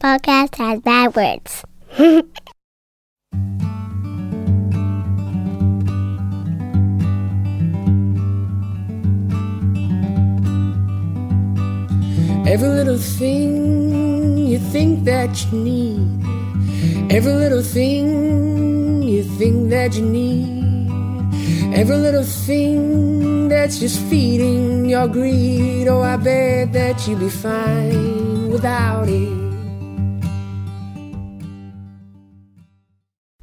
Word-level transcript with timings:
podcast 0.00 0.56
has 0.56 0.80
bad 0.80 1.14
words. 1.14 1.64
Every 12.48 12.68
little 12.68 12.98
thing 12.98 14.38
you 14.38 14.58
think 14.58 15.04
that 15.04 15.30
you 15.44 15.58
need. 15.58 17.12
Every 17.12 17.34
little 17.34 17.62
thing 17.62 19.02
you 19.02 19.22
think 19.22 19.70
that 19.70 19.94
you 19.94 20.06
need. 20.06 20.60
Every 21.74 21.96
little 21.96 22.24
thing 22.24 23.48
that's 23.48 23.78
just 23.78 24.00
feeding 24.08 24.88
your 24.88 25.06
greed. 25.06 25.86
Oh, 25.86 26.00
I 26.00 26.16
bet 26.16 26.72
that 26.72 27.06
you'd 27.06 27.20
be 27.20 27.28
fine 27.28 28.50
without 28.50 29.08
it. 29.08 29.39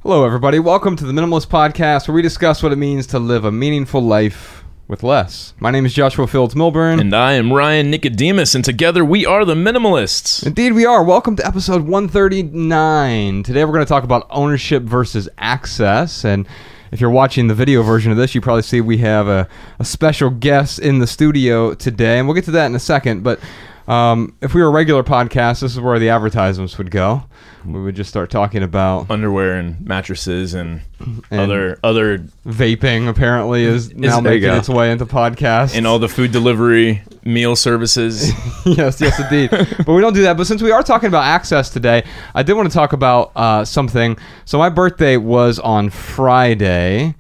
Hello, 0.07 0.23
everybody. 0.23 0.57
Welcome 0.57 0.95
to 0.95 1.05
the 1.05 1.11
Minimalist 1.11 1.47
Podcast, 1.47 2.07
where 2.07 2.16
we 2.16 2.21
discuss 2.21 2.63
what 2.63 2.71
it 2.71 2.77
means 2.77 3.07
to 3.07 3.20
live 3.20 3.43
a 3.43 3.52
meaningful 3.52 3.99
life 3.99 4.63
with 4.88 5.03
less. 5.03 5.53
My 5.59 5.70
name 5.70 5.85
is 5.85 5.93
Joshua 5.93 6.27
Fields 6.27 6.55
Millburn. 6.55 7.02
And 7.02 7.13
I 7.13 7.33
am 7.33 7.52
Ryan 7.52 7.91
Nicodemus, 7.91 8.55
and 8.55 8.63
together 8.63 9.03
we 9.03 9.25
are 9.25 9.43
the 9.43 9.53
Minimalists. 9.53 10.45
Indeed, 10.47 10.71
we 10.71 10.85
are. 10.85 11.03
Welcome 11.03 11.35
to 11.35 11.45
episode 11.45 11.81
139. 11.81 13.43
Today, 13.43 13.66
we're 13.66 13.73
going 13.73 13.85
to 13.85 13.89
talk 13.89 14.05
about 14.05 14.25
ownership 14.30 14.83
versus 14.83 15.27
access. 15.38 16.23
And 16.23 16.47
if 16.94 17.02
you're 17.02 17.09
watching 17.09 17.49
the 17.49 17.53
video 17.53 17.83
version 17.83 18.09
of 18.09 18.17
this, 18.17 18.33
you 18.33 18.39
probably 18.39 18.63
see 18.63 18.80
we 18.80 18.99
have 18.99 19.27
a, 19.27 19.49
a 19.77 19.83
special 19.83 20.30
guest 20.30 20.80
in 20.80 20.99
the 20.99 21.08
studio 21.08 21.73
today. 21.73 22.17
And 22.17 22.30
we'll 22.30 22.35
get 22.35 22.45
to 22.45 22.52
that 22.52 22.67
in 22.67 22.75
a 22.75 22.80
second. 22.80 23.25
But 23.25 23.41
um, 23.89 24.38
if 24.41 24.53
we 24.53 24.61
were 24.61 24.67
a 24.67 24.71
regular 24.71 25.03
podcast, 25.03 25.59
this 25.59 25.73
is 25.73 25.81
where 25.81 25.99
the 25.99 26.08
advertisements 26.08 26.77
would 26.77 26.91
go. 26.91 27.23
We 27.67 27.81
would 27.84 27.95
just 27.95 28.09
start 28.09 28.30
talking 28.31 28.63
about 28.63 29.12
Underwear 29.12 29.55
and 29.55 29.85
mattresses 29.85 30.53
and, 30.53 30.81
And- 31.30 31.39
other 31.41 31.78
other 31.83 32.19
vaping. 32.45 33.09
Apparently, 33.09 33.64
is 33.64 33.94
now 33.94 34.22
making 34.22 34.50
its 34.52 34.69
way 34.69 34.91
into 34.91 35.05
podcasts. 35.05 35.75
and 35.75 35.86
all 35.86 36.00
the 36.00 36.08
food 36.08 36.31
delivery 36.31 37.03
meal 37.25 37.56
services. 37.58 38.31
yes, 38.66 39.02
yes, 39.02 39.19
indeed. 39.19 39.50
but 39.52 39.89
we 39.94 40.00
don't 40.02 40.14
do 40.14 40.22
that. 40.22 40.38
But 40.38 40.47
since 40.47 40.61
we 40.61 40.72
are 40.72 40.81
talking 40.81 41.08
about 41.08 41.25
access 41.25 41.69
today, 41.69 42.03
I 42.33 42.41
did 42.44 42.53
want 42.53 42.69
to 42.69 42.73
talk 42.73 42.94
about 42.94 43.31
uh, 43.36 43.66
something. 43.66 44.17
So 44.45 44.58
my 44.58 44.69
birthday 44.69 45.17
was 45.17 45.59
on 45.59 45.89
Friday, 45.89 47.16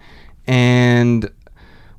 and 0.47 1.29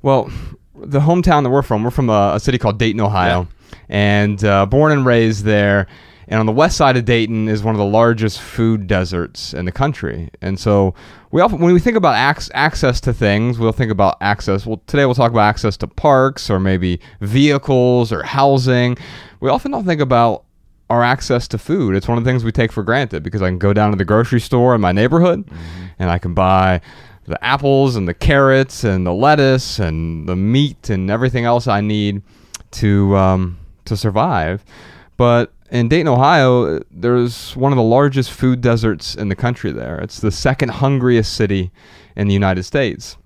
well, 0.00 0.30
the 0.74 1.00
hometown 1.00 1.42
that 1.42 1.50
we're 1.50 1.62
from, 1.62 1.82
we're 1.82 1.90
from 1.90 2.08
a, 2.08 2.32
a 2.36 2.40
city 2.40 2.56
called 2.56 2.78
Dayton, 2.78 3.00
Ohio, 3.00 3.46
and 3.90 4.42
uh, 4.42 4.64
born 4.66 4.92
and 4.92 5.04
raised 5.04 5.44
there. 5.44 5.86
And 6.28 6.38
on 6.38 6.46
the 6.46 6.52
west 6.52 6.76
side 6.76 6.96
of 6.98 7.06
Dayton 7.06 7.48
is 7.48 7.62
one 7.62 7.74
of 7.74 7.78
the 7.78 7.86
largest 7.86 8.40
food 8.40 8.86
deserts 8.86 9.54
in 9.54 9.64
the 9.64 9.72
country. 9.72 10.28
And 10.42 10.60
so 10.60 10.94
we 11.30 11.40
often, 11.40 11.58
when 11.58 11.72
we 11.72 11.80
think 11.80 11.96
about 11.96 12.36
ac- 12.36 12.50
access 12.52 13.00
to 13.02 13.14
things, 13.14 13.58
we'll 13.58 13.72
think 13.72 13.90
about 13.90 14.18
access. 14.20 14.66
Well, 14.66 14.82
today 14.86 15.06
we'll 15.06 15.14
talk 15.14 15.30
about 15.30 15.48
access 15.48 15.78
to 15.78 15.86
parks 15.86 16.50
or 16.50 16.60
maybe 16.60 17.00
vehicles 17.20 18.12
or 18.12 18.22
housing. 18.22 18.98
We 19.40 19.48
often 19.48 19.72
don't 19.72 19.86
think 19.86 20.02
about 20.02 20.44
our 20.90 21.02
access 21.02 21.48
to 21.48 21.58
food. 21.58 21.94
It's 21.94 22.08
one 22.08 22.18
of 22.18 22.24
the 22.24 22.30
things 22.30 22.44
we 22.44 22.52
take 22.52 22.72
for 22.72 22.82
granted 22.82 23.22
because 23.22 23.40
I 23.40 23.48
can 23.48 23.58
go 23.58 23.72
down 23.72 23.90
to 23.92 23.96
the 23.96 24.04
grocery 24.04 24.40
store 24.40 24.74
in 24.74 24.80
my 24.82 24.92
neighborhood 24.92 25.48
and 25.98 26.10
I 26.10 26.18
can 26.18 26.34
buy 26.34 26.80
the 27.26 27.42
apples 27.44 27.96
and 27.96 28.08
the 28.08 28.14
carrots 28.14 28.84
and 28.84 29.06
the 29.06 29.12
lettuce 29.12 29.78
and 29.78 30.28
the 30.28 30.36
meat 30.36 30.88
and 30.88 31.10
everything 31.10 31.44
else 31.44 31.66
I 31.66 31.80
need 31.80 32.22
to 32.72 33.16
um, 33.16 33.58
to 33.84 33.96
survive. 33.96 34.64
But 35.18 35.52
in 35.70 35.88
Dayton, 35.88 36.08
Ohio, 36.08 36.80
there's 36.90 37.56
one 37.56 37.72
of 37.72 37.76
the 37.76 37.82
largest 37.82 38.32
food 38.32 38.60
deserts 38.60 39.14
in 39.14 39.28
the 39.28 39.36
country 39.36 39.72
there. 39.72 39.98
It's 39.98 40.20
the 40.20 40.30
second 40.30 40.70
hungriest 40.70 41.34
city 41.34 41.70
in 42.16 42.28
the 42.28 42.34
United 42.34 42.64
States. 42.64 43.16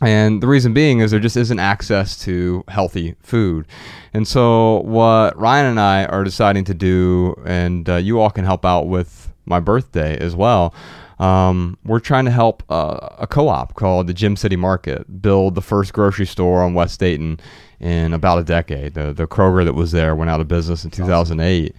And 0.00 0.42
the 0.42 0.48
reason 0.48 0.74
being 0.74 0.98
is 0.98 1.12
there 1.12 1.20
just 1.20 1.36
isn't 1.36 1.58
access 1.58 2.18
to 2.24 2.64
healthy 2.68 3.14
food. 3.22 3.66
And 4.12 4.26
so, 4.26 4.80
what 4.80 5.38
Ryan 5.38 5.66
and 5.66 5.80
I 5.80 6.06
are 6.06 6.24
deciding 6.24 6.64
to 6.64 6.74
do, 6.74 7.34
and 7.44 7.88
uh, 7.88 7.96
you 7.96 8.20
all 8.20 8.30
can 8.30 8.44
help 8.44 8.64
out 8.64 8.88
with 8.88 9.32
my 9.44 9.60
birthday 9.60 10.18
as 10.18 10.34
well, 10.34 10.74
um, 11.20 11.78
we're 11.84 12.00
trying 12.00 12.24
to 12.24 12.32
help 12.32 12.64
uh, 12.68 13.10
a 13.18 13.28
co 13.28 13.48
op 13.48 13.74
called 13.74 14.08
the 14.08 14.14
Gem 14.14 14.34
City 14.34 14.56
Market 14.56 15.22
build 15.22 15.54
the 15.54 15.62
first 15.62 15.92
grocery 15.92 16.26
store 16.26 16.62
on 16.62 16.74
West 16.74 16.98
Dayton 16.98 17.38
in 17.82 18.12
about 18.12 18.38
a 18.38 18.44
decade. 18.44 18.94
The, 18.94 19.12
the 19.12 19.26
Kroger 19.26 19.64
that 19.64 19.74
was 19.74 19.92
there 19.92 20.14
went 20.14 20.30
out 20.30 20.40
of 20.40 20.48
business 20.48 20.84
in 20.84 20.90
2008. 20.90 21.74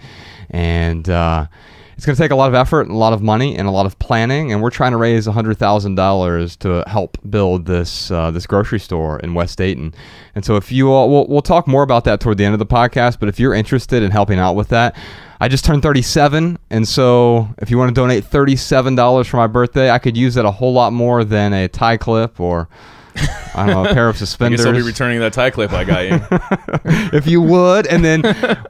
And 0.49 1.09
uh, 1.09 1.47
it's 1.95 2.05
going 2.05 2.15
to 2.15 2.21
take 2.21 2.31
a 2.31 2.35
lot 2.35 2.49
of 2.49 2.53
effort 2.55 2.81
and 2.81 2.91
a 2.91 2.97
lot 2.97 3.13
of 3.13 3.21
money 3.21 3.57
and 3.57 3.67
a 3.67 3.71
lot 3.71 3.85
of 3.85 3.97
planning. 3.99 4.51
And 4.51 4.61
we're 4.61 4.69
trying 4.69 4.91
to 4.91 4.97
raise 4.97 5.25
$100,000 5.27 6.59
to 6.59 6.83
help 6.89 7.17
build 7.29 7.65
this, 7.65 8.11
uh, 8.11 8.31
this 8.31 8.45
grocery 8.45 8.79
store 8.79 9.19
in 9.19 9.33
West 9.33 9.57
Dayton. 9.57 9.93
And 10.35 10.43
so 10.43 10.55
if 10.55 10.71
you 10.71 10.91
all, 10.91 11.09
we'll, 11.09 11.27
we'll 11.27 11.41
talk 11.41 11.67
more 11.67 11.83
about 11.83 12.03
that 12.03 12.19
toward 12.19 12.37
the 12.37 12.45
end 12.45 12.53
of 12.53 12.59
the 12.59 12.65
podcast. 12.65 13.19
But 13.19 13.29
if 13.29 13.39
you're 13.39 13.53
interested 13.53 14.03
in 14.03 14.11
helping 14.11 14.39
out 14.39 14.53
with 14.53 14.69
that, 14.69 14.95
I 15.43 15.49
just 15.49 15.65
turned 15.65 15.83
37, 15.83 16.57
and 16.69 16.87
so 16.87 17.49
if 17.57 17.69
you 17.69 17.77
want 17.77 17.89
to 17.89 17.93
donate 17.93 18.23
$37 18.23 19.27
for 19.27 19.35
my 19.35 19.47
birthday, 19.47 19.91
I 19.91 19.99
could 19.99 20.15
use 20.15 20.35
that 20.35 20.45
a 20.45 20.51
whole 20.51 20.71
lot 20.71 20.93
more 20.93 21.25
than 21.25 21.51
a 21.51 21.67
tie 21.67 21.97
clip 21.97 22.39
or 22.39 22.69
I 23.55 23.65
don't 23.67 23.83
know 23.83 23.89
a 23.89 23.93
pair 23.93 24.09
of 24.09 24.15
I 24.15 24.19
suspenders. 24.19 24.61
guess 24.61 24.67
I'll 24.67 24.73
be 24.73 24.81
returning 24.81 25.19
that 25.19 25.33
tie 25.33 25.49
clip 25.51 25.71
I 25.71 25.83
got 25.83 26.05
you. 26.07 26.19
if 27.17 27.27
you 27.27 27.41
would, 27.41 27.85
and 27.87 28.03
then 28.03 28.23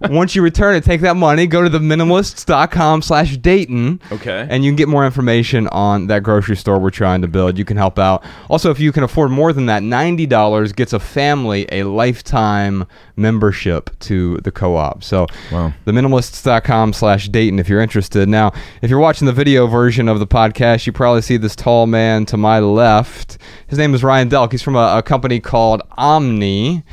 once 0.09 0.36
you 0.36 0.42
return 0.42 0.76
it, 0.76 0.84
take 0.84 1.02
that 1.02 1.16
money, 1.16 1.48
go 1.48 1.62
to 1.64 1.70
the 1.70 1.80
minimalists.com 1.80 3.02
slash 3.02 3.38
Dayton. 3.38 4.02
Okay. 4.12 4.46
And 4.50 4.64
you 4.66 4.72
can 4.72 4.76
get 4.76 4.88
more 4.90 5.06
information 5.06 5.68
on 5.70 6.08
that 6.08 6.24
grocery 6.24 6.58
store 6.58 6.80
we're 6.80 6.90
trying 6.90 7.22
to 7.22 7.28
build. 7.28 7.58
You 7.58 7.64
can 7.66 7.78
help 7.78 7.98
out. 7.98 8.24
Also, 8.50 8.72
if 8.72 8.80
you 8.80 8.92
can 8.92 9.03
afford 9.03 9.32
more 9.32 9.53
than 9.53 9.68
that, 9.68 9.82
$90 9.84 10.76
gets 10.76 10.92
a 10.94 11.00
family 11.00 11.66
a 11.72 11.84
lifetime 11.84 12.86
membership 13.16 13.90
to 14.00 14.38
the 14.40 14.52
co-op. 14.52 15.03
So 15.03 15.28
Wow. 15.52 15.74
theminimalists.com 15.86 16.94
slash 16.94 17.30
Dayton 17.30 17.59
if 17.59 17.70
you're 17.70 17.82
interested. 17.82 18.28
Now, 18.28 18.52
if 18.82 18.90
you're 18.90 19.00
watching 19.00 19.26
the 19.28 19.34
video 19.34 19.68
version 19.68 20.09
of 20.09 20.20
the 20.20 20.28
podcast, 20.28 20.86
you 20.86 20.92
probably 20.92 21.22
see 21.22 21.38
this 21.38 21.56
tall 21.56 21.88
man 21.88 22.26
to 22.26 22.38
my 22.38 22.59
left. 22.59 23.38
His 23.68 23.78
name 23.80 23.94
is 23.94 24.03
Ryan 24.03 24.30
Delk. 24.34 24.52
He's 24.52 24.64
from 24.64 24.76
a, 24.76 24.98
a 24.98 25.04
company 25.04 25.40
called 25.40 25.82
Omni. 25.92 26.84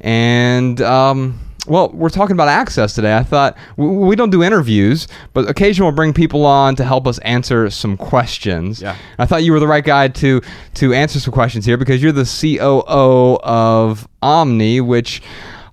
And, 0.00 0.80
um, 0.80 1.38
well, 1.66 1.90
we're 1.90 2.08
talking 2.10 2.34
about 2.34 2.48
access 2.48 2.94
today. 2.94 3.16
I 3.16 3.22
thought 3.22 3.56
we, 3.76 3.86
we 3.86 4.16
don't 4.16 4.30
do 4.30 4.42
interviews, 4.42 5.08
but 5.32 5.48
occasionally 5.48 5.88
we'll 5.88 5.96
bring 5.96 6.12
people 6.12 6.46
on 6.46 6.76
to 6.76 6.84
help 6.84 7.06
us 7.06 7.18
answer 7.18 7.68
some 7.70 7.96
questions. 7.96 8.80
Yeah. 8.80 8.96
I 9.18 9.26
thought 9.26 9.42
you 9.42 9.52
were 9.52 9.60
the 9.60 9.66
right 9.66 9.84
guy 9.84 10.08
to 10.08 10.40
to 10.74 10.94
answer 10.94 11.20
some 11.20 11.32
questions 11.32 11.66
here 11.66 11.76
because 11.76 12.02
you're 12.02 12.12
the 12.12 12.24
COO 12.24 13.38
of 13.42 14.08
Omni, 14.22 14.80
which 14.80 15.22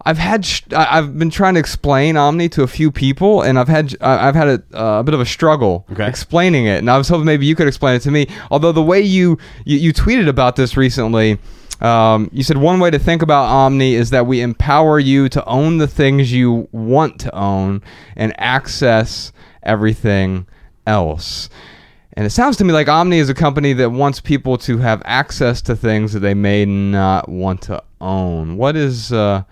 I've 0.06 0.18
had 0.18 0.46
sh- 0.46 0.62
I've 0.76 1.18
been 1.18 1.30
trying 1.30 1.54
to 1.54 1.60
explain 1.60 2.18
Omni 2.18 2.50
to 2.50 2.64
a 2.64 2.68
few 2.68 2.92
people, 2.92 3.42
and 3.42 3.58
I've 3.58 3.70
had 3.70 3.96
I've 4.02 4.36
had 4.36 4.48
a, 4.48 4.64
uh, 4.74 5.00
a 5.00 5.04
bit 5.04 5.14
of 5.14 5.22
a 5.22 5.26
struggle 5.26 5.86
Okay. 5.92 6.08
explaining 6.08 6.66
it, 6.66 6.80
and 6.80 6.90
I 6.92 6.98
was 6.98 7.08
hoping 7.08 7.26
maybe 7.26 7.46
you 7.46 7.56
could 7.56 7.68
explain 7.68 7.96
it 7.96 8.02
to 8.02 8.12
me. 8.12 8.28
Although 8.52 8.72
the 8.74 8.84
way 8.84 9.00
you 9.02 9.38
you, 9.66 9.78
you 9.78 9.94
tweeted 9.94 10.28
about 10.28 10.56
this 10.56 10.76
recently. 10.78 11.40
Um, 11.82 12.30
you 12.32 12.44
said 12.44 12.56
one 12.58 12.80
way 12.80 12.92
to 12.92 13.00
think 13.00 13.22
about 13.22 13.46
Omni 13.46 13.96
is 13.96 14.12
that 14.12 14.26
we 14.26 14.40
empower 14.40 15.00
you 15.00 15.28
to 15.30 15.44
own 15.46 15.80
the 15.80 15.88
things 15.88 16.32
you 16.32 16.70
want 16.72 17.20
to 17.22 17.36
own 17.36 17.82
and 18.16 18.34
access 18.40 19.34
everything 19.64 20.46
else. 20.88 21.50
And 22.14 22.26
it 22.26 22.30
sounds 22.30 22.56
to 22.58 22.64
me 22.64 22.72
like 22.72 22.88
Omni 22.88 23.18
is 23.18 23.28
a 23.28 23.34
company 23.34 23.74
that 23.74 23.90
wants 23.90 24.22
people 24.22 24.58
to 24.60 24.78
have 24.78 25.02
access 25.04 25.62
to 25.64 25.76
things 25.76 26.14
that 26.14 26.20
they 26.20 26.36
may 26.36 26.64
not 26.64 27.28
want 27.28 27.64
to 27.64 27.84
own. 28.00 28.56
What 28.56 28.78
is 28.78 29.12
uh, 29.12 29.44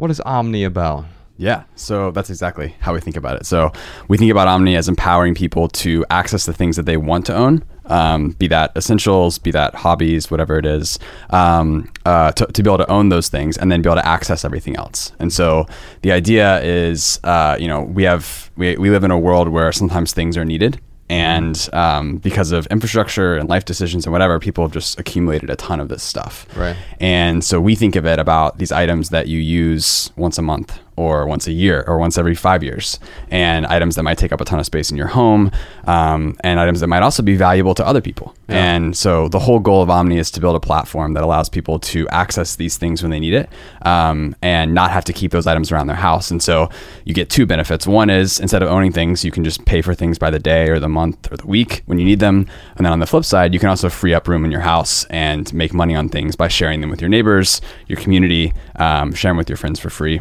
what 0.00 0.10
is 0.10 0.20
Omni 0.20 0.64
about? 0.64 1.04
Yeah, 1.36 1.64
so 1.74 2.10
that's 2.10 2.30
exactly 2.30 2.74
how 2.80 2.94
we 2.94 3.00
think 3.00 3.16
about 3.16 3.36
it. 3.36 3.46
So 3.46 3.70
we 4.08 4.16
think 4.16 4.30
about 4.30 4.48
Omni 4.48 4.76
as 4.76 4.88
empowering 4.88 5.34
people 5.34 5.68
to 5.68 6.04
access 6.10 6.46
the 6.46 6.52
things 6.54 6.76
that 6.76 6.86
they 6.86 6.96
want 6.96 7.26
to 7.26 7.34
own, 7.34 7.64
um, 7.86 8.30
be 8.32 8.46
that 8.48 8.72
essentials, 8.76 9.38
be 9.38 9.50
that 9.50 9.74
hobbies, 9.74 10.30
whatever 10.30 10.58
it 10.58 10.64
is, 10.66 10.98
um, 11.30 11.90
uh, 12.06 12.32
to, 12.32 12.46
to 12.46 12.62
be 12.62 12.68
able 12.68 12.78
to 12.78 12.90
own 12.90 13.10
those 13.10 13.28
things 13.28 13.58
and 13.58 13.70
then 13.70 13.82
be 13.82 13.88
able 13.88 14.00
to 14.00 14.06
access 14.06 14.44
everything 14.44 14.76
else. 14.76 15.12
And 15.18 15.32
so 15.32 15.66
the 16.02 16.12
idea 16.12 16.62
is, 16.62 17.20
uh, 17.24 17.56
you 17.60 17.68
know, 17.68 17.82
we 17.82 18.04
have 18.04 18.50
we, 18.56 18.76
we 18.76 18.90
live 18.90 19.04
in 19.04 19.10
a 19.10 19.18
world 19.18 19.48
where 19.48 19.70
sometimes 19.70 20.12
things 20.12 20.36
are 20.36 20.44
needed. 20.44 20.80
And 21.10 21.68
um, 21.72 22.18
because 22.18 22.52
of 22.52 22.66
infrastructure 22.68 23.36
and 23.36 23.48
life 23.48 23.64
decisions 23.64 24.06
and 24.06 24.12
whatever, 24.12 24.38
people 24.38 24.62
have 24.62 24.72
just 24.72 24.98
accumulated 24.98 25.50
a 25.50 25.56
ton 25.56 25.80
of 25.80 25.88
this 25.88 26.04
stuff. 26.04 26.46
Right. 26.56 26.76
And 27.00 27.42
so 27.42 27.60
we 27.60 27.74
think 27.74 27.96
of 27.96 28.06
it 28.06 28.20
about 28.20 28.58
these 28.58 28.70
items 28.70 29.10
that 29.10 29.26
you 29.26 29.40
use 29.40 30.12
once 30.16 30.38
a 30.38 30.42
month 30.42 30.78
or 31.00 31.26
once 31.34 31.46
a 31.46 31.52
year 31.64 31.78
or 31.86 31.96
once 31.98 32.14
every 32.18 32.34
five 32.34 32.62
years, 32.68 33.00
and 33.30 33.60
items 33.66 33.94
that 33.96 34.04
might 34.08 34.18
take 34.18 34.32
up 34.34 34.40
a 34.40 34.44
ton 34.44 34.58
of 34.58 34.66
space 34.66 34.90
in 34.92 34.96
your 34.96 35.06
home, 35.20 35.50
um, 35.86 36.36
and 36.44 36.60
items 36.60 36.80
that 36.80 36.88
might 36.88 37.02
also 37.02 37.22
be 37.22 37.36
valuable 37.36 37.74
to 37.74 37.84
other 37.90 38.02
people. 38.08 38.34
And 38.48 38.96
so 38.96 39.28
the 39.28 39.38
whole 39.38 39.60
goal 39.60 39.80
of 39.82 39.90
Omni 39.90 40.18
is 40.18 40.30
to 40.32 40.40
build 40.40 40.56
a 40.56 40.60
platform 40.60 41.14
that 41.14 41.22
allows 41.22 41.48
people 41.48 41.78
to 41.92 42.08
access 42.08 42.56
these 42.56 42.76
things 42.76 43.02
when 43.02 43.10
they 43.10 43.20
need 43.20 43.34
it, 43.34 43.48
um, 43.82 44.34
and 44.42 44.74
not 44.74 44.90
have 44.90 45.04
to 45.04 45.12
keep 45.12 45.30
those 45.30 45.46
items 45.46 45.70
around 45.70 45.86
their 45.86 45.96
house. 45.96 46.30
And 46.32 46.42
so 46.42 46.68
you 47.04 47.14
get 47.14 47.30
two 47.30 47.46
benefits. 47.46 47.86
One 47.86 48.10
is 48.10 48.40
instead 48.40 48.62
of 48.62 48.68
owning 48.68 48.92
things, 48.92 49.24
you 49.24 49.30
can 49.30 49.44
just 49.44 49.64
pay 49.64 49.82
for 49.82 49.94
things 49.94 50.18
by 50.18 50.30
the 50.30 50.40
day 50.40 50.68
or 50.68 50.80
the 50.80 50.88
month 50.88 51.30
or 51.32 51.36
the 51.36 51.46
week 51.46 51.82
when 51.86 51.98
you 51.98 52.04
need 52.04 52.20
them. 52.20 52.46
And 52.76 52.84
then 52.84 52.92
on 52.92 52.98
the 52.98 53.06
flip 53.06 53.24
side, 53.24 53.54
you 53.54 53.60
can 53.60 53.68
also 53.68 53.88
free 53.88 54.14
up 54.14 54.26
room 54.26 54.44
in 54.44 54.50
your 54.50 54.62
house 54.62 55.04
and 55.10 55.52
make 55.54 55.72
money 55.72 55.94
on 55.94 56.08
things 56.08 56.36
by 56.36 56.48
sharing 56.48 56.80
them 56.80 56.90
with 56.90 57.00
your 57.00 57.10
neighbors, 57.10 57.60
your 57.86 58.00
community, 58.00 58.52
um, 58.76 59.14
sharing 59.14 59.36
with 59.36 59.48
your 59.48 59.56
friends 59.56 59.78
for 59.78 59.90
free. 59.90 60.20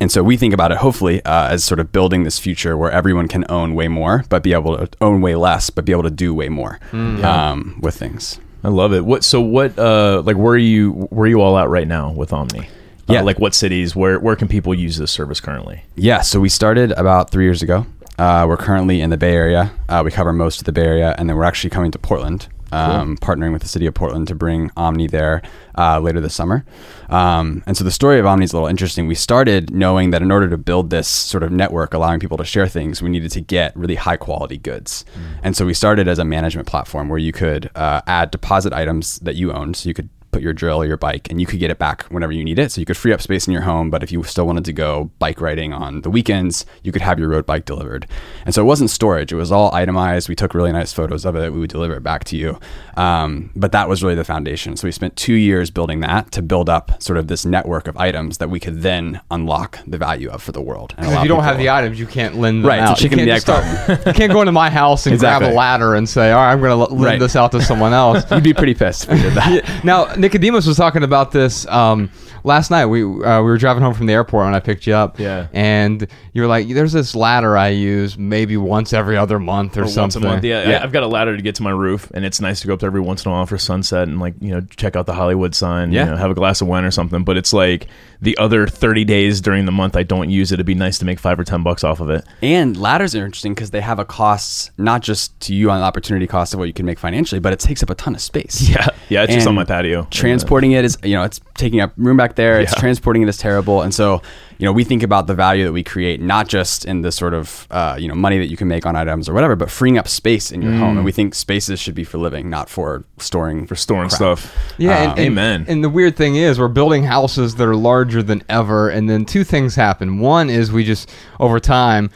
And 0.00 0.12
so 0.12 0.22
we 0.22 0.36
think 0.36 0.54
about 0.54 0.70
it 0.70 0.78
hopefully 0.78 1.24
uh, 1.24 1.48
as 1.48 1.64
sort 1.64 1.80
of 1.80 1.90
building 1.90 2.22
this 2.22 2.38
future 2.38 2.76
where 2.76 2.90
everyone 2.90 3.26
can 3.28 3.44
own 3.48 3.74
way 3.74 3.88
more, 3.88 4.24
but 4.28 4.42
be 4.42 4.52
able 4.52 4.76
to 4.76 4.88
own 5.00 5.20
way 5.20 5.34
less, 5.34 5.70
but 5.70 5.84
be 5.84 5.92
able 5.92 6.04
to 6.04 6.10
do 6.10 6.32
way 6.32 6.48
more 6.48 6.78
um, 6.92 7.78
with 7.82 7.96
things. 7.96 8.38
I 8.62 8.68
love 8.68 8.92
it. 8.92 9.04
What? 9.04 9.24
So 9.24 9.40
what? 9.40 9.78
Uh, 9.78 10.22
like 10.24 10.36
where 10.36 10.54
are 10.54 10.56
you? 10.56 10.92
Where 11.10 11.24
are 11.24 11.28
you 11.28 11.40
all 11.40 11.58
at 11.58 11.68
right 11.68 11.86
now 11.86 12.12
with 12.12 12.32
Omni? 12.32 12.68
Yeah. 13.08 13.20
Uh, 13.20 13.24
like 13.24 13.38
what 13.38 13.54
cities? 13.54 13.94
Where 13.96 14.18
Where 14.18 14.36
can 14.36 14.48
people 14.48 14.74
use 14.74 14.98
this 14.98 15.10
service 15.10 15.40
currently? 15.40 15.84
Yeah, 15.94 16.20
so 16.22 16.40
we 16.40 16.48
started 16.48 16.92
about 16.92 17.30
three 17.30 17.44
years 17.44 17.62
ago. 17.62 17.86
Uh, 18.18 18.44
we're 18.48 18.56
currently 18.56 19.00
in 19.00 19.10
the 19.10 19.16
Bay 19.16 19.32
Area. 19.32 19.70
Uh, 19.88 20.02
we 20.04 20.10
cover 20.10 20.32
most 20.32 20.58
of 20.60 20.64
the 20.64 20.72
Bay 20.72 20.82
Area, 20.82 21.14
and 21.18 21.28
then 21.28 21.36
we're 21.36 21.44
actually 21.44 21.70
coming 21.70 21.92
to 21.92 21.98
Portland, 22.00 22.48
um, 22.72 23.16
partnering 23.18 23.52
with 23.52 23.62
the 23.62 23.68
city 23.68 23.86
of 23.86 23.94
Portland 23.94 24.28
to 24.28 24.34
bring 24.34 24.70
Omni 24.76 25.06
there 25.06 25.42
uh, 25.76 26.00
later 26.00 26.20
this 26.20 26.34
summer. 26.34 26.64
Um, 27.08 27.62
and 27.66 27.76
so 27.76 27.84
the 27.84 27.90
story 27.90 28.18
of 28.18 28.26
Omni 28.26 28.44
is 28.44 28.52
a 28.52 28.56
little 28.56 28.68
interesting. 28.68 29.06
We 29.06 29.14
started 29.14 29.72
knowing 29.72 30.10
that 30.10 30.22
in 30.22 30.30
order 30.30 30.48
to 30.48 30.58
build 30.58 30.90
this 30.90 31.08
sort 31.08 31.42
of 31.42 31.50
network, 31.52 31.94
allowing 31.94 32.20
people 32.20 32.36
to 32.36 32.44
share 32.44 32.68
things, 32.68 33.02
we 33.02 33.08
needed 33.08 33.30
to 33.32 33.40
get 33.40 33.76
really 33.76 33.94
high 33.94 34.16
quality 34.16 34.58
goods. 34.58 35.04
And 35.42 35.56
so 35.56 35.64
we 35.66 35.74
started 35.74 36.08
as 36.08 36.18
a 36.18 36.24
management 36.24 36.68
platform 36.68 37.08
where 37.08 37.18
you 37.18 37.32
could 37.32 37.70
uh, 37.74 38.02
add 38.06 38.30
deposit 38.30 38.72
items 38.72 39.18
that 39.20 39.36
you 39.36 39.52
owned. 39.52 39.76
So 39.76 39.88
you 39.88 39.94
could 39.94 40.10
put 40.30 40.42
your 40.42 40.52
drill 40.52 40.78
or 40.78 40.86
your 40.86 40.96
bike 40.96 41.28
and 41.30 41.40
you 41.40 41.46
could 41.46 41.58
get 41.58 41.70
it 41.70 41.78
back 41.78 42.02
whenever 42.04 42.32
you 42.32 42.44
need 42.44 42.58
it. 42.58 42.70
So 42.72 42.80
you 42.80 42.84
could 42.84 42.96
free 42.96 43.12
up 43.12 43.20
space 43.22 43.46
in 43.46 43.52
your 43.52 43.62
home, 43.62 43.90
but 43.90 44.02
if 44.02 44.12
you 44.12 44.22
still 44.24 44.46
wanted 44.46 44.64
to 44.66 44.72
go 44.72 45.10
bike 45.18 45.40
riding 45.40 45.72
on 45.72 46.02
the 46.02 46.10
weekends, 46.10 46.66
you 46.82 46.92
could 46.92 47.02
have 47.02 47.18
your 47.18 47.28
road 47.28 47.46
bike 47.46 47.64
delivered. 47.64 48.06
And 48.44 48.54
so 48.54 48.62
it 48.62 48.66
wasn't 48.66 48.90
storage, 48.90 49.32
it 49.32 49.36
was 49.36 49.50
all 49.52 49.74
itemized. 49.74 50.28
We 50.28 50.34
took 50.34 50.54
really 50.54 50.72
nice 50.72 50.92
photos 50.92 51.24
of 51.24 51.34
it, 51.36 51.52
we 51.52 51.58
would 51.60 51.70
deliver 51.70 51.94
it 51.94 52.02
back 52.02 52.24
to 52.24 52.36
you. 52.36 52.58
Um, 52.96 53.50
but 53.56 53.72
that 53.72 53.88
was 53.88 54.02
really 54.02 54.14
the 54.16 54.24
foundation. 54.24 54.76
So 54.76 54.86
we 54.86 54.92
spent 54.92 55.16
two 55.16 55.34
years 55.34 55.70
building 55.70 56.00
that 56.00 56.32
to 56.32 56.42
build 56.42 56.68
up 56.68 57.02
sort 57.02 57.18
of 57.18 57.28
this 57.28 57.44
network 57.46 57.86
of 57.88 57.96
items 57.96 58.38
that 58.38 58.50
we 58.50 58.60
could 58.60 58.82
then 58.82 59.20
unlock 59.30 59.78
the 59.86 59.98
value 59.98 60.28
of 60.30 60.42
for 60.42 60.52
the 60.52 60.60
world. 60.62 60.94
And 60.98 61.06
If 61.12 61.22
you 61.22 61.28
don't 61.28 61.44
have 61.44 61.58
the 61.58 61.70
items, 61.70 61.98
you 61.98 62.06
can't 62.06 62.36
lend 62.36 62.62
them 62.64 62.68
Right, 62.68 62.80
out. 62.80 62.96
chicken 62.98 63.18
you 63.18 63.24
and 63.30 63.42
can't 63.42 63.58
egg 63.58 63.64
just 63.64 63.86
start- 63.86 64.06
you 64.06 64.12
can't 64.12 64.32
go 64.32 64.40
into 64.42 64.52
my 64.52 64.68
house 64.70 65.06
and 65.06 65.18
grab 65.18 65.42
a 65.42 65.52
ladder 65.52 65.94
and 65.94 66.08
say, 66.08 66.30
"All 66.32 66.38
right, 66.38 66.52
I'm 66.52 66.60
going 66.60 66.70
to 66.70 66.92
lend 66.94 67.04
Right. 67.04 67.18
this 67.20 67.36
out 67.36 67.52
to 67.52 67.62
someone 67.62 67.92
else." 67.92 68.24
You'd 68.30 68.42
be 68.42 68.52
pretty 68.54 68.74
pissed 68.74 69.04
if 69.04 69.10
we 69.10 69.22
did 69.22 69.32
that. 69.34 69.64
Now, 69.84 70.06
Nicodemus 70.18 70.66
was 70.66 70.76
talking 70.76 71.02
about 71.02 71.32
this 71.32 71.66
um, 71.68 72.10
last 72.44 72.70
night. 72.70 72.86
We 72.86 73.02
uh, 73.02 73.40
we 73.42 73.44
were 73.48 73.58
driving 73.58 73.82
home 73.82 73.94
from 73.94 74.06
the 74.06 74.12
airport 74.12 74.46
when 74.46 74.54
I 74.54 74.60
picked 74.60 74.86
you 74.86 74.94
up. 74.94 75.18
Yeah. 75.18 75.48
And 75.52 76.06
you 76.32 76.42
were 76.42 76.48
like, 76.48 76.68
"There's 76.68 76.92
this 76.92 77.14
ladder 77.14 77.56
I 77.56 77.68
use 77.68 78.16
maybe 78.18 78.56
once 78.56 78.92
every 78.92 79.16
other 79.16 79.38
month 79.38 79.76
or, 79.76 79.82
Or 79.82 79.88
something." 79.88 80.02
once 80.02 80.16
a 80.16 80.20
month. 80.20 80.44
Yeah, 80.44 80.68
Yeah. 80.68 80.78
I, 80.78 80.82
I've 80.82 80.92
got 80.92 81.02
a 81.02 81.08
ladder 81.08 81.36
to 81.36 81.42
get 81.42 81.54
to 81.56 81.62
my 81.62 81.70
roof, 81.70 82.10
and 82.14 82.24
it's 82.24 82.40
nice 82.40 82.60
to 82.60 82.66
go 82.66 82.74
up 82.74 82.80
there 82.80 82.88
every 82.88 83.00
once 83.00 83.24
in 83.24 83.30
a 83.30 83.34
while 83.34 83.46
for 83.46 83.58
sunset 83.58 84.08
and 84.08 84.20
like 84.20 84.34
you 84.40 84.50
know 84.50 84.60
check 84.76 84.96
out 84.96 85.06
the 85.06 85.14
Hollywood 85.14 85.54
sign. 85.54 85.92
Yeah. 85.92 86.04
You 86.04 86.10
know, 86.12 86.16
have 86.16 86.30
a 86.30 86.34
glass 86.34 86.60
of 86.60 86.68
wine 86.68 86.84
or 86.84 86.90
something. 86.90 87.24
But 87.24 87.36
it's 87.36 87.52
like 87.52 87.86
the 88.20 88.36
other 88.38 88.66
thirty 88.66 89.04
days 89.04 89.40
during 89.40 89.64
the 89.66 89.72
month 89.72 89.96
I 89.96 90.02
don't 90.02 90.30
use 90.30 90.52
it. 90.52 90.54
It'd 90.54 90.66
be 90.66 90.74
nice 90.74 90.98
to 90.98 91.04
make 91.04 91.18
five 91.18 91.38
or 91.38 91.44
ten 91.44 91.62
bucks 91.62 91.84
off 91.84 92.00
of 92.00 92.10
it. 92.10 92.24
And 92.42 92.76
ladders 92.76 93.14
are 93.14 93.24
interesting 93.24 93.54
because 93.54 93.70
they 93.70 93.80
have 93.80 93.98
a 93.98 94.04
cost 94.04 94.70
not 94.78 95.02
just 95.02 95.38
to 95.40 95.54
you 95.54 95.70
on 95.70 95.80
the 95.80 95.84
opportunity 95.84 96.26
cost 96.26 96.52
of 96.54 96.58
what 96.60 96.66
you 96.66 96.72
can 96.74 96.86
make 96.86 96.98
financially, 96.98 97.38
but 97.40 97.52
it 97.52 97.60
takes 97.60 97.82
up 97.82 97.90
a 97.90 97.94
ton 97.94 98.14
of 98.14 98.20
space. 98.20 98.68
Yeah, 98.68 98.88
yeah. 99.08 99.22
It's 99.22 99.34
just 99.34 99.46
on 99.46 99.54
my 99.54 99.64
patio. 99.64 100.06
Transporting 100.10 100.72
it 100.72 100.84
is, 100.84 100.98
you 101.02 101.14
know, 101.14 101.22
it's 101.24 101.40
taking 101.54 101.80
up 101.80 101.92
room 101.96 102.16
back 102.16 102.27
there. 102.36 102.60
It's 102.60 102.74
transporting 102.74 103.22
it 103.22 103.28
is 103.28 103.36
terrible. 103.36 103.82
And 103.82 103.94
so, 103.94 104.22
you 104.58 104.64
know, 104.66 104.72
we 104.72 104.82
think 104.84 105.02
about 105.02 105.26
the 105.26 105.34
value 105.34 105.64
that 105.64 105.72
we 105.72 105.84
create, 105.84 106.20
not 106.20 106.48
just 106.48 106.84
in 106.84 107.02
the 107.02 107.12
sort 107.12 107.32
of, 107.34 107.66
uh, 107.70 107.96
you 107.98 108.08
know, 108.08 108.14
money 108.14 108.38
that 108.38 108.46
you 108.48 108.56
can 108.56 108.66
make 108.68 108.86
on 108.86 108.96
items 108.96 109.28
or 109.28 109.34
whatever, 109.34 109.54
but 109.56 109.70
freeing 109.70 109.98
up 109.98 110.08
space 110.08 110.50
in 110.50 110.62
your 110.62 110.72
home. 110.72 110.96
And 110.96 111.04
we 111.04 111.12
think 111.12 111.34
spaces 111.34 111.78
should 111.78 111.94
be 111.94 112.04
for 112.04 112.18
living, 112.18 112.50
not 112.50 112.68
for 112.68 113.04
storing 113.18 113.66
for 113.66 113.76
storing 113.76 114.08
crap. 114.08 114.16
stuff. 114.16 114.56
Yeah, 114.78 114.96
and, 114.96 115.04
Um, 115.12 115.18
and- 115.18 115.26
Amen. 115.26 115.64
And 115.68 115.84
the 115.84 115.88
weird 115.90 116.16
thing 116.16 116.36
is, 116.36 116.58
we're 116.58 116.68
building 116.68 117.04
houses 117.04 117.54
that 117.56 117.68
are 117.68 117.76
larger 117.76 118.22
than 118.22 118.42
ever, 118.48 118.88
and 118.88 119.08
then 119.08 119.24
two 119.24 119.44
things 119.44 119.74
happen. 119.76 120.18
One 120.18 120.50
is 120.50 120.72
we 120.72 120.84
just 120.84 121.10
over 121.38 121.60
time 121.60 122.10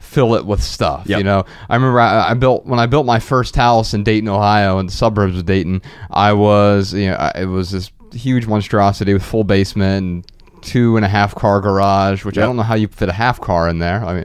fill 0.00 0.36
it 0.36 0.46
with 0.46 0.62
stuff. 0.62 1.02
Yep. 1.06 1.18
You 1.18 1.24
know, 1.24 1.44
I 1.68 1.74
remember 1.74 1.98
I, 1.98 2.30
I 2.30 2.34
built 2.34 2.64
when 2.64 2.78
I 2.78 2.86
built 2.86 3.04
my 3.04 3.18
first 3.18 3.56
house 3.56 3.94
in 3.94 4.04
Dayton, 4.04 4.28
Ohio, 4.28 4.78
in 4.78 4.86
the 4.86 4.92
suburbs 4.92 5.36
of 5.36 5.44
Dayton. 5.44 5.82
I 6.08 6.32
was, 6.34 6.94
you 6.94 7.08
know, 7.10 7.16
I, 7.16 7.32
it 7.40 7.46
was 7.46 7.72
this 7.72 7.90
huge 8.12 8.46
monstrosity 8.46 9.12
with 9.12 9.22
full 9.22 9.44
basement 9.44 10.04
and 10.04 10.62
two 10.62 10.96
and 10.96 11.04
a 11.04 11.08
half 11.08 11.34
car 11.34 11.60
garage, 11.60 12.24
which 12.24 12.38
I 12.38 12.42
don't 12.42 12.56
know 12.56 12.62
how 12.62 12.74
you 12.74 12.88
fit 12.88 13.08
a 13.08 13.12
half 13.12 13.40
car 13.40 13.68
in 13.68 13.78
there. 13.78 14.04
I 14.04 14.14
mean. 14.14 14.24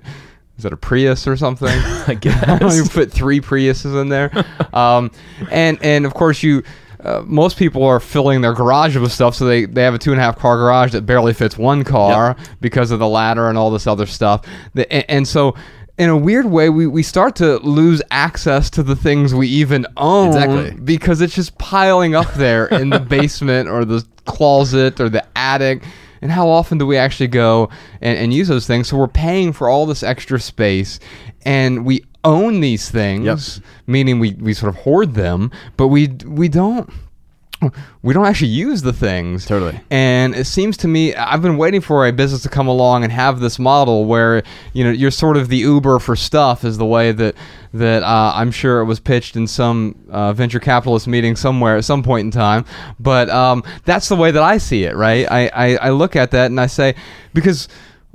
Is 0.56 0.64
that 0.64 0.74
a 0.74 0.78
Prius 0.78 1.28
or 1.28 1.36
something? 1.36 1.68
I 2.08 2.14
guess. 2.14 2.76
you 2.76 2.86
put 2.86 3.12
three 3.12 3.42
Priuses 3.42 4.00
in 4.00 4.10
there, 4.10 4.32
um, 4.74 5.12
and 5.52 5.78
and 5.82 6.06
of 6.06 6.14
course 6.14 6.44
you. 6.44 6.64
Uh, 7.00 7.22
most 7.26 7.58
people 7.58 7.84
are 7.84 8.00
filling 8.00 8.40
their 8.40 8.54
garage 8.54 8.96
with 8.96 9.12
stuff, 9.12 9.36
so 9.36 9.44
they, 9.44 9.66
they 9.66 9.84
have 9.84 9.94
a 9.94 9.98
two 9.98 10.12
and 10.14 10.22
a 10.22 10.24
half 10.24 10.40
car 10.40 10.56
garage 10.56 10.94
that 10.94 11.06
barely 11.06 11.34
fits 11.34 11.58
one 11.58 11.84
car 11.84 12.34
because 12.62 12.92
of 12.92 13.00
the 13.00 13.08
ladder 13.08 13.50
and 13.50 13.58
all 13.58 13.70
this 13.70 13.86
other 13.88 14.06
stuff. 14.06 14.46
The, 14.74 14.90
and, 14.90 15.06
and 15.10 15.28
so, 15.28 15.54
in 15.98 16.10
a 16.10 16.18
weird 16.18 16.46
way, 16.48 16.70
we, 16.70 16.88
we 16.88 17.04
start 17.04 17.36
to 17.38 17.58
lose 17.58 18.02
access 18.10 18.70
to 18.72 18.84
the 18.84 18.96
things 18.96 19.34
we 19.36 19.48
even 19.48 19.86
own 19.98 20.28
Exactly. 20.30 20.72
because 20.84 21.22
it's 21.22 21.36
just 21.36 21.58
piling 21.58 22.16
up 22.16 22.34
there 22.34 22.66
in 22.68 22.90
the 22.90 23.00
basement 23.18 23.70
or 23.70 23.86
the 23.86 24.04
closet 24.26 25.00
or 25.00 25.10
the 25.10 25.24
attic. 25.36 25.84
And 26.22 26.32
how 26.32 26.48
often 26.50 26.78
do 26.78 26.88
we 26.88 26.98
actually 26.98 27.28
go 27.28 27.70
and, 28.02 28.18
and 28.18 28.34
use 28.34 28.48
those 28.48 28.66
things? 28.66 28.88
So 28.88 28.98
we're 28.98 29.08
paying 29.08 29.52
for 29.54 29.70
all 29.70 29.86
this 29.86 30.04
extra 30.04 30.40
space 30.40 31.00
and 31.46 31.86
we 31.86 32.06
own 32.24 32.62
these 32.62 32.90
things, 32.90 33.60
meaning 33.86 34.18
we, 34.20 34.34
we 34.36 34.54
sort 34.54 34.74
of 34.74 34.82
hoard 34.82 35.14
them, 35.14 35.52
but 35.76 35.90
we 35.90 36.08
we 36.26 36.48
don't 36.48 36.90
we 38.02 38.14
don't 38.14 38.26
actually 38.26 38.50
use 38.50 38.82
the 38.82 38.94
things. 38.94 39.46
Totally. 39.46 39.80
And 39.90 40.36
it 40.36 40.46
seems 40.46 40.78
to 40.78 40.88
me 40.88 41.16
I've 41.16 41.42
been 41.42 41.58
waiting 41.58 41.82
for 41.82 42.08
a 42.08 42.12
business 42.12 42.44
to 42.44 42.50
come 42.50 42.68
along 42.68 43.04
and 43.04 43.12
have 43.12 43.40
this 43.40 43.60
model 43.60 44.06
where 44.06 44.44
you 44.74 44.84
know 44.84 44.92
you're 44.92 45.12
sort 45.12 45.38
of 45.38 45.50
the 45.50 45.58
Uber 45.58 46.00
for 46.00 46.16
stuff 46.16 46.64
is 46.64 46.78
the 46.78 46.86
way 46.86 47.12
that 47.12 47.36
that 47.74 48.04
uh, 48.04 48.34
I'm 48.36 48.52
sure 48.52 48.82
it 48.82 48.86
was 48.86 49.00
pitched 49.00 49.36
in 49.36 49.48
some 49.48 49.96
uh, 50.10 50.34
venture 50.34 50.60
capitalist 50.60 51.08
meeting 51.08 51.36
somewhere 51.36 51.78
at 51.78 51.86
some 51.86 52.04
point 52.04 52.26
in 52.26 52.32
time. 52.32 52.66
But 53.00 53.30
um, 53.30 53.64
that's 53.86 54.10
the 54.10 54.16
way 54.16 54.32
that 54.32 54.44
I 54.44 54.58
see 54.58 54.84
it. 54.84 54.96
Right? 54.96 55.30
I, 55.30 55.48
I 55.48 55.76
I 55.76 55.90
look 55.90 56.16
at 56.16 56.32
that 56.32 56.48
and 56.48 56.60
I 56.60 56.68
say 56.68 56.96
because. 57.34 57.68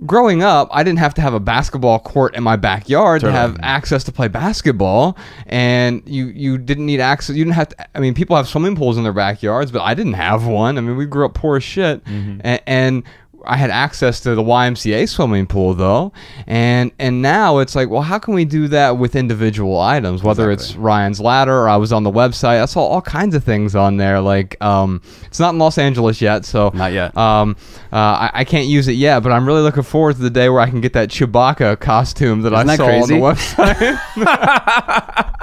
Growing 0.06 0.45
up, 0.45 0.69
I 0.71 0.85
didn't 0.85 1.00
have 1.00 1.15
to 1.15 1.21
have 1.21 1.35
a 1.35 1.41
basketball 1.41 1.99
court 1.99 2.37
in 2.37 2.45
my 2.45 2.55
backyard 2.55 3.21
to 3.23 3.33
have 3.33 3.59
access 3.62 4.05
to 4.05 4.12
play 4.12 4.29
basketball, 4.29 5.19
and 5.47 6.02
you 6.07 6.26
you 6.26 6.57
didn't 6.57 6.87
need 6.87 7.00
access. 7.00 7.35
You 7.35 7.45
didn't 7.45 7.57
have 7.57 7.71
to. 7.71 7.97
I 7.97 8.00
mean, 8.00 8.14
people 8.14 8.37
have 8.37 8.47
swimming 8.47 8.76
pools 8.76 8.97
in 8.97 9.02
their 9.02 9.12
backyards, 9.12 9.73
but 9.73 9.83
I 9.83 9.95
didn't 9.95 10.12
have 10.12 10.47
one. 10.47 10.78
I 10.78 10.83
mean, 10.83 10.97
we 10.97 11.05
grew 11.05 11.25
up 11.25 11.35
poor 11.35 11.57
as 11.57 11.64
shit, 11.64 12.05
mm-hmm. 12.05 12.40
and, 12.45 12.62
and 12.67 13.02
I 13.45 13.57
had 13.57 13.71
access 13.71 14.21
to 14.21 14.35
the 14.35 14.42
YMCA 14.42 15.09
swimming 15.09 15.47
pool 15.47 15.73
though, 15.75 16.12
and 16.47 16.92
and 16.99 17.23
now 17.23 17.59
it's 17.59 17.75
like, 17.75 17.88
well, 17.88 18.02
how 18.02 18.18
can 18.18 18.35
we 18.35 18.45
do 18.45 18.68
that 18.68 18.99
with 18.99 19.16
individual 19.16 19.78
items? 19.80 20.23
Whether 20.23 20.50
it's 20.50 20.75
Ryan's 20.76 21.21
ladder 21.21 21.57
or 21.57 21.68
I 21.68 21.76
was 21.76 21.92
on 21.92 22.02
the 22.02 22.11
website, 22.11 22.61
I 22.62 22.66
saw 22.66 22.80
all 22.80 23.00
kinds 23.00 23.35
of 23.35 23.45
things 23.45 23.75
on 23.75 23.97
there. 23.97 24.21
Like, 24.21 24.62
um, 24.62 25.00
it's 25.26 25.40
not 25.40 25.50
in 25.54 25.59
Los 25.59 25.78
Angeles 25.78 26.21
yet, 26.21 26.45
so 26.45 26.71
Not 26.75 26.92
yet. 26.92 27.16
um, 27.16 27.57
uh, 27.92 27.97
I, 27.97 28.30
I 28.35 28.45
can't 28.45 28.66
use 28.66 28.88
it 28.88 28.92
yet, 28.95 29.23
but 29.23 29.33
I'm 29.33 29.47
really 29.47 29.62
looking 29.62 29.83
forward 29.83 30.16
to 30.16 30.23
the 30.23 30.30
day 30.30 30.49
where 30.49 30.61
I 30.61 30.68
can 30.68 30.80
get 30.80 30.92
that 30.95 31.09
Chewbacca 31.09 31.80
costume 31.80 32.42
that 32.42 32.52
Isn't 32.52 32.68
I 32.71 32.76
that 32.76 32.76
saw 32.76 32.87
crazy? 32.87 33.14
on 33.14 33.21
the 33.21 33.26
website. 33.26 34.00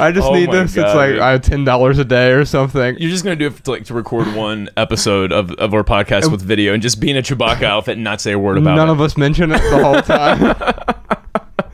I 0.00 0.12
just 0.14 0.28
Oh 0.28 0.34
need 0.34 0.48
my 0.48 0.56
this. 0.62 0.74
God, 0.74 0.86
it's 0.86 0.94
like 0.94 1.10
dude. 1.10 1.18
I 1.20 1.30
have 1.32 1.42
ten 1.42 1.64
dollars 1.64 1.98
a 1.98 2.04
day 2.04 2.32
or 2.32 2.44
something. 2.44 2.96
You're 2.98 3.10
just 3.10 3.24
gonna 3.24 3.36
do 3.36 3.46
it 3.46 3.64
to, 3.64 3.70
like 3.70 3.84
to 3.86 3.94
record 3.94 4.34
one 4.34 4.68
episode 4.76 5.32
of, 5.32 5.50
of 5.52 5.74
our 5.74 5.84
podcast 5.84 6.30
with 6.30 6.42
video 6.42 6.67
and 6.72 6.82
just 6.82 7.00
be 7.00 7.10
in 7.10 7.16
a 7.16 7.22
Chewbacca 7.22 7.62
outfit 7.62 7.94
and 7.94 8.04
not 8.04 8.20
say 8.20 8.32
a 8.32 8.38
word 8.38 8.58
about 8.58 8.72
it. 8.72 8.76
None 8.76 8.88
it. 8.88 8.92
of 8.92 9.00
us 9.00 9.16
mention 9.16 9.50
it 9.52 9.58
the 9.70 9.82
whole 9.82 10.02
time. 10.02 10.94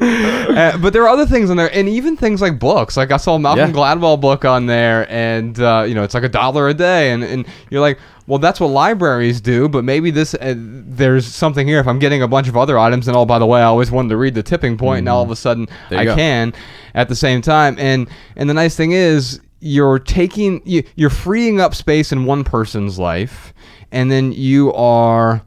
Uh, 0.00 0.76
but 0.78 0.92
there 0.92 1.02
are 1.02 1.08
other 1.08 1.24
things 1.24 1.48
on 1.50 1.56
there, 1.56 1.72
and 1.74 1.88
even 1.88 2.16
things 2.16 2.42
like 2.42 2.58
books. 2.58 2.96
Like 2.96 3.10
I 3.10 3.16
saw 3.16 3.36
a 3.36 3.38
Malcolm 3.38 3.70
Yeah. 3.70 3.74
Gladwell 3.74 4.20
book 4.20 4.44
on 4.44 4.66
there, 4.66 5.10
and 5.10 5.58
uh, 5.58 5.84
you 5.88 5.94
know 5.94 6.02
it's 6.02 6.12
like 6.14 6.24
a 6.24 6.28
dollar 6.28 6.68
a 6.68 6.74
day, 6.74 7.12
and, 7.12 7.24
and 7.24 7.46
you're 7.70 7.80
like, 7.80 7.98
well, 8.26 8.38
that's 8.38 8.60
what 8.60 8.66
libraries 8.68 9.40
do. 9.40 9.68
But 9.68 9.84
maybe 9.84 10.10
this 10.10 10.34
uh, 10.34 10.54
there's 10.56 11.26
something 11.26 11.66
here. 11.66 11.78
If 11.80 11.88
I'm 11.88 11.98
getting 11.98 12.22
a 12.22 12.28
bunch 12.28 12.48
of 12.48 12.56
other 12.56 12.78
items, 12.78 13.08
and 13.08 13.16
oh 13.16 13.24
by 13.24 13.38
the 13.38 13.46
way, 13.46 13.60
I 13.60 13.64
always 13.64 13.90
wanted 13.90 14.10
to 14.10 14.16
read 14.16 14.34
the 14.34 14.42
tipping 14.42 14.76
point, 14.76 14.98
and 15.00 15.08
all 15.08 15.22
of 15.22 15.30
a 15.30 15.36
sudden 15.36 15.68
I 15.90 16.04
go. 16.04 16.14
can 16.14 16.52
at 16.94 17.08
the 17.08 17.16
same 17.16 17.40
time. 17.40 17.76
And 17.78 18.08
and 18.36 18.50
the 18.50 18.54
nice 18.54 18.76
thing 18.76 18.92
is 18.92 19.40
you're 19.60 19.98
taking 19.98 20.60
you, 20.66 20.82
you're 20.96 21.08
freeing 21.10 21.60
up 21.60 21.74
space 21.74 22.12
in 22.12 22.26
one 22.26 22.44
person's 22.44 22.98
life, 22.98 23.53
and 23.94 24.10
then 24.10 24.32
you 24.32 24.72
are 24.74 25.42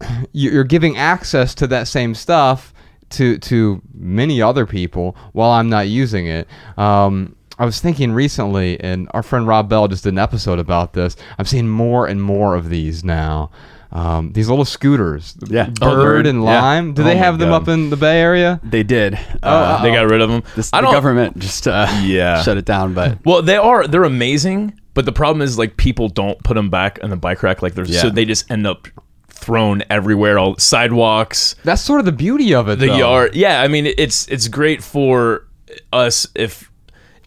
you- 0.32 0.50
you're 0.50 0.64
giving 0.64 0.96
access 0.96 1.54
to 1.56 1.66
that 1.68 1.88
same 1.88 2.14
stuff 2.14 2.72
to 3.10 3.36
to 3.38 3.82
many 3.94 4.40
other 4.40 4.64
people 4.66 5.14
while 5.32 5.50
I'm 5.50 5.68
not 5.68 5.88
using 5.88 6.26
it. 6.26 6.48
Um, 6.78 7.36
I 7.58 7.66
was 7.66 7.80
thinking 7.80 8.12
recently, 8.12 8.80
and 8.80 9.08
our 9.12 9.22
friend 9.22 9.46
Rob 9.46 9.68
Bell 9.68 9.86
just 9.86 10.04
did 10.04 10.14
an 10.14 10.18
episode 10.18 10.58
about 10.58 10.94
this. 10.94 11.16
I'm 11.38 11.44
seeing 11.44 11.68
more 11.68 12.06
and 12.06 12.22
more 12.22 12.56
of 12.56 12.70
these 12.70 13.04
now. 13.04 13.50
Um, 13.92 14.32
these 14.32 14.48
little 14.48 14.64
scooters, 14.64 15.34
Yeah. 15.48 15.66
Bird, 15.66 15.78
Oh, 15.82 16.02
Bird, 16.02 16.26
and 16.26 16.42
yeah. 16.42 16.62
Lime. 16.62 16.94
Do 16.94 17.02
Oh 17.02 17.04
they 17.04 17.12
my 17.14 17.20
have 17.20 17.38
them 17.38 17.50
God. 17.50 17.62
up 17.62 17.68
in 17.68 17.90
the 17.90 17.96
Bay 17.98 18.22
Area? 18.22 18.58
They 18.64 18.82
did. 18.82 19.18
uh, 19.42 19.82
they 19.82 19.92
got 19.92 20.08
rid 20.08 20.22
of 20.22 20.30
them. 20.30 20.42
This, 20.56 20.70
the 20.70 20.80
government 20.80 21.38
just 21.38 21.68
uh, 21.68 21.86
Yeah. 22.02 22.40
shut 22.42 22.56
it 22.56 22.64
down, 22.64 22.94
but 22.94 23.18
Well, 23.26 23.42
they 23.42 23.58
are. 23.58 23.86
They're 23.86 24.04
amazing, 24.04 24.80
but 24.94 25.04
the 25.04 25.12
problem 25.12 25.42
is 25.42 25.58
like 25.58 25.76
people 25.76 26.08
don't 26.08 26.42
put 26.44 26.54
them 26.54 26.70
back 26.70 26.98
on 27.02 27.10
the 27.10 27.16
bike 27.16 27.42
rack. 27.42 27.62
Like 27.62 27.74
there's 27.74 27.90
Yeah. 27.90 28.02
so 28.02 28.10
they 28.10 28.24
just 28.24 28.50
end 28.50 28.66
up 28.66 28.88
thrown 29.28 29.82
everywhere, 29.90 30.38
all 30.38 30.56
sidewalks, 30.58 31.56
That's 31.64 31.82
sort 31.82 31.98
of 32.00 32.06
the 32.06 32.12
beauty 32.12 32.54
of 32.54 32.68
it. 32.68 32.78
the 32.78 32.86
though. 32.86 32.96
yard. 32.96 33.34
Yeah, 33.34 33.60
I 33.62 33.68
mean 33.68 33.86
it's 33.86 34.26
it's 34.28 34.48
great 34.48 34.82
for 34.82 35.46
us 35.92 36.26
if 36.34 36.70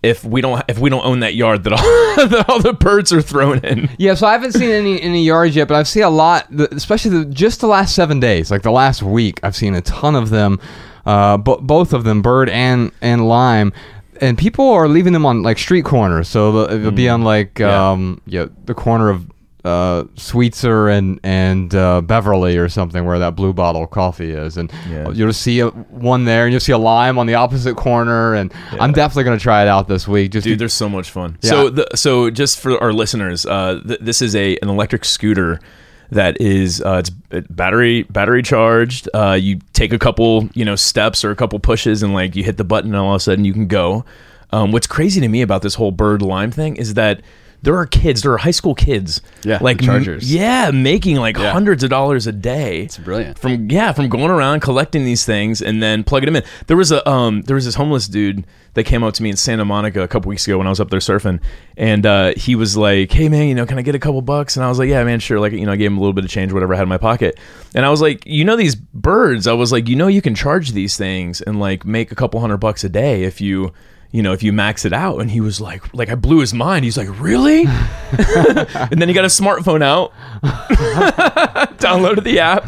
if 0.03 0.23
we 0.23 0.39
don't 0.39 0.63
if 0.67 0.77
we 0.77 0.89
don't 0.91 1.03
own 1.05 1.21
that 1.21 1.33
yard 1.35 1.63
that 1.63 1.73
all, 1.73 1.79
that 2.27 2.45
all 2.47 2.59
the 2.61 2.73
birds 2.73 3.11
are 3.11 3.21
thrown 3.21 3.57
in. 3.65 3.89
Yeah, 3.97 4.13
so 4.13 4.27
I 4.27 4.33
haven't 4.33 4.51
seen 4.53 4.69
any 4.69 5.01
any 5.01 5.23
yards 5.25 5.55
yet, 5.55 5.67
but 5.67 5.75
I've 5.75 5.87
seen 5.87 6.03
a 6.03 6.09
lot, 6.09 6.47
especially 6.71 7.11
the, 7.19 7.25
just 7.25 7.59
the 7.61 7.67
last 7.67 7.95
seven 7.95 8.19
days, 8.19 8.51
like 8.51 8.61
the 8.61 8.71
last 8.71 9.01
week. 9.01 9.39
I've 9.43 9.55
seen 9.55 9.73
a 9.73 9.81
ton 9.81 10.15
of 10.15 10.29
them, 10.29 10.59
uh, 11.07 11.37
bo- 11.37 11.57
both 11.57 11.91
of 11.91 12.03
them, 12.03 12.21
bird 12.21 12.49
and 12.49 12.91
and 13.01 13.27
lime, 13.27 13.73
and 14.21 14.37
people 14.37 14.69
are 14.71 14.87
leaving 14.87 15.13
them 15.13 15.25
on 15.25 15.43
like 15.43 15.57
street 15.57 15.85
corners. 15.85 16.27
So 16.27 16.65
they'll 16.67 16.91
be 16.91 17.09
on 17.09 17.23
like 17.23 17.59
Yeah. 17.59 17.91
um, 17.91 18.21
yeah, 18.25 18.45
the 18.65 18.73
corner 18.73 19.09
of 19.09 19.29
uh, 19.63 20.03
Sweetzer 20.15 20.95
and 20.95 21.19
and 21.23 21.73
uh, 21.73 21.99
Beverly 22.01 22.55
or 22.57 22.69
something 22.69 23.03
where 23.03 23.17
that 23.17 23.35
blue 23.35 23.51
bottle 23.51 23.87
coffee 23.87 24.29
is, 24.31 24.57
and 24.57 24.71
Yeah. 24.89 25.09
you'll 25.09 25.33
see 25.33 25.59
a, 25.61 25.69
one 25.69 26.25
there, 26.25 26.43
and 26.45 26.53
you'll 26.53 26.59
see 26.59 26.71
a 26.71 26.77
lime 26.77 27.17
on 27.17 27.25
the 27.25 27.33
opposite 27.33 27.75
corner, 27.75 28.35
and 28.35 28.53
I'm 28.79 28.91
definitely 28.91 29.23
gonna 29.23 29.39
try 29.39 29.63
it 29.63 29.67
out 29.67 29.87
this 29.87 30.07
week. 30.07 30.33
Just 30.33 30.43
Dude, 30.43 30.53
to- 30.53 30.59
they're 30.59 30.69
so 30.69 30.87
much 30.87 31.09
fun. 31.09 31.37
So, 31.41 31.69
the, 31.71 31.87
so 31.95 32.29
just 32.29 32.59
for 32.59 32.77
our 32.81 32.93
listeners, 32.93 33.45
uh, 33.47 33.81
th- 33.87 33.99
this 34.01 34.21
is 34.21 34.35
a 34.35 34.55
an 34.61 34.69
electric 34.69 35.03
scooter 35.03 35.59
that 36.11 36.39
is 36.39 36.81
uh, 36.81 37.01
it's 37.03 37.09
battery 37.49 38.03
battery 38.03 38.43
charged. 38.43 39.09
Uh, 39.13 39.37
you 39.39 39.59
take 39.73 39.93
a 39.93 39.99
couple 39.99 40.49
you 40.53 40.65
know 40.65 40.75
steps 40.75 41.23
or 41.23 41.31
a 41.31 41.35
couple 41.35 41.59
pushes, 41.59 42.03
and 42.03 42.13
like 42.13 42.35
you 42.35 42.43
hit 42.43 42.57
the 42.57 42.63
button, 42.63 42.91
and 42.91 42.99
all 42.99 43.13
of 43.13 43.17
a 43.17 43.19
sudden 43.19 43.45
you 43.45 43.53
can 43.53 43.67
go. 43.67 44.05
Um, 44.51 44.71
what's 44.71 44.87
crazy 44.87 45.19
to 45.21 45.27
me 45.27 45.41
about 45.41 45.61
this 45.61 45.75
whole 45.75 45.91
bird 45.91 46.21
lime 46.21 46.51
thing 46.51 46.77
is 46.77 46.93
that 46.93 47.21
there 47.65 47.75
are 47.75 47.85
kids, 47.85 48.21
there 48.21 48.31
are 48.31 48.37
high 48.37 48.51
school 48.51 48.73
kids, 48.73 49.21
Yeah, 49.43 49.57
like 49.61 49.81
chargers. 49.81 50.23
m- 50.33 50.37
yeah, 50.41 50.71
making 50.71 51.17
like 51.17 51.37
Yeah. 51.37 51.51
hundreds 51.51 51.83
of 51.83 51.89
dollars 51.89 52.25
a 52.27 52.31
day. 52.31 52.81
it's 52.83 52.97
brilliant. 52.97 53.37
From 53.37 53.69
yeah, 53.69 53.91
from 53.91 54.07
going 54.07 54.31
around 54.31 54.61
collecting 54.61 55.03
these 55.03 55.25
things 55.25 55.61
and 55.61 55.83
then 55.83 56.03
plugging 56.05 56.27
them 56.27 56.37
in. 56.37 56.43
There 56.67 56.77
was 56.77 56.91
a 56.93 57.07
um, 57.09 57.41
there 57.41 57.55
was 57.55 57.65
this 57.65 57.75
homeless 57.75 58.07
dude 58.07 58.45
that 58.75 58.83
came 58.85 59.03
up 59.03 59.13
to 59.15 59.23
me 59.23 59.29
in 59.29 59.35
Santa 59.37 59.63
Monica 59.65 60.01
a 60.01 60.07
couple 60.07 60.29
weeks 60.29 60.45
ago 60.47 60.57
when 60.57 60.67
I 60.67 60.69
was 60.69 60.79
up 60.79 60.89
there 60.89 60.99
surfing, 60.99 61.41
and 61.77 62.05
uh, 62.05 62.33
he 62.37 62.55
was 62.55 62.75
like, 62.77 63.11
"Hey 63.11 63.27
man, 63.29 63.47
you 63.47 63.55
know, 63.55 63.65
can 63.65 63.77
I 63.77 63.81
get 63.81 63.95
a 63.95 63.99
couple 63.99 64.21
bucks?" 64.21 64.55
And 64.55 64.63
I 64.65 64.69
was 64.69 64.79
like, 64.79 64.87
"Yeah, 64.89 65.03
man, 65.03 65.19
sure." 65.19 65.39
Like 65.39 65.51
you 65.53 65.65
know, 65.65 65.71
I 65.73 65.75
gave 65.75 65.91
him 65.91 65.97
a 65.97 66.01
little 66.01 66.13
bit 66.13 66.23
of 66.23 66.29
change, 66.29 66.53
whatever 66.53 66.73
I 66.73 66.77
had 66.77 66.83
in 66.83 66.89
my 66.89 66.97
pocket, 66.97 67.39
and 67.73 67.85
I 67.85 67.89
was 67.89 68.01
like, 68.01 68.25
"You 68.25 68.43
know, 68.45 68.55
these 68.55 68.75
birds." 68.75 69.47
I 69.47 69.53
was 69.53 69.71
like, 69.71 69.87
"You 69.89 69.95
know, 69.95 70.07
you 70.07 70.21
can 70.21 70.35
charge 70.35 70.71
these 70.73 70.97
things 70.97 71.41
and 71.41 71.59
like 71.59 71.85
make 71.85 72.11
a 72.11 72.15
couple 72.15 72.39
hundred 72.41 72.57
bucks 72.57 72.83
a 72.83 72.89
day 72.89 73.23
if 73.23 73.41
you." 73.41 73.71
You 74.15 74.21
know, 74.21 74.31
if 74.31 74.41
you 74.43 74.53
max 74.53 74.85
it 74.85 74.93
out, 74.93 75.19
and 75.19 75.29
he 75.29 75.41
was 75.41 75.59
like, 75.59 75.93
like 75.93 76.07
I 76.07 76.15
blew 76.15 76.39
his 76.39 76.53
mind. 76.53 76.85
He's 76.85 76.95
like, 76.95 77.09
really? 77.19 77.65
and 78.15 79.01
then 79.01 79.09
he 79.09 79.13
got 79.13 79.25
a 79.25 79.27
smartphone 79.27 79.83
out, 79.83 80.13
downloaded 81.79 82.23
the 82.23 82.39
app, 82.39 82.65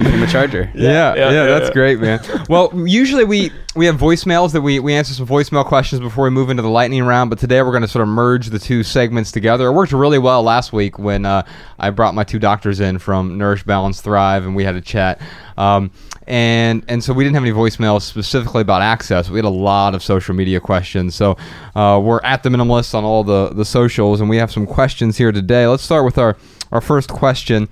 Became 0.00 0.22
a 0.22 0.26
charger. 0.26 0.70
Yeah, 0.74 0.90
yeah, 0.90 1.14
yeah, 1.14 1.30
yeah, 1.30 1.44
that's 1.46 1.68
yeah. 1.68 1.72
great, 1.72 2.00
man. 2.00 2.20
Well, 2.48 2.72
usually 2.86 3.24
we 3.24 3.52
we 3.74 3.84
have 3.84 3.96
voicemails 3.96 4.52
that 4.52 4.62
we 4.62 4.80
we 4.80 4.94
answer 4.94 5.12
some 5.12 5.26
voicemail 5.26 5.64
questions 5.64 6.00
before 6.00 6.24
we 6.24 6.30
move 6.30 6.48
into 6.48 6.62
the 6.62 6.70
lightning 6.70 7.02
round. 7.04 7.28
But 7.28 7.38
today 7.38 7.60
we're 7.62 7.70
going 7.70 7.82
to 7.82 7.88
sort 7.88 8.02
of 8.02 8.08
merge 8.08 8.48
the 8.48 8.58
two 8.58 8.82
segments 8.82 9.30
together. 9.30 9.66
It 9.66 9.72
worked 9.72 9.92
really 9.92 10.18
well 10.18 10.42
last 10.42 10.72
week 10.72 10.98
when 10.98 11.26
uh, 11.26 11.42
I 11.78 11.90
brought 11.90 12.14
my 12.14 12.24
two 12.24 12.38
doctors 12.38 12.80
in 12.80 12.98
from 12.98 13.36
Nourish, 13.36 13.64
Balance, 13.64 14.00
Thrive, 14.00 14.44
and 14.44 14.56
we 14.56 14.64
had 14.64 14.74
a 14.74 14.80
chat. 14.80 15.20
Um, 15.58 15.90
and 16.30 16.84
and 16.86 17.02
so 17.02 17.12
we 17.12 17.24
didn't 17.24 17.34
have 17.34 17.42
any 17.42 17.52
voicemails 17.52 18.02
specifically 18.02 18.62
about 18.62 18.82
access. 18.82 19.28
We 19.28 19.38
had 19.38 19.44
a 19.44 19.48
lot 19.48 19.96
of 19.96 20.02
social 20.02 20.32
media 20.32 20.60
questions. 20.60 21.16
So 21.16 21.36
uh, 21.74 22.00
we're 22.02 22.20
at 22.22 22.44
the 22.44 22.50
minimalist 22.50 22.94
on 22.94 23.02
all 23.02 23.24
the 23.24 23.48
the 23.48 23.64
socials, 23.64 24.20
and 24.20 24.30
we 24.30 24.36
have 24.36 24.52
some 24.52 24.64
questions 24.64 25.18
here 25.18 25.32
today. 25.32 25.66
Let's 25.66 25.82
start 25.82 26.04
with 26.04 26.18
our 26.18 26.36
our 26.70 26.80
first 26.80 27.08
question. 27.08 27.68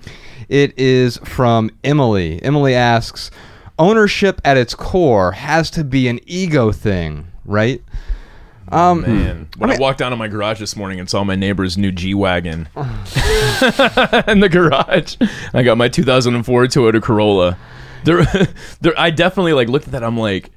It 0.49 0.77
is 0.77 1.17
from 1.23 1.71
Emily. 1.85 2.43
Emily 2.43 2.75
asks, 2.75 3.31
"Ownership 3.79 4.41
at 4.43 4.57
its 4.57 4.75
core 4.75 5.31
has 5.31 5.71
to 5.71 5.85
be 5.85 6.09
an 6.09 6.19
ego 6.25 6.73
thing, 6.73 7.27
right?" 7.45 7.81
Um, 8.73 9.01
Man, 9.01 9.47
when 9.57 9.71
I, 9.71 9.77
walked 9.77 9.99
down 9.99 10.11
to 10.11 10.17
my 10.17 10.27
garage 10.27 10.59
this 10.59 10.75
morning 10.75 10.99
and 10.99 11.09
saw 11.09 11.23
my 11.23 11.35
neighbor's 11.35 11.77
new 11.77 11.93
G 11.93 12.13
wagon 12.13 12.67
in 12.75 14.41
the 14.41 14.49
garage, 14.51 15.15
I 15.53 15.63
got 15.63 15.77
my 15.77 15.87
2004 15.87 16.65
Toyota 16.65 17.01
Corolla. 17.01 17.57
There, 18.03 18.23
there. 18.81 18.93
I 18.97 19.09
definitely 19.09 19.53
like 19.53 19.69
looked 19.69 19.85
at 19.85 19.91
that. 19.93 20.03
I'm 20.03 20.17
like, 20.17 20.51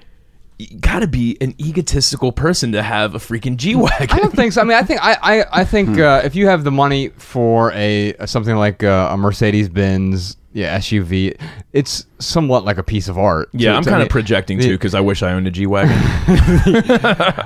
you 0.58 0.78
gotta 0.78 1.06
be 1.06 1.37
an 1.40 1.54
egotistical 1.61 2.32
person 2.32 2.72
to 2.72 2.82
have 2.82 3.14
a 3.14 3.18
freaking 3.18 3.56
G 3.56 3.75
wagon. 3.75 4.11
I 4.11 4.18
don't 4.18 4.34
think 4.34 4.52
so. 4.52 4.61
I 4.61 4.64
mean, 4.64 4.76
I 4.76 4.82
think 4.82 5.00
I 5.02 5.16
I, 5.22 5.61
I 5.61 5.64
think 5.64 5.99
uh, 5.99 6.22
if 6.25 6.34
you 6.34 6.46
have 6.46 6.64
the 6.64 6.70
money 6.70 7.08
for 7.08 7.72
a 7.72 8.14
something 8.26 8.56
like 8.56 8.82
uh, 8.82 9.08
a 9.11 9.16
Mercedes 9.16 9.68
Benz 9.68 10.37
yeah 10.52 10.78
SUV, 10.78 11.38
it's 11.72 12.06
somewhat 12.25 12.64
like 12.64 12.79
a 12.79 12.83
piece 12.83 13.09
of 13.09 13.19
art. 13.19 13.49
Yeah, 13.52 13.76
I'm 13.76 13.85
kind 13.85 14.02
of 14.02 14.09
projecting 14.09 14.59
too 14.61 14.73
because 14.73 14.95
I 14.95 15.00
wish 15.00 15.23
I 15.23 15.33
owned 15.33 15.47
a 15.47 15.50
G 15.50 15.67
wagon. 15.67 15.97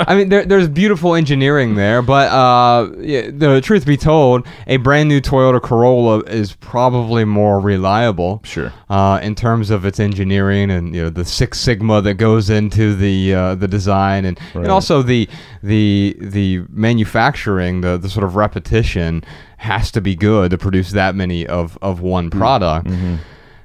I 0.09 0.15
mean, 0.17 0.29
there, 0.29 0.45
there's 0.45 0.69
beautiful 0.69 1.15
engineering 1.15 1.75
there, 1.75 2.03
but 2.03 2.31
uh, 2.31 2.91
yeah, 2.99 3.31
the 3.33 3.61
truth 3.61 3.87
be 3.87 3.97
told, 3.97 4.47
a 4.67 4.77
brand 4.79 5.09
new 5.09 5.21
Toyota 5.21 5.61
Corolla 5.61 6.21
is 6.21 6.55
probably 6.55 7.25
more 7.25 7.61
reliable. 7.61 8.41
Sure. 8.45 8.73
Uh, 8.89 9.19
in 9.23 9.35
terms 9.35 9.71
of 9.71 9.85
its 9.85 9.99
engineering 9.99 10.71
and 10.71 10.95
you 10.95 11.03
know 11.03 11.11
the 11.11 11.25
Six 11.25 11.59
Sigma 11.61 12.01
that 12.03 12.15
goes 12.15 12.51
into 12.51 12.95
the 12.95 13.35
uh, 13.35 13.55
the 13.55 13.69
design 13.69 14.25
and, 14.25 14.39
Right. 14.55 14.63
and 14.63 14.71
also 14.73 15.03
the 15.03 15.29
the 15.63 16.17
the 16.21 16.63
manufacturing, 16.71 17.81
the 17.81 17.97
the 17.99 18.09
sort 18.09 18.25
of 18.25 18.37
repetition 18.37 19.25
has 19.59 19.91
to 19.91 20.01
be 20.01 20.15
good 20.15 20.51
to 20.51 20.59
produce 20.59 20.91
that 20.93 21.15
many 21.15 21.47
of 21.47 21.79
of 21.83 22.01
one 22.01 22.31
product. 22.31 22.89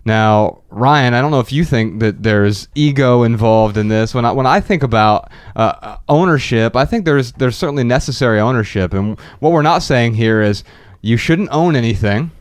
Now, 0.03 0.63
Ryan, 0.70 1.13
I 1.13 1.22
don't 1.22 1.29
know 1.31 1.39
if 1.41 1.51
you 1.51 1.63
think 1.63 2.00
that 2.00 2.24
there's 2.24 2.67
ego 2.74 3.24
involved 3.24 3.77
in 3.77 3.88
this. 3.88 4.15
When 4.15 4.25
I 4.25 4.31
when 4.31 4.48
I 4.48 4.60
think 4.60 4.81
about 4.84 5.31
uh, 5.55 5.98
ownership, 6.10 6.75
I 6.75 6.86
think 6.86 7.05
there's 7.05 7.31
there's 7.34 7.55
certainly 7.55 7.84
necessary 7.84 8.39
ownership, 8.39 8.93
and 8.93 9.20
what 9.39 9.51
we're 9.51 9.62
not 9.62 9.84
saying 9.84 10.15
here 10.15 10.41
is 10.41 10.63
you 11.01 11.17
shouldn't 11.17 11.50
own 11.51 11.75
anything, 11.75 12.31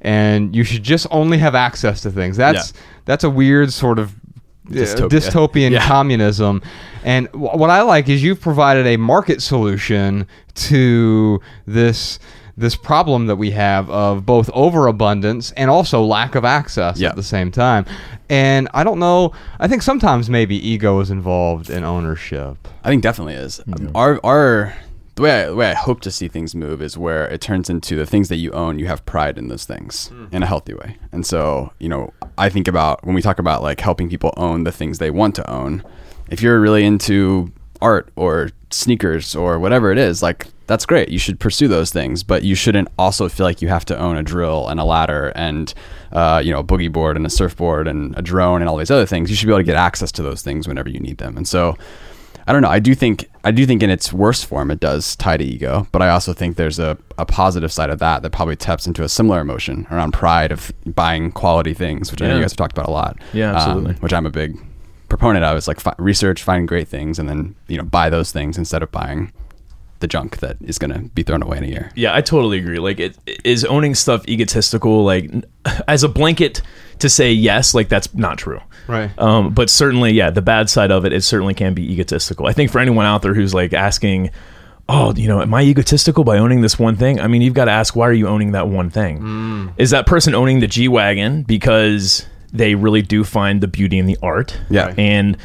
and 0.00 0.56
you 0.56 0.64
should 0.64 0.82
just 0.82 1.06
only 1.10 1.36
have 1.38 1.54
access 1.54 2.00
to 2.02 2.10
things. 2.10 2.36
That's 2.38 2.72
that's 3.04 3.24
a 3.24 3.30
weird 3.30 3.70
sort 3.72 3.98
of 3.98 4.14
uh, 4.14 4.72
Dystopia. 4.72 5.08
dystopian 5.10 5.70
Yeah. 5.72 5.86
communism. 5.86 6.62
And 7.04 7.28
wh- 7.28 7.56
what 7.56 7.70
I 7.70 7.82
like 7.82 8.08
is 8.08 8.22
you've 8.22 8.40
provided 8.40 8.86
a 8.86 8.96
market 8.96 9.42
solution 9.42 10.26
to 10.54 11.40
this 11.66 12.18
this 12.56 12.76
problem 12.76 13.26
that 13.26 13.36
we 13.36 13.50
have 13.52 13.88
of 13.90 14.26
both 14.26 14.50
overabundance 14.52 15.52
and 15.52 15.70
also 15.70 16.02
lack 16.04 16.34
of 16.34 16.44
access 16.44 16.98
Yeah. 16.98 17.10
at 17.10 17.16
the 17.16 17.22
same 17.22 17.50
time. 17.50 17.86
And 18.28 18.68
I 18.74 18.84
don't 18.84 18.98
know. 18.98 19.32
I 19.58 19.68
think 19.68 19.82
sometimes 19.82 20.30
maybe 20.30 20.56
ego 20.56 21.00
is 21.00 21.10
involved 21.10 21.70
in 21.70 21.84
ownership. 21.84 22.68
I 22.84 22.88
think 22.88 23.02
definitely 23.02 23.34
is. 23.34 23.60
Um, 23.60 23.90
our 23.94 24.20
our 24.24 24.74
the 25.16 25.22
way 25.22 25.42
I, 25.42 25.46
the 25.46 25.56
way 25.56 25.70
I 25.70 25.74
hope 25.74 26.00
to 26.02 26.10
see 26.10 26.28
things 26.28 26.54
move 26.54 26.80
is 26.80 26.96
where 26.96 27.26
it 27.28 27.40
turns 27.40 27.68
into 27.68 27.96
the 27.96 28.06
things 28.06 28.28
that 28.28 28.36
you 28.36 28.52
own. 28.52 28.78
You 28.78 28.86
have 28.86 29.04
pride 29.04 29.36
in 29.36 29.48
those 29.48 29.64
things 29.64 30.08
hmm. 30.08 30.26
in 30.32 30.42
a 30.42 30.46
healthy 30.46 30.74
way. 30.74 30.96
And 31.12 31.26
so 31.26 31.72
you 31.78 31.88
know, 31.88 32.12
I 32.38 32.48
think 32.48 32.68
about 32.68 33.04
when 33.04 33.14
we 33.14 33.22
talk 33.22 33.38
about 33.38 33.62
like 33.62 33.80
helping 33.80 34.08
people 34.08 34.32
own 34.36 34.64
the 34.64 34.72
things 34.72 34.98
they 34.98 35.10
want 35.10 35.34
to 35.36 35.50
own. 35.50 35.82
If 36.30 36.40
you're 36.40 36.60
really 36.60 36.84
into 36.84 37.52
art 37.82 38.10
or 38.14 38.50
sneakers 38.70 39.34
or 39.34 39.58
whatever 39.58 39.90
it 39.90 39.98
is, 39.98 40.22
like 40.22 40.46
that's 40.70 40.86
great. 40.86 41.08
You 41.10 41.18
should 41.18 41.38
pursue 41.40 41.68
those 41.68 41.90
things, 41.90 42.22
but 42.22 42.42
you 42.44 42.54
shouldn't 42.54 42.88
also 42.96 43.28
feel 43.28 43.44
like 43.44 43.60
you 43.60 43.68
have 43.68 43.84
to 43.86 43.98
own 43.98 44.16
a 44.16 44.22
drill 44.22 44.68
and 44.68 44.78
a 44.78 44.84
ladder 44.84 45.32
and 45.34 45.74
uh, 46.12 46.40
you 46.44 46.52
know 46.52 46.60
a 46.60 46.64
boogie 46.64 46.90
board 46.90 47.16
and 47.16 47.26
a 47.26 47.30
surfboard 47.30 47.86
and 47.88 48.16
a 48.16 48.22
drone 48.22 48.62
and 48.62 48.68
all 48.68 48.76
these 48.76 48.90
other 48.90 49.04
things. 49.06 49.28
You 49.30 49.36
should 49.36 49.46
be 49.46 49.52
able 49.52 49.58
to 49.60 49.64
get 49.64 49.76
access 49.76 50.10
to 50.12 50.22
those 50.22 50.42
things 50.42 50.66
whenever 50.68 50.88
you 50.88 51.00
need 51.00 51.18
them. 51.18 51.36
And 51.36 51.46
so 51.46 51.76
I 52.46 52.52
don't 52.52 52.62
know. 52.62 52.70
I 52.70 52.78
do 52.78 52.94
think 52.94 53.28
I 53.44 53.50
do 53.50 53.66
think 53.66 53.82
in 53.82 53.90
its 53.90 54.12
worst 54.12 54.46
form 54.46 54.70
it 54.70 54.80
does 54.80 55.16
tie 55.16 55.36
to 55.36 55.44
ego, 55.44 55.86
but 55.92 56.02
I 56.02 56.08
also 56.10 56.32
think 56.32 56.56
there's 56.56 56.78
a, 56.78 56.96
a 57.18 57.26
positive 57.26 57.70
side 57.72 57.90
of 57.90 57.98
that 57.98 58.22
that 58.22 58.30
probably 58.30 58.56
taps 58.56 58.86
into 58.86 59.02
a 59.02 59.08
similar 59.08 59.40
emotion 59.40 59.86
around 59.90 60.12
pride 60.12 60.52
of 60.52 60.72
buying 60.86 61.32
quality 61.32 61.74
things, 61.74 62.10
which 62.10 62.22
I 62.22 62.28
know 62.28 62.36
you 62.36 62.42
guys 62.42 62.52
have 62.52 62.56
talked 62.56 62.76
about 62.78 62.88
a 62.88 62.92
lot. 62.92 63.18
Yeah, 63.32 63.50
Um, 63.50 63.56
absolutely. 63.56 63.94
which 63.94 64.12
I'm 64.12 64.26
a 64.26 64.30
big 64.30 64.56
proponent 65.08 65.44
of. 65.44 65.56
Is 65.56 65.68
like 65.68 65.80
fi- 65.80 65.94
research, 65.98 66.42
find 66.42 66.66
great 66.66 66.88
things, 66.88 67.18
and 67.18 67.28
then 67.28 67.54
you 67.68 67.76
know 67.76 67.84
buy 67.84 68.08
those 68.08 68.30
things 68.32 68.56
instead 68.56 68.82
of 68.82 68.90
buying 68.92 69.32
the 70.00 70.06
junk 70.06 70.38
that 70.38 70.56
is 70.62 70.78
going 70.78 70.92
to 70.92 71.00
be 71.10 71.22
thrown 71.22 71.42
away 71.42 71.58
in 71.58 71.64
a 71.64 71.68
year. 71.68 71.90
Yeah, 71.94 72.14
I 72.14 72.20
totally 72.20 72.58
agree. 72.58 72.78
Like, 72.78 72.98
it, 72.98 73.16
is 73.44 73.64
owning 73.64 73.94
stuff 73.94 74.26
egotistical? 74.28 75.04
Like, 75.04 75.30
as 75.88 76.02
a 76.02 76.08
blanket 76.08 76.62
to 76.98 77.08
say 77.08 77.32
yes, 77.32 77.74
like 77.74 77.88
that's 77.88 78.12
not 78.14 78.38
true. 78.38 78.60
Right. 78.86 79.10
Um, 79.18 79.54
but 79.54 79.70
certainly, 79.70 80.12
yeah, 80.12 80.30
the 80.30 80.42
bad 80.42 80.68
side 80.68 80.90
of 80.90 81.04
it, 81.04 81.12
it 81.12 81.22
certainly 81.22 81.54
can 81.54 81.74
be 81.74 81.92
egotistical. 81.92 82.46
I 82.46 82.52
think 82.52 82.70
for 82.70 82.78
anyone 82.78 83.06
out 83.06 83.22
there 83.22 83.34
who's 83.34 83.54
like 83.54 83.72
asking, 83.72 84.30
oh, 84.88 85.14
you 85.14 85.28
know, 85.28 85.40
am 85.40 85.54
I 85.54 85.62
egotistical 85.62 86.24
by 86.24 86.38
owning 86.38 86.60
this 86.62 86.78
one 86.78 86.96
thing? 86.96 87.20
I 87.20 87.26
mean, 87.28 87.42
you've 87.42 87.54
got 87.54 87.66
to 87.66 87.70
ask, 87.70 87.94
why 87.94 88.08
are 88.08 88.12
you 88.12 88.26
owning 88.26 88.52
that 88.52 88.68
one 88.68 88.90
thing? 88.90 89.72
Is 89.76 89.90
that 89.90 90.06
person 90.06 90.34
owning 90.34 90.60
the 90.60 90.66
G 90.66 90.88
wagon 90.88 91.44
because 91.44 92.26
they 92.52 92.74
really 92.74 93.02
do 93.02 93.22
find 93.22 93.60
the 93.60 93.68
beauty 93.68 93.98
in 93.98 94.06
the 94.06 94.18
art? 94.22 94.58
Yeah. 94.68 94.92
and 94.98 95.36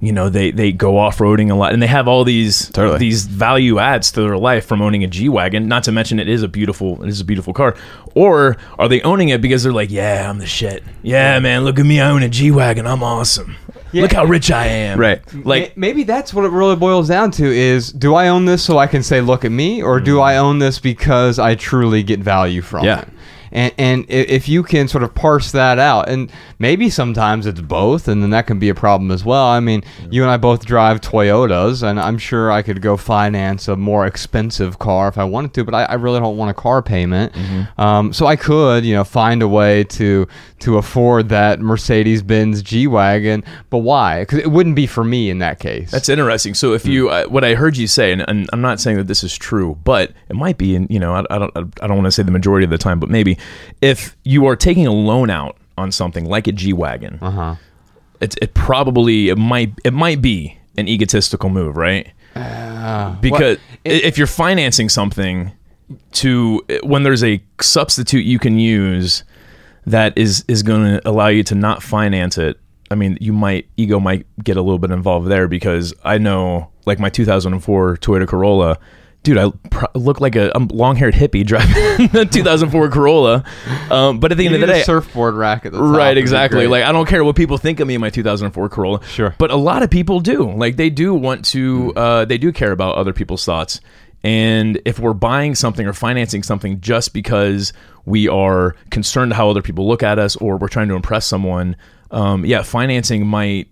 you 0.00 0.12
know 0.12 0.28
they 0.28 0.50
they 0.50 0.72
go 0.72 0.98
off 0.98 1.18
roading 1.18 1.50
a 1.50 1.54
lot, 1.54 1.72
and 1.72 1.82
they 1.82 1.86
have 1.86 2.08
all 2.08 2.24
these 2.24 2.68
Totally. 2.70 2.98
these 2.98 3.26
value 3.26 3.78
adds 3.78 4.12
to 4.12 4.22
their 4.22 4.36
life 4.36 4.66
from 4.66 4.82
owning 4.82 5.04
a 5.04 5.06
G 5.06 5.28
wagon. 5.28 5.68
Not 5.68 5.84
to 5.84 5.92
mention 5.92 6.18
it 6.18 6.28
is 6.28 6.42
a 6.42 6.48
beautiful 6.48 7.02
it 7.02 7.08
is 7.08 7.20
a 7.20 7.24
beautiful 7.24 7.52
car. 7.52 7.76
Or 8.14 8.56
are 8.78 8.88
they 8.88 9.00
owning 9.02 9.30
it 9.30 9.40
because 9.40 9.62
they're 9.64 9.72
like, 9.72 9.90
yeah, 9.90 10.28
I'm 10.28 10.38
the 10.38 10.46
shit. 10.46 10.84
Yeah, 11.02 11.38
man, 11.40 11.64
look 11.64 11.78
at 11.78 11.86
me, 11.86 12.00
I 12.00 12.10
own 12.10 12.22
a 12.22 12.28
G 12.28 12.50
wagon. 12.50 12.86
I'm 12.86 13.02
awesome. 13.02 13.56
Look 13.92 14.12
how 14.12 14.24
rich 14.24 14.50
I 14.50 14.66
am. 14.66 14.98
Right. 14.98 15.20
Like 15.44 15.76
maybe 15.76 16.04
that's 16.04 16.34
what 16.34 16.44
it 16.44 16.50
really 16.50 16.76
boils 16.76 17.08
down 17.08 17.30
to 17.32 17.44
is 17.44 17.92
do 17.92 18.14
I 18.14 18.28
own 18.28 18.44
this 18.44 18.62
so 18.62 18.78
I 18.78 18.86
can 18.86 19.02
say 19.02 19.20
look 19.20 19.44
at 19.44 19.52
me 19.52 19.82
or 19.82 20.00
do 20.00 20.16
mm. 20.16 20.22
I 20.22 20.36
own 20.38 20.58
this 20.58 20.78
because 20.78 21.38
I 21.38 21.54
truly 21.54 22.02
get 22.02 22.20
value 22.20 22.60
from 22.62 22.84
Yeah. 22.84 23.02
it? 23.02 23.08
And, 23.54 23.72
and 23.78 24.04
if 24.08 24.48
you 24.48 24.64
can 24.64 24.88
sort 24.88 25.04
of 25.04 25.14
parse 25.14 25.52
that 25.52 25.78
out, 25.78 26.08
and 26.08 26.30
maybe 26.58 26.90
sometimes 26.90 27.46
it's 27.46 27.60
both, 27.60 28.08
and 28.08 28.22
then 28.22 28.30
that 28.30 28.46
can 28.46 28.58
be 28.58 28.68
a 28.68 28.74
problem 28.74 29.10
as 29.12 29.24
well. 29.24 29.46
I 29.46 29.60
mean, 29.60 29.84
you 30.10 30.22
and 30.22 30.30
I 30.30 30.36
both 30.36 30.66
drive 30.66 31.00
Toyotas, 31.00 31.82
and 31.82 32.00
I'm 32.00 32.18
sure 32.18 32.50
I 32.50 32.62
could 32.62 32.82
go 32.82 32.96
finance 32.96 33.68
a 33.68 33.76
more 33.76 34.06
expensive 34.06 34.78
car 34.80 35.08
if 35.08 35.16
I 35.16 35.24
wanted 35.24 35.54
to, 35.54 35.64
but 35.64 35.74
I, 35.74 35.84
I 35.84 35.94
really 35.94 36.18
don't 36.18 36.36
want 36.36 36.50
a 36.50 36.54
car 36.54 36.82
payment. 36.82 37.32
Um, 37.78 38.12
so 38.12 38.26
I 38.26 38.36
could, 38.36 38.84
you 38.84 38.94
know, 38.94 39.04
find 39.04 39.40
a 39.40 39.48
way 39.48 39.84
to 39.84 40.26
to 40.60 40.78
afford 40.78 41.28
that 41.28 41.60
Mercedes 41.60 42.22
Benz 42.22 42.62
G 42.62 42.86
wagon, 42.86 43.44
but 43.68 43.78
why? 43.78 44.20
Because 44.20 44.38
it 44.38 44.50
wouldn't 44.50 44.74
be 44.74 44.86
for 44.86 45.04
me 45.04 45.28
in 45.28 45.38
that 45.40 45.60
case. 45.60 45.90
That's 45.90 46.08
interesting. 46.08 46.54
So 46.54 46.72
if 46.72 46.86
you, 46.86 47.10
uh, 47.10 47.26
what 47.26 47.44
I 47.44 47.54
heard 47.54 47.76
you 47.76 47.86
say, 47.86 48.12
and, 48.12 48.24
and 48.26 48.48
I'm 48.50 48.62
not 48.62 48.80
saying 48.80 48.96
that 48.96 49.06
this 49.06 49.22
is 49.22 49.36
true, 49.36 49.78
but 49.84 50.12
it 50.30 50.36
might 50.36 50.56
be, 50.56 50.74
and 50.74 50.88
you 50.90 50.98
know, 50.98 51.14
I, 51.14 51.24
I 51.28 51.38
don't, 51.38 51.52
I 51.82 51.86
don't 51.86 51.96
want 51.96 52.06
to 52.06 52.12
say 52.12 52.22
the 52.22 52.30
majority 52.30 52.64
of 52.64 52.70
the 52.70 52.78
time, 52.78 52.98
but 52.98 53.10
maybe 53.10 53.36
if 53.80 54.16
you 54.24 54.46
are 54.46 54.56
taking 54.56 54.86
a 54.86 54.92
loan 54.92 55.30
out 55.30 55.56
on 55.76 55.92
something 55.92 56.24
like 56.24 56.46
a 56.46 56.52
G 56.52 56.72
wagon, 56.72 57.18
uh-huh. 57.20 57.56
it's 58.20 58.36
it 58.40 58.54
probably 58.54 59.28
it 59.28 59.38
might 59.38 59.72
it 59.84 59.92
might 59.92 60.22
be 60.22 60.58
an 60.76 60.88
egotistical 60.88 61.50
move, 61.50 61.76
right? 61.76 62.12
because 63.20 63.58
i 63.58 63.88
if 63.88 64.18
you're 64.18 64.26
financing 64.26 64.88
something 64.88 65.52
to 66.12 66.64
when 66.82 67.02
there's 67.02 67.22
a 67.22 67.42
substitute 67.60 68.24
you 68.24 68.38
can 68.38 68.58
use 68.58 69.24
that 69.86 70.16
is 70.16 70.44
is 70.48 70.62
going 70.62 70.82
to 70.82 71.08
allow 71.08 71.28
you 71.28 71.42
to 71.42 71.54
not 71.54 71.82
finance 71.82 72.38
it 72.38 72.58
i 72.90 72.94
mean 72.94 73.16
you 73.20 73.32
might 73.32 73.68
ego 73.76 74.00
might 74.00 74.26
get 74.42 74.56
a 74.56 74.62
little 74.62 74.78
bit 74.78 74.90
involved 74.90 75.28
there 75.28 75.46
because 75.46 75.94
i 76.04 76.18
know 76.18 76.70
like 76.86 76.98
my 76.98 77.10
2004 77.10 77.96
toyota 77.98 78.26
corolla 78.26 78.78
dude 79.24 79.36
i 79.36 79.50
pr- 79.70 79.86
look 79.94 80.20
like 80.20 80.36
a 80.36 80.52
long-haired 80.70 81.14
hippie 81.14 81.44
driving 81.44 82.06
the 82.12 82.24
2004 82.24 82.88
corolla 82.90 83.42
um, 83.90 84.20
but 84.20 84.30
at 84.30 84.38
the 84.38 84.44
You 84.44 84.50
end 84.50 84.62
of 84.62 84.68
the 84.68 84.72
a 84.72 84.76
day 84.78 84.82
surfboard 84.82 85.34
rack 85.34 85.66
at 85.66 85.72
the 85.72 85.78
top. 85.78 85.96
Right, 85.96 86.16
exactly. 86.16 86.66
Like 86.66 86.84
I 86.84 86.92
don't 86.92 87.06
care 87.06 87.24
what 87.24 87.36
people 87.36 87.58
think 87.58 87.80
of 87.80 87.88
me 87.88 87.94
in 87.94 88.00
my 88.00 88.10
2004 88.10 88.68
Corolla. 88.68 89.04
Sure. 89.06 89.34
But 89.38 89.50
a 89.50 89.56
lot 89.56 89.82
of 89.82 89.90
people 89.90 90.20
do. 90.20 90.50
Like 90.50 90.76
they 90.76 90.90
do 90.90 91.14
want 91.14 91.44
to 91.46 91.92
uh 91.94 92.24
they 92.24 92.38
do 92.38 92.52
care 92.52 92.72
about 92.72 92.96
other 92.96 93.12
people's 93.12 93.44
thoughts. 93.44 93.80
And 94.22 94.80
if 94.86 94.98
we're 94.98 95.12
buying 95.12 95.54
something 95.54 95.86
or 95.86 95.92
financing 95.92 96.42
something 96.42 96.80
just 96.80 97.12
because 97.12 97.72
we 98.06 98.28
are 98.28 98.74
concerned 98.90 99.34
how 99.34 99.50
other 99.50 99.62
people 99.62 99.86
look 99.86 100.02
at 100.02 100.18
us 100.18 100.36
or 100.36 100.56
we're 100.56 100.68
trying 100.68 100.88
to 100.88 100.94
impress 100.94 101.26
someone, 101.26 101.76
um 102.10 102.44
yeah, 102.44 102.62
financing 102.62 103.26
might 103.26 103.68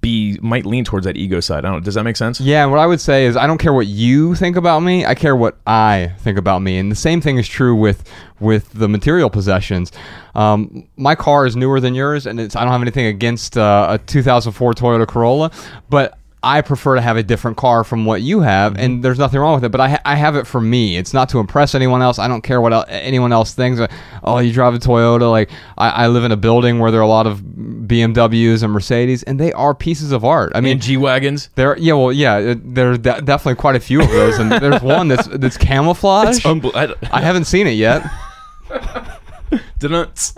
be 0.00 0.38
might 0.42 0.66
lean 0.66 0.84
towards 0.84 1.06
that 1.06 1.16
ego 1.16 1.40
side. 1.40 1.64
I 1.64 1.70
don't 1.70 1.84
does 1.84 1.94
that 1.94 2.04
make 2.04 2.16
sense? 2.16 2.40
Yeah, 2.40 2.66
what 2.66 2.78
I 2.78 2.86
would 2.86 3.00
say 3.00 3.26
is 3.26 3.36
I 3.36 3.46
don't 3.46 3.58
care 3.58 3.72
what 3.72 3.86
you 3.86 4.34
think 4.34 4.56
about 4.56 4.80
me. 4.80 5.04
I 5.04 5.14
care 5.14 5.34
what 5.34 5.58
I 5.66 6.12
think 6.18 6.38
about 6.38 6.60
me. 6.60 6.78
And 6.78 6.90
the 6.90 6.96
same 6.96 7.20
thing 7.20 7.38
is 7.38 7.48
true 7.48 7.74
with 7.74 8.04
with 8.38 8.72
the 8.72 8.88
material 8.88 9.30
possessions. 9.30 9.90
Um, 10.34 10.88
my 10.96 11.14
car 11.14 11.46
is 11.46 11.56
newer 11.56 11.80
than 11.80 11.94
yours, 11.94 12.26
and 12.26 12.38
it's 12.38 12.54
I 12.54 12.62
don't 12.62 12.72
have 12.72 12.82
anything 12.82 13.06
against 13.06 13.56
uh, 13.56 13.88
a 13.90 13.98
2004 13.98 14.74
Toyota 14.74 15.06
Corolla, 15.06 15.50
but 15.88 16.18
I 16.42 16.62
prefer 16.62 16.94
to 16.94 17.02
have 17.02 17.18
a 17.18 17.22
different 17.22 17.56
car 17.58 17.84
from 17.84 18.06
what 18.06 18.22
you 18.22 18.40
have, 18.40 18.78
and 18.78 19.02
there's 19.04 19.18
nothing 19.18 19.38
wrong 19.40 19.56
with 19.56 19.64
it. 19.64 19.70
But 19.70 19.80
I, 19.82 19.88
ha- 19.90 20.00
I 20.06 20.14
have 20.16 20.36
it 20.36 20.46
for 20.46 20.60
me. 20.60 20.96
It's 20.96 21.12
not 21.12 21.28
to 21.30 21.38
impress 21.38 21.74
anyone 21.74 22.00
else. 22.00 22.18
I 22.18 22.28
don't 22.28 22.40
care 22.40 22.60
what 22.62 22.72
el- 22.72 22.86
anyone 22.88 23.32
else 23.32 23.52
thinks. 23.52 23.78
Uh, 23.78 23.88
Oh, 24.24 24.38
you 24.38 24.52
drive 24.52 24.74
a 24.74 24.78
Toyota. 24.78 25.30
Like 25.30 25.50
I, 25.78 26.04
I 26.04 26.06
live 26.08 26.24
in 26.24 26.32
a 26.32 26.36
building 26.36 26.78
where 26.78 26.90
there 26.90 27.00
are 27.00 27.04
a 27.04 27.08
lot 27.08 27.26
of 27.26 27.40
BMWs 27.40 28.62
and 28.62 28.72
Mercedes, 28.72 29.22
and 29.24 29.38
they 29.40 29.52
are 29.52 29.74
pieces 29.74 30.12
of 30.12 30.24
art. 30.24 30.52
I 30.54 30.60
mean, 30.60 30.78
G 30.80 30.96
wagons. 30.96 31.50
there, 31.56 31.76
yeah, 31.78 31.92
well, 31.94 32.12
yeah, 32.12 32.38
it- 32.38 32.74
there's 32.74 32.98
de- 32.98 33.20
definitely 33.22 33.56
quite 33.56 33.76
a 33.76 33.80
few 33.80 34.00
of 34.00 34.08
those, 34.10 34.38
and 34.38 34.50
there's 34.52 34.80
one 34.82 35.08
that's 35.08 35.26
that's 35.26 35.56
camouflage. 35.70 36.38
Unbel- 36.44 36.74
I, 36.74 36.94
I 37.16 37.20
haven't 37.20 37.44
seen 37.44 37.66
it 37.66 37.72
yet. 37.72 38.02
didn't 39.78 40.34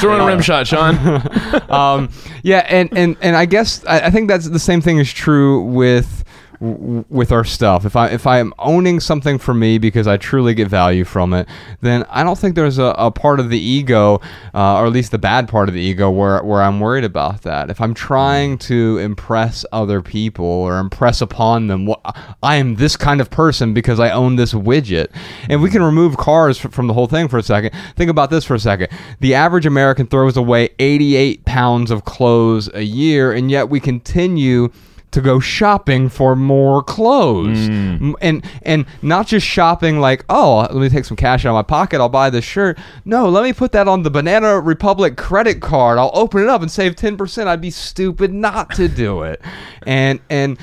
throw 0.00 0.14
in 0.14 0.20
a 0.20 0.26
rim 0.26 0.40
shot, 0.40 0.66
Sean. 0.66 0.96
Um, 1.70 2.10
yeah, 2.42 2.66
and 2.68 2.88
and 2.96 3.16
and 3.20 3.36
I 3.36 3.44
guess 3.44 3.84
I, 3.86 4.00
I 4.06 4.10
think 4.10 4.28
that's 4.28 4.48
the 4.48 4.58
same 4.58 4.80
thing 4.80 4.98
is 4.98 5.12
true 5.12 5.62
with 5.62 6.24
with 6.60 7.32
our 7.32 7.44
stuff. 7.44 7.86
If 7.86 7.96
I 7.96 8.08
if 8.08 8.26
I 8.26 8.38
am 8.38 8.52
owning 8.58 9.00
something 9.00 9.38
for 9.38 9.54
me 9.54 9.78
because 9.78 10.06
I 10.06 10.18
truly 10.18 10.52
get 10.52 10.68
value 10.68 11.04
from 11.04 11.32
it, 11.32 11.48
then 11.80 12.04
I 12.10 12.22
don't 12.22 12.38
think 12.38 12.54
there's 12.54 12.76
a, 12.76 12.94
a 12.98 13.10
part 13.10 13.40
of 13.40 13.48
the 13.48 13.58
ego, 13.58 14.20
uh, 14.54 14.78
or 14.78 14.86
at 14.86 14.92
least 14.92 15.10
the 15.10 15.18
bad 15.18 15.48
part 15.48 15.68
of 15.70 15.74
the 15.74 15.80
ego, 15.80 16.10
where 16.10 16.42
where 16.42 16.62
I'm 16.62 16.78
worried 16.78 17.04
about 17.04 17.42
that. 17.42 17.70
If 17.70 17.80
I'm 17.80 17.94
trying 17.94 18.58
to 18.58 18.98
impress 18.98 19.64
other 19.72 20.02
people 20.02 20.44
or 20.44 20.78
impress 20.78 21.22
upon 21.22 21.68
them, 21.68 21.86
what 21.86 22.00
I 22.42 22.56
am 22.56 22.74
this 22.74 22.96
kind 22.96 23.22
of 23.22 23.30
person 23.30 23.72
because 23.72 23.98
I 23.98 24.10
own 24.10 24.36
this 24.36 24.52
widget, 24.52 25.08
and 25.48 25.62
we 25.62 25.70
can 25.70 25.82
remove 25.82 26.18
cars 26.18 26.58
from 26.58 26.86
the 26.88 26.94
whole 26.94 27.06
thing 27.06 27.28
for 27.28 27.38
a 27.38 27.42
second. 27.42 27.72
Think 27.96 28.10
about 28.10 28.28
this 28.28 28.44
for 28.44 28.54
a 28.54 28.60
second. 28.60 28.88
The 29.20 29.34
average 29.34 29.64
American 29.64 30.06
throws 30.06 30.36
away 30.36 30.70
88 30.78 31.46
pounds 31.46 31.90
of 31.90 32.04
clothes 32.04 32.68
a 32.74 32.82
year, 32.82 33.32
and 33.32 33.50
yet 33.50 33.70
we 33.70 33.80
continue 33.80 34.70
to 35.12 35.20
go 35.20 35.40
shopping 35.40 36.08
for 36.08 36.36
more 36.36 36.82
clothes. 36.82 37.68
Mm. 37.68 38.00
M- 38.00 38.16
and 38.20 38.44
and 38.62 38.86
not 39.02 39.26
just 39.26 39.46
shopping 39.46 40.00
like 40.00 40.24
oh 40.28 40.58
let 40.70 40.74
me 40.74 40.88
take 40.88 41.04
some 41.04 41.16
cash 41.16 41.44
out 41.44 41.50
of 41.50 41.54
my 41.54 41.62
pocket 41.62 42.00
i'll 42.00 42.08
buy 42.08 42.30
this 42.30 42.44
shirt. 42.44 42.78
No 43.04 43.28
let 43.28 43.42
me 43.44 43.52
put 43.52 43.72
that 43.72 43.88
on 43.88 44.02
the 44.02 44.10
banana 44.10 44.60
republic 44.60 45.16
credit 45.16 45.60
card. 45.60 45.98
I'll 45.98 46.12
open 46.14 46.42
it 46.42 46.48
up 46.48 46.62
and 46.62 46.70
save 46.70 46.94
10% 46.94 47.46
i'd 47.46 47.60
be 47.60 47.70
stupid 47.70 48.32
not 48.32 48.70
to 48.76 48.88
do 48.88 49.22
it. 49.22 49.40
And 49.86 50.20
and 50.28 50.58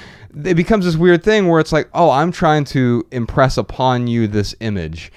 it 0.45 0.53
becomes 0.55 0.85
this 0.85 0.95
weird 0.95 1.23
thing 1.23 1.47
where 1.47 1.59
it's 1.59 1.71
like 1.71 1.89
oh 1.93 2.11
i'm 2.11 2.31
trying 2.31 2.63
to 2.65 3.05
impress 3.11 3.57
upon 3.57 4.05
you 4.07 4.27
this 4.27 4.53
image 4.59 5.11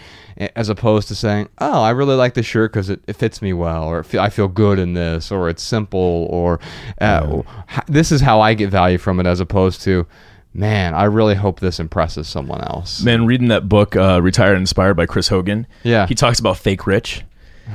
as 0.57 0.69
opposed 0.69 1.09
to 1.09 1.15
saying, 1.15 1.49
"Oh, 1.59 1.83
I 1.83 1.91
really 1.91 2.15
like 2.15 2.35
this 2.35 2.47
shirt 2.47 2.73
because 2.73 2.89
it, 2.91 3.01
it 3.07 3.15
fits 3.17 3.41
me 3.43 3.53
well, 3.53 3.85
or 3.85 4.05
I 4.19 4.31
feel 4.31 4.49
good 4.49 4.79
in 4.79 4.95
this, 4.95 5.31
or 5.31 5.49
it's 5.49 5.63
simple, 5.63 6.27
or 6.31 6.59
uh, 7.01 7.43
h- 7.71 7.85
this 7.87 8.11
is 8.13 8.21
how 8.23 8.41
I 8.41 8.55
get 8.55 8.71
value 8.71 8.99
from 8.99 9.21
it," 9.21 9.27
as 9.27 9.41
opposed 9.41 9.83
to, 9.83 10.07
"Man, 10.55 10.95
I 10.95 11.05
really 11.05 11.35
hope 11.35 11.61
this 11.61 11.79
impresses 11.79 12.27
someone 12.29 12.61
else." 12.63 13.03
Man, 13.03 13.27
reading 13.27 13.49
that 13.49 13.69
book, 13.69 13.97
uh, 13.97 14.21
Retired 14.23 14.57
Inspired 14.57 14.95
by 14.95 15.07
Chris 15.07 15.29
Hogan. 15.29 15.67
Yeah. 15.83 16.07
He 16.07 16.15
talks 16.15 16.39
about 16.39 16.57
fake 16.57 16.87
rich. 16.87 17.25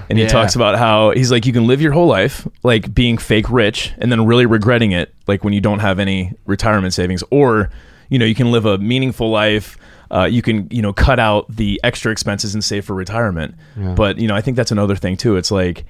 And 0.10 0.18
he 0.18 0.26
Yeah. 0.26 0.30
talks 0.30 0.56
about 0.58 0.78
how 0.78 1.12
he's 1.12 1.32
like, 1.32 1.46
you 1.46 1.54
can 1.54 1.68
live 1.68 1.82
your 1.82 1.94
whole 1.94 2.08
life 2.08 2.46
like 2.64 2.94
being 2.94 3.18
fake 3.18 3.50
rich 3.50 3.94
and 3.98 4.12
then 4.12 4.26
really 4.26 4.46
regretting 4.46 4.92
it, 4.92 5.14
like 5.26 5.46
when 5.46 5.54
you 5.54 5.62
don't 5.62 5.80
have 5.80 6.00
any 6.00 6.34
retirement 6.46 6.94
savings. 6.94 7.24
Or, 7.32 7.70
you 8.10 8.20
know, 8.20 8.26
you 8.26 8.36
can 8.36 8.52
live 8.52 8.66
a 8.66 8.78
meaningful 8.78 9.30
life. 9.30 9.78
Uh, 10.12 10.26
you 10.26 10.42
can, 10.42 10.68
you 10.72 10.82
know, 10.82 10.94
cut 10.94 11.20
out 11.20 11.46
the 11.50 11.80
extra 11.84 12.12
expenses 12.12 12.54
and 12.54 12.64
save 12.64 12.86
for 12.86 12.94
retirement. 12.94 13.56
But, 13.96 14.20
you 14.20 14.28
know, 14.28 14.36
I 14.36 14.42
think 14.42 14.58
that's 14.58 14.72
another 14.72 14.96
thing 14.96 15.18
too. 15.18 15.36
It's 15.36 15.52
like, 15.52 15.86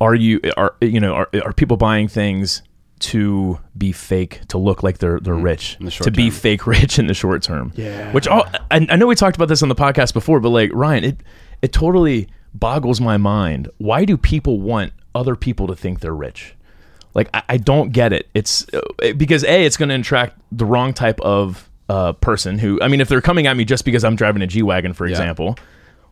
are 0.00 0.14
you, 0.14 0.40
are, 0.56 0.74
you 0.80 1.00
know, 1.00 1.14
are, 1.14 1.28
are 1.44 1.52
people 1.52 1.76
buying 1.76 2.08
things 2.08 2.62
to 3.00 3.58
be 3.76 3.92
fake, 3.92 4.40
to 4.48 4.58
look 4.58 4.82
like 4.82 4.98
they're, 4.98 5.20
they're 5.20 5.34
rich, 5.34 5.76
the 5.80 5.90
to 5.90 6.10
be 6.10 6.30
fake 6.30 6.66
rich 6.66 6.98
in 6.98 7.06
the 7.06 7.14
short 7.14 7.42
term? 7.42 7.72
Yeah. 7.76 8.12
Which 8.12 8.26
all, 8.28 8.44
I, 8.70 8.86
I 8.88 8.96
know 8.96 9.06
we 9.06 9.14
talked 9.14 9.36
about 9.36 9.48
this 9.48 9.62
on 9.62 9.68
the 9.68 9.74
podcast 9.74 10.14
before, 10.14 10.40
but 10.40 10.50
like 10.50 10.70
Ryan, 10.72 11.04
it, 11.04 11.22
it 11.62 11.72
totally 11.72 12.28
boggles 12.54 13.00
my 13.00 13.16
mind. 13.16 13.68
Why 13.78 14.04
do 14.04 14.16
people 14.16 14.60
want 14.60 14.92
other 15.14 15.36
people 15.36 15.66
to 15.66 15.76
think 15.76 16.00
they're 16.00 16.14
rich? 16.14 16.54
Like 17.14 17.28
I, 17.34 17.42
I 17.48 17.56
don't 17.56 17.90
get 17.92 18.12
it. 18.12 18.28
It's 18.34 18.66
uh, 18.72 19.12
because 19.16 19.42
a 19.44 19.64
it's 19.64 19.76
going 19.76 19.88
to 19.88 19.96
attract 19.96 20.38
the 20.52 20.64
wrong 20.64 20.92
type 20.92 21.20
of 21.20 21.67
uh, 21.88 22.12
person 22.14 22.58
who. 22.58 22.78
I 22.82 22.88
mean, 22.88 23.00
if 23.00 23.08
they're 23.08 23.20
coming 23.20 23.46
at 23.46 23.56
me 23.56 23.64
just 23.64 23.84
because 23.84 24.04
I'm 24.04 24.16
driving 24.16 24.42
a 24.42 24.46
G 24.46 24.62
wagon, 24.62 24.92
for 24.92 25.06
example, 25.06 25.56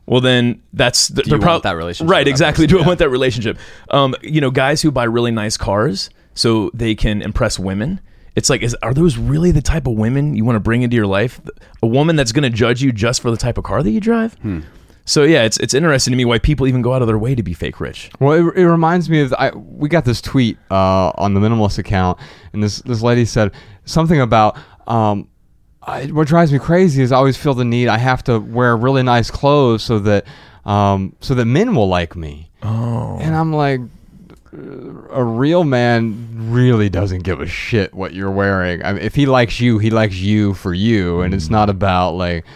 well 0.06 0.20
then 0.20 0.62
that's 0.72 1.08
the, 1.08 1.22
you 1.24 1.30
they're 1.30 1.38
want 1.46 1.62
that 1.64 1.72
relationship 1.76 2.10
right? 2.10 2.24
that 2.24 2.30
Exactly. 2.30 2.64
person? 2.66 2.76
Do 2.76 2.78
I 2.78 2.80
Yeah. 2.82 2.86
want 2.86 2.98
that 3.00 3.10
relationship? 3.10 3.58
Um, 3.90 4.14
you 4.22 4.40
know, 4.40 4.50
guys 4.50 4.82
who 4.82 4.90
buy 4.90 5.04
really 5.04 5.30
nice 5.32 5.56
cars 5.56 6.10
so 6.34 6.70
they 6.74 6.94
can 6.94 7.22
impress 7.22 7.58
women 7.58 8.00
it's 8.36 8.50
like, 8.50 8.60
is 8.62 8.76
are 8.82 8.92
those 8.92 9.16
really 9.16 9.50
the 9.50 9.62
type 9.62 9.86
of 9.86 9.94
women 9.94 10.36
you 10.36 10.44
want 10.44 10.56
to 10.56 10.60
bring 10.60 10.82
into 10.82 10.94
your 10.94 11.06
life? 11.06 11.40
A 11.82 11.86
woman 11.86 12.16
that's 12.16 12.32
going 12.32 12.42
to 12.42 12.50
judge 12.50 12.82
you 12.82 12.92
just 12.92 13.22
for 13.22 13.30
the 13.30 13.36
type 13.38 13.56
of 13.56 13.64
car 13.64 13.82
that 13.82 13.90
you 13.90 13.98
drive. 13.98 14.34
Hmm. 14.42 14.60
So 15.06 15.22
yeah, 15.22 15.44
it's 15.44 15.56
it's 15.56 15.72
interesting 15.72 16.10
to 16.12 16.18
me 16.18 16.26
why 16.26 16.38
people 16.38 16.66
even 16.66 16.82
go 16.82 16.92
out 16.92 17.00
of 17.00 17.08
their 17.08 17.16
way 17.16 17.34
to 17.34 17.42
be 17.42 17.54
fake 17.54 17.80
rich. 17.80 18.10
Well, 18.20 18.32
it, 18.50 18.56
it 18.58 18.68
reminds 18.68 19.08
me 19.08 19.20
of 19.22 19.32
I, 19.38 19.52
we 19.52 19.88
got 19.88 20.04
this 20.04 20.20
tweet 20.20 20.58
uh, 20.70 21.12
on 21.16 21.32
the 21.32 21.40
minimalist 21.40 21.78
account, 21.78 22.18
and 22.52 22.62
this 22.62 22.80
this 22.82 23.00
lady 23.00 23.24
said 23.24 23.52
something 23.86 24.20
about 24.20 24.58
um, 24.86 25.28
I, 25.86 26.06
what 26.06 26.26
drives 26.26 26.52
me 26.52 26.58
crazy 26.58 27.02
is 27.02 27.12
I 27.12 27.16
always 27.16 27.36
feel 27.36 27.54
the 27.54 27.64
need 27.64 27.88
I 27.88 27.98
have 27.98 28.24
to 28.24 28.40
wear 28.40 28.76
really 28.76 29.02
nice 29.04 29.30
clothes 29.30 29.82
so 29.84 30.00
that 30.00 30.26
um, 30.64 31.14
so 31.20 31.34
that 31.34 31.44
men 31.44 31.74
will 31.76 31.88
like 31.88 32.16
me. 32.16 32.50
Oh, 32.62 33.18
and 33.20 33.34
I'm 33.34 33.52
like. 33.52 33.80
A 35.10 35.22
real 35.22 35.64
man 35.64 36.50
really 36.50 36.88
doesn't 36.88 37.24
give 37.24 37.40
a 37.42 37.46
shit 37.46 37.92
what 37.92 38.14
you're 38.14 38.30
wearing. 38.30 38.82
I 38.82 38.94
mean, 38.94 39.02
if 39.02 39.14
he 39.14 39.26
likes 39.26 39.60
you, 39.60 39.78
he 39.78 39.90
likes 39.90 40.14
you 40.16 40.54
for 40.54 40.72
you, 40.72 41.20
and 41.20 41.34
it's 41.34 41.50
not 41.50 41.68
about 41.68 42.12
like, 42.12 42.46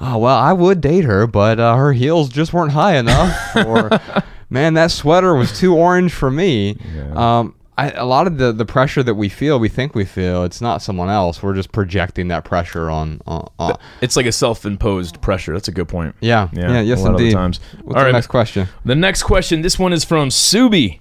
oh 0.00 0.18
well, 0.18 0.36
I 0.36 0.52
would 0.52 0.80
date 0.80 1.04
her, 1.04 1.28
but 1.28 1.60
uh, 1.60 1.76
her 1.76 1.92
heels 1.92 2.28
just 2.28 2.52
weren't 2.52 2.72
high 2.72 2.96
enough, 2.96 3.54
or 3.54 3.88
man, 4.50 4.74
that 4.74 4.90
sweater 4.90 5.36
was 5.36 5.56
too 5.56 5.76
orange 5.76 6.12
for 6.12 6.28
me. 6.28 6.76
Um, 7.14 7.54
I, 7.76 7.90
a 7.90 8.04
lot 8.04 8.26
of 8.26 8.38
the, 8.38 8.52
the 8.52 8.64
pressure 8.64 9.02
that 9.02 9.14
we 9.14 9.28
feel, 9.28 9.58
we 9.58 9.68
think 9.68 9.94
we 9.94 10.04
feel, 10.04 10.44
it's 10.44 10.60
not 10.60 10.80
someone 10.80 11.08
else. 11.08 11.42
We're 11.42 11.54
just 11.54 11.72
projecting 11.72 12.28
that 12.28 12.44
pressure 12.44 12.88
on. 12.90 13.20
on, 13.26 13.50
on 13.58 13.78
It's 14.00 14.16
like 14.16 14.26
a 14.26 14.32
self-imposed 14.32 15.20
pressure. 15.20 15.52
That's 15.52 15.68
a 15.68 15.72
good 15.72 15.88
point. 15.88 16.14
yeah, 16.20 16.48
yeah, 16.52 16.80
yes, 16.80 17.00
a 17.00 17.04
lot 17.04 17.10
indeed. 17.12 17.32
Times. 17.32 17.60
What's 17.82 18.00
the 18.00 18.12
next 18.12 18.28
question? 18.28 18.68
The 18.84 18.94
next 18.94 19.24
question. 19.24 19.62
This 19.62 19.78
one 19.78 19.92
is 19.92 20.04
from 20.04 20.28
Subi. 20.28 21.00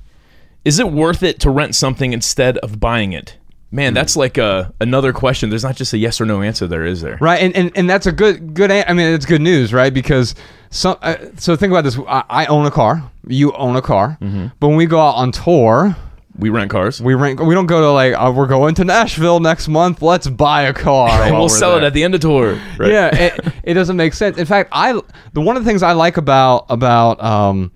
Is 0.66 0.80
it 0.80 0.92
worth 0.92 1.22
it 1.24 1.40
to 1.42 1.50
rent 1.50 1.76
something 1.76 2.14
instead 2.14 2.58
of 2.60 2.80
buying 2.80 3.14
it? 3.14 3.38
Hmm. 3.70 3.76
Man, 3.76 3.94
that's 3.94 4.16
like 4.16 4.38
a, 4.38 4.74
another 4.80 5.14
question. 5.14 5.50
There's 5.50 5.64
not 5.64 5.76
just 5.76 5.94
a 5.94 5.98
yes 5.98 6.22
or 6.22 6.26
no 6.26 6.42
answer. 6.42 6.68
There 6.68 6.86
is 6.86 7.02
there. 7.02 7.18
Right, 7.20 7.42
and, 7.42 7.56
and 7.56 7.72
and 7.76 7.90
that's 7.90 8.06
a 8.06 8.12
good 8.12 8.54
good. 8.54 8.72
I 8.72 8.94
mean, 8.94 9.14
it's 9.14 9.26
good 9.26 9.42
news, 9.42 9.74
right? 9.74 9.92
Because 9.92 10.36
some. 10.70 10.96
Uh, 11.02 11.16
so 11.38 11.56
think 11.56 11.72
about 11.72 11.84
this. 11.84 11.98
I, 12.08 12.24
I 12.30 12.46
own 12.46 12.68
a 12.68 12.72
car. 12.72 13.12
You 13.28 13.52
own 13.54 13.76
a 13.76 13.82
car. 13.82 14.18
Mm-hmm. 14.22 14.48
But 14.60 14.68
when 14.68 14.78
we 14.78 14.86
go 14.86 15.00
out 15.00 15.16
on 15.16 15.32
tour, 15.32 15.96
We 16.38 16.50
rent 16.50 16.72
cars. 16.72 17.00
we 17.00 17.14
rent. 17.14 17.40
We 17.40 17.54
don't 17.54 17.68
go 17.68 17.82
to 17.82 17.92
like 17.92 18.14
uh, 18.16 18.34
we're 18.36 18.48
going 18.48 18.74
to 18.76 18.84
Nashville 18.84 19.40
next 19.40 19.68
month. 19.68 20.02
Let's 20.02 20.28
buy 20.28 20.64
a 20.64 20.74
car. 20.74 21.10
and 21.24 21.36
we'll 21.36 21.44
we're 21.44 21.50
sell 21.50 21.78
it 21.78 21.84
at 21.84 21.94
the 21.94 22.04
end 22.04 22.16
of 22.16 22.22
the 22.22 22.28
tour. 22.28 22.60
Right? 22.78 22.92
Yeah, 22.92 23.16
it, 23.16 23.54
it 23.64 23.74
doesn't 23.76 23.98
make 23.98 24.14
sense. 24.14 24.38
In 24.38 24.46
fact, 24.46 24.70
I 24.72 25.00
the 25.34 25.42
one 25.42 25.58
of 25.58 25.64
the 25.64 25.70
things 25.70 25.84
I 25.84 25.92
like 25.92 26.18
about 26.18 26.66
about 26.70 27.24
um 27.24 27.72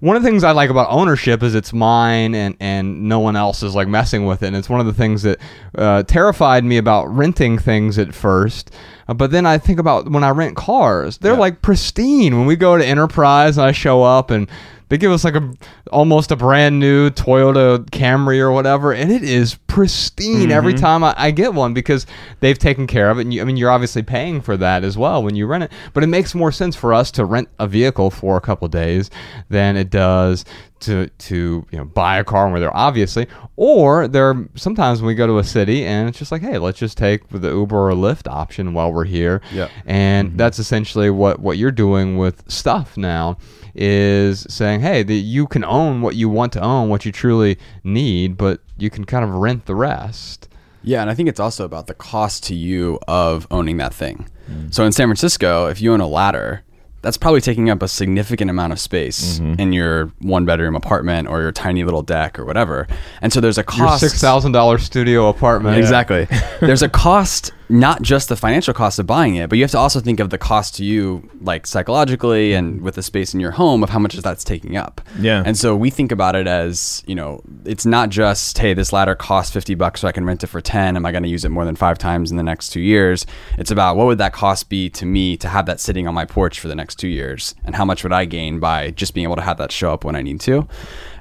one 0.00 0.16
of 0.16 0.22
the 0.22 0.28
things 0.28 0.44
I 0.44 0.52
like 0.52 0.70
about 0.70 0.88
ownership 0.90 1.42
is 1.42 1.54
it's 1.54 1.72
mine 1.72 2.34
and 2.34 2.56
and 2.60 3.08
no 3.08 3.20
one 3.20 3.36
else 3.36 3.62
is 3.62 3.74
like 3.74 3.88
messing 3.88 4.24
with 4.24 4.42
it. 4.42 4.48
And 4.48 4.56
it's 4.56 4.68
one 4.68 4.80
of 4.80 4.86
the 4.86 4.94
things 4.94 5.22
that 5.22 5.38
uh, 5.76 6.02
terrified 6.04 6.64
me 6.64 6.78
about 6.78 7.06
renting 7.06 7.58
things 7.58 7.98
at 7.98 8.14
first. 8.14 8.74
Uh, 9.10 9.14
but 9.14 9.32
then 9.32 9.44
I 9.44 9.58
think 9.58 9.80
about 9.80 10.08
when 10.08 10.22
I 10.22 10.30
rent 10.30 10.56
cars, 10.56 11.18
they're 11.18 11.36
like 11.36 11.62
pristine. 11.62 12.38
When 12.38 12.46
we 12.46 12.54
go 12.54 12.78
to 12.78 12.86
Enterprise 12.86 13.58
and 13.58 13.66
I 13.66 13.72
show 13.72 14.04
up 14.04 14.30
and 14.30 14.48
they 14.88 14.98
give 14.98 15.10
us 15.10 15.24
like 15.24 15.34
a 15.34 15.52
almost 15.90 16.30
a 16.30 16.36
brand 16.36 16.78
new 16.78 17.10
Toyota 17.10 17.84
Camry 17.90 18.38
or 18.38 18.52
whatever, 18.52 18.92
and 18.92 19.10
it 19.10 19.24
is 19.24 19.56
pristine 19.66 20.52
every 20.52 20.74
time 20.74 21.02
I, 21.02 21.14
I 21.16 21.30
get 21.32 21.54
one 21.54 21.74
because 21.74 22.06
they've 22.38 22.58
taken 22.58 22.86
care 22.86 23.10
of 23.10 23.18
it. 23.18 23.22
And 23.22 23.34
you, 23.34 23.40
I 23.40 23.44
mean, 23.44 23.56
you're 23.56 23.70
obviously 23.70 24.02
paying 24.02 24.40
for 24.40 24.56
that 24.56 24.84
as 24.84 24.96
well 24.96 25.24
when 25.24 25.34
you 25.34 25.46
rent 25.46 25.64
it. 25.64 25.72
But 25.92 26.04
it 26.04 26.08
makes 26.08 26.32
more 26.34 26.52
sense 26.52 26.76
for 26.76 26.94
us 26.94 27.10
to 27.12 27.24
rent 27.24 27.48
a 27.58 27.66
vehicle 27.66 28.10
for 28.10 28.36
a 28.36 28.40
couple 28.40 28.68
days 28.68 29.10
than 29.48 29.76
it 29.76 29.90
does 29.90 30.44
to 30.80 31.08
to 31.08 31.66
you 31.70 31.78
know 31.78 31.84
buy 31.84 32.18
a 32.18 32.24
car 32.24 32.44
when 32.44 32.54
we're 32.54 32.60
there, 32.60 32.76
obviously. 32.76 33.26
Or 33.56 34.08
there 34.08 34.30
are 34.30 34.48
sometimes 34.54 35.00
when 35.00 35.08
we 35.08 35.14
go 35.14 35.26
to 35.26 35.38
a 35.38 35.44
city 35.44 35.84
and 35.84 36.08
it's 36.08 36.18
just 36.18 36.32
like, 36.32 36.42
hey, 36.42 36.58
let's 36.58 36.78
just 36.78 36.98
take 36.98 37.28
the 37.28 37.50
Uber 37.50 37.90
or 37.90 37.92
Lyft 37.92 38.30
option 38.30 38.72
while 38.72 38.92
we're 38.92 39.04
here. 39.04 39.40
Yeah. 39.52 39.68
And 39.86 40.28
mm-hmm. 40.28 40.36
that's 40.36 40.58
essentially 40.58 41.10
what 41.10 41.40
what 41.40 41.58
you're 41.58 41.72
doing 41.72 42.16
with 42.16 42.50
stuff 42.50 42.96
now 42.96 43.38
is 43.74 44.46
saying, 44.48 44.80
hey, 44.80 45.02
that 45.02 45.12
you 45.12 45.46
can 45.46 45.64
own 45.64 46.02
what 46.02 46.16
you 46.16 46.28
want 46.28 46.52
to 46.54 46.60
own, 46.60 46.88
what 46.88 47.04
you 47.04 47.12
truly 47.12 47.58
need, 47.84 48.36
but 48.36 48.60
you 48.76 48.90
can 48.90 49.04
kind 49.04 49.24
of 49.24 49.30
rent 49.30 49.66
the 49.66 49.74
rest. 49.74 50.48
Yeah, 50.82 51.02
and 51.02 51.10
I 51.10 51.14
think 51.14 51.28
it's 51.28 51.40
also 51.40 51.64
about 51.64 51.86
the 51.86 51.94
cost 51.94 52.44
to 52.44 52.54
you 52.54 52.98
of 53.06 53.46
owning 53.50 53.76
that 53.76 53.92
thing. 53.92 54.28
Mm. 54.50 54.72
So 54.72 54.84
in 54.84 54.92
San 54.92 55.08
Francisco, 55.08 55.66
if 55.66 55.80
you 55.80 55.92
own 55.92 56.00
a 56.00 56.06
ladder, 56.06 56.64
that's 57.02 57.16
probably 57.16 57.40
taking 57.40 57.70
up 57.70 57.82
a 57.82 57.88
significant 57.88 58.50
amount 58.50 58.72
of 58.72 58.80
space 58.80 59.38
mm-hmm. 59.38 59.60
in 59.60 59.72
your 59.72 60.06
one 60.20 60.44
bedroom 60.44 60.76
apartment 60.76 61.28
or 61.28 61.40
your 61.40 61.52
tiny 61.52 61.84
little 61.84 62.02
deck 62.02 62.38
or 62.38 62.44
whatever. 62.44 62.86
And 63.22 63.32
so 63.32 63.40
there's 63.40 63.58
a 63.58 63.64
cost. 63.64 64.02
Your 64.02 64.10
six 64.10 64.20
thousand 64.20 64.52
dollar 64.52 64.78
studio 64.78 65.28
apartment. 65.28 65.78
Exactly. 65.78 66.28
There's 66.60 66.82
a 66.82 66.88
cost, 66.88 67.52
not 67.70 68.02
just 68.02 68.28
the 68.28 68.36
financial 68.36 68.74
cost 68.74 68.98
of 68.98 69.06
buying 69.06 69.36
it, 69.36 69.48
but 69.48 69.56
you 69.56 69.64
have 69.64 69.70
to 69.70 69.78
also 69.78 70.00
think 70.00 70.18
of 70.18 70.30
the 70.30 70.38
cost 70.38 70.74
to 70.76 70.84
you, 70.84 71.28
like 71.40 71.66
psychologically 71.66 72.52
and 72.52 72.80
with 72.82 72.96
the 72.96 73.02
space 73.02 73.32
in 73.32 73.40
your 73.40 73.52
home, 73.52 73.82
of 73.82 73.90
how 73.90 73.98
much 73.98 74.14
that's 74.16 74.44
taking 74.44 74.76
up. 74.76 75.00
Yeah. 75.18 75.42
And 75.46 75.56
so 75.56 75.76
we 75.76 75.88
think 75.88 76.10
about 76.10 76.34
it 76.34 76.46
as, 76.46 77.02
you 77.06 77.14
know, 77.14 77.42
it's 77.64 77.86
not 77.86 78.10
just, 78.10 78.58
hey, 78.58 78.74
this 78.74 78.92
ladder 78.92 79.14
costs 79.14 79.52
50 79.52 79.74
bucks 79.76 80.00
so 80.00 80.08
I 80.08 80.12
can 80.12 80.24
rent 80.24 80.42
it 80.42 80.48
for 80.48 80.60
10. 80.60 80.96
Am 80.96 81.06
I 81.06 81.12
going 81.12 81.22
to 81.22 81.28
use 81.28 81.44
it 81.44 81.50
more 81.50 81.64
than 81.64 81.76
five 81.76 81.96
times 81.96 82.30
in 82.30 82.36
the 82.36 82.42
next 82.42 82.70
two 82.70 82.80
years? 82.80 83.24
It's 83.56 83.70
about 83.70 83.96
what 83.96 84.06
would 84.06 84.18
that 84.18 84.32
cost 84.32 84.68
be 84.68 84.90
to 84.90 85.06
me 85.06 85.36
to 85.38 85.48
have 85.48 85.66
that 85.66 85.80
sitting 85.80 86.08
on 86.08 86.14
my 86.14 86.24
porch 86.24 86.58
for 86.58 86.68
the 86.68 86.74
next 86.74 86.96
two 86.96 87.08
years? 87.08 87.54
And 87.64 87.74
how 87.74 87.84
much 87.84 88.02
would 88.02 88.12
I 88.12 88.24
gain 88.24 88.58
by 88.58 88.90
just 88.90 89.14
being 89.14 89.24
able 89.24 89.36
to 89.36 89.42
have 89.42 89.58
that 89.58 89.70
show 89.70 89.92
up 89.92 90.04
when 90.04 90.16
I 90.16 90.22
need 90.22 90.40
to? 90.42 90.66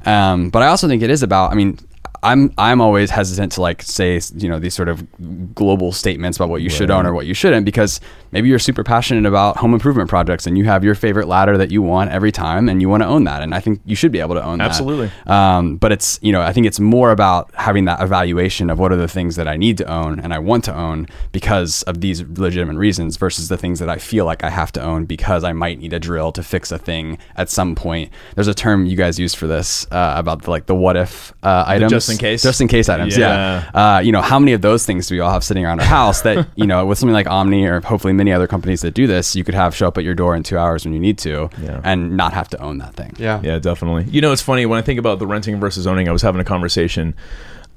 Um, 0.05 0.49
but 0.49 0.63
I 0.63 0.67
also 0.67 0.87
think 0.87 1.03
it 1.03 1.09
is 1.09 1.21
about, 1.23 1.51
I 1.51 1.55
mean, 1.55 1.77
I'm 2.23 2.53
I'm 2.57 2.81
always 2.81 3.09
hesitant 3.09 3.53
to 3.53 3.61
like 3.61 3.81
say 3.81 4.19
you 4.35 4.49
know 4.49 4.59
these 4.59 4.73
sort 4.73 4.89
of 4.89 5.55
global 5.55 5.91
statements 5.91 6.37
about 6.37 6.49
what 6.49 6.61
you 6.61 6.69
should 6.69 6.91
own 6.91 7.05
or 7.05 7.13
what 7.13 7.25
you 7.25 7.33
shouldn't 7.33 7.65
because 7.65 8.01
maybe 8.31 8.49
you're 8.49 8.59
super 8.59 8.83
passionate 8.83 9.25
about 9.25 9.57
home 9.57 9.73
improvement 9.73 10.09
projects 10.09 10.45
and 10.45 10.57
you 10.57 10.65
have 10.65 10.83
your 10.83 10.95
favorite 10.95 11.27
ladder 11.27 11.57
that 11.57 11.71
you 11.71 11.81
want 11.81 12.11
every 12.11 12.31
time 12.31 12.67
and 12.67 12.81
you 12.81 12.89
want 12.89 13.01
to 13.01 13.07
own 13.07 13.23
that 13.23 13.41
and 13.41 13.55
I 13.55 13.59
think 13.59 13.81
you 13.85 13.95
should 13.95 14.11
be 14.11 14.19
able 14.19 14.35
to 14.35 14.43
own 14.43 14.59
Absolutely. 14.59 15.11
that. 15.25 15.33
Um, 15.33 15.77
but 15.77 15.91
it's 15.91 16.19
you 16.21 16.31
know 16.31 16.41
I 16.41 16.51
think 16.51 16.67
it's 16.67 16.79
more 16.79 17.11
about 17.11 17.53
having 17.55 17.85
that 17.85 18.01
evaluation 18.01 18.69
of 18.69 18.79
what 18.79 18.91
are 18.91 18.97
the 18.97 19.07
things 19.07 19.37
that 19.37 19.47
I 19.47 19.55
need 19.55 19.77
to 19.77 19.85
own 19.85 20.19
and 20.19 20.33
I 20.33 20.39
want 20.39 20.65
to 20.65 20.75
own 20.75 21.07
because 21.31 21.83
of 21.83 22.01
these 22.01 22.21
legitimate 22.23 22.77
reasons 22.77 23.15
versus 23.15 23.47
the 23.47 23.57
things 23.57 23.79
that 23.79 23.89
I 23.89 23.97
feel 23.97 24.25
like 24.25 24.43
I 24.43 24.49
have 24.49 24.71
to 24.73 24.81
own 24.81 25.05
because 25.05 25.43
I 25.43 25.53
might 25.53 25.79
need 25.79 25.93
a 25.93 25.99
drill 25.99 26.31
to 26.33 26.43
fix 26.43 26.71
a 26.71 26.77
thing 26.77 27.17
at 27.37 27.49
some 27.49 27.75
point. 27.75 28.11
There's 28.35 28.47
a 28.47 28.53
term 28.53 28.85
you 28.85 28.97
guys 28.97 29.17
use 29.17 29.33
for 29.33 29.47
this 29.47 29.87
uh, 29.91 30.13
about 30.17 30.43
the, 30.43 30.49
like 30.49 30.65
the 30.65 30.75
what 30.75 30.97
if 30.97 31.33
uh, 31.43 31.63
items 31.65 32.08
just 32.09 32.19
in 32.21 32.25
case? 32.25 32.43
just 32.43 32.61
in 32.61 32.67
case 32.67 32.89
items 32.89 33.17
yeah, 33.17 33.69
Uh, 33.73 33.99
you 34.03 34.11
know 34.11 34.21
how 34.21 34.39
many 34.39 34.53
of 34.53 34.61
those 34.61 34.85
things 34.85 35.07
do 35.07 35.15
we 35.15 35.19
all 35.21 35.31
have 35.31 35.43
sitting 35.43 35.65
around 35.65 35.79
our 35.79 35.85
house 35.85 36.21
that 36.21 36.47
you 36.55 36.65
know 36.67 36.85
with 36.85 36.97
something 36.97 37.13
like 37.13 37.27
omni 37.27 37.65
or 37.65 37.79
hopefully 37.81 38.13
many 38.13 38.31
other 38.31 38.47
companies 38.47 38.81
that 38.81 38.93
do 38.93 39.07
this 39.07 39.35
you 39.35 39.43
could 39.43 39.55
have 39.55 39.75
show 39.75 39.87
up 39.87 39.97
at 39.97 40.03
your 40.03 40.15
door 40.15 40.35
in 40.35 40.43
two 40.43 40.57
hours 40.57 40.85
when 40.85 40.93
you 40.93 40.99
need 40.99 41.17
to 41.19 41.49
Yeah. 41.61 41.81
and 41.83 42.15
not 42.17 42.33
have 42.33 42.47
to 42.49 42.61
own 42.61 42.77
that 42.79 42.93
thing 42.95 43.13
Yeah. 43.17 43.39
Yeah, 43.43 43.59
definitely. 43.59 44.05
You 44.09 44.21
know, 44.21 44.31
it's 44.31 44.41
funny 44.41 44.65
when 44.65 44.79
I 44.79 44.81
think 44.81 44.99
about 44.99 45.19
the 45.19 45.27
renting 45.27 45.59
versus 45.59 45.85
owning. 45.87 46.07
I 46.09 46.11
was 46.11 46.21
having 46.21 46.41
a 46.41 46.45
conversation 46.45 47.15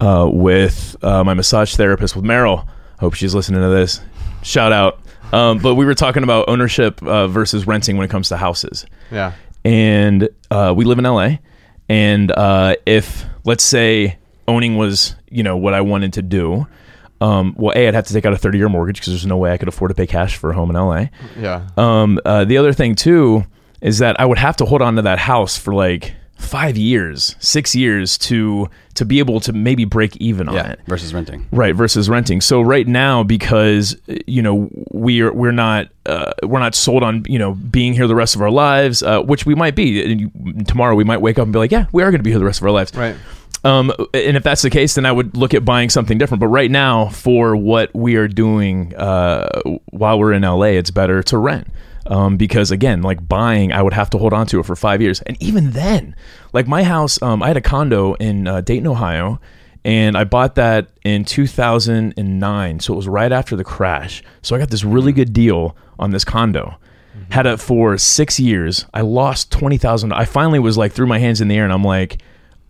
uh, 0.00 0.28
with 0.32 0.96
uh, 1.02 1.22
my 1.24 1.34
massage 1.34 1.76
therapist 1.76 2.16
with 2.16 2.24
Meryl. 2.24 2.66
Hope 2.98 3.14
she's 3.14 3.34
listening 3.34 3.60
to 3.62 3.68
this. 3.68 4.00
Shout 4.42 4.72
out. 4.72 5.00
Um, 5.32 5.58
but 5.58 5.76
we 5.76 5.84
were 5.86 5.94
talking 5.94 6.22
about 6.24 6.48
ownership 6.48 7.02
uh, 7.02 7.26
versus 7.28 7.66
renting 7.66 7.96
when 7.96 8.04
it 8.04 8.10
comes 8.10 8.28
to 8.30 8.36
houses. 8.36 8.84
Yeah. 9.10 9.32
And 9.64 10.28
uh, 10.50 10.74
we 10.76 10.84
live 10.84 10.98
in 10.98 11.04
LA. 11.04 11.36
And 11.88 12.30
uh, 12.32 12.76
if 12.86 13.24
let's 13.44 13.64
say 13.64 14.18
owning 14.48 14.76
was 14.76 15.14
you 15.30 15.42
know 15.42 15.56
what 15.56 15.74
I 15.74 15.80
wanted 15.80 16.12
to 16.14 16.22
do. 16.22 16.66
Um, 17.20 17.54
well, 17.56 17.72
a 17.76 17.86
I'd 17.88 17.94
have 17.94 18.06
to 18.06 18.12
take 18.12 18.26
out 18.26 18.32
a 18.32 18.38
thirty 18.38 18.58
year 18.58 18.68
mortgage 18.68 18.96
because 18.96 19.12
there's 19.12 19.26
no 19.26 19.36
way 19.36 19.52
I 19.52 19.56
could 19.56 19.68
afford 19.68 19.90
to 19.90 19.94
pay 19.94 20.06
cash 20.06 20.36
for 20.36 20.50
a 20.50 20.54
home 20.54 20.70
in 20.70 20.76
LA. 20.76 21.06
Yeah. 21.38 21.68
Um, 21.76 22.18
uh, 22.24 22.44
the 22.44 22.56
other 22.58 22.72
thing 22.72 22.94
too 22.94 23.44
is 23.80 23.98
that 23.98 24.18
I 24.20 24.24
would 24.24 24.38
have 24.38 24.56
to 24.58 24.64
hold 24.64 24.82
on 24.82 24.96
to 24.96 25.02
that 25.02 25.18
house 25.18 25.56
for 25.56 25.74
like 25.74 26.14
five 26.36 26.76
years, 26.76 27.36
six 27.38 27.74
years 27.76 28.18
to 28.18 28.68
to 28.94 29.04
be 29.04 29.20
able 29.20 29.38
to 29.40 29.52
maybe 29.52 29.84
break 29.84 30.16
even 30.16 30.48
on 30.48 30.54
yeah 30.56 30.72
it. 30.72 30.80
versus 30.86 31.14
renting 31.14 31.46
Right 31.52 31.74
versus 31.74 32.08
renting. 32.08 32.40
So 32.40 32.60
right 32.60 32.86
now, 32.86 33.22
because 33.22 33.96
you 34.26 34.42
know 34.42 34.68
we're 34.90 35.32
we're 35.32 35.52
not 35.52 35.88
uh, 36.06 36.32
we're 36.42 36.58
not 36.58 36.74
sold 36.74 37.04
on 37.04 37.24
you 37.28 37.38
know 37.38 37.54
being 37.54 37.92
here 37.92 38.08
the 38.08 38.16
rest 38.16 38.34
of 38.34 38.42
our 38.42 38.50
lives, 38.50 39.02
uh, 39.04 39.20
which 39.22 39.46
we 39.46 39.54
might 39.54 39.76
be. 39.76 40.12
And 40.12 40.66
Tomorrow 40.66 40.96
we 40.96 41.04
might 41.04 41.20
wake 41.20 41.38
up 41.38 41.44
and 41.44 41.52
be 41.52 41.58
like, 41.60 41.70
yeah, 41.70 41.86
we 41.92 42.02
are 42.02 42.10
going 42.10 42.18
to 42.18 42.24
be 42.24 42.30
here 42.30 42.40
the 42.40 42.44
rest 42.44 42.60
of 42.60 42.64
our 42.64 42.72
lives. 42.72 42.92
Right. 42.94 43.14
Um, 43.64 43.92
and 44.12 44.36
if 44.36 44.42
that's 44.42 44.62
the 44.62 44.70
case, 44.70 44.96
then 44.96 45.06
I 45.06 45.12
would 45.12 45.36
look 45.36 45.54
at 45.54 45.64
buying 45.64 45.88
something 45.88 46.18
different. 46.18 46.40
But 46.40 46.48
right 46.48 46.70
now, 46.70 47.08
for 47.08 47.54
what 47.54 47.94
we 47.94 48.16
are 48.16 48.28
doing 48.28 48.94
uh, 48.96 49.60
while 49.90 50.18
we're 50.18 50.32
in 50.32 50.42
LA, 50.42 50.74
it's 50.78 50.90
better 50.90 51.22
to 51.24 51.38
rent. 51.38 51.68
Um, 52.06 52.36
because 52.36 52.72
again, 52.72 53.02
like 53.02 53.26
buying, 53.28 53.72
I 53.72 53.80
would 53.80 53.92
have 53.92 54.10
to 54.10 54.18
hold 54.18 54.32
on 54.32 54.46
to 54.48 54.58
it 54.58 54.66
for 54.66 54.74
five 54.74 55.00
years, 55.00 55.20
and 55.22 55.40
even 55.40 55.70
then, 55.70 56.16
like 56.52 56.66
my 56.66 56.82
house, 56.82 57.22
um, 57.22 57.44
I 57.44 57.46
had 57.46 57.56
a 57.56 57.60
condo 57.60 58.14
in 58.14 58.48
uh, 58.48 58.60
Dayton, 58.60 58.88
Ohio, 58.88 59.40
and 59.84 60.16
I 60.16 60.24
bought 60.24 60.56
that 60.56 60.88
in 61.04 61.24
2009, 61.24 62.80
so 62.80 62.92
it 62.92 62.96
was 62.96 63.06
right 63.06 63.30
after 63.30 63.54
the 63.54 63.62
crash. 63.62 64.22
So 64.42 64.56
I 64.56 64.58
got 64.58 64.70
this 64.70 64.82
really 64.82 65.12
good 65.12 65.32
deal 65.32 65.76
on 65.96 66.10
this 66.10 66.24
condo. 66.24 66.76
Had 67.30 67.46
it 67.46 67.60
for 67.60 67.96
six 67.98 68.40
years. 68.40 68.84
I 68.92 69.02
lost 69.02 69.52
twenty 69.52 69.78
thousand. 69.78 70.12
I 70.12 70.24
finally 70.24 70.58
was 70.58 70.76
like 70.76 70.92
threw 70.92 71.06
my 71.06 71.18
hands 71.20 71.40
in 71.40 71.46
the 71.46 71.56
air, 71.56 71.64
and 71.64 71.72
I'm 71.72 71.84
like, 71.84 72.18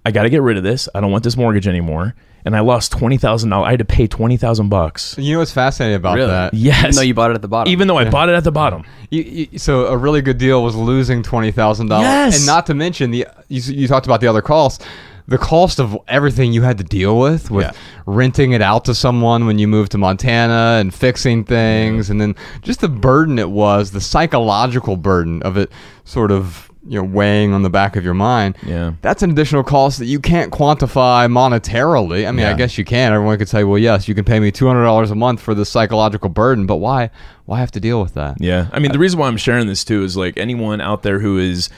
I 0.05 0.11
got 0.11 0.23
to 0.25 0.31
get 0.31 0.43
rid 0.43 0.57
of 0.57 0.63
this. 0.63 0.89
I 0.95 1.01
don't 1.01 1.11
want 1.13 1.25
this 1.25 1.37
mortgage 1.37 1.69
anymore. 1.69 2.15
and 2.45 2.57
I 2.57 2.61
lost 2.61 2.91
twenty 2.91 3.19
thousand 3.19 3.51
dollars. 3.51 3.69
I 3.69 3.71
had 3.71 3.79
to 3.79 3.85
pay 3.85 4.07
twenty 4.09 4.37
thousand 4.37 4.69
bucks. 4.69 5.17
You 5.17 5.35
know 5.35 5.39
what's 5.39 5.53
fascinating 5.53 5.95
about 5.97 6.17
Really? 6.17 6.29
that? 6.31 6.55
Yes, 6.55 6.79
Even 6.85 6.95
though 6.97 7.03
you 7.03 7.15
bought 7.15 7.31
it 7.31 7.35
at 7.35 7.43
the 7.43 7.49
bottom. 7.49 7.71
even 7.73 7.87
though 7.87 7.99
I 7.99 8.11
bought 8.11 8.29
it 8.29 8.35
at 8.35 8.43
the 8.43 8.51
bottom. 8.51 8.85
You, 9.11 9.23
you, 9.23 9.59
so 9.61 9.87
a 9.87 9.97
really 9.97 10.23
good 10.23 10.39
deal 10.39 10.63
was 10.65 10.75
losing 10.75 11.23
twenty 11.23 11.53
thousand 11.53 11.87
dollars, 11.89 12.07
Yes. 12.07 12.37
and 12.39 12.47
not 12.47 12.67
to 12.67 12.75
mention 12.75 13.13
the 13.13 13.29
you, 13.49 13.61
you 13.61 13.87
talked 13.89 14.07
about 14.07 14.21
the 14.21 14.27
other 14.27 14.43
costs. 14.43 14.85
The 15.29 15.39
cost 15.39 15.79
of 15.79 15.97
everything 16.09 16.53
you 16.53 16.63
had 16.63 16.79
to 16.79 16.85
deal 16.85 17.17
with, 17.17 17.49
with 17.49 17.67
Yeah. 17.67 17.73
renting 18.07 18.51
it 18.51 18.61
out 18.61 18.85
to 18.87 18.95
someone 18.95 19.47
when 19.47 19.57
you 19.57 19.69
moved 19.69 19.93
to 19.93 19.99
Montana 19.99 20.79
and 20.81 20.93
fixing 20.93 21.45
things, 21.45 22.11
and 22.11 22.21
then 22.21 22.35
just 22.63 22.81
the 22.81 22.89
burden 22.89 23.39
it 23.39 23.51
was, 23.51 23.93
the 23.93 24.01
psychological 24.01 24.97
burden 24.97 25.41
of 25.43 25.57
it, 25.57 25.71
sort 26.05 26.33
of 26.33 26.72
you 26.87 27.01
know 27.01 27.05
weighing 27.05 27.53
on 27.53 27.63
the 27.63 27.71
back 27.71 27.97
of 27.97 28.05
your 28.05 28.15
mind. 28.15 28.57
Yeah. 28.67 28.95
that's 29.03 29.23
an 29.23 29.31
additional 29.31 29.63
cost 29.63 29.99
that 29.99 30.07
you 30.07 30.19
can't 30.19 30.53
quantify 30.53 31.31
monetarily. 31.31 32.27
I 32.27 32.33
mean, 32.33 32.47
I 32.47 32.55
guess 32.55 32.77
you 32.77 32.85
can. 32.85 33.13
Everyone 33.13 33.39
could 33.39 33.49
say, 33.49 33.65
well, 33.65 33.79
yes, 33.79 34.09
you 34.09 34.15
can 34.15 34.25
pay 34.25 34.41
me 34.41 34.51
two 34.51 34.67
hundred 34.67 34.85
dollars 34.85 35.11
a 35.11 35.15
month 35.15 35.41
for 35.41 35.55
the 35.55 35.65
psychological 35.65 36.29
burden, 36.29 36.67
but 36.67 36.77
why? 36.77 37.11
Why 37.45 37.61
have 37.61 37.71
to 37.73 37.81
deal 37.81 38.01
with 38.01 38.15
that? 38.15 38.41
Yeah. 38.41 38.69
I 38.73 38.79
mean, 38.79 38.93
the 38.93 38.99
reason 38.99 39.19
why 39.19 39.29
I'm 39.29 39.37
sharing 39.37 39.67
this 39.67 39.85
too 39.85 40.03
is 40.03 40.17
like 40.17 40.37
anyone 40.37 40.81
out 40.81 41.03
there 41.03 41.19
who 41.19 41.39
is, 41.39 41.69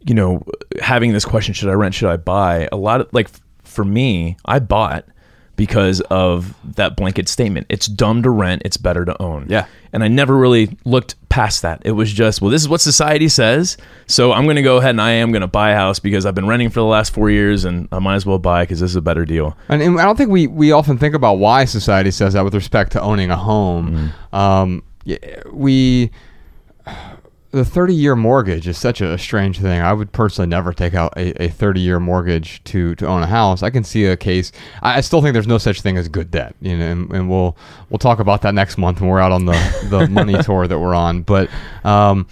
you 0.00 0.14
know, 0.14 0.42
having 0.80 1.12
this 1.12 1.24
question, 1.24 1.54
should 1.54 1.68
I 1.68 1.74
rent, 1.74 1.94
should 1.94 2.10
I 2.10 2.16
buy? 2.16 2.68
A 2.72 2.76
lot 2.76 3.00
of 3.00 3.08
like 3.12 3.28
for 3.62 3.84
me, 3.84 4.36
I 4.44 4.58
bought 4.58 5.04
because 5.56 6.00
of 6.10 6.54
that 6.64 6.96
blanket 6.96 7.28
statement. 7.28 7.66
It's 7.68 7.86
dumb 7.86 8.22
to 8.22 8.30
rent, 8.30 8.62
it's 8.64 8.78
better 8.78 9.04
to 9.04 9.20
own. 9.22 9.46
Yeah. 9.48 9.66
And 9.92 10.02
I 10.02 10.08
never 10.08 10.36
really 10.36 10.76
looked 10.84 11.16
past 11.30 11.62
that. 11.62 11.80
It 11.84 11.92
was 11.92 12.12
just, 12.12 12.42
well, 12.42 12.50
this 12.50 12.60
is 12.60 12.68
what 12.68 12.82
society 12.82 13.28
says. 13.28 13.78
So 14.06 14.32
I'm 14.32 14.44
going 14.44 14.56
to 14.56 14.62
go 14.62 14.76
ahead 14.76 14.90
and 14.90 15.00
I 15.00 15.12
am 15.12 15.32
going 15.32 15.40
to 15.40 15.46
buy 15.46 15.70
a 15.70 15.76
house 15.76 15.98
because 15.98 16.26
I've 16.26 16.34
been 16.34 16.46
renting 16.46 16.68
for 16.68 16.80
the 16.80 16.86
last 16.86 17.14
four 17.14 17.30
years 17.30 17.64
and 17.64 17.88
I 17.92 18.00
might 18.00 18.16
as 18.16 18.26
well 18.26 18.38
buy 18.38 18.64
because 18.64 18.80
this 18.80 18.90
is 18.90 18.96
a 18.96 19.00
better 19.00 19.24
deal. 19.24 19.56
And, 19.68 19.80
and 19.80 19.98
I 19.98 20.04
don't 20.04 20.16
think 20.16 20.30
we, 20.30 20.46
we 20.48 20.72
often 20.72 20.98
think 20.98 21.14
about 21.14 21.34
why 21.34 21.64
society 21.64 22.10
says 22.10 22.34
that 22.34 22.44
with 22.44 22.54
respect 22.54 22.92
to 22.92 23.00
owning 23.00 23.30
a 23.30 23.36
home. 23.36 24.12
Um, 24.32 24.82
we 25.52 26.10
the 27.52 27.64
30 27.64 27.94
year 27.94 28.14
mortgage 28.14 28.68
is 28.68 28.78
such 28.78 29.00
a 29.00 29.18
strange 29.18 29.58
thing. 29.58 29.80
I 29.80 29.92
would 29.92 30.12
personally 30.12 30.48
never 30.48 30.72
take 30.72 30.94
out 30.94 31.12
a, 31.16 31.44
a 31.44 31.48
30 31.48 31.80
year 31.80 31.98
mortgage 31.98 32.62
to, 32.64 32.94
to 32.96 33.06
own 33.06 33.22
a 33.22 33.26
house. 33.26 33.62
I 33.62 33.70
can 33.70 33.82
see 33.82 34.04
a 34.06 34.16
case. 34.16 34.52
I, 34.82 34.98
I 34.98 35.00
still 35.00 35.20
think 35.20 35.32
there's 35.32 35.46
no 35.46 35.58
such 35.58 35.80
thing 35.80 35.96
as 35.96 36.08
good 36.08 36.30
debt, 36.30 36.54
you 36.60 36.76
know, 36.76 36.86
and, 36.86 37.10
and 37.12 37.30
we'll 37.30 37.56
we'll 37.88 37.98
talk 37.98 38.20
about 38.20 38.42
that 38.42 38.54
next 38.54 38.78
month 38.78 39.00
when 39.00 39.10
we're 39.10 39.20
out 39.20 39.32
on 39.32 39.46
the, 39.46 39.86
the 39.90 40.06
money 40.10 40.40
tour 40.42 40.66
that 40.66 40.78
we're 40.78 40.94
on. 40.94 41.22
But 41.22 41.50
um, 41.84 42.28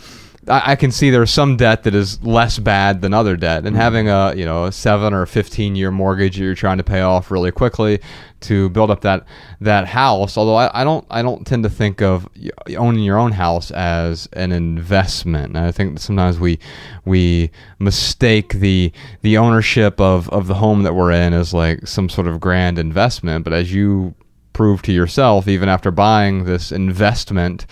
I, 0.49 0.73
I 0.73 0.77
can 0.77 0.91
see 0.91 1.11
there's 1.11 1.31
some 1.31 1.57
debt 1.57 1.85
that 1.85 1.95
is 1.95 2.23
less 2.23 2.59
bad 2.59 3.01
than 3.03 3.15
other 3.15 3.37
debt, 3.37 3.67
and 3.67 3.77
mm. 3.77 3.79
having 3.79 4.09
a 4.09 4.35
you 4.35 4.45
know 4.45 4.65
a 4.65 4.73
seven 4.73 5.13
or 5.13 5.27
15 5.27 5.77
year 5.77 5.91
mortgage 5.91 6.37
that 6.37 6.45
you're 6.45 6.55
trying 6.55 6.79
to 6.79 6.85
pay 6.85 7.01
off 7.01 7.31
really 7.31 7.51
quickly 7.51 8.01
to 8.41 8.69
build 8.71 8.91
up 8.91 9.01
that 9.03 9.25
that 9.61 9.87
house. 9.87 10.37
Although 10.37 10.57
I, 10.57 10.81
I 10.81 10.85
don't 10.85 11.07
I 11.11 11.23
don't 11.23 11.47
tend 11.47 11.63
to 11.65 11.71
think 11.71 12.01
of 12.01 12.29
owning 12.77 13.03
your 13.03 13.19
own 13.19 13.33
house 13.33 13.71
as 13.71 14.29
an 14.33 14.53
investment. 14.53 15.57
And 15.57 15.59
I 15.59 15.73
think 15.73 15.99
sometimes 15.99 16.39
we 16.39 16.59
we 17.05 17.51
mistake 17.79 18.55
the 18.55 18.93
the 19.23 19.39
ownership 19.39 20.01
of 20.01 20.29
of 20.31 20.47
the 20.47 20.55
home 20.55 20.83
that 20.83 20.95
we're 20.95 21.13
in 21.13 21.33
as 21.33 21.53
like 21.53 21.87
some 21.87 22.09
sort 22.09 22.27
of 22.27 22.41
grand 22.41 22.79
investment. 22.79 23.45
But 23.45 23.53
as 23.53 23.73
you 23.73 24.15
prove 24.53 24.83
to 24.83 24.93
yourself, 24.93 25.47
even 25.47 25.69
after 25.69 25.91
buying 25.91 26.45
this 26.45 26.73
investment. 26.73 27.67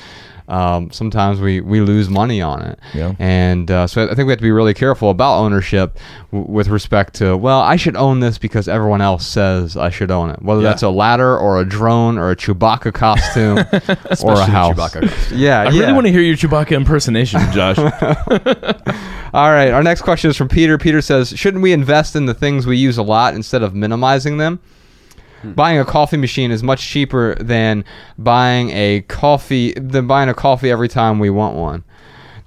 Um, 0.49 0.91
sometimes 0.93 1.41
we, 1.41 1.61
we 1.61 1.81
lose 1.81 2.09
money 2.09 2.41
on 2.41 2.63
it. 2.63 2.79
Yeah. 2.95 3.15
And 3.19 3.69
uh, 3.71 3.87
so 3.89 4.05
I 4.05 4.15
think 4.15 4.27
we 4.27 4.33
have 4.33 4.39
to 4.39 4.43
be 4.45 4.53
really 4.53 4.75
careful 4.75 5.11
about 5.11 5.39
ownership 5.39 5.99
w- 6.31 6.49
with 6.51 6.69
respect 6.69 7.15
to, 7.15 7.37
well, 7.37 7.61
I 7.61 7.75
should 7.77 7.97
own 7.97 8.21
this 8.21 8.39
because 8.39 8.69
everyone 8.69 9.01
else 9.01 9.27
says 9.27 9.77
I 9.77 9.91
should 9.91 10.11
own 10.13 10.31
it. 10.31 10.41
Whether 10.43 10.63
Yeah. 10.63 10.69
that's 10.69 10.83
a 10.85 10.89
ladder 10.91 11.37
or 11.37 11.61
a 11.61 11.65
drone 11.65 12.17
or 12.17 12.31
a 12.31 12.37
Chewbacca 12.37 12.95
costume 12.95 13.59
or 14.23 14.33
a 14.35 14.45
house. 14.47 14.75
Chewbacca 14.77 15.09
costume. 15.09 15.39
Yeah, 15.39 15.63
I 15.63 15.71
yeah. 15.71 15.81
really 15.81 15.93
want 15.95 16.07
to 16.07 16.13
hear 16.13 16.21
your 16.23 16.37
Chewbacca 16.37 16.73
impersonation, 16.77 17.41
Josh. 17.53 17.77
All 19.35 19.51
right. 19.51 19.71
Our 19.71 19.83
next 19.83 20.03
question 20.03 20.31
is 20.31 20.37
from 20.37 20.49
Peter. 20.49 20.79
Peter 20.79 21.03
says, 21.03 21.31
shouldn't 21.37 21.63
we 21.63 21.73
invest 21.73 22.17
in 22.17 22.27
the 22.27 22.35
things 22.35 22.67
we 22.67 22.77
use 22.77 22.97
a 22.99 23.03
lot 23.03 23.35
instead 23.35 23.63
of 23.63 23.75
minimizing 23.75 24.39
them? 24.39 24.61
Buying 25.55 25.79
a 25.79 25.85
coffee 25.85 26.17
machine 26.17 26.51
is 26.51 26.63
much 26.63 26.87
cheaper 26.87 27.35
than 27.37 27.85
buying 28.19 28.71
a 28.71 29.03
coffee 29.03 29.73
than 29.73 30.07
buying 30.07 30.29
a 30.29 30.35
coffee 30.35 30.71
every 30.71 30.89
time 30.89 31.19
we 31.19 31.31
want 31.31 31.57
one. 31.57 31.85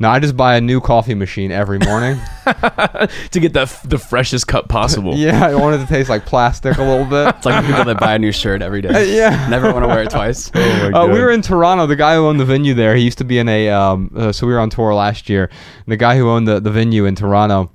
Now 0.02 0.12
I 0.12 0.20
just 0.20 0.38
buy 0.38 0.56
a 0.56 0.62
new 0.62 0.80
coffee 0.80 1.14
machine 1.14 1.52
every 1.52 1.78
morning. 1.78 2.18
to 2.46 3.40
get 3.40 3.52
the, 3.52 3.62
f- 3.64 3.84
the 3.84 3.98
freshest 3.98 4.48
cup 4.48 4.70
possible. 4.70 5.14
yeah, 5.18 5.46
I 5.46 5.56
want 5.56 5.76
it 5.76 5.80
to 5.80 5.88
taste 5.88 6.10
like 6.10 6.26
plastic 6.26 6.78
a 6.78 6.84
little 6.84 7.06
bit. 7.06 7.36
It's 7.36 7.46
like 7.46 7.66
people 7.66 7.84
that 7.84 8.00
buy 8.00 8.16
a 8.16 8.20
new 8.20 8.32
shirt 8.32 8.62
every 8.62 8.82
day. 8.82 9.14
yeah. 9.18 9.50
Never 9.50 9.74
want 9.74 9.84
to 9.84 9.88
wear 9.88 10.04
it 10.04 10.10
twice. 10.10 10.50
Uh, 10.56 11.06
we 11.12 11.20
were 11.20 11.32
in 11.32 11.42
Toronto. 11.42 11.86
The 11.86 11.98
guy 11.98 12.16
who 12.16 12.28
owned 12.28 12.40
the 12.40 12.46
venue 12.46 12.74
there, 12.74 12.96
he 12.96 13.04
used 13.04 13.18
to 13.18 13.26
be 13.26 13.40
in 13.40 13.50
a. 13.50 13.70
Um, 13.70 14.10
uh, 14.16 14.32
so 14.32 14.48
we 14.48 14.54
were 14.54 14.60
on 14.60 14.70
tour 14.70 14.94
last 14.94 15.28
year. 15.28 15.50
And 15.86 15.92
the 15.92 15.98
guy 15.98 16.16
who 16.18 16.30
owned 16.30 16.48
the, 16.48 16.62
the 16.62 16.72
venue 16.72 17.04
in 17.04 17.16
Toronto, 17.16 17.70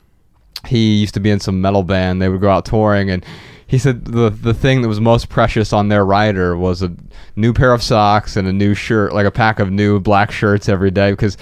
he 0.66 0.94
used 0.94 1.12
to 1.14 1.20
be 1.20 1.28
in 1.28 1.40
some 1.40 1.60
metal 1.60 1.82
band. 1.82 2.22
They 2.22 2.30
would 2.30 2.40
go 2.40 2.48
out 2.48 2.64
touring, 2.64 3.10
and 3.10 3.22
he 3.66 3.78
said 3.78 4.04
the 4.04 4.30
the 4.30 4.54
thing 4.54 4.82
that 4.82 4.88
was 4.88 5.00
most 5.00 5.28
precious 5.28 5.72
on 5.72 5.88
their 5.88 6.04
rider 6.04 6.56
was 6.56 6.82
a 6.82 6.92
new 7.36 7.52
pair 7.52 7.72
of 7.72 7.82
socks 7.82 8.36
and 8.36 8.46
a 8.46 8.52
new 8.52 8.74
shirt, 8.74 9.12
like 9.12 9.26
a 9.26 9.30
pack 9.30 9.58
of 9.58 9.70
new 9.70 10.00
black 10.00 10.30
shirts 10.30 10.68
every 10.68 10.90
day, 10.90 11.10
because. 11.10 11.36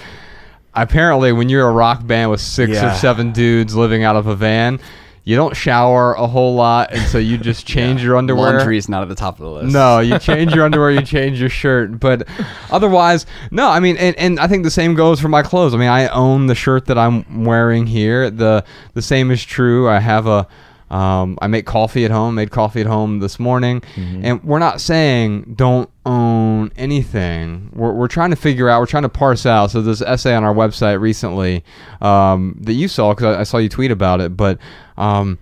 Apparently, 0.75 1.31
when 1.31 1.49
you're 1.49 1.69
a 1.69 1.71
rock 1.71 2.07
band 2.07 2.31
with 2.31 2.41
six 2.41 2.81
or 2.81 2.91
seven 2.95 3.31
dudes 3.31 3.75
living 3.75 4.03
out 4.03 4.15
of 4.15 4.25
a 4.25 4.35
van, 4.35 4.79
you 5.25 5.37
don't 5.37 5.55
shower 5.55 6.13
a 6.15 6.27
whole 6.27 6.55
lot, 6.55 6.91
and 6.91 7.01
so 7.07 7.17
you 7.17 7.37
just 7.37 7.65
change 7.75 8.03
your 8.03 8.17
underwear. 8.17 8.57
Laundry 8.57 8.77
is 8.77 8.89
not 8.89 9.03
at 9.03 9.09
the 9.09 9.15
top 9.15 9.39
of 9.39 9.45
the 9.45 9.51
list. 9.51 9.73
No, 9.73 9.99
you 9.99 10.19
change 10.19 10.53
your 10.53 10.65
underwear, 10.65 10.91
you 10.91 11.01
change 11.01 11.39
your 11.39 11.49
shirt, 11.49 11.99
but 11.99 12.27
otherwise, 12.71 13.25
no. 13.49 13.69
I 13.69 13.79
mean, 13.79 13.95
and, 13.97 14.17
and 14.17 14.39
I 14.39 14.47
think 14.47 14.63
the 14.63 14.71
same 14.71 14.95
goes 14.95 15.21
for 15.21 15.29
my 15.29 15.41
clothes. 15.41 15.73
I 15.73 15.77
mean, 15.77 15.87
I 15.89 16.07
own 16.09 16.47
the 16.47 16.55
shirt 16.55 16.87
that 16.87 16.97
I'm 16.97 17.45
wearing 17.45 17.87
here. 17.87 18.29
the 18.29 18.65
The 18.95 19.01
same 19.01 19.31
is 19.31 19.43
true. 19.43 19.87
I 19.87 19.99
have 19.99 20.27
a, 20.27 20.45
um, 20.89 21.37
I 21.41 21.47
make 21.47 21.65
coffee 21.65 22.05
at 22.05 22.11
home. 22.11 22.35
Made 22.35 22.51
coffee 22.51 22.81
at 22.81 22.87
home 22.87 23.19
this 23.19 23.39
morning, 23.39 23.81
and 24.23 24.43
we're 24.43 24.59
not 24.59 24.81
saying 24.81 25.53
don't 25.55 25.89
own 26.05 26.71
anything. 26.75 27.69
We're 27.73 27.93
we're 27.93 28.07
trying 28.07 28.29
to 28.29 28.35
figure 28.35 28.69
out. 28.69 28.79
We're 28.79 28.85
trying 28.85 29.03
to 29.03 29.09
parse 29.09 29.45
out. 29.45 29.71
So 29.71 29.81
there's 29.81 30.01
an 30.01 30.07
essay 30.07 30.35
on 30.35 30.43
our 30.43 30.53
website 30.53 30.99
recently 30.99 31.63
um, 32.01 32.57
that 32.61 32.73
you 32.73 32.87
saw 32.87 33.13
because 33.13 33.35
I, 33.35 33.41
I 33.41 33.43
saw 33.43 33.57
you 33.57 33.69
tweet 33.69 33.91
about 33.91 34.21
it, 34.21 34.37
but. 34.37 34.59
Um, 34.97 35.39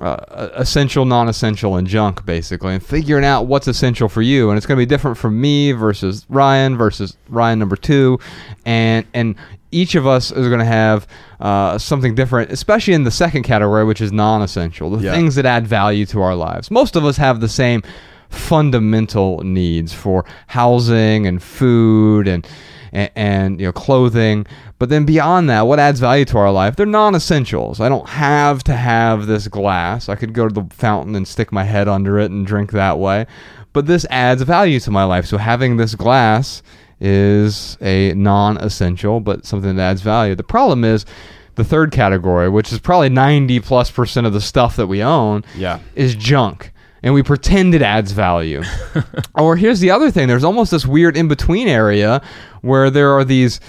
uh, 0.00 0.48
essential, 0.54 1.04
non-essential, 1.04 1.76
and 1.76 1.86
junk, 1.86 2.24
basically, 2.26 2.74
and 2.74 2.84
figuring 2.84 3.24
out 3.24 3.46
what's 3.46 3.68
essential 3.68 4.08
for 4.08 4.22
you. 4.22 4.50
And 4.50 4.56
it's 4.56 4.66
going 4.66 4.76
to 4.76 4.80
be 4.80 4.86
different 4.88 5.16
from 5.16 5.40
me 5.40 5.72
versus 5.72 6.26
Ryan 6.28 6.76
versus 6.76 7.16
Ryan 7.28 7.58
number 7.58 7.76
two, 7.76 8.18
and 8.66 9.06
and 9.14 9.36
each 9.70 9.94
of 9.96 10.06
us 10.06 10.30
is 10.30 10.46
going 10.48 10.60
to 10.60 10.64
have 10.64 11.06
uh, 11.40 11.78
something 11.78 12.14
different, 12.14 12.50
especially 12.52 12.94
in 12.94 13.02
the 13.04 13.10
second 13.10 13.42
category, 13.42 13.84
which 13.84 14.00
is 14.00 14.12
non-essential, 14.12 14.88
the 14.90 15.02
Yeah. 15.04 15.12
things 15.12 15.34
that 15.34 15.46
add 15.46 15.66
value 15.66 16.06
to 16.06 16.20
our 16.22 16.34
lives. 16.36 16.70
Most 16.70 16.94
of 16.96 17.04
us 17.04 17.16
have 17.16 17.40
the 17.40 17.48
same 17.48 17.82
fundamental 18.30 19.40
needs 19.42 19.92
for 19.94 20.24
housing 20.48 21.26
and 21.26 21.42
food 21.42 22.26
and 22.28 22.46
and, 22.92 23.10
and 23.16 23.60
you 23.60 23.66
know 23.66 23.72
clothing 23.72 24.46
but 24.84 24.90
then 24.90 25.06
beyond 25.06 25.48
that 25.48 25.62
what 25.66 25.78
adds 25.78 25.98
value 25.98 26.26
to 26.26 26.36
our 26.36 26.52
life? 26.52 26.76
They're 26.76 26.84
non-essentials. 26.84 27.80
I 27.80 27.88
don't 27.88 28.06
have 28.06 28.62
to 28.64 28.74
have 28.76 29.26
this 29.26 29.48
glass. 29.48 30.10
I 30.10 30.14
could 30.14 30.34
go 30.34 30.46
to 30.46 30.52
the 30.52 30.66
fountain 30.74 31.16
and 31.16 31.26
stick 31.26 31.50
my 31.52 31.64
head 31.64 31.88
under 31.88 32.18
it 32.18 32.30
and 32.30 32.46
drink 32.46 32.70
that 32.72 32.98
way. 32.98 33.24
But 33.72 33.86
this 33.86 34.04
adds 34.10 34.42
value 34.42 34.78
to 34.80 34.90
my 34.90 35.04
life. 35.04 35.24
So 35.24 35.38
having 35.38 35.78
this 35.78 35.94
glass 35.94 36.62
is 37.00 37.78
a 37.80 38.12
non-essential 38.12 39.20
but 39.20 39.46
something 39.46 39.76
that 39.76 39.82
adds 39.82 40.02
value. 40.02 40.34
The 40.34 40.42
problem 40.42 40.84
is 40.84 41.06
the 41.54 41.64
third 41.64 41.90
category 41.90 42.50
which 42.50 42.70
is 42.70 42.78
probably 42.78 43.08
90 43.08 43.60
plus 43.60 43.90
percent 43.90 44.26
of 44.26 44.34
the 44.34 44.40
stuff 44.42 44.76
that 44.76 44.86
we 44.88 45.02
own 45.02 45.44
Yeah. 45.56 45.78
is 45.94 46.14
junk. 46.14 46.72
And 47.02 47.14
we 47.14 47.22
pretend 47.22 47.74
it 47.74 47.80
adds 47.80 48.12
value. 48.12 48.62
or 49.34 49.56
here's 49.56 49.80
the 49.80 49.90
other 49.90 50.10
thing. 50.10 50.28
There's 50.28 50.44
almost 50.44 50.70
this 50.72 50.84
weird 50.84 51.16
in 51.16 51.26
between 51.28 51.68
area 51.68 52.20
where 52.60 52.90
there 52.90 53.12
are 53.12 53.24
these 53.24 53.60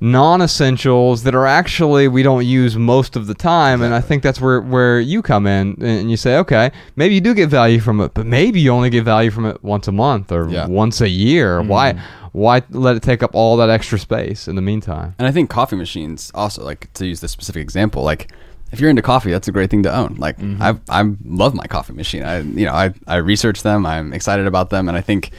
non 0.00 0.42
essentials 0.42 1.22
that 1.22 1.34
are 1.34 1.46
actually 1.46 2.08
we 2.08 2.22
don't 2.22 2.44
use 2.44 2.76
most 2.76 3.16
of 3.16 3.26
the 3.26 3.34
time. 3.34 3.82
And 3.82 3.94
I 3.94 4.00
think 4.00 4.22
that's 4.22 4.40
where, 4.40 4.60
where 4.60 5.00
you 5.00 5.22
come 5.22 5.46
in 5.46 5.76
and 5.82 6.10
you 6.10 6.16
say, 6.16 6.36
okay, 6.38 6.70
maybe 6.96 7.14
you 7.14 7.20
do 7.20 7.34
get 7.34 7.48
value 7.48 7.80
from 7.80 8.00
it, 8.00 8.12
but 8.14 8.26
maybe 8.26 8.60
you 8.60 8.70
only 8.70 8.90
get 8.90 9.04
value 9.04 9.30
from 9.30 9.46
it 9.46 9.62
once 9.64 9.88
a 9.88 9.92
month 9.92 10.30
or 10.32 10.48
Yeah. 10.48 10.66
once 10.66 11.00
a 11.00 11.08
year. 11.08 11.60
Mm-hmm. 11.60 11.68
Why? 11.68 12.02
Why 12.32 12.62
let 12.70 12.96
it 12.96 13.02
take 13.02 13.22
up 13.22 13.30
all 13.34 13.56
that 13.56 13.70
extra 13.70 13.98
space 13.98 14.46
in 14.46 14.56
the 14.56 14.62
meantime? 14.62 15.14
And 15.18 15.26
I 15.26 15.32
think 15.32 15.48
coffee 15.48 15.76
machines 15.76 16.30
also, 16.34 16.62
like 16.62 16.92
to 16.94 17.06
use 17.06 17.20
this 17.20 17.32
specific 17.32 17.62
example, 17.62 18.02
like 18.02 18.30
if 18.72 18.80
you're 18.80 18.90
into 18.90 19.00
coffee, 19.00 19.30
that's 19.30 19.48
a 19.48 19.52
great 19.52 19.70
thing 19.70 19.82
to 19.84 19.94
own. 19.94 20.16
Like 20.18 20.36
mm-hmm. 20.38 20.62
I, 20.62 20.76
I 20.90 21.14
love 21.24 21.54
my 21.54 21.66
coffee 21.66 21.94
machine. 21.94 22.24
I, 22.24 22.40
you 22.40 22.66
know, 22.66 22.72
I, 22.72 22.92
I 23.06 23.16
research 23.16 23.62
them. 23.62 23.86
I'm 23.86 24.12
excited 24.12 24.46
about 24.46 24.68
them, 24.68 24.86
and 24.88 24.98
I 24.98 25.00
think, 25.00 25.30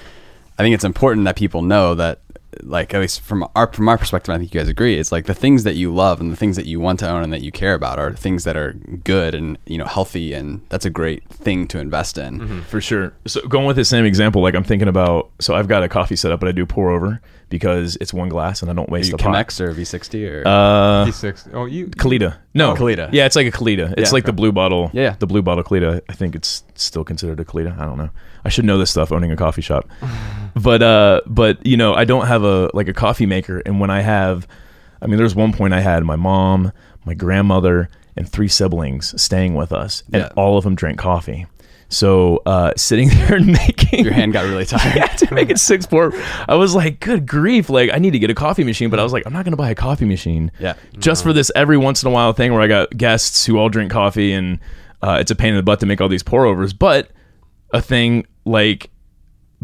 I 0.57 0.63
think 0.63 0.73
it's 0.73 0.83
important 0.85 1.25
that 1.25 1.35
people 1.35 1.61
know 1.61 1.93
that 1.93 2.21
like 2.63 2.93
at 2.93 3.01
least 3.01 3.21
from 3.21 3.47
our 3.55 3.71
from 3.71 3.89
our 3.89 3.97
perspective, 3.97 4.33
I 4.33 4.37
think 4.37 4.53
you 4.53 4.59
guys 4.59 4.69
agree. 4.69 4.97
It's 4.99 5.11
like 5.11 5.25
the 5.25 5.33
things 5.33 5.63
that 5.63 5.75
you 5.75 5.93
love 5.93 6.19
and 6.19 6.31
the 6.31 6.35
things 6.35 6.55
that 6.55 6.65
you 6.65 6.79
want 6.79 6.99
to 6.99 7.09
own 7.09 7.23
and 7.23 7.33
that 7.33 7.41
you 7.41 7.51
care 7.51 7.73
about 7.73 7.99
are 7.99 8.13
things 8.13 8.43
that 8.43 8.57
are 8.57 8.73
good 9.03 9.35
and 9.35 9.57
you 9.65 9.77
know 9.77 9.85
healthy, 9.85 10.33
and 10.33 10.61
that's 10.69 10.85
a 10.85 10.89
great 10.89 11.27
thing 11.29 11.67
to 11.67 11.79
invest 11.79 12.17
in. 12.17 12.39
Mm-hmm. 12.39 12.61
for 12.61 12.81
sure. 12.81 13.13
So 13.25 13.41
going 13.47 13.65
with 13.65 13.75
the 13.75 13.85
same 13.85 14.05
example, 14.05 14.41
like 14.41 14.55
I'm 14.55 14.63
thinking 14.63 14.87
about. 14.87 15.31
So 15.39 15.55
I've 15.55 15.67
got 15.67 15.83
a 15.83 15.89
coffee 15.89 16.15
set 16.15 16.31
up, 16.31 16.39
but 16.39 16.49
I 16.49 16.51
do 16.51 16.65
pour 16.65 16.89
over 16.91 17.21
because 17.49 17.97
it's 18.01 18.13
one 18.13 18.29
glass 18.29 18.61
and 18.61 18.69
I 18.69 18.73
don't 18.73 18.89
Are 18.89 18.91
waste 18.91 19.11
you 19.11 19.17
the 19.17 19.23
pot. 19.23 19.33
Chemex 19.47 19.59
or 19.61 19.73
V60 19.73 20.29
or 20.31 20.47
Uh, 20.47 21.05
D6. 21.05 21.49
Oh, 21.53 21.65
you. 21.65 21.87
Kalita. 21.87 22.37
No, 22.53 22.71
Oh, 22.71 22.75
Kalita. 22.75 23.09
Yeah, 23.13 23.25
it's 23.25 23.35
like 23.35 23.47
a 23.47 23.51
Kalita. 23.51 23.93
It's 23.97 24.09
Yeah, 24.11 24.13
like 24.13 24.25
the 24.25 24.33
blue 24.33 24.51
bottle. 24.51 24.89
Yeah, 24.93 25.03
yeah. 25.03 25.15
the 25.19 25.27
blue 25.27 25.41
bottle 25.41 25.63
Kalita. 25.63 26.01
I 26.09 26.13
think 26.13 26.35
it's 26.35 26.63
still 26.75 27.03
considered 27.03 27.39
a 27.39 27.45
Kalita. 27.45 27.77
I 27.79 27.85
don't 27.85 27.97
know. 27.97 28.09
I 28.43 28.49
should 28.49 28.65
know 28.65 28.77
this 28.77 28.91
stuff 28.91 29.11
owning 29.11 29.31
a 29.31 29.35
coffee 29.37 29.61
shop. 29.61 29.87
but 30.55 30.81
uh, 30.81 31.21
but 31.27 31.65
you 31.65 31.77
know, 31.77 31.93
I 31.93 32.03
don't 32.05 32.27
have 32.27 32.43
a 32.43 32.69
like 32.73 32.87
a 32.87 32.93
coffee 32.93 33.25
maker, 33.25 33.61
and 33.65 33.79
when 33.79 33.89
I 33.89 34.01
have, 34.01 34.47
I 35.01 35.07
mean, 35.07 35.17
there's 35.17 35.35
one 35.35 35.53
point 35.53 35.73
I 35.73 35.81
had 35.81 36.03
my 36.03 36.15
mom, 36.15 36.71
my 37.05 37.13
grandmother, 37.13 37.89
and 38.15 38.27
three 38.29 38.47
siblings 38.47 39.19
staying 39.21 39.53
with 39.55 39.71
us, 39.71 40.03
and 40.11 40.23
Yeah. 40.23 40.29
all 40.35 40.57
of 40.57 40.63
them 40.63 40.75
drank 40.75 40.97
coffee. 40.97 41.45
So 41.89 42.41
uh, 42.45 42.73
sitting 42.75 43.09
there 43.13 43.35
and 43.35 43.47
making 43.47 44.03
your 44.03 44.13
hand 44.13 44.33
got 44.33 44.45
really 44.45 44.65
tired. 44.73 44.95
yeah, 44.95 45.05
to 45.07 45.33
make 45.33 45.49
it 45.49 45.59
six 45.59 45.85
pour. 45.85 46.11
I 46.47 46.55
was 46.55 46.75
like, 46.75 46.99
good 46.99 47.25
grief! 47.27 47.69
Like, 47.69 47.89
I 47.93 47.97
need 47.97 48.11
to 48.11 48.19
get 48.19 48.29
a 48.29 48.35
coffee 48.35 48.63
machine, 48.63 48.89
but 48.89 48.99
I 48.99 49.03
was 49.03 49.13
like, 49.13 49.23
I'm 49.25 49.33
not 49.33 49.45
gonna 49.45 49.57
buy 49.57 49.69
a 49.69 49.75
coffee 49.75 50.05
machine. 50.05 50.51
Yeah. 50.59 50.73
just 50.97 51.23
for 51.23 51.33
this 51.33 51.51
every 51.55 51.77
once 51.77 52.03
in 52.03 52.07
a 52.07 52.11
while 52.11 52.33
thing 52.33 52.51
where 52.53 52.61
I 52.61 52.67
got 52.67 52.95
guests 52.97 53.45
who 53.45 53.57
all 53.57 53.69
drink 53.69 53.91
coffee 53.91 54.33
and 54.33 54.59
uh, 55.01 55.17
it's 55.21 55.31
a 55.31 55.35
pain 55.35 55.49
in 55.51 55.55
the 55.57 55.63
butt 55.63 55.79
to 55.81 55.85
make 55.85 56.01
all 56.01 56.09
these 56.09 56.23
pour 56.23 56.45
overs. 56.45 56.73
But 56.73 57.09
a 57.73 57.81
thing 57.81 58.25
like 58.45 58.89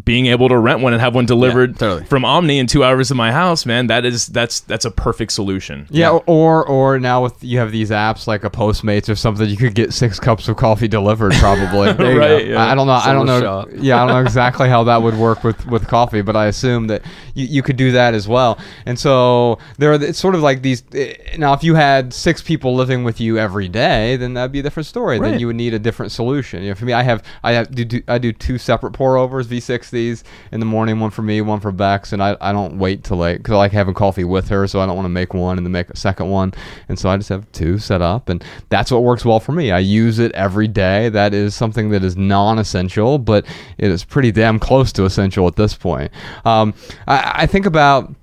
being 0.06 0.26
able 0.26 0.50
to 0.50 0.58
rent 0.58 0.82
one 0.82 0.92
and 0.92 1.00
have 1.00 1.14
one 1.14 1.26
delivered 1.26 1.78
totally. 1.78 2.04
from 2.06 2.26
Omni 2.26 2.58
in 2.58 2.66
two 2.66 2.84
hours 2.84 3.10
to 3.10 3.16
my 3.16 3.32
house, 3.32 3.64
man, 3.64 3.88
that 3.88 4.06
is 4.06 4.26
that's 4.28 4.62
that's 4.62 4.86
a 4.86 4.92
perfect 4.92 5.32
solution. 5.32 5.86
Yeah, 5.92 6.10
or 6.26 6.66
or 6.68 7.00
now 7.00 7.22
with 7.22 7.44
you 7.44 7.60
have 7.60 7.72
these 7.72 7.92
apps 7.92 8.26
like 8.26 8.44
a 8.44 8.50
Postmates 8.50 9.08
or 9.08 9.14
something, 9.16 9.48
you 9.48 9.56
could 9.56 9.76
get 9.76 9.94
six 9.94 10.20
cups 10.20 10.48
of 10.48 10.58
coffee 10.58 10.88
delivered 10.88 11.34
probably. 11.34 11.94
There 12.04 12.12
you 12.14 12.20
go. 12.20 12.36
Right, 12.36 12.48
yeah. 12.48 12.66
I, 12.66 12.72
I 12.72 12.76
don't 12.76 12.88
know. 12.88 12.94
I 12.94 13.14
don't 13.14 13.28
know. 13.28 13.40
Solo 13.40 13.66
shot. 13.70 13.76
Yeah, 13.78 14.02
I 14.04 14.08
don't 14.08 14.16
know 14.16 14.22
exactly 14.26 14.68
how 14.68 14.84
that 14.86 15.02
would 15.04 15.16
work 15.16 15.44
with 15.44 15.64
with 15.68 15.88
coffee, 15.88 16.22
but 16.24 16.36
I 16.36 16.48
assume 16.48 16.88
that 16.88 17.04
you, 17.36 17.46
you 17.46 17.62
could 17.62 17.78
do 17.78 17.92
that 17.92 18.16
as 18.16 18.28
well. 18.28 18.58
And 18.88 18.98
so 18.98 19.60
there, 19.78 19.92
are, 19.92 20.02
it's 20.04 20.18
sort 20.20 20.34
of 20.34 20.42
like 20.42 20.64
these. 20.64 20.84
eh, 20.94 21.14
Now, 21.38 21.54
if 21.54 21.64
you 21.64 21.76
had 21.76 22.14
six 22.16 22.42
people 22.42 22.74
living 22.76 23.04
with 23.04 23.22
you 23.22 23.38
every 23.38 23.68
day, 23.68 24.16
then 24.16 24.34
that'd 24.34 24.52
be 24.52 24.60
a 24.60 24.64
different 24.64 24.88
story. 24.88 25.20
Then 25.20 25.40
you 25.40 25.46
would 25.48 25.56
need 25.56 25.76
a 25.76 25.80
different 25.80 26.12
solution. 26.12 26.64
You 26.64 26.70
know, 26.70 26.76
for 26.76 26.86
me, 26.86 26.94
I 26.94 27.04
have 27.04 27.22
I 27.44 27.52
have 27.54 27.70
do, 27.74 27.86
do 27.86 28.02
I 28.08 28.18
do 28.18 28.34
two 28.34 28.58
separate 28.58 28.94
pour 28.94 29.18
overs, 29.18 29.46
V60s 29.84 30.24
in 30.52 30.60
the 30.60 30.66
morning, 30.66 31.00
one 31.00 31.12
for 31.12 31.22
me, 31.22 31.42
one 31.42 31.60
for 31.60 31.72
Bex, 31.72 32.14
and 32.14 32.22
I, 32.22 32.38
I 32.42 32.52
don't 32.52 32.78
wait 32.78 33.04
till 33.04 33.18
like 33.18 33.38
because 33.38 33.54
I 33.54 33.58
like 33.58 33.72
having 33.72 33.94
coffee 33.94 34.24
with 34.24 34.50
her, 34.50 34.68
so 34.68 34.80
I 34.80 34.86
don't 34.86 34.96
want 34.96 35.06
to 35.06 35.10
make 35.10 35.34
one 35.34 35.58
and 35.58 35.66
then 35.66 35.72
make 35.72 35.90
a 35.90 35.98
second 35.98 36.30
one, 36.30 36.54
and 36.90 36.98
so 36.98 37.10
I 37.10 37.18
just 37.18 37.30
have 37.30 37.52
two 37.52 37.78
set 37.78 38.02
up, 38.02 38.30
and 38.30 38.44
that's 38.70 38.92
what 38.92 39.04
works 39.04 39.26
well 39.26 39.40
for 39.40 39.52
me. 39.52 39.72
I 39.72 39.80
use 39.80 40.20
it 40.20 40.32
every 40.34 40.68
day. 40.68 41.10
That 41.10 41.34
is 41.34 41.56
something 41.56 41.90
that 41.90 42.04
is 42.04 42.18
non-essential, 42.18 43.20
but 43.20 43.46
it 43.78 43.90
is 43.90 44.04
pretty 44.04 44.32
damn 44.32 44.60
close 44.60 44.92
to 44.94 45.06
essential 45.06 45.48
at 45.48 45.56
this 45.56 45.76
point. 45.76 46.12
Um, 46.46 46.74
I, 47.08 47.44
I 47.44 47.46
think 47.46 47.66
about 47.66 48.14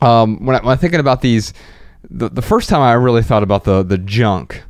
um, 0.00 0.44
when, 0.44 0.56
I, 0.56 0.70
I'm 0.70 0.78
thinking 0.78 1.00
about 1.00 1.20
these, 1.20 1.52
the, 2.10 2.28
the 2.28 2.42
first 2.42 2.68
time 2.68 2.80
I 2.80 2.92
really 2.94 3.22
thought 3.22 3.42
about 3.42 3.64
the 3.64 3.82
the 3.82 3.98
junk. 3.98 4.62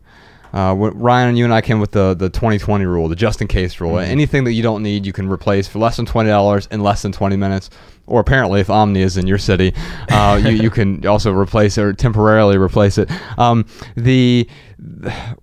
Uh, 0.53 0.75
Ryan, 0.77 1.37
you 1.37 1.45
and 1.45 1.55
I 1.55 1.61
came 1.61 1.81
with 1.81 1.93
the 1.93 2.15
the 2.15 2.29
2020 2.29 2.85
rule, 2.85 3.09
the 3.09 3.17
just 3.17 3.41
in 3.41 3.49
case 3.49 3.81
rule. 3.81 3.99
Anything 3.99 4.45
that 4.45 4.53
you 4.53 4.63
don't 4.63 4.83
need, 4.83 5.07
you 5.07 5.13
can 5.13 5.29
replace 5.29 5.67
for 5.67 5.79
less 5.79 5.97
than 5.97 6.07
twenty 6.07 6.29
dollars 6.29 6.69
in 6.71 6.81
less 6.81 7.03
than 7.03 7.13
20 7.13 7.37
minutes. 7.37 7.71
Or 8.07 8.21
apparently, 8.21 8.61
if 8.61 8.69
Omni 8.69 9.01
is 9.01 9.17
in 9.17 9.27
your 9.27 9.39
city, 9.39 9.73
uh, 10.11 10.41
you, 10.45 10.51
you 10.51 10.71
can 10.71 11.07
also 11.07 11.33
replace 11.33 11.79
or 11.79 11.93
temporarily 11.93 12.59
replace 12.59 12.99
it. 12.99 13.11
Um, 13.39 13.65
the 13.97 14.49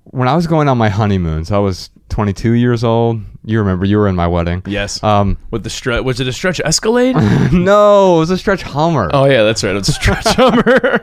when 0.04 0.28
I 0.28 0.36
was 0.36 0.46
going 0.46 0.68
on 0.68 0.78
my 0.78 0.90
honeymoons, 0.90 1.52
I 1.52 1.58
was 1.60 1.90
22 2.10 2.52
years 2.54 2.84
old. 2.84 3.22
You 3.46 3.60
remember, 3.60 3.86
you 3.86 3.98
were 3.98 4.08
in 4.08 4.16
my 4.16 4.28
wedding. 4.28 4.62
Yes. 4.68 5.02
Um, 5.04 5.38
With 5.52 5.64
the 5.64 5.70
stretch, 5.70 6.04
was 6.04 6.20
it 6.20 6.28
a 6.28 6.34
stretch 6.34 6.60
Escalade? 6.60 7.16
no, 7.54 8.18
it 8.18 8.20
was 8.20 8.30
a 8.30 8.38
stretch 8.38 8.62
Hummer. 8.64 9.10
oh 9.14 9.26
yeah, 9.26 9.44
that's 9.44 9.64
right. 9.64 9.76
It's 9.76 9.90
a 9.90 9.94
stretch 9.94 10.26
Hummer. 10.28 11.00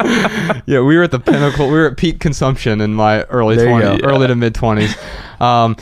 yeah, 0.66 0.80
we 0.80 0.96
were 0.96 1.04
at 1.04 1.10
the 1.10 1.20
pinnacle. 1.20 1.66
We 1.66 1.74
were 1.74 1.86
at 1.86 1.96
peak 1.96 2.18
consumption 2.20 2.80
in 2.80 2.94
my 2.94 3.22
early 3.24 3.56
There 3.56 3.66
20s, 3.68 4.00
go. 4.02 4.06
early 4.08 4.26
to 4.26 4.34
mid 4.34 4.54
20s. 4.54 4.96
Um, 5.40 5.76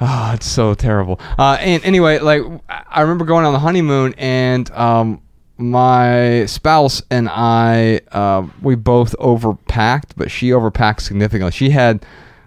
oh, 0.00 0.32
it's 0.34 0.46
so 0.46 0.74
terrible. 0.74 1.20
Uh, 1.38 1.56
and 1.60 1.84
anyway, 1.84 2.18
like 2.18 2.42
I 2.68 2.82
I 2.90 3.00
remember 3.02 3.24
going 3.24 3.44
on 3.44 3.52
the 3.52 3.58
honeymoon 3.58 4.14
and 4.18 4.70
um, 4.70 5.20
my 5.58 6.46
spouse 6.46 7.02
and 7.10 7.28
I, 7.30 8.00
uh, 8.12 8.46
we 8.62 8.74
both 8.74 9.14
overpacked, 9.18 10.10
but 10.16 10.30
she 10.30 10.50
overpacked 10.50 11.00
significantly. 11.00 11.50
She 11.52 11.70
had 11.70 12.04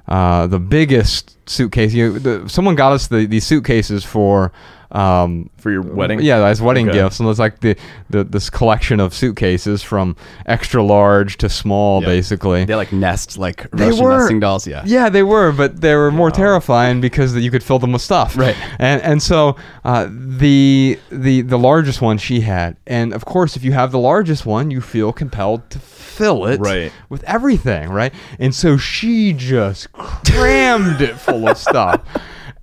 uh, 0.08 0.48
the 0.48 0.60
biggest 0.60 1.36
suitcase. 1.50 1.94
You 1.94 2.14
know, 2.14 2.20
the, 2.20 2.50
someone 2.50 2.76
got 2.76 2.94
us 2.94 3.08
the, 3.08 3.26
these 3.26 3.46
suitcases 3.46 4.04
for. 4.04 4.52
Um, 4.92 5.52
For 5.58 5.70
your 5.72 5.84
wedding? 5.84 6.20
yeah, 6.22 6.44
as 6.46 6.62
wedding 6.62 6.90
Okay. 6.90 6.98
gifts, 6.98 7.20
and 7.20 7.30
it's 7.30 7.38
like 7.38 7.60
the, 7.60 7.76
the 8.10 8.24
this 8.24 8.50
collection 8.50 9.00
of 9.00 9.14
suitcases 9.14 9.84
from 9.84 10.16
extra 10.48 10.82
large 10.82 11.38
to 11.38 11.50
small, 11.50 12.02
Yeah. 12.02 12.08
basically. 12.08 12.66
They 12.66 12.74
like 12.76 12.92
nest 12.92 13.38
like 13.38 13.70
They 13.72 13.86
Russian 13.90 14.04
were 14.04 14.18
nesting 14.20 14.40
dolls. 14.40 14.66
Yeah. 14.66 14.82
Yeah, 14.86 15.10
they 15.10 15.22
were, 15.22 15.52
but 15.52 15.82
they 15.82 15.94
were 15.96 16.12
more 16.12 16.32
terrifying 16.32 17.02
because 17.02 17.36
you 17.36 17.52
could 17.52 17.64
fill 17.64 17.78
them 17.78 17.92
with 17.92 18.02
stuff. 18.02 18.36
Right. 18.36 18.56
And 18.80 19.00
and 19.04 19.22
so 19.22 19.56
uh, 19.86 20.08
the 20.10 20.98
the 21.12 21.42
the 21.42 21.60
largest 21.60 22.02
one 22.02 22.18
she 22.18 22.42
had, 22.42 22.76
and 22.88 23.14
of 23.14 23.26
course, 23.26 23.56
if 23.56 23.64
you 23.64 23.74
have 23.74 23.92
the 23.92 24.00
largest 24.00 24.46
one, 24.48 24.72
you 24.72 24.82
feel 24.82 25.14
compelled 25.14 25.70
to 25.70 25.78
fill 25.80 26.48
it 26.48 26.60
Right. 26.60 26.92
with 27.10 27.24
everything, 27.26 27.90
right? 27.90 28.14
And 28.40 28.56
so 28.56 28.76
she 28.78 29.34
just 29.34 29.92
crammed 29.94 31.00
it 31.02 31.16
full 31.20 31.48
of 31.48 31.58
stuff. 31.70 32.02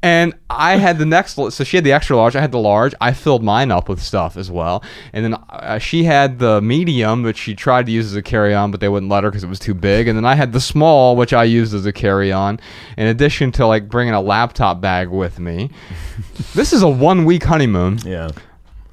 And 0.07 0.35
I 0.49 0.77
had 0.77 0.99
the 0.99 1.05
next, 1.05 1.35
so 1.35 1.51
she 1.65 1.77
had 1.77 1.83
the 1.83 1.93
extra 1.93 2.17
large. 2.17 2.37
I 2.37 2.41
had 2.41 2.53
the 2.53 2.61
large. 2.61 2.95
I 3.01 3.13
filled 3.13 3.43
mine 3.43 3.73
up 3.73 3.89
with 3.89 4.01
stuff 4.01 4.37
as 4.37 4.53
well. 4.53 4.85
And 5.13 5.25
then 5.25 5.35
uh, 5.35 5.79
she 5.79 6.05
had 6.05 6.39
the 6.39 6.63
medium, 6.63 7.25
which 7.25 7.37
she 7.37 7.57
tried 7.57 7.87
to 7.87 7.93
use 7.93 8.07
as 8.07 8.15
a 8.15 8.23
carry 8.23 8.55
on, 8.55 8.71
but 8.71 8.79
they 8.79 8.89
wouldn't 8.89 9.11
let 9.11 9.25
her 9.25 9.31
because 9.33 9.43
it 9.43 9.49
was 9.49 9.59
too 9.59 9.75
big. 9.75 10.07
And 10.07 10.17
then 10.17 10.25
I 10.25 10.37
had 10.37 10.53
the 10.53 10.61
small, 10.61 11.17
which 11.17 11.33
I 11.33 11.43
used 11.43 11.75
as 11.75 11.87
a 11.87 11.93
carry 11.93 12.31
on, 12.31 12.61
in 12.97 13.09
addition 13.09 13.51
to 13.53 13.67
like 13.67 13.89
bringing 13.89 14.15
a 14.15 14.21
laptop 14.21 14.81
bag 14.81 15.09
with 15.09 15.41
me. 15.41 15.71
this 16.55 16.73
is 16.73 16.83
a 16.83 16.89
one 16.89 17.25
week 17.25 17.43
honeymoon 17.43 17.99
yeah. 18.05 18.31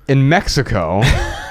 in 0.08 0.28
Mexico. 0.28 1.04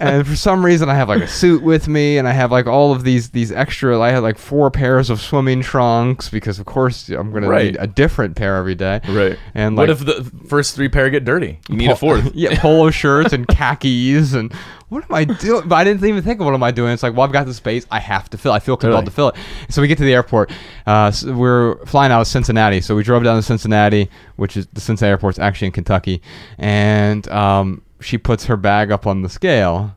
and 0.00 0.26
for 0.26 0.36
some 0.36 0.64
reason 0.64 0.88
I 0.88 0.94
have 0.94 1.08
like 1.08 1.22
a 1.22 1.28
suit 1.28 1.62
with 1.62 1.88
me 1.88 2.18
and 2.18 2.26
I 2.28 2.32
have 2.32 2.50
like 2.52 2.66
all 2.66 2.92
of 2.92 3.04
these 3.04 3.30
these 3.30 3.50
extra 3.52 3.98
I 4.00 4.10
had 4.10 4.20
like 4.22 4.38
four 4.38 4.70
pairs 4.70 5.10
of 5.10 5.20
swimming 5.20 5.62
trunks 5.62 6.28
because 6.28 6.58
of 6.58 6.66
course 6.66 7.08
I'm 7.08 7.32
Right. 7.32 7.58
to 7.58 7.64
need 7.64 7.76
a 7.78 7.86
different 7.86 8.36
pair 8.36 8.56
every 8.56 8.74
day. 8.74 9.00
Right. 9.08 9.38
And 9.54 9.76
what 9.76 9.90
if 9.90 10.00
the 10.04 10.24
first 10.48 10.74
three 10.74 10.88
pair 10.88 11.10
get 11.10 11.24
dirty? 11.24 11.60
You 11.68 11.76
need 11.76 11.90
a 11.90 11.96
fourth. 12.06 12.34
yeah, 12.34 12.58
polo 12.60 12.90
shirts 12.90 13.32
and 13.32 13.46
khakis 13.46 14.34
and 14.34 14.52
what 14.88 15.04
am 15.04 15.14
I 15.14 15.24
doing? 15.24 15.68
But 15.68 15.74
I 15.76 15.84
didn't 15.84 16.02
even 16.06 16.22
think 16.22 16.40
of 16.40 16.46
what 16.46 16.54
am 16.54 16.62
I 16.62 16.70
doing. 16.70 16.92
It's 16.94 17.02
like, 17.02 17.12
well, 17.12 17.20
I've 17.26 17.32
got 17.32 17.44
the 17.44 17.52
space. 17.52 17.86
I 17.90 18.00
have 18.00 18.30
to 18.30 18.38
fill. 18.38 18.52
I 18.52 18.58
feel 18.58 18.74
compelled 18.74 19.04
to 19.04 19.10
fill 19.10 19.28
it. 19.28 19.36
So 19.68 19.82
we 19.82 19.88
get 19.88 19.98
to 19.98 20.04
the 20.04 20.14
airport. 20.14 20.50
Uh, 20.86 21.10
so 21.10 21.30
we're 21.34 21.84
flying 21.84 22.10
out 22.10 22.22
of 22.22 22.26
Cincinnati. 22.26 22.80
So 22.80 22.96
we 22.96 23.02
drove 23.02 23.22
down 23.22 23.36
to 23.36 23.42
Cincinnati, 23.42 24.08
which 24.36 24.56
is 24.56 24.66
the 24.72 24.80
Cincinnati 24.80 25.10
airport's 25.10 25.38
actually 25.38 25.66
in 25.66 25.72
Kentucky. 25.72 26.22
And 26.56 27.28
um, 27.28 27.82
she 28.00 28.18
puts 28.18 28.46
her 28.46 28.56
bag 28.56 28.90
up 28.90 29.06
on 29.06 29.22
the 29.22 29.28
scale, 29.28 29.94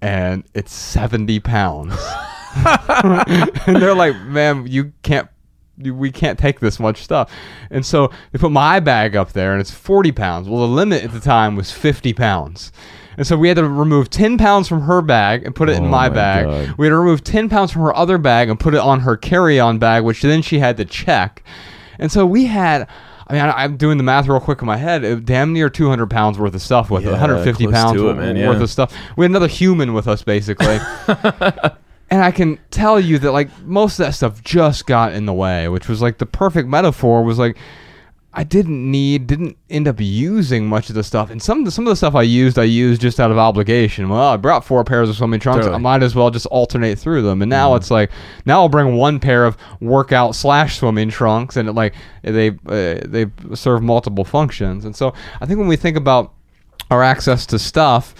and 0.00 0.44
it's 0.54 0.72
seventy 0.74 1.40
pounds. 1.40 1.94
and 2.54 3.76
they're 3.76 3.94
like, 3.94 4.16
"Ma'am, 4.22 4.66
you 4.66 4.92
can't." 5.02 5.28
We 5.78 6.12
can't 6.12 6.38
take 6.38 6.60
this 6.60 6.78
much 6.78 7.02
stuff, 7.02 7.32
and 7.70 7.84
so 7.84 8.10
they 8.30 8.38
put 8.38 8.52
my 8.52 8.78
bag 8.78 9.16
up 9.16 9.32
there, 9.32 9.52
and 9.52 9.60
it's 9.60 9.70
forty 9.70 10.12
pounds. 10.12 10.46
Well, 10.48 10.60
the 10.60 10.68
limit 10.68 11.02
at 11.02 11.12
the 11.12 11.18
time 11.18 11.56
was 11.56 11.72
fifty 11.72 12.12
pounds, 12.12 12.70
and 13.16 13.26
so 13.26 13.38
we 13.38 13.48
had 13.48 13.56
to 13.56 13.66
remove 13.66 14.10
ten 14.10 14.36
pounds 14.36 14.68
from 14.68 14.82
her 14.82 15.00
bag 15.00 15.44
and 15.44 15.54
put 15.54 15.70
it 15.70 15.78
in 15.78 15.84
Oh 15.84 15.88
my, 15.88 16.08
my 16.08 16.14
bag. 16.14 16.44
God. 16.44 16.74
We 16.78 16.86
had 16.86 16.90
to 16.90 16.98
remove 16.98 17.24
ten 17.24 17.48
pounds 17.48 17.72
from 17.72 17.82
her 17.82 17.96
other 17.96 18.18
bag 18.18 18.50
and 18.50 18.60
put 18.60 18.74
it 18.74 18.80
on 18.80 19.00
her 19.00 19.16
carry-on 19.16 19.78
bag, 19.78 20.04
which 20.04 20.20
then 20.20 20.42
she 20.42 20.58
had 20.58 20.76
to 20.76 20.84
check. 20.84 21.42
And 21.98 22.12
so 22.12 22.26
we 22.26 22.44
had. 22.44 22.86
I 23.26 23.32
mean, 23.32 23.42
I, 23.42 23.64
I'm 23.64 23.76
doing 23.76 23.98
the 23.98 24.04
math 24.04 24.26
real 24.26 24.40
quick 24.40 24.60
in 24.60 24.66
my 24.66 24.76
head. 24.76 25.04
It, 25.04 25.24
damn 25.24 25.52
near 25.52 25.68
200 25.70 26.10
pounds 26.10 26.38
worth 26.38 26.54
of 26.54 26.62
stuff 26.62 26.90
with 26.90 27.02
it. 27.02 27.06
Yeah, 27.06 27.12
150 27.12 27.66
pounds 27.68 28.00
it, 28.00 28.14
man, 28.14 28.46
worth 28.46 28.60
of 28.60 28.70
stuff. 28.70 28.94
We 29.16 29.24
had 29.24 29.30
another 29.30 29.48
human 29.48 29.94
with 29.94 30.08
us, 30.08 30.22
basically. 30.22 30.78
and 32.10 32.22
I 32.22 32.30
can 32.30 32.58
tell 32.70 33.00
you 33.00 33.18
that 33.20 33.32
like 33.32 33.50
most 33.62 33.98
of 33.98 34.06
that 34.06 34.12
stuff 34.12 34.42
just 34.42 34.86
got 34.86 35.12
in 35.12 35.26
the 35.26 35.32
way, 35.32 35.68
which 35.68 35.88
was 35.88 36.02
like 36.02 36.18
the 36.18 36.26
perfect 36.26 36.68
metaphor 36.68 37.22
was 37.22 37.38
like 37.38 37.56
I 38.34 38.44
didn't 38.44 38.90
need, 38.90 39.26
didn't 39.26 39.58
end 39.68 39.86
up 39.86 39.96
using 39.98 40.66
much 40.66 40.88
of 40.88 40.94
the 40.94 41.04
stuff, 41.04 41.30
and 41.30 41.42
some 41.42 41.58
of 41.58 41.64
the, 41.66 41.70
some 41.70 41.86
of 41.86 41.90
the 41.90 41.96
stuff 41.96 42.14
I 42.14 42.22
used, 42.22 42.58
I 42.58 42.64
used 42.64 43.02
just 43.02 43.20
out 43.20 43.30
of 43.30 43.36
obligation. 43.36 44.08
Well, 44.08 44.30
I 44.30 44.36
brought 44.38 44.64
four 44.64 44.82
pairs 44.84 45.10
of 45.10 45.16
swimming 45.16 45.40
trunks, 45.40 45.66
Totally. 45.66 45.74
I 45.74 45.78
might 45.78 46.02
as 46.02 46.14
well 46.14 46.30
just 46.30 46.46
alternate 46.46 46.98
through 46.98 47.22
them. 47.22 47.42
And 47.42 47.50
now 47.50 47.74
it's 47.74 47.90
like 47.90 48.10
now 48.46 48.60
I'll 48.60 48.68
bring 48.70 48.96
one 48.96 49.20
pair 49.20 49.44
of 49.44 49.56
workout 49.80 50.34
slash 50.34 50.78
swimming 50.78 51.10
trunks, 51.10 51.56
and 51.56 51.68
it, 51.68 51.72
like 51.72 51.94
they 52.22 52.48
uh, 52.50 53.00
they 53.04 53.26
serve 53.54 53.82
multiple 53.82 54.24
functions. 54.24 54.86
And 54.86 54.96
so 54.96 55.12
I 55.40 55.46
think 55.46 55.58
when 55.58 55.68
we 55.68 55.76
think 55.76 55.96
about 55.98 56.32
our 56.90 57.02
access 57.02 57.46
to 57.46 57.58
stuff. 57.58 58.14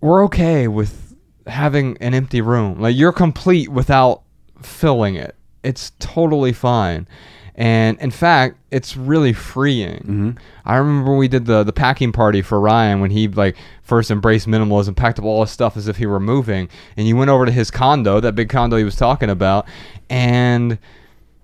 we're 0.00 0.24
okay 0.24 0.68
with 0.68 1.14
having 1.46 1.96
an 1.98 2.14
empty 2.14 2.40
room. 2.40 2.80
Like 2.80 2.96
you're 2.96 3.12
complete 3.12 3.68
without 3.68 4.22
filling 4.62 5.16
it. 5.16 5.34
It's 5.62 5.92
totally 5.98 6.52
fine. 6.52 7.08
And 7.56 7.98
in 8.00 8.10
fact, 8.10 8.58
it's 8.70 8.98
really 8.98 9.32
freeing. 9.32 9.98
Mm-hmm. 10.00 10.30
I 10.66 10.76
remember 10.76 11.16
we 11.16 11.26
did 11.26 11.46
the 11.46 11.64
the 11.64 11.72
packing 11.72 12.12
party 12.12 12.42
for 12.42 12.60
Ryan 12.60 13.00
when 13.00 13.10
he 13.10 13.28
like 13.28 13.56
first 13.82 14.10
embraced 14.10 14.46
minimalism, 14.46 14.94
packed 14.94 15.18
up 15.18 15.24
all 15.24 15.40
his 15.40 15.50
stuff 15.50 15.76
as 15.76 15.88
if 15.88 15.96
he 15.96 16.04
were 16.04 16.20
moving, 16.20 16.68
and 16.98 17.08
you 17.08 17.16
went 17.16 17.30
over 17.30 17.46
to 17.46 17.52
his 17.52 17.70
condo, 17.70 18.20
that 18.20 18.34
big 18.34 18.50
condo 18.50 18.76
he 18.76 18.84
was 18.84 18.96
talking 18.96 19.30
about, 19.30 19.66
and 20.10 20.78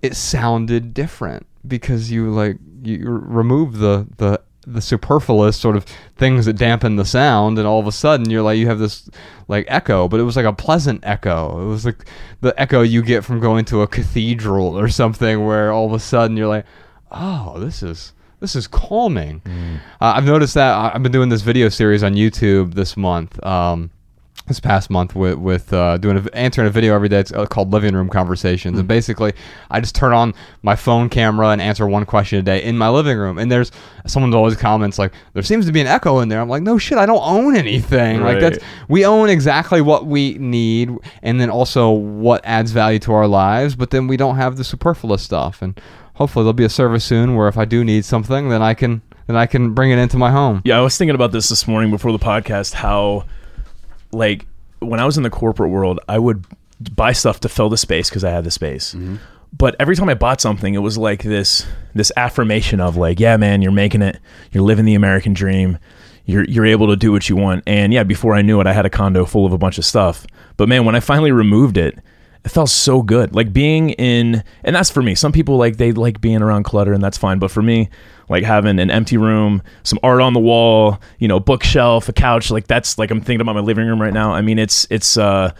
it 0.03 0.15
sounded 0.15 0.93
different 0.93 1.47
because 1.67 2.11
you 2.11 2.29
like 2.29 2.57
you 2.83 3.09
remove 3.09 3.79
the 3.79 4.07
the 4.17 4.39
the 4.65 4.81
superfluous 4.81 5.57
sort 5.57 5.75
of 5.75 5.85
things 6.15 6.45
that 6.45 6.53
dampen 6.53 6.95
the 6.95 7.05
sound 7.05 7.57
and 7.57 7.67
all 7.67 7.79
of 7.79 7.87
a 7.87 7.91
sudden 7.91 8.29
you're 8.29 8.41
like 8.41 8.57
you 8.57 8.67
have 8.67 8.79
this 8.79 9.09
like 9.47 9.65
echo 9.67 10.07
but 10.07 10.19
it 10.19 10.23
was 10.23 10.35
like 10.35 10.45
a 10.45 10.53
pleasant 10.53 10.99
echo. 11.03 11.61
It 11.61 11.67
was 11.67 11.85
like 11.85 12.05
the 12.41 12.59
echo 12.59 12.81
you 12.81 13.01
get 13.01 13.23
from 13.23 13.39
going 13.39 13.65
to 13.65 13.81
a 13.81 13.87
cathedral 13.87 14.77
or 14.79 14.87
something 14.87 15.45
where 15.45 15.71
all 15.71 15.85
of 15.85 15.93
a 15.93 15.99
sudden 15.99 16.37
you're 16.37 16.47
like 16.47 16.65
oh 17.11 17.59
this 17.59 17.83
is 17.83 18.13
this 18.39 18.55
is 18.55 18.67
calming. 18.67 19.41
Uh, 20.01 20.13
i've 20.15 20.25
noticed 20.25 20.53
that 20.55 20.93
i've 20.93 21.01
been 21.03 21.11
doing 21.13 21.29
this 21.29 21.41
video 21.41 21.69
series 21.69 22.03
on 22.03 22.13
youtube 22.13 22.73
this 22.73 22.97
month 22.97 23.41
um, 23.45 23.89
this 24.47 24.59
past 24.59 24.89
month 24.89 25.15
with 25.15 25.37
with 25.37 25.71
uh, 25.71 25.97
doing 25.97 26.17
a, 26.17 26.35
answering 26.35 26.67
a 26.67 26.69
video 26.69 26.93
every 26.93 27.09
day. 27.09 27.19
It's 27.19 27.31
uh, 27.31 27.45
called 27.45 27.71
Living 27.71 27.95
Room 27.95 28.09
Conversations, 28.09 28.77
and 28.77 28.87
basically, 28.87 29.33
I 29.71 29.79
just 29.79 29.95
turn 29.95 30.13
on 30.13 30.33
my 30.61 30.75
phone 30.75 31.09
camera 31.09 31.49
and 31.49 31.61
answer 31.61 31.87
one 31.87 32.05
question 32.05 32.39
a 32.39 32.41
day 32.41 32.63
in 32.63 32.77
my 32.77 32.89
living 32.89 33.17
room. 33.17 33.37
And 33.37 33.51
there's 33.51 33.71
someone 34.05 34.33
always 34.33 34.55
comments 34.55 34.99
like, 34.99 35.13
"There 35.33 35.43
seems 35.43 35.65
to 35.65 35.71
be 35.71 35.81
an 35.81 35.87
echo 35.87 36.19
in 36.19 36.29
there." 36.29 36.41
I'm 36.41 36.49
like, 36.49 36.63
"No 36.63 36.77
shit, 36.77 36.97
I 36.97 37.05
don't 37.05 37.23
own 37.23 37.55
anything. 37.55 38.21
Like 38.21 38.39
that's 38.39 38.59
we 38.87 39.05
own 39.05 39.29
exactly 39.29 39.81
what 39.81 40.05
we 40.05 40.33
need, 40.39 40.91
and 41.21 41.39
then 41.39 41.49
also 41.49 41.91
what 41.91 42.41
adds 42.43 42.71
value 42.71 42.99
to 42.99 43.13
our 43.13 43.27
lives. 43.27 43.75
But 43.75 43.91
then 43.91 44.07
we 44.07 44.17
don't 44.17 44.35
have 44.35 44.57
the 44.57 44.63
superfluous 44.63 45.23
stuff. 45.23 45.61
And 45.61 45.79
hopefully, 46.15 46.43
there'll 46.43 46.53
be 46.53 46.65
a 46.65 46.69
service 46.69 47.05
soon 47.05 47.35
where 47.35 47.47
if 47.47 47.57
I 47.57 47.65
do 47.65 47.83
need 47.83 48.05
something, 48.05 48.49
then 48.49 48.61
I 48.61 48.73
can 48.73 49.01
then 49.27 49.35
I 49.35 49.45
can 49.45 49.73
bring 49.73 49.91
it 49.91 49.97
into 49.97 50.17
my 50.17 50.31
home. 50.31 50.61
Yeah, 50.65 50.77
I 50.77 50.81
was 50.81 50.97
thinking 50.97 51.15
about 51.15 51.31
this 51.31 51.49
this 51.49 51.67
morning 51.67 51.91
before 51.91 52.11
the 52.11 52.19
podcast. 52.19 52.73
How, 52.73 53.25
like, 54.13 54.45
when 54.79 54.99
I 54.99 55.05
was 55.05 55.17
in 55.17 55.23
the 55.23 55.29
corporate 55.29 55.71
world, 55.71 55.99
I 56.07 56.19
would 56.19 56.45
buy 56.95 57.13
stuff 57.13 57.39
to 57.41 57.49
fill 57.49 57.69
the 57.69 57.77
space 57.77 58.09
because 58.09 58.23
I 58.23 58.31
had 58.31 58.43
the 58.43 58.51
space. 58.51 58.93
Mm-hmm. 58.93 59.17
But 59.55 59.75
every 59.79 59.95
time 59.95 60.09
I 60.09 60.15
bought 60.15 60.41
something, 60.41 60.73
it 60.73 60.79
was 60.79 60.97
like 60.97 61.23
this 61.23 61.65
this 61.93 62.11
affirmation 62.17 62.81
of 62.81 62.97
like, 62.97 63.19
yeah, 63.19 63.37
man, 63.37 63.61
you're 63.61 63.71
making 63.71 64.01
it. 64.01 64.19
You're 64.51 64.63
living 64.63 64.85
the 64.85 64.95
American 64.95 65.33
dream. 65.33 65.77
You're 66.25 66.43
you're 66.45 66.65
able 66.65 66.87
to 66.87 66.95
do 66.95 67.11
what 67.11 67.29
you 67.29 67.35
want. 67.35 67.63
And 67.67 67.93
yeah, 67.93 68.03
before 68.03 68.33
I 68.33 68.41
knew 68.41 68.59
it, 68.61 68.67
I 68.67 68.73
had 68.73 68.85
a 68.85 68.89
condo 68.89 69.25
full 69.25 69.45
of 69.45 69.53
a 69.53 69.57
bunch 69.57 69.77
of 69.77 69.85
stuff. 69.85 70.25
But 70.57 70.69
man, 70.69 70.85
when 70.85 70.95
I 70.95 70.99
finally 70.99 71.31
removed 71.31 71.77
it, 71.77 71.99
it 72.45 72.49
felt 72.49 72.69
so 72.69 73.01
good. 73.01 73.33
Like 73.33 73.53
being 73.53 73.91
in, 73.91 74.43
and 74.63 74.75
that's 74.75 74.89
for 74.89 75.01
me. 75.01 75.15
Some 75.15 75.31
people 75.31 75.57
like 75.57 75.77
they 75.77 75.91
like 75.93 76.19
being 76.19 76.41
around 76.41 76.63
clutter, 76.63 76.93
and 76.93 77.01
that's 77.01 77.17
fine. 77.17 77.39
But 77.39 77.51
for 77.51 77.61
me, 77.61 77.89
like 78.27 78.43
having 78.43 78.79
an 78.79 78.91
empty 78.91 79.17
room, 79.17 79.61
some 79.83 79.99
art 80.03 80.21
on 80.21 80.33
the 80.33 80.39
wall, 80.39 80.99
you 81.19 81.27
know, 81.27 81.39
bookshelf, 81.39 82.09
a 82.09 82.13
couch, 82.13 82.51
like 82.51 82.67
that's 82.67 82.97
like 82.97 83.11
I'm 83.11 83.21
thinking 83.21 83.41
about 83.41 83.55
my 83.55 83.61
living 83.61 83.87
room 83.87 84.01
right 84.01 84.13
now. 84.13 84.33
I 84.33 84.41
mean, 84.41 84.59
it's 84.59 84.85
it's 84.89 85.15
uh 85.15 85.51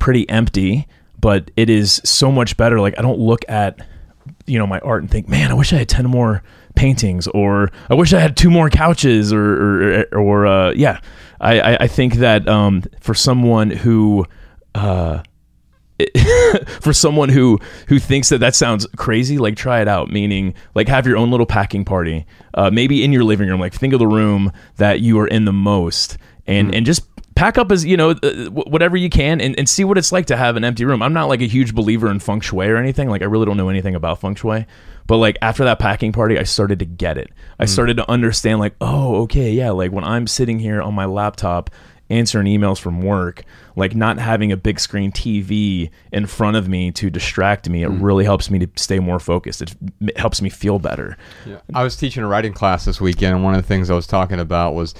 pretty 0.00 0.28
empty, 0.28 0.88
but 1.20 1.50
it 1.56 1.70
is 1.70 2.00
so 2.04 2.32
much 2.32 2.56
better. 2.56 2.80
Like 2.80 2.98
I 2.98 3.02
don't 3.02 3.20
look 3.20 3.44
at 3.48 3.86
you 4.46 4.58
know 4.58 4.66
my 4.66 4.80
art 4.80 5.02
and 5.02 5.10
think, 5.10 5.28
man, 5.28 5.50
I 5.50 5.54
wish 5.54 5.72
I 5.72 5.76
had 5.76 5.88
ten 5.88 6.06
more 6.06 6.42
paintings, 6.74 7.28
or 7.28 7.70
I 7.88 7.94
wish 7.94 8.12
I 8.12 8.18
had 8.18 8.36
two 8.36 8.50
more 8.50 8.68
couches, 8.68 9.32
or 9.32 10.02
or, 10.12 10.18
or 10.18 10.46
uh, 10.46 10.72
yeah. 10.72 11.00
I, 11.40 11.60
I 11.60 11.76
I 11.82 11.86
think 11.88 12.14
that 12.14 12.48
um, 12.48 12.82
for 13.00 13.14
someone 13.14 13.70
who 13.70 14.26
uh, 14.74 15.22
for 16.80 16.92
someone 16.92 17.28
who 17.28 17.58
who 17.88 17.98
thinks 17.98 18.28
that 18.30 18.38
that 18.38 18.54
sounds 18.54 18.86
crazy, 18.96 19.38
like 19.38 19.56
try 19.56 19.80
it 19.80 19.88
out. 19.88 20.10
Meaning, 20.10 20.54
like 20.74 20.88
have 20.88 21.06
your 21.06 21.16
own 21.16 21.30
little 21.30 21.46
packing 21.46 21.84
party, 21.84 22.26
uh, 22.54 22.70
maybe 22.70 23.04
in 23.04 23.12
your 23.12 23.24
living 23.24 23.48
room. 23.48 23.60
Like 23.60 23.74
think 23.74 23.92
of 23.92 23.98
the 23.98 24.06
room 24.06 24.52
that 24.76 25.00
you 25.00 25.18
are 25.20 25.26
in 25.26 25.44
the 25.44 25.52
most, 25.52 26.18
and 26.46 26.74
and 26.74 26.86
just 26.86 27.02
pack 27.34 27.58
up 27.58 27.72
as 27.72 27.84
you 27.84 27.96
know 27.96 28.10
uh, 28.10 28.50
whatever 28.50 28.96
you 28.96 29.10
can, 29.10 29.40
and, 29.40 29.58
and 29.58 29.68
see 29.68 29.84
what 29.84 29.98
it's 29.98 30.12
like 30.12 30.26
to 30.26 30.36
have 30.36 30.56
an 30.56 30.64
empty 30.64 30.84
room. 30.84 31.02
I'm 31.02 31.12
not 31.12 31.28
like 31.28 31.40
a 31.40 31.46
huge 31.46 31.74
believer 31.74 32.10
in 32.10 32.18
feng 32.18 32.40
shui 32.40 32.68
or 32.68 32.76
anything. 32.76 33.08
Like 33.08 33.22
I 33.22 33.26
really 33.26 33.46
don't 33.46 33.56
know 33.56 33.68
anything 33.68 33.94
about 33.94 34.20
feng 34.20 34.34
shui. 34.34 34.66
But 35.06 35.16
like 35.16 35.36
after 35.42 35.64
that 35.64 35.78
packing 35.78 36.12
party, 36.12 36.38
I 36.38 36.44
started 36.44 36.78
to 36.78 36.84
get 36.84 37.18
it. 37.18 37.30
I 37.58 37.64
started 37.64 37.96
to 37.96 38.08
understand 38.10 38.60
like, 38.60 38.74
oh, 38.80 39.22
okay, 39.22 39.50
yeah. 39.50 39.70
Like 39.70 39.90
when 39.90 40.04
I'm 40.04 40.26
sitting 40.26 40.58
here 40.58 40.80
on 40.80 40.94
my 40.94 41.06
laptop 41.06 41.70
answering 42.12 42.46
emails 42.46 42.78
from 42.78 43.00
work, 43.02 43.42
like 43.76 43.94
not 43.94 44.18
having 44.18 44.52
a 44.52 44.56
big 44.56 44.78
screen 44.78 45.10
TV 45.10 45.90
in 46.12 46.26
front 46.26 46.56
of 46.56 46.68
me 46.68 46.90
to 46.92 47.10
distract 47.10 47.68
me, 47.68 47.82
it 47.82 47.88
really 47.88 48.24
helps 48.24 48.50
me 48.50 48.58
to 48.60 48.68
stay 48.76 48.98
more 48.98 49.18
focused. 49.18 49.62
It 49.62 49.74
m- 50.00 50.08
helps 50.16 50.42
me 50.42 50.50
feel 50.50 50.78
better. 50.78 51.16
I 51.74 51.82
was 51.82 51.96
teaching 51.96 52.22
a 52.22 52.28
writing 52.28 52.52
class 52.52 52.84
this 52.84 53.00
weekend, 53.00 53.34
and 53.34 53.44
one 53.44 53.54
of 53.54 53.62
the 53.62 53.66
things 53.66 53.90
I 53.90 53.94
was 53.94 54.06
talking 54.06 54.38
about 54.38 54.74
was 54.74 54.94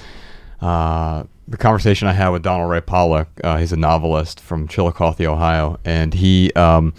uh, 0.61 1.23
the 1.47 1.57
conversation 1.57 2.07
I 2.07 2.13
had 2.13 2.29
with 2.29 2.41
Donald 2.43 2.69
Ray 2.69 2.81
Pollock. 2.81 3.27
Uh, 3.43 3.57
he's 3.57 3.71
a 3.71 3.77
novelist 3.77 4.39
from 4.39 4.67
Chillicothe, 4.67 5.21
Ohio, 5.21 5.79
and 5.85 6.13
he. 6.13 6.51
Um, 6.53 6.93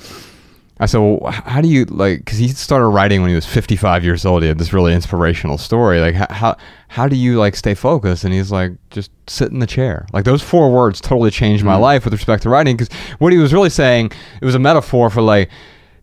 I 0.80 0.86
said, 0.86 0.98
well, 0.98 1.30
how 1.30 1.60
do 1.60 1.68
you 1.68 1.84
like? 1.84 2.18
Because 2.18 2.38
he 2.38 2.48
started 2.48 2.88
writing 2.88 3.20
when 3.20 3.28
he 3.28 3.36
was 3.36 3.46
55 3.46 4.02
years 4.02 4.26
old. 4.26 4.42
He 4.42 4.48
had 4.48 4.58
this 4.58 4.72
really 4.72 4.92
inspirational 4.92 5.56
story. 5.56 6.00
Like, 6.00 6.14
how 6.14 6.56
how 6.88 7.06
do 7.06 7.14
you 7.14 7.38
like 7.38 7.54
stay 7.54 7.74
focused? 7.74 8.24
And 8.24 8.34
he's 8.34 8.50
like, 8.50 8.72
just 8.90 9.12
sit 9.28 9.52
in 9.52 9.60
the 9.60 9.68
chair. 9.68 10.06
Like 10.12 10.24
those 10.24 10.42
four 10.42 10.72
words 10.72 11.00
totally 11.00 11.30
changed 11.30 11.64
my 11.64 11.74
mm-hmm. 11.74 11.82
life 11.82 12.04
with 12.04 12.12
respect 12.12 12.42
to 12.42 12.48
writing. 12.48 12.76
Because 12.76 12.92
what 13.18 13.32
he 13.32 13.38
was 13.38 13.52
really 13.52 13.70
saying, 13.70 14.10
it 14.40 14.44
was 14.44 14.56
a 14.56 14.58
metaphor 14.58 15.10
for 15.10 15.22
like 15.22 15.48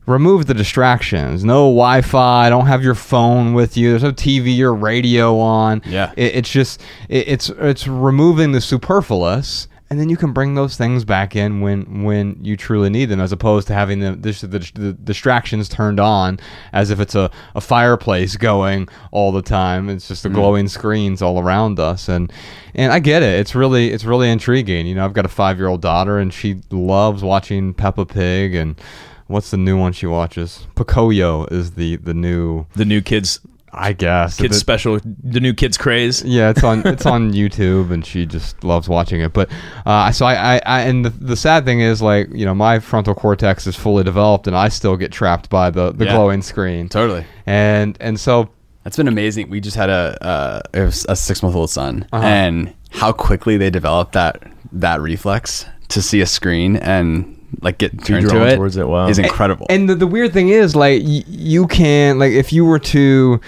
remove 0.05 0.45
the 0.45 0.53
distractions. 0.53 1.43
No 1.43 1.63
Wi-Fi. 1.65 2.49
Don't 2.49 2.67
have 2.67 2.83
your 2.83 2.95
phone 2.95 3.53
with 3.53 3.75
you. 3.77 3.89
There's 3.89 4.03
no 4.03 4.11
TV 4.11 4.59
or 4.61 4.73
radio 4.73 5.37
on. 5.39 5.81
Yeah. 5.85 6.13
It, 6.15 6.35
it's 6.35 6.49
just 6.49 6.81
it, 7.09 7.27
it's 7.27 7.49
it's 7.49 7.87
removing 7.87 8.51
the 8.51 8.61
superfluous, 8.61 9.67
and 9.91 9.99
then 9.99 10.07
you 10.07 10.15
can 10.15 10.31
bring 10.31 10.55
those 10.55 10.77
things 10.77 11.03
back 11.03 11.35
in 11.35 11.59
when 11.59 12.03
when 12.03 12.39
you 12.41 12.55
truly 12.55 12.89
need 12.89 13.07
them, 13.07 13.19
as 13.19 13.33
opposed 13.33 13.67
to 13.67 13.73
having 13.73 13.99
the 13.99 14.13
the, 14.13 14.31
the, 14.47 14.71
the 14.73 14.93
distractions 14.93 15.67
turned 15.67 15.99
on 15.99 16.39
as 16.71 16.91
if 16.91 17.01
it's 17.01 17.13
a, 17.13 17.29
a 17.55 17.61
fireplace 17.61 18.37
going 18.37 18.87
all 19.11 19.33
the 19.33 19.41
time. 19.41 19.89
It's 19.89 20.07
just 20.07 20.23
the 20.23 20.29
mm-hmm. 20.29 20.37
glowing 20.37 20.67
screens 20.69 21.21
all 21.21 21.41
around 21.41 21.77
us, 21.77 22.07
and 22.07 22.31
and 22.73 22.93
I 22.93 22.99
get 22.99 23.21
it. 23.21 23.37
It's 23.37 23.53
really 23.53 23.91
it's 23.91 24.05
really 24.05 24.29
intriguing. 24.29 24.87
You 24.87 24.95
know, 24.95 25.03
I've 25.03 25.11
got 25.11 25.25
a 25.25 25.29
five 25.29 25.57
year 25.57 25.67
old 25.67 25.81
daughter, 25.81 26.19
and 26.19 26.33
she 26.33 26.61
loves 26.71 27.21
watching 27.21 27.73
Peppa 27.73 28.05
Pig 28.05 28.55
and. 28.55 28.79
What's 29.27 29.49
the 29.49 29.55
new 29.55 29.79
one 29.79 29.93
she 29.93 30.07
watches? 30.07 30.67
Pocoyo 30.75 31.49
is 31.53 31.71
the 31.71 31.95
the 31.95 32.13
new, 32.13 32.65
The 32.75 32.83
new 32.83 32.99
kids 32.99 33.39
I 33.73 33.93
guess. 33.93 34.37
kids 34.37 34.55
The- 34.55 34.59
special, 34.59 34.99
the 35.23 35.39
new 35.39 35.53
kids 35.53 35.77
craze. 35.77 36.23
yeah, 36.23 36.49
it's 36.49 36.63
on 36.63 36.85
it's 36.85 37.05
on 37.05 37.31
YouTube, 37.41 37.91
and 37.91 38.05
she 38.05 38.25
just 38.25 38.63
loves 38.63 38.89
watching 38.89 39.21
it. 39.21 39.33
But 39.33 39.49
uh, 39.85 40.11
so 40.11 40.25
I, 40.25 40.55
I, 40.57 40.61
I 40.65 40.81
and 40.81 41.05
the, 41.05 41.09
the 41.09 41.35
sad 41.35 41.65
thing 41.65 41.79
is 41.79 42.01
like 42.01 42.29
you 42.33 42.45
know 42.45 42.53
my 42.53 42.79
frontal 42.79 43.15
cortex 43.15 43.65
is 43.67 43.75
fully 43.75 44.03
developed, 44.03 44.47
and 44.47 44.55
I 44.55 44.69
still 44.69 44.97
get 44.97 45.11
trapped 45.11 45.49
by 45.49 45.69
the 45.69 45.91
the 45.91 46.05
Yeah. 46.05 46.15
glowing 46.15 46.41
screen. 46.41 46.89
Totally. 46.89 47.25
And 47.45 47.97
and 48.01 48.19
so 48.19 48.49
That's 48.83 48.97
been 48.97 49.07
amazing. 49.07 49.49
We 49.49 49.59
just 49.61 49.77
had 49.77 49.89
a 49.89 50.17
uh, 50.21 50.61
a 51.07 51.15
six 51.15 51.41
month 51.43 51.55
old 51.55 51.69
son, 51.69 52.07
Uh-huh. 52.11 52.25
and 52.25 52.73
how 52.91 53.11
quickly 53.13 53.57
they 53.57 53.69
develop 53.69 54.11
that 54.13 54.41
that 54.73 55.01
reflex 55.01 55.65
to 55.89 56.01
see 56.01 56.21
a 56.21 56.25
screen 56.25 56.77
and 56.77 57.37
like 57.61 57.77
get 57.77 57.91
turned 58.03 58.27
drawn 58.27 58.41
to 58.45 58.47
it 58.53 58.55
towards 58.55 58.77
it, 58.77 58.87
wow. 58.87 59.07
is 59.07 59.19
incredible. 59.19 59.65
And 59.69 59.89
the, 59.89 59.95
the 59.95 60.07
weird 60.07 60.33
thing 60.33 60.49
is, 60.49 60.75
like, 60.75 61.01
y- 61.03 61.23
you 61.27 61.67
can, 61.67 62.17
like, 62.19 62.31
if 62.31 62.53
you 62.53 62.63
were 62.65 62.79
to, 62.79 63.41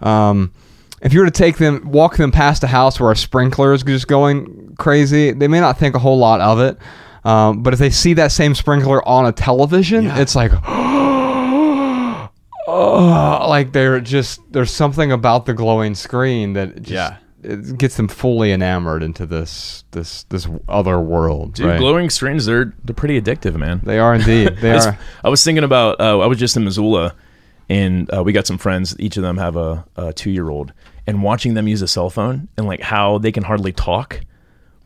um, 0.00 0.52
if 1.02 1.12
you 1.12 1.20
were 1.20 1.26
to 1.26 1.30
take 1.30 1.58
them, 1.58 1.90
walk 1.90 2.16
them 2.16 2.30
past 2.32 2.62
a 2.64 2.66
house 2.66 2.98
where 3.00 3.10
a 3.12 3.16
sprinkler 3.16 3.72
is 3.72 3.82
just 3.82 4.06
going 4.08 4.74
crazy, 4.78 5.32
they 5.32 5.48
may 5.48 5.60
not 5.60 5.78
think 5.78 5.94
a 5.94 5.98
whole 5.98 6.18
lot 6.18 6.40
of 6.40 6.60
it. 6.60 6.78
Um, 7.24 7.62
but 7.62 7.72
if 7.74 7.78
they 7.78 7.90
see 7.90 8.14
that 8.14 8.32
same 8.32 8.54
sprinkler 8.54 9.06
on 9.06 9.26
a 9.26 9.32
television, 9.32 10.04
Yeah. 10.04 10.18
it's 10.20 10.34
like, 10.34 10.52
oh, 12.66 13.46
like 13.48 13.72
they're 13.72 14.00
just, 14.00 14.40
there's 14.52 14.70
something 14.70 15.12
about 15.12 15.46
the 15.46 15.54
glowing 15.54 15.94
screen 15.94 16.54
that 16.54 16.76
just, 16.76 16.90
Yeah. 16.90 17.16
It 17.42 17.78
gets 17.78 17.96
them 17.96 18.08
fully 18.08 18.52
enamored 18.52 19.02
into 19.02 19.26
this, 19.26 19.84
this, 19.92 20.24
this 20.24 20.46
other 20.68 21.00
world. 21.00 21.54
Dude, 21.54 21.66
right? 21.66 21.78
glowing 21.78 22.10
screens, 22.10 22.46
they're 22.46 22.74
they're 22.84 22.94
pretty 22.94 23.20
addictive, 23.20 23.56
man. 23.56 23.80
They 23.82 23.98
are 23.98 24.14
indeed. 24.14 24.56
They 24.60 24.72
I 24.72 24.74
was, 24.74 24.86
are. 24.86 24.98
I 25.24 25.28
was 25.28 25.44
thinking 25.44 25.64
about. 25.64 26.00
Uh, 26.00 26.18
I 26.20 26.26
was 26.26 26.38
just 26.38 26.56
in 26.56 26.64
Missoula, 26.64 27.14
and 27.68 28.12
uh, 28.14 28.22
we 28.22 28.32
got 28.32 28.46
some 28.46 28.58
friends. 28.58 28.94
Each 28.98 29.16
of 29.16 29.22
them 29.22 29.38
have 29.38 29.56
a, 29.56 29.86
a 29.96 30.12
two 30.12 30.30
year 30.30 30.48
old, 30.48 30.72
and 31.06 31.22
watching 31.22 31.54
them 31.54 31.66
use 31.66 31.82
a 31.82 31.88
cell 31.88 32.10
phone 32.10 32.48
and 32.56 32.66
like 32.66 32.80
how 32.80 33.18
they 33.18 33.32
can 33.32 33.44
hardly 33.44 33.72
talk, 33.72 34.20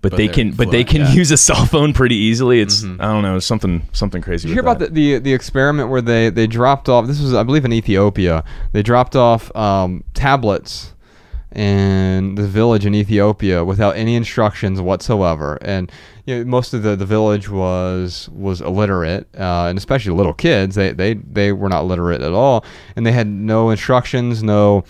but, 0.04 0.10
But 0.10 0.16
they 0.18 0.26
they're 0.26 0.34
can. 0.34 0.52
But 0.52 0.70
they 0.70 0.84
can 0.84 1.00
yeah. 1.00 1.12
use 1.12 1.30
a 1.30 1.36
cell 1.38 1.64
phone 1.64 1.94
pretty 1.94 2.16
easily. 2.16 2.60
It's 2.60 2.84
I 2.84 3.06
don't 3.06 3.22
know 3.22 3.38
something 3.38 3.88
something 3.92 4.20
crazy. 4.20 4.42
Did 4.42 4.50
you 4.50 4.54
hear 4.54 4.62
with 4.62 4.72
about 4.76 4.78
that. 4.80 4.94
the, 4.94 5.14
the 5.14 5.20
the 5.20 5.32
experiment 5.32 5.88
where 5.88 6.02
they 6.02 6.28
they 6.28 6.46
dropped 6.46 6.90
off? 6.90 7.06
This 7.06 7.20
was, 7.20 7.32
I 7.32 7.42
believe, 7.42 7.64
in 7.64 7.72
Ethiopia. 7.72 8.44
They 8.72 8.82
dropped 8.82 9.16
off 9.16 9.54
um, 9.56 10.04
tablets 10.12 10.93
in 11.54 12.34
the 12.34 12.46
village 12.46 12.84
in 12.84 12.94
Ethiopia 12.94 13.64
without 13.64 13.96
any 13.96 14.14
instructions 14.16 14.80
whatsoever, 14.80 15.58
and 15.62 15.90
you 16.26 16.38
know, 16.38 16.44
most 16.44 16.74
of 16.74 16.82
the, 16.82 16.96
the 16.96 17.06
village 17.06 17.48
was 17.48 18.28
was 18.32 18.60
illiterate, 18.60 19.26
uh, 19.38 19.66
and 19.68 19.78
especially 19.78 20.12
little 20.12 20.32
kids. 20.32 20.74
They, 20.74 20.92
they 20.92 21.14
they 21.14 21.52
were 21.52 21.68
not 21.68 21.84
literate 21.86 22.20
at 22.22 22.32
all, 22.32 22.64
and 22.96 23.06
they 23.06 23.12
had 23.12 23.26
no 23.28 23.70
instructions, 23.70 24.42
no 24.42 24.84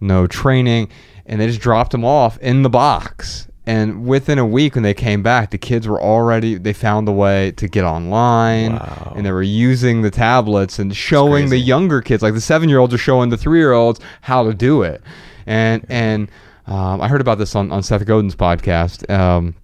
no 0.00 0.26
training, 0.26 0.88
and 1.26 1.40
they 1.40 1.46
just 1.46 1.60
dropped 1.60 1.92
them 1.92 2.04
off 2.04 2.38
in 2.38 2.62
the 2.62 2.70
box. 2.70 3.46
And 3.66 4.04
within 4.06 4.38
a 4.38 4.46
week, 4.46 4.74
when 4.74 4.82
they 4.82 4.94
came 4.94 5.22
back, 5.22 5.50
the 5.50 5.58
kids 5.58 5.86
were 5.86 6.00
already 6.02 6.56
they 6.58 6.72
found 6.72 7.06
a 7.08 7.12
way 7.12 7.52
to 7.52 7.68
get 7.68 7.84
online, 7.84 8.72
Wow. 8.72 9.12
and 9.14 9.24
they 9.24 9.30
were 9.30 9.42
using 9.42 10.02
the 10.02 10.10
tablets 10.10 10.78
and 10.80 10.96
showing 10.96 11.50
the 11.50 11.58
younger 11.58 12.00
kids, 12.00 12.22
like 12.22 12.34
the 12.34 12.40
seven 12.40 12.68
year 12.68 12.78
olds, 12.78 12.92
are 12.94 12.98
showing 12.98 13.30
the 13.30 13.36
three 13.36 13.58
year 13.58 13.72
olds 13.72 14.00
how 14.22 14.42
to 14.42 14.54
do 14.54 14.82
it. 14.82 15.02
And 15.50 15.84
and 15.88 16.30
um, 16.68 17.00
I 17.00 17.08
heard 17.08 17.20
about 17.20 17.38
this 17.38 17.56
on, 17.56 17.72
on 17.72 17.82
Seth 17.82 18.06
Godin's 18.06 18.36
podcast, 18.36 19.10
um, 19.10 19.56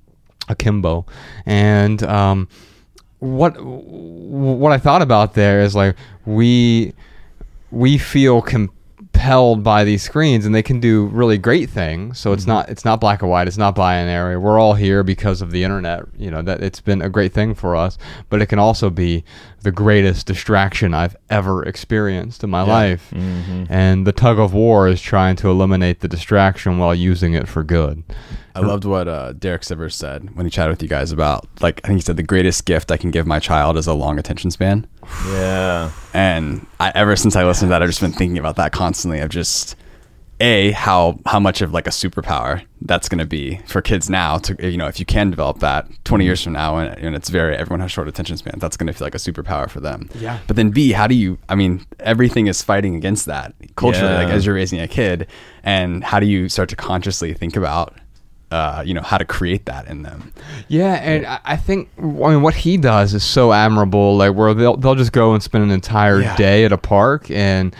Akimbo, 0.48 1.06
and 1.46 2.02
um, 2.02 2.48
what 3.20 3.54
what 3.62 4.72
I 4.72 4.78
thought 4.78 5.00
about 5.00 5.34
there 5.34 5.60
is 5.60 5.76
like 5.76 5.94
we 6.24 6.92
we 7.70 7.98
feel 7.98 8.42
compelled 8.42 9.62
by 9.62 9.84
these 9.84 10.02
screens 10.02 10.44
and 10.44 10.52
they 10.52 10.62
can 10.62 10.80
do 10.80 11.06
really 11.06 11.38
great 11.38 11.70
things. 11.70 12.18
So 12.18 12.32
it's 12.32 12.48
not 12.48 12.68
it's 12.68 12.84
not 12.84 13.00
black 13.00 13.22
and 13.22 13.30
white. 13.30 13.46
It's 13.46 13.56
not 13.56 13.76
binary. 13.76 14.36
We're 14.36 14.58
all 14.58 14.74
here 14.74 15.04
because 15.04 15.40
of 15.40 15.52
the 15.52 15.62
internet 15.62 16.02
you 16.18 16.32
know 16.32 16.42
that 16.42 16.64
it's 16.64 16.80
been 16.80 17.00
a 17.00 17.08
great 17.08 17.32
thing 17.32 17.54
for 17.54 17.76
us. 17.76 17.96
But 18.28 18.42
it 18.42 18.46
can 18.46 18.58
also 18.58 18.90
be 18.90 19.22
the 19.66 19.72
greatest 19.72 20.28
distraction 20.28 20.94
i've 20.94 21.16
ever 21.28 21.64
experienced 21.64 22.44
in 22.44 22.48
my 22.48 22.62
life. 22.62 23.12
And 23.68 24.06
the 24.06 24.12
tug 24.12 24.38
of 24.38 24.54
war 24.54 24.86
is 24.86 25.00
trying 25.02 25.34
to 25.36 25.50
eliminate 25.50 25.98
the 26.02 26.06
distraction 26.06 26.78
while 26.78 26.94
using 26.94 27.34
it 27.34 27.48
for 27.48 27.64
good. 27.64 28.04
I 28.54 28.60
loved 28.60 28.84
what 28.84 29.08
uh, 29.08 29.32
Derek 29.32 29.62
Sivers 29.62 29.94
said 29.94 30.36
when 30.36 30.46
he 30.46 30.50
chatted 30.50 30.70
with 30.70 30.82
you 30.84 30.88
guys 30.88 31.10
about, 31.10 31.48
like, 31.60 31.80
I 31.82 31.88
think 31.88 31.98
he 31.98 32.02
said 32.02 32.16
the 32.16 32.22
greatest 32.22 32.64
gift 32.64 32.92
I 32.92 32.96
can 32.96 33.10
give 33.10 33.26
my 33.26 33.40
child 33.40 33.76
is 33.76 33.88
a 33.88 33.92
long 33.92 34.20
attention 34.20 34.52
span. 34.52 34.86
Yeah. 35.26 35.90
And 36.14 36.64
I, 36.78 36.92
ever 36.94 37.16
since 37.16 37.34
I 37.34 37.44
listened 37.44 37.68
to 37.68 37.70
that, 37.70 37.82
I've 37.82 37.88
just 37.88 38.00
been 38.00 38.12
thinking 38.12 38.38
about 38.38 38.54
that 38.56 38.70
constantly. 38.70 39.18
Of 39.18 39.30
just 39.30 39.74
a 40.38 40.70
how 40.72 41.18
how 41.24 41.40
much 41.40 41.62
of 41.62 41.72
like 41.72 41.86
a 41.86 41.90
superpower 41.90 42.62
that's 42.82 43.08
going 43.08 43.18
to 43.18 43.24
be 43.26 43.56
for 43.66 43.80
kids 43.80 44.10
now 44.10 44.36
to 44.36 44.70
you 44.70 44.76
know 44.76 44.86
if 44.86 45.00
you 45.00 45.06
can 45.06 45.30
develop 45.30 45.60
that 45.60 45.88
20 46.04 46.24
years 46.26 46.42
from 46.44 46.52
now 46.52 46.76
and, 46.76 46.98
and 46.98 47.14
it's 47.16 47.30
very 47.30 47.56
everyone 47.56 47.80
has 47.80 47.90
short 47.90 48.06
attention 48.06 48.36
span 48.36 48.52
that's 48.58 48.76
going 48.76 48.86
to 48.86 48.92
feel 48.92 49.06
like 49.06 49.14
a 49.14 49.18
superpower 49.18 49.68
for 49.70 49.80
them 49.80 50.10
Yeah. 50.14 50.38
but 50.46 50.56
then 50.56 50.68
b 50.70 50.92
how 50.92 51.06
do 51.06 51.14
you 51.14 51.38
i 51.48 51.54
mean 51.54 51.86
everything 52.00 52.48
is 52.48 52.60
fighting 52.62 52.94
against 52.96 53.24
that 53.26 53.54
culturally 53.76 54.12
Yeah. 54.12 54.24
like 54.24 54.28
as 54.28 54.44
you're 54.44 54.54
raising 54.54 54.78
a 54.78 54.86
kid 54.88 55.26
and 55.62 56.04
how 56.04 56.20
do 56.20 56.26
you 56.26 56.50
start 56.50 56.68
to 56.68 56.76
consciously 56.76 57.32
think 57.32 57.56
about 57.56 57.94
uh, 58.52 58.80
you 58.86 58.94
know 58.94 59.02
how 59.02 59.16
to 59.18 59.24
create 59.24 59.64
that 59.66 59.88
in 59.88 60.02
them 60.02 60.32
Yeah, 60.68 60.94
and 60.94 61.26
I- 61.26 61.40
I 61.44 61.56
think 61.56 61.88
I 61.98 62.02
mean 62.02 62.42
what 62.42 62.54
he 62.54 62.76
does 62.76 63.12
is 63.12 63.24
so 63.24 63.52
admirable. 63.52 64.16
Like 64.16 64.34
where 64.34 64.54
they'll 64.54 64.76
they'll 64.76 64.94
just 64.94 65.10
go 65.12 65.34
and 65.34 65.42
spend 65.42 65.64
an 65.64 65.72
entire 65.72 66.20
Yeah. 66.20 66.36
day 66.36 66.64
at 66.64 66.70
a 66.70 66.78
park, 66.78 67.28
and 67.28 67.74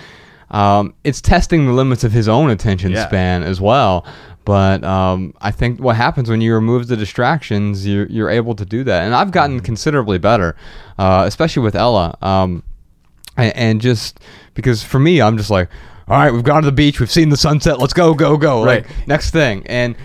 um, 0.51 0.95
it's 1.05 1.21
testing 1.21 1.67
the 1.67 1.73
limits 1.73 2.05
of 2.05 2.13
his 2.13 2.29
own 2.29 2.51
attention 2.51 2.93
Yeah. 2.93 3.07
span 3.07 3.43
as 3.43 3.61
well. 3.61 4.07
But 4.45 4.85
um, 4.85 5.35
I 5.41 5.51
think 5.51 5.81
what 5.81 5.97
happens 5.97 6.31
when 6.31 6.41
you 6.41 6.55
remove 6.55 6.87
the 6.87 6.97
distractions, 6.97 7.85
you're 7.85 8.07
you're 8.07 8.31
able 8.31 8.55
to 8.55 8.65
do 8.65 8.85
that, 8.85 9.03
and 9.05 9.13
I've 9.15 9.27
Mm-hmm. 9.29 9.33
gotten 9.35 9.61
considerably 9.61 10.19
better, 10.19 10.55
uh, 10.99 11.25
especially 11.27 11.65
with 11.65 11.75
Ella. 11.75 12.17
Um, 12.23 12.63
and, 13.37 13.57
and 13.57 13.81
just 13.81 14.21
because 14.55 14.85
for 14.85 15.01
me, 15.01 15.21
I'm 15.21 15.37
just 15.37 15.51
like, 15.51 15.69
all 16.07 16.17
right, 16.17 16.33
we've 16.33 16.45
gone 16.45 16.63
to 16.63 16.67
the 16.67 16.73
beach, 16.73 17.01
we've 17.01 17.11
seen 17.11 17.31
the 17.31 17.37
sunset, 17.37 17.81
let's 17.81 17.93
go, 17.93 18.15
go, 18.15 18.37
go. 18.37 18.65
Right. 18.65 18.87
Like 18.87 19.09
next 19.09 19.31
thing, 19.31 19.67
and 19.67 19.97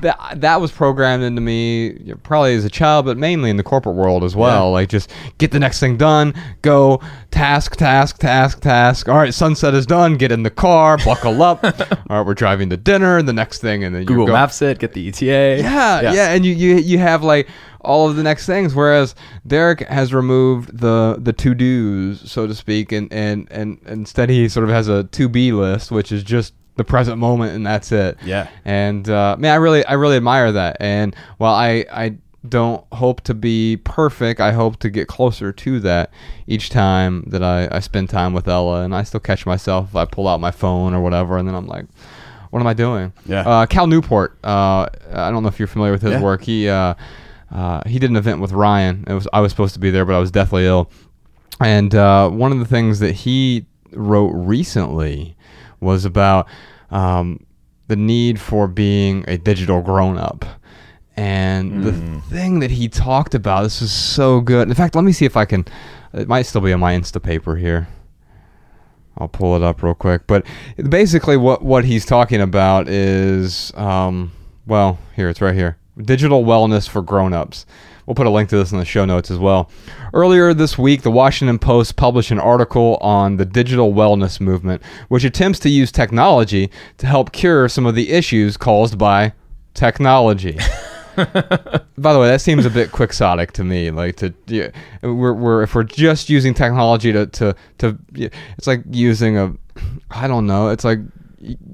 that 0.00 0.40
that 0.40 0.60
was 0.60 0.72
programmed 0.72 1.22
into 1.22 1.40
me 1.40 2.14
probably 2.22 2.54
as 2.54 2.64
a 2.64 2.70
child, 2.70 3.06
but 3.06 3.16
mainly 3.16 3.50
in 3.50 3.56
the 3.56 3.62
corporate 3.62 3.96
world 3.96 4.24
as 4.24 4.34
well. 4.34 4.66
Yeah. 4.66 4.72
Like 4.72 4.88
just 4.88 5.12
get 5.38 5.50
the 5.50 5.58
next 5.58 5.80
thing 5.80 5.96
done, 5.96 6.34
go 6.62 7.00
task, 7.30 7.76
task, 7.76 8.18
task, 8.18 8.60
task. 8.60 9.08
All 9.08 9.16
right, 9.16 9.32
sunset 9.32 9.74
is 9.74 9.86
done. 9.86 10.16
Get 10.16 10.32
in 10.32 10.42
the 10.42 10.50
car, 10.50 10.98
buckle 11.04 11.42
up. 11.42 11.64
all 11.64 11.72
right, 12.08 12.26
we're 12.26 12.34
driving 12.34 12.70
to 12.70 12.76
dinner. 12.76 13.22
The 13.22 13.32
next 13.32 13.60
thing, 13.60 13.84
and 13.84 13.94
then 13.94 14.02
you 14.02 14.08
google 14.08 14.26
go, 14.26 14.32
maps 14.32 14.60
it 14.62 14.78
get 14.78 14.92
the 14.92 15.08
eta 15.08 15.24
yeah, 15.24 16.00
yeah, 16.12 16.32
and 16.32 16.44
you, 16.44 16.54
you 16.54 16.76
you 16.76 16.98
have 16.98 17.22
like 17.22 17.48
all 17.80 18.08
of 18.08 18.16
the 18.16 18.22
next 18.22 18.46
things. 18.46 18.74
Whereas 18.74 19.14
Derek 19.46 19.80
has 19.80 20.12
removed 20.12 20.78
the 20.78 21.16
the 21.18 21.32
to 21.32 21.54
dos, 21.54 22.30
so 22.30 22.46
to 22.46 22.54
speak, 22.54 22.92
and 22.92 23.12
and 23.12 23.48
and 23.50 23.78
instead 23.86 24.30
he 24.30 24.48
sort 24.48 24.64
of 24.64 24.70
has 24.70 24.88
a 24.88 25.04
to 25.04 25.28
be 25.28 25.52
list, 25.52 25.90
which 25.90 26.10
is 26.10 26.22
just 26.22 26.54
the 26.76 26.84
present 26.84 27.18
moment, 27.18 27.54
and 27.54 27.64
that's 27.66 27.92
it. 27.92 28.18
Yeah. 28.24 28.48
And 28.64 29.08
uh, 29.08 29.36
man, 29.38 29.52
I 29.52 29.56
really 29.56 29.84
I 29.86 29.92
really 29.94 30.16
admire 30.16 30.50
that. 30.52 30.76
And 30.80 31.14
while 31.38 31.54
I 31.54 31.84
I 31.92 32.16
don't 32.48 32.84
hope 32.92 33.22
to 33.22 33.32
be 33.34 33.78
perfect, 33.84 34.38
I 34.40 34.52
hope 34.52 34.78
to 34.80 34.90
get 34.90 35.08
closer 35.08 35.50
to 35.52 35.80
that 35.80 36.10
each 36.46 36.68
time 36.70 37.24
that 37.28 37.42
I, 37.42 37.68
I 37.70 37.80
spend 37.80 38.10
time 38.10 38.34
with 38.34 38.46
Ella. 38.48 38.82
And 38.82 38.94
I 38.94 39.02
still 39.02 39.20
catch 39.20 39.46
myself 39.46 39.88
if 39.90 39.96
I 39.96 40.04
pull 40.04 40.28
out 40.28 40.40
my 40.40 40.50
phone 40.50 40.92
or 40.94 41.00
whatever, 41.00 41.38
and 41.38 41.48
then 41.48 41.54
I'm 41.54 41.66
like, 41.66 41.86
what 42.50 42.60
am 42.60 42.66
I 42.66 42.74
doing? 42.74 43.12
Yeah. 43.26 43.48
Uh, 43.48 43.66
Cal 43.66 43.86
Newport. 43.86 44.36
Uh, 44.44 44.86
I 45.12 45.30
don't 45.30 45.42
know 45.42 45.48
if 45.48 45.58
you're 45.58 45.68
familiar 45.68 45.92
with 45.92 46.02
his 46.02 46.12
Yeah. 46.12 46.20
work. 46.22 46.42
He 46.42 46.68
uh, 46.68 46.94
uh, 47.50 47.82
he 47.86 47.98
did 47.98 48.10
an 48.10 48.16
event 48.16 48.40
with 48.40 48.52
Ryan. 48.52 49.04
It 49.06 49.12
was 49.14 49.26
I 49.32 49.40
was 49.40 49.50
supposed 49.52 49.74
to 49.74 49.80
be 49.80 49.90
there, 49.90 50.04
but 50.04 50.14
I 50.14 50.18
was 50.18 50.30
deathly 50.30 50.66
ill. 50.66 50.90
And 51.60 51.94
uh, 51.94 52.28
one 52.30 52.50
of 52.52 52.58
the 52.58 52.64
things 52.64 52.98
that 52.98 53.12
he 53.12 53.66
wrote 53.92 54.32
recently 54.32 55.36
was 55.80 56.04
about 56.04 56.48
um, 56.90 57.44
the 57.88 57.96
need 57.96 58.40
for 58.40 58.68
being 58.68 59.24
a 59.28 59.38
digital 59.38 59.82
grown 59.82 60.18
up. 60.18 60.44
And 61.16 61.84
the 61.84 61.92
thing 62.28 62.58
that 62.58 62.72
he 62.72 62.88
talked 62.88 63.36
about, 63.36 63.62
this 63.62 63.80
was 63.80 63.92
so 63.92 64.40
good. 64.40 64.68
In 64.68 64.74
fact, 64.74 64.96
let 64.96 65.04
me 65.04 65.12
see 65.12 65.24
if 65.24 65.36
I 65.36 65.44
can. 65.44 65.64
It 66.12 66.26
might 66.26 66.42
still 66.42 66.60
be 66.60 66.72
on 66.72 66.80
my 66.80 66.94
Instapaper 66.94 67.58
here. 67.58 67.86
I'll 69.16 69.28
pull 69.28 69.54
it 69.54 69.62
up 69.62 69.80
real 69.82 69.94
quick. 69.94 70.26
But 70.26 70.44
basically, 70.88 71.36
what 71.36 71.62
what 71.62 71.84
he's 71.84 72.04
talking 72.04 72.40
about 72.40 72.88
is, 72.88 73.72
um, 73.76 74.32
well, 74.66 74.98
here 75.14 75.28
it's 75.28 75.40
right 75.40 75.54
here: 75.54 75.78
digital 76.02 76.44
wellness 76.44 76.88
for 76.88 77.00
grown-ups. 77.00 77.64
We'll 78.06 78.14
put 78.14 78.26
a 78.26 78.30
link 78.30 78.48
to 78.50 78.56
this 78.56 78.72
in 78.72 78.78
the 78.78 78.84
show 78.84 79.04
notes 79.04 79.30
as 79.30 79.38
well. 79.38 79.70
Earlier 80.12 80.52
this 80.54 80.76
week, 80.76 81.02
the 81.02 81.10
Washington 81.10 81.58
Post 81.58 81.96
published 81.96 82.30
an 82.30 82.38
article 82.38 82.96
on 83.00 83.36
the 83.36 83.44
digital 83.44 83.92
wellness 83.92 84.40
movement, 84.40 84.82
which 85.08 85.24
attempts 85.24 85.58
to 85.60 85.68
use 85.68 85.90
technology 85.90 86.70
to 86.98 87.06
help 87.06 87.32
cure 87.32 87.68
some 87.68 87.86
of 87.86 87.94
the 87.94 88.10
issues 88.12 88.56
caused 88.56 88.98
by 88.98 89.32
technology. 89.72 90.58
By 91.16 92.12
the 92.12 92.18
way, 92.18 92.28
that 92.28 92.40
seems 92.40 92.66
a 92.66 92.70
bit 92.70 92.90
quixotic 92.90 93.52
to 93.52 93.64
me. 93.64 93.90
Like 93.90 94.16
to, 94.16 94.34
yeah, 94.46 94.70
we're, 95.02 95.32
we're 95.32 95.62
if 95.62 95.74
we're 95.74 95.84
just 95.84 96.28
using 96.28 96.54
technology 96.54 97.12
to 97.12 97.26
to 97.26 97.54
to, 97.78 97.98
yeah, 98.12 98.28
it's 98.58 98.66
like 98.66 98.82
using 98.90 99.38
a, 99.38 99.54
I 100.10 100.26
don't 100.26 100.46
know. 100.46 100.70
It's 100.70 100.84
like 100.84 100.98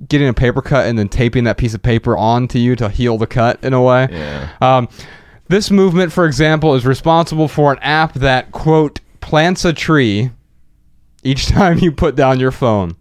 getting 0.09 0.28
a 0.28 0.35
paper 0.35 0.62
cut 0.62 0.87
and 0.87 0.99
then 0.99 1.09
taping 1.09 1.45
that 1.45 1.57
piece 1.57 1.74
of 1.74 1.83
paper 1.83 2.16
onto 2.16 2.59
you 2.59 2.76
to 2.76 2.89
heal 2.89 3.18
the 3.18 3.26
cut 3.26 3.62
in 3.64 3.72
a 3.72 3.83
way. 3.83 4.09
Yeah. 4.11 4.51
Um, 4.61 4.89
this 5.51 5.68
movement, 5.68 6.12
for 6.12 6.26
example, 6.26 6.76
is 6.76 6.86
responsible 6.86 7.48
for 7.48 7.72
an 7.72 7.78
app 7.80 8.14
that 8.14 8.53
quote 8.53 9.01
plants 9.20 9.64
a 9.64 9.72
tree 9.72 10.30
each 11.24 11.46
time 11.48 11.78
you 11.78 11.90
put 11.90 12.14
down 12.14 12.38
your 12.38 12.53
phone, 12.53 12.96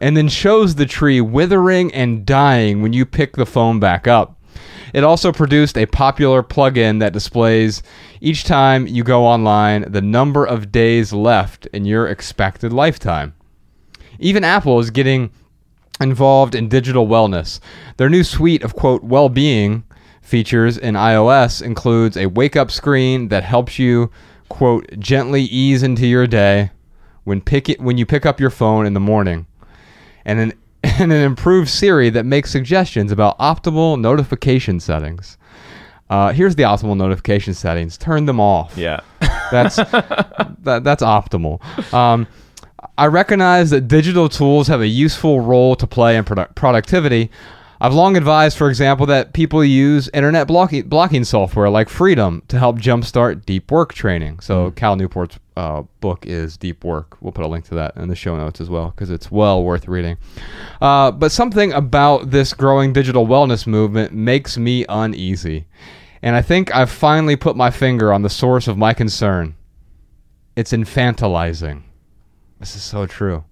and 0.00 0.16
then 0.16 0.28
shows 0.28 0.76
the 0.76 0.86
tree 0.86 1.20
withering 1.20 1.92
and 1.92 2.24
dying 2.24 2.82
when 2.82 2.92
you 2.92 3.04
pick 3.04 3.34
the 3.34 3.44
phone 3.44 3.80
back 3.80 4.06
up. 4.06 4.38
It 4.94 5.02
also 5.02 5.32
produced 5.32 5.76
a 5.76 5.86
popular 5.86 6.42
plugin 6.44 7.00
that 7.00 7.12
displays 7.12 7.82
each 8.20 8.44
time 8.44 8.86
you 8.86 9.02
go 9.02 9.26
online 9.26 9.90
the 9.90 10.02
number 10.02 10.44
of 10.44 10.70
days 10.70 11.12
left 11.12 11.66
in 11.66 11.84
your 11.84 12.06
expected 12.06 12.72
lifetime. 12.72 13.34
Even 14.20 14.44
Apple 14.44 14.78
is 14.78 14.90
getting 14.90 15.30
involved 16.00 16.54
in 16.54 16.68
digital 16.68 17.08
wellness. 17.08 17.58
Their 17.96 18.08
new 18.08 18.22
suite 18.22 18.62
of 18.62 18.76
quote 18.76 19.02
well-being 19.02 19.82
features 20.32 20.78
in 20.78 20.94
iOS 20.94 21.60
includes 21.60 22.16
a 22.16 22.24
wake-up 22.24 22.70
screen 22.70 23.28
that 23.28 23.44
helps 23.44 23.78
you 23.78 24.10
quote 24.48 24.88
gently 24.98 25.42
ease 25.42 25.82
into 25.82 26.06
your 26.06 26.26
day 26.26 26.70
when 27.24 27.38
pick 27.38 27.68
it 27.68 27.78
when 27.82 27.98
you 27.98 28.06
pick 28.06 28.24
up 28.24 28.40
your 28.40 28.48
phone 28.48 28.86
in 28.86 28.94
the 28.94 29.00
morning, 29.00 29.46
and 30.24 30.40
an 30.40 30.52
and 30.82 31.12
an 31.12 31.22
improved 31.22 31.68
Siri 31.68 32.08
that 32.08 32.24
makes 32.24 32.50
suggestions 32.50 33.12
about 33.12 33.38
optimal 33.38 34.00
notification 34.00 34.80
settings. 34.80 35.36
Uh, 36.08 36.32
here's 36.32 36.56
the 36.56 36.62
optimal 36.62 36.96
notification 36.96 37.52
settings. 37.52 37.98
Turn 37.98 38.24
them 38.24 38.40
off. 38.40 38.74
Yeah. 38.74 39.00
That's 39.50 39.76
that, 39.76 40.80
that's 40.82 41.02
optimal. 41.02 41.62
Um, 41.92 42.26
I 42.96 43.06
recognize 43.08 43.68
that 43.68 43.82
digital 43.82 44.30
tools 44.30 44.66
have 44.68 44.80
a 44.80 44.88
useful 44.88 45.40
role 45.40 45.76
to 45.76 45.86
play 45.86 46.16
in 46.16 46.24
produ- 46.24 46.54
productivity. 46.54 47.30
I've 47.82 47.94
long 47.94 48.16
advised, 48.16 48.56
for 48.56 48.68
example, 48.68 49.06
that 49.06 49.32
people 49.32 49.64
use 49.64 50.08
internet 50.14 50.46
blocking, 50.46 50.88
blocking 50.88 51.24
software 51.24 51.68
like 51.68 51.88
Freedom 51.88 52.40
to 52.46 52.56
help 52.56 52.78
jumpstart 52.78 53.44
deep 53.44 53.72
work 53.72 53.92
training. 53.92 54.38
So, 54.38 54.70
Cal 54.70 54.94
Newport's 54.94 55.40
uh, 55.56 55.82
book 55.98 56.24
is 56.24 56.56
Deep 56.56 56.84
Work. 56.84 57.20
We'll 57.20 57.32
put 57.32 57.44
a 57.44 57.48
link 57.48 57.64
to 57.66 57.74
that 57.74 57.96
in 57.96 58.06
the 58.06 58.14
show 58.14 58.36
notes 58.36 58.60
as 58.60 58.70
well 58.70 58.90
because 58.90 59.10
it's 59.10 59.32
well 59.32 59.64
worth 59.64 59.88
reading. 59.88 60.16
Uh, 60.80 61.10
but 61.10 61.32
something 61.32 61.72
about 61.72 62.30
this 62.30 62.54
growing 62.54 62.92
digital 62.92 63.26
wellness 63.26 63.66
movement 63.66 64.12
makes 64.12 64.56
me 64.56 64.84
uneasy. 64.88 65.66
And 66.22 66.36
I 66.36 66.40
think 66.40 66.72
I've 66.72 66.88
finally 66.88 67.34
put 67.34 67.56
my 67.56 67.72
finger 67.72 68.12
on 68.12 68.22
the 68.22 68.30
source 68.30 68.68
of 68.68 68.78
my 68.78 68.94
concern. 68.94 69.56
It's 70.54 70.70
infantilizing. 70.70 71.82
This 72.60 72.76
is 72.76 72.82
so 72.84 73.06
true. 73.06 73.42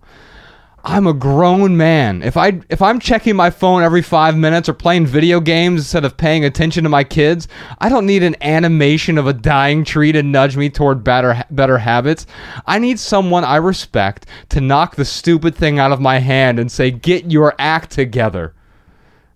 I'm 0.82 1.06
a 1.06 1.12
grown 1.12 1.76
man. 1.76 2.22
If 2.22 2.36
I 2.36 2.60
if 2.70 2.80
I'm 2.80 3.00
checking 3.00 3.36
my 3.36 3.50
phone 3.50 3.82
every 3.82 4.00
5 4.00 4.36
minutes 4.36 4.68
or 4.68 4.72
playing 4.72 5.06
video 5.06 5.38
games 5.38 5.82
instead 5.82 6.04
of 6.04 6.16
paying 6.16 6.44
attention 6.44 6.84
to 6.84 6.90
my 6.90 7.04
kids, 7.04 7.48
I 7.78 7.88
don't 7.88 8.06
need 8.06 8.22
an 8.22 8.36
animation 8.40 9.18
of 9.18 9.26
a 9.26 9.32
dying 9.32 9.84
tree 9.84 10.12
to 10.12 10.22
nudge 10.22 10.56
me 10.56 10.70
toward 10.70 11.04
better 11.04 11.44
better 11.50 11.78
habits. 11.78 12.26
I 12.66 12.78
need 12.78 12.98
someone 12.98 13.44
I 13.44 13.56
respect 13.56 14.26
to 14.50 14.60
knock 14.60 14.96
the 14.96 15.04
stupid 15.04 15.54
thing 15.54 15.78
out 15.78 15.92
of 15.92 16.00
my 16.00 16.18
hand 16.18 16.58
and 16.58 16.72
say, 16.72 16.90
"Get 16.90 17.30
your 17.30 17.54
act 17.58 17.90
together." 17.90 18.54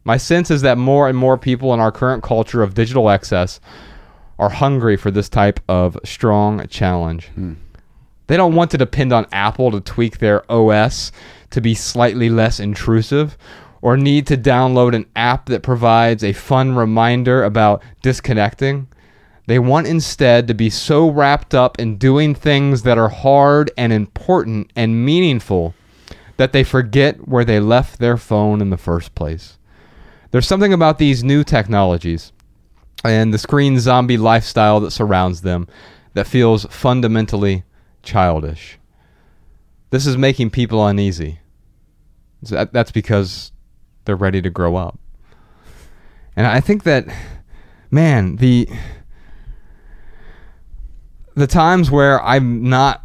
My 0.03 0.17
sense 0.17 0.51
is 0.51 0.63
that 0.63 0.79
more 0.79 1.09
and 1.09 1.17
more 1.17 1.37
people 1.37 1.75
in 1.75 1.81
our 1.81 1.93
current 1.93 2.23
culture 2.23 2.63
of 2.63 2.75
digital 2.75 3.11
excess 3.11 3.61
are 4.39 4.51
hungry 4.51 4.97
for 4.97 5.11
this 5.11 5.29
type 5.29 5.61
of 5.69 5.99
strong 6.05 6.67
challenge. 6.69 7.29
Hmm. 7.35 7.53
They 8.27 8.37
don't 8.37 8.55
want 8.55 8.71
to 8.71 8.79
depend 8.79 9.13
on 9.13 9.27
Apple 9.33 9.71
to 9.71 9.81
tweak 9.81 10.19
their 10.19 10.51
OS 10.51 11.13
to 11.51 11.61
be 11.61 11.75
slightly 11.75 12.31
less 12.31 12.59
intrusive 12.59 13.37
or 13.83 13.97
need 13.97 14.27
to 14.27 14.37
download 14.37 14.95
an 14.95 15.07
app 15.15 15.47
that 15.47 15.63
provides 15.63 16.25
a 16.25 16.33
fun 16.33 16.75
reminder 16.75 17.45
about 17.45 17.83
disconnecting. 18.03 18.89
They 19.47 19.59
want 19.59 19.87
instead 19.87 20.49
to 20.49 20.55
be 20.55 20.71
so 20.71 21.11
wrapped 21.11 21.55
up 21.55 21.79
in 21.79 21.99
doing 21.99 22.35
things 22.35 22.83
that 22.83 22.97
are 22.97 23.11
hard 23.11 23.71
and 23.77 23.93
important 23.93 24.73
and 24.75 25.05
meaningful 25.05 25.75
that 26.39 26.53
they 26.53 26.65
forget 26.65 27.29
where 27.29 27.45
they 27.45 27.61
left 27.61 27.99
their 27.99 28.17
phone 28.17 28.63
in 28.63 28.71
the 28.71 28.79
first 28.79 29.15
place. 29.15 29.59
There's 30.31 30.49
something 30.49 30.73
about 30.73 30.99
these 30.99 31.23
new 31.23 31.45
technologies 31.45 32.33
and 33.05 33.35
the 33.35 33.39
screen 33.39 33.79
zombie 33.79 34.17
lifestyle 34.17 34.81
that 34.81 34.91
surrounds 34.93 35.43
them 35.43 35.69
that 36.15 36.27
feels 36.27 36.65
fundamentally 36.71 37.65
childish. 38.05 38.79
This 39.91 40.07
is 40.07 40.17
making 40.17 40.51
people 40.51 40.87
uneasy. 40.87 41.41
That's 42.43 42.93
because 42.93 43.53
they're 44.05 44.17
ready 44.17 44.43
to 44.43 44.51
grow 44.51 44.77
up. 44.77 44.99
And 46.37 46.47
I 46.47 46.61
think 46.61 46.83
that, 46.83 47.07
man, 47.91 48.37
the 48.37 48.69
the 51.35 51.47
times 51.47 51.91
where 51.91 52.23
I'm 52.23 52.69
not 52.69 53.05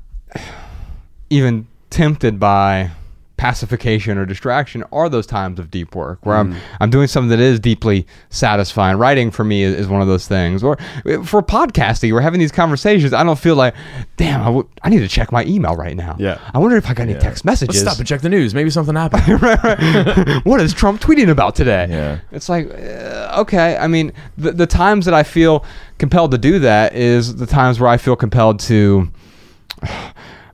even 1.29 1.67
tempted 1.89 2.39
by 2.39 2.91
pacification 3.39 4.17
or 4.17 4.25
distraction 4.25 4.83
are 4.91 5.07
those 5.07 5.25
times 5.25 5.59
of 5.59 5.71
deep 5.71 5.95
work 5.95 6.19
where 6.25 6.35
I'm 6.35 6.53
I'm 6.81 6.89
doing 6.89 7.07
something 7.07 7.29
that 7.29 7.39
is 7.39 7.57
deeply 7.57 8.05
satisfying. 8.29 8.97
Writing 8.97 9.31
for 9.31 9.45
me 9.45 9.63
is, 9.63 9.75
is 9.75 9.87
one 9.87 10.01
of 10.01 10.09
those 10.09 10.27
things. 10.27 10.61
Or 10.61 10.77
uh, 11.05 11.23
for 11.23 11.41
podcasting, 11.41 12.11
we're 12.11 12.19
having 12.19 12.41
these 12.41 12.51
conversations. 12.51 13.13
I 13.13 13.23
don't 13.23 13.39
feel 13.39 13.55
like, 13.55 13.75
damn, 14.17 14.41
I, 14.41 14.45
w- 14.45 14.67
I 14.83 14.89
need 14.89 14.99
to 14.99 15.07
check 15.07 15.31
my 15.31 15.45
email 15.45 15.73
right 15.77 15.95
now. 15.95 16.17
Yeah. 16.19 16.37
I 16.53 16.57
wonder 16.59 16.75
if 16.75 16.89
I 16.89 16.93
got 16.93 17.03
any 17.03 17.17
text 17.17 17.45
messages. 17.45 17.77
Let's 17.77 17.89
stop 17.89 17.97
and 17.97 18.05
check 18.05 18.19
the 18.19 18.27
news. 18.27 18.53
Maybe 18.53 18.69
something 18.69 18.95
happened. 18.95 19.41
right, 19.41 19.63
right. 19.63 20.41
what 20.45 20.59
is 20.59 20.73
Trump 20.73 20.99
tweeting 20.99 21.29
about 21.29 21.55
today? 21.55 21.87
Yeah. 21.89 22.19
It's 22.33 22.49
like, 22.49 22.69
uh, 22.69 23.37
okay. 23.39 23.77
I 23.77 23.87
mean, 23.87 24.11
the, 24.37 24.51
the 24.51 24.67
times 24.67 25.05
that 25.05 25.13
I 25.13 25.23
feel 25.23 25.63
compelled 25.97 26.31
to 26.31 26.37
do 26.37 26.59
that 26.59 26.93
is 26.93 27.37
the 27.37 27.47
times 27.47 27.79
where 27.79 27.89
I 27.89 27.95
feel 27.95 28.17
compelled 28.17 28.59
to. 28.61 29.09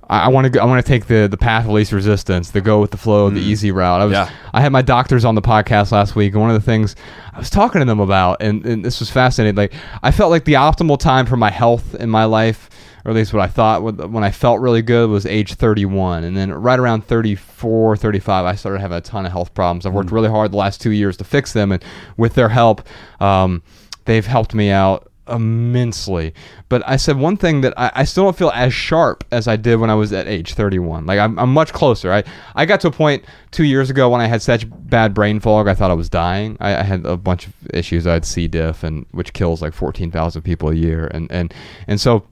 I 0.07 0.27
want 0.27 0.53
to. 0.53 0.61
I 0.61 0.65
want 0.65 0.85
to 0.85 0.87
take 0.87 1.07
the 1.07 1.27
the 1.27 1.37
path 1.37 1.65
of 1.65 1.71
least 1.71 1.91
resistance, 1.91 2.51
the 2.51 2.61
go 2.61 2.79
with 2.79 2.91
the 2.91 2.97
flow, 2.97 3.29
the 3.29 3.39
easy 3.39 3.71
route. 3.71 4.01
I 4.01 4.05
was. 4.05 4.13
Yeah. 4.13 4.29
I 4.53 4.61
had 4.61 4.71
my 4.71 4.81
doctors 4.81 5.25
on 5.25 5.35
the 5.35 5.41
podcast 5.41 5.91
last 5.91 6.15
week, 6.15 6.33
and 6.33 6.41
one 6.41 6.51
of 6.51 6.55
the 6.55 6.65
things 6.65 6.95
I 7.33 7.39
was 7.39 7.49
talking 7.49 7.79
to 7.79 7.85
them 7.85 7.99
about, 7.99 8.41
and, 8.41 8.65
and 8.65 8.85
this 8.85 8.99
was 8.99 9.09
fascinating. 9.09 9.55
Like, 9.55 9.73
I 10.03 10.11
felt 10.11 10.31
like 10.31 10.45
the 10.45 10.53
optimal 10.53 10.99
time 10.99 11.25
for 11.25 11.37
my 11.37 11.49
health 11.49 11.95
in 11.95 12.09
my 12.09 12.25
life, 12.25 12.69
or 13.03 13.11
at 13.11 13.15
least 13.15 13.33
what 13.33 13.41
I 13.41 13.47
thought 13.47 13.81
when 13.83 14.23
I 14.23 14.31
felt 14.31 14.61
really 14.61 14.81
good, 14.81 15.09
was 15.09 15.25
age 15.25 15.55
31. 15.55 16.23
And 16.23 16.37
then 16.37 16.53
right 16.53 16.79
around 16.79 17.05
34, 17.07 17.97
35, 17.97 18.45
I 18.45 18.55
started 18.55 18.79
having 18.79 18.97
a 18.97 19.01
ton 19.01 19.25
of 19.25 19.31
health 19.31 19.53
problems. 19.53 19.85
I've 19.85 19.93
worked 19.93 20.11
really 20.11 20.29
hard 20.29 20.51
the 20.51 20.57
last 20.57 20.81
two 20.81 20.91
years 20.91 21.17
to 21.17 21.23
fix 21.23 21.53
them, 21.53 21.71
and 21.71 21.83
with 22.15 22.35
their 22.35 22.49
help, 22.49 22.87
um, 23.19 23.63
they've 24.05 24.25
helped 24.25 24.53
me 24.53 24.69
out 24.69 25.11
immensely. 25.27 26.33
But 26.69 26.87
I 26.87 26.97
said 26.97 27.17
one 27.17 27.37
thing 27.37 27.61
that 27.61 27.73
I, 27.77 27.91
I 27.95 28.03
still 28.03 28.23
don't 28.23 28.37
feel 28.37 28.51
as 28.51 28.73
sharp 28.73 29.23
as 29.31 29.47
I 29.47 29.55
did 29.55 29.77
when 29.77 29.89
I 29.89 29.95
was 29.95 30.13
at 30.13 30.27
age 30.27 30.53
31. 30.53 31.05
Like 31.05 31.19
I'm, 31.19 31.37
I'm 31.39 31.53
much 31.53 31.73
closer. 31.73 32.11
I, 32.11 32.23
I 32.55 32.65
got 32.65 32.81
to 32.81 32.87
a 32.87 32.91
point 32.91 33.25
two 33.51 33.63
years 33.63 33.89
ago 33.89 34.09
when 34.09 34.21
I 34.21 34.27
had 34.27 34.41
such 34.41 34.65
bad 34.69 35.13
brain 35.13 35.39
fog, 35.39 35.67
I 35.67 35.73
thought 35.73 35.91
I 35.91 35.95
was 35.95 36.09
dying. 36.09 36.57
I, 36.59 36.75
I 36.75 36.83
had 36.83 37.05
a 37.05 37.17
bunch 37.17 37.47
of 37.47 37.53
issues. 37.73 38.05
I 38.05 38.13
had 38.13 38.25
C. 38.25 38.47
diff, 38.47 38.83
and 38.83 39.05
which 39.11 39.33
kills 39.33 39.61
like 39.61 39.73
14,000 39.73 40.41
people 40.41 40.69
a 40.69 40.75
year, 40.75 41.07
and 41.07 41.31
and 41.31 41.53
and 41.87 41.99
so. 41.99 42.25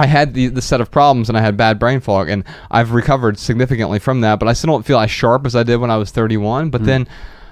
I 0.00 0.06
had 0.06 0.34
the, 0.34 0.46
the 0.46 0.62
set 0.62 0.80
of 0.80 0.92
problems 0.92 1.28
and 1.28 1.36
I 1.36 1.40
had 1.40 1.56
bad 1.56 1.80
brain 1.80 1.98
fog 1.98 2.28
and 2.28 2.44
I've 2.70 2.92
recovered 2.92 3.36
significantly 3.36 3.98
from 3.98 4.20
that, 4.20 4.38
but 4.38 4.46
I 4.46 4.52
still 4.52 4.68
don't 4.68 4.86
feel 4.86 5.00
as 5.00 5.10
sharp 5.10 5.44
as 5.44 5.56
I 5.56 5.64
did 5.64 5.78
when 5.78 5.90
I 5.90 5.96
was 5.96 6.12
31. 6.12 6.70
But 6.70 6.82
mm. 6.82 6.84
then 6.84 7.08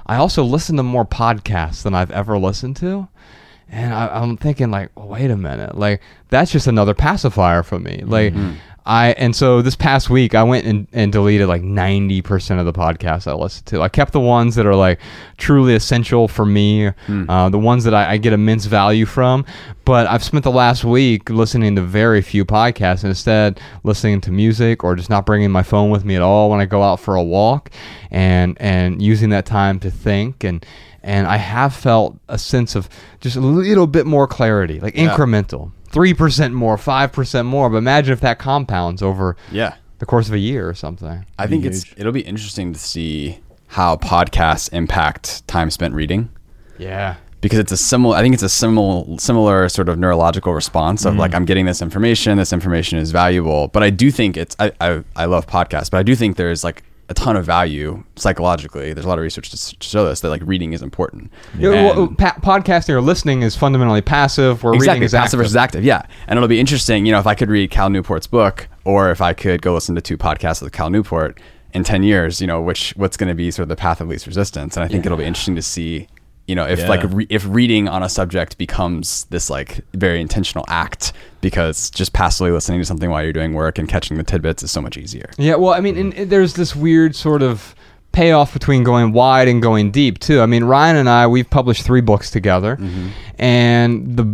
I 0.06 0.16
also 0.16 0.44
listen 0.44 0.76
to 0.76 0.84
more 0.84 1.04
podcasts 1.04 1.82
than 1.82 1.94
I've 1.94 2.12
ever 2.12 2.38
listened 2.38 2.76
to. 2.76 3.08
And 3.70 3.92
I, 3.92 4.08
I'm 4.08 4.36
thinking 4.36 4.70
like, 4.70 4.90
oh, 4.96 5.06
wait 5.06 5.30
a 5.30 5.36
minute, 5.36 5.76
like 5.76 6.00
that's 6.28 6.52
just 6.52 6.66
another 6.66 6.94
pacifier 6.94 7.62
for 7.62 7.78
me. 7.78 8.02
Like 8.04 8.32
I 8.88 9.08
and 9.18 9.34
so 9.34 9.62
this 9.62 9.74
past 9.74 10.08
week 10.10 10.36
I 10.36 10.44
went 10.44 10.64
and, 10.64 10.86
and 10.92 11.10
deleted 11.10 11.48
like 11.48 11.62
90% 11.62 12.60
of 12.60 12.66
the 12.66 12.72
podcasts 12.72 13.26
I 13.26 13.34
listened 13.34 13.66
to. 13.66 13.82
I 13.82 13.88
kept 13.88 14.12
the 14.12 14.20
ones 14.20 14.54
that 14.54 14.64
are 14.64 14.76
like 14.76 15.00
truly 15.36 15.74
essential 15.74 16.28
for 16.28 16.46
me, 16.46 16.92
uh, 17.28 17.48
the 17.48 17.58
ones 17.58 17.82
that 17.82 17.94
I, 17.94 18.12
I 18.12 18.16
get 18.18 18.32
immense 18.32 18.66
value 18.66 19.04
from. 19.04 19.44
But 19.84 20.06
I've 20.06 20.22
spent 20.22 20.44
the 20.44 20.52
last 20.52 20.84
week 20.84 21.28
listening 21.30 21.74
to 21.74 21.82
very 21.82 22.22
few 22.22 22.44
podcasts 22.44 23.02
and 23.02 23.10
instead 23.10 23.60
listening 23.82 24.20
to 24.20 24.30
music 24.30 24.84
or 24.84 24.94
just 24.94 25.10
not 25.10 25.26
bringing 25.26 25.50
my 25.50 25.64
phone 25.64 25.90
with 25.90 26.04
me 26.04 26.14
at 26.14 26.22
all 26.22 26.48
when 26.50 26.60
I 26.60 26.66
go 26.66 26.84
out 26.84 27.00
for 27.00 27.16
a 27.16 27.22
walk 27.24 27.70
and 28.12 28.56
and 28.60 29.02
using 29.02 29.30
that 29.30 29.46
time 29.46 29.80
to 29.80 29.90
think 29.90 30.44
and 30.44 30.64
and 31.06 31.26
I 31.26 31.36
have 31.36 31.72
felt 31.72 32.18
a 32.28 32.36
sense 32.36 32.74
of 32.74 32.88
just 33.20 33.36
a 33.36 33.40
little 33.40 33.86
bit 33.86 34.04
more 34.06 34.26
clarity, 34.26 34.80
like 34.80 34.96
Yeah. 34.96 35.08
incremental, 35.08 35.70
three 35.88 36.12
percent 36.12 36.52
more, 36.52 36.76
five 36.76 37.12
percent 37.12 37.46
more. 37.48 37.70
But 37.70 37.78
imagine 37.78 38.12
if 38.12 38.20
that 38.20 38.38
compounds 38.38 39.02
over 39.02 39.36
Yeah. 39.50 39.74
the 40.00 40.06
course 40.06 40.26
of 40.28 40.34
a 40.34 40.38
year 40.38 40.68
or 40.68 40.74
something. 40.74 41.24
I 41.38 41.46
think 41.46 41.64
it's 41.64 41.86
it'll 41.96 42.12
be 42.12 42.20
interesting 42.20 42.72
to 42.72 42.78
see 42.78 43.38
how 43.68 43.96
podcasts 43.96 44.72
impact 44.72 45.46
time 45.48 45.70
spent 45.70 45.94
reading 45.94 46.28
yeah, 46.78 47.16
because 47.40 47.58
it's 47.58 47.72
a 47.72 47.76
similar 47.76 48.16
I 48.16 48.22
think 48.22 48.34
it's 48.34 48.42
a 48.42 48.48
similar 48.48 49.18
similar 49.18 49.68
sort 49.68 49.88
of 49.88 49.98
neurological 49.98 50.52
response 50.52 51.04
of 51.04 51.12
mm-hmm. 51.12 51.20
like 51.20 51.34
I'm 51.34 51.44
getting 51.44 51.66
this 51.66 51.80
information 51.82 52.36
this 52.36 52.52
information 52.52 52.98
is 52.98 53.10
valuable 53.12 53.68
but 53.68 53.82
I 53.82 53.90
do 53.90 54.10
think 54.10 54.36
it's 54.36 54.54
I 54.58 54.72
I, 54.80 55.04
I 55.14 55.24
love 55.26 55.46
podcasts 55.46 55.90
but 55.90 55.98
I 55.98 56.02
do 56.02 56.14
think 56.14 56.36
there's 56.36 56.62
like 56.64 56.82
a 57.08 57.14
ton 57.14 57.36
of 57.36 57.44
value 57.44 58.02
psychologically. 58.16 58.92
There's 58.92 59.04
a 59.04 59.08
lot 59.08 59.18
of 59.18 59.22
research 59.22 59.50
to, 59.50 59.54
s- 59.54 59.74
to 59.78 59.86
show 59.88 60.04
this 60.04 60.20
that 60.20 60.28
like 60.30 60.42
reading 60.44 60.72
is 60.72 60.82
important. 60.82 61.30
Yeah, 61.58 61.70
well, 61.94 62.08
pa- 62.08 62.36
podcasting 62.42 62.90
or 62.90 63.00
listening 63.00 63.42
is 63.42 63.54
fundamentally 63.54 64.00
passive, 64.02 64.62
where 64.64 64.72
reading 64.72 65.02
exactly 65.02 65.04
is 65.06 65.12
passive 65.12 65.24
active. 65.24 65.38
versus 65.38 65.56
active. 65.56 65.84
yeah. 65.84 66.02
And 66.26 66.36
it'll 66.36 66.48
be 66.48 66.58
interesting 66.60 67.06
you 67.06 67.12
know 67.12 67.18
if 67.20 67.26
i 67.26 67.34
could 67.34 67.48
read 67.50 67.70
cal 67.70 67.90
newport's 67.90 68.26
book 68.26 68.68
or 68.84 69.10
if 69.10 69.20
i 69.20 69.32
could 69.32 69.62
go 69.62 69.72
listen 69.74 69.94
to 69.94 70.00
two 70.00 70.16
podcasts 70.18 70.60
with 70.62 70.72
cal 70.72 70.90
newport 70.90 71.40
in 71.74 71.84
10 71.84 72.02
years 72.02 72.40
you 72.40 72.46
know 72.46 72.60
which 72.60 72.92
what's 72.96 73.16
going 73.16 73.28
to 73.28 73.34
be 73.34 73.50
sort 73.50 73.64
of 73.64 73.68
the 73.68 73.76
path 73.76 74.00
of 74.00 74.08
least 74.08 74.26
resistance. 74.26 74.76
And 74.76 74.84
i 74.84 74.88
think 74.88 75.06
it'll 75.06 75.18
be 75.18 75.24
interesting 75.24 75.54
to 75.56 75.62
see 75.62 76.08
you 76.48 76.54
know 76.54 76.66
if 76.66 76.78
Yeah. 76.80 76.88
like 76.88 77.02
re- 77.04 77.26
if 77.30 77.44
reading 77.48 77.88
on 77.88 78.02
a 78.02 78.08
subject 78.08 78.58
becomes 78.58 79.24
this 79.30 79.48
like 79.50 79.80
very 79.94 80.20
intentional 80.20 80.64
act 80.68 81.12
because 81.46 81.90
just 81.90 82.12
passively 82.12 82.50
listening 82.50 82.80
to 82.80 82.84
something 82.84 83.10
while 83.10 83.22
you're 83.22 83.32
doing 83.32 83.54
work 83.54 83.78
and 83.78 83.88
catching 83.88 84.16
the 84.16 84.24
tidbits 84.24 84.62
is 84.62 84.70
so 84.70 84.80
much 84.80 84.96
easier 84.96 85.30
Yeah, 85.38 85.54
well, 85.56 85.72
I 85.74 85.80
mean, 85.80 85.96
and, 85.96 86.30
there's 86.30 86.54
this 86.54 86.74
weird 86.76 87.14
sort 87.14 87.42
of 87.42 87.74
payoff 88.12 88.52
between 88.52 88.82
going 88.82 89.12
wide 89.12 89.46
and 89.46 89.60
going 89.60 89.90
deep 89.90 90.18
too. 90.18 90.40
I 90.40 90.46
mean, 90.46 90.64
Ryan 90.64 90.96
and 90.96 91.08
I 91.08 91.26
we've 91.26 91.48
published 91.50 91.82
three 91.84 92.00
books 92.00 92.30
together, 92.30 92.78
and 93.38 94.16
the 94.16 94.24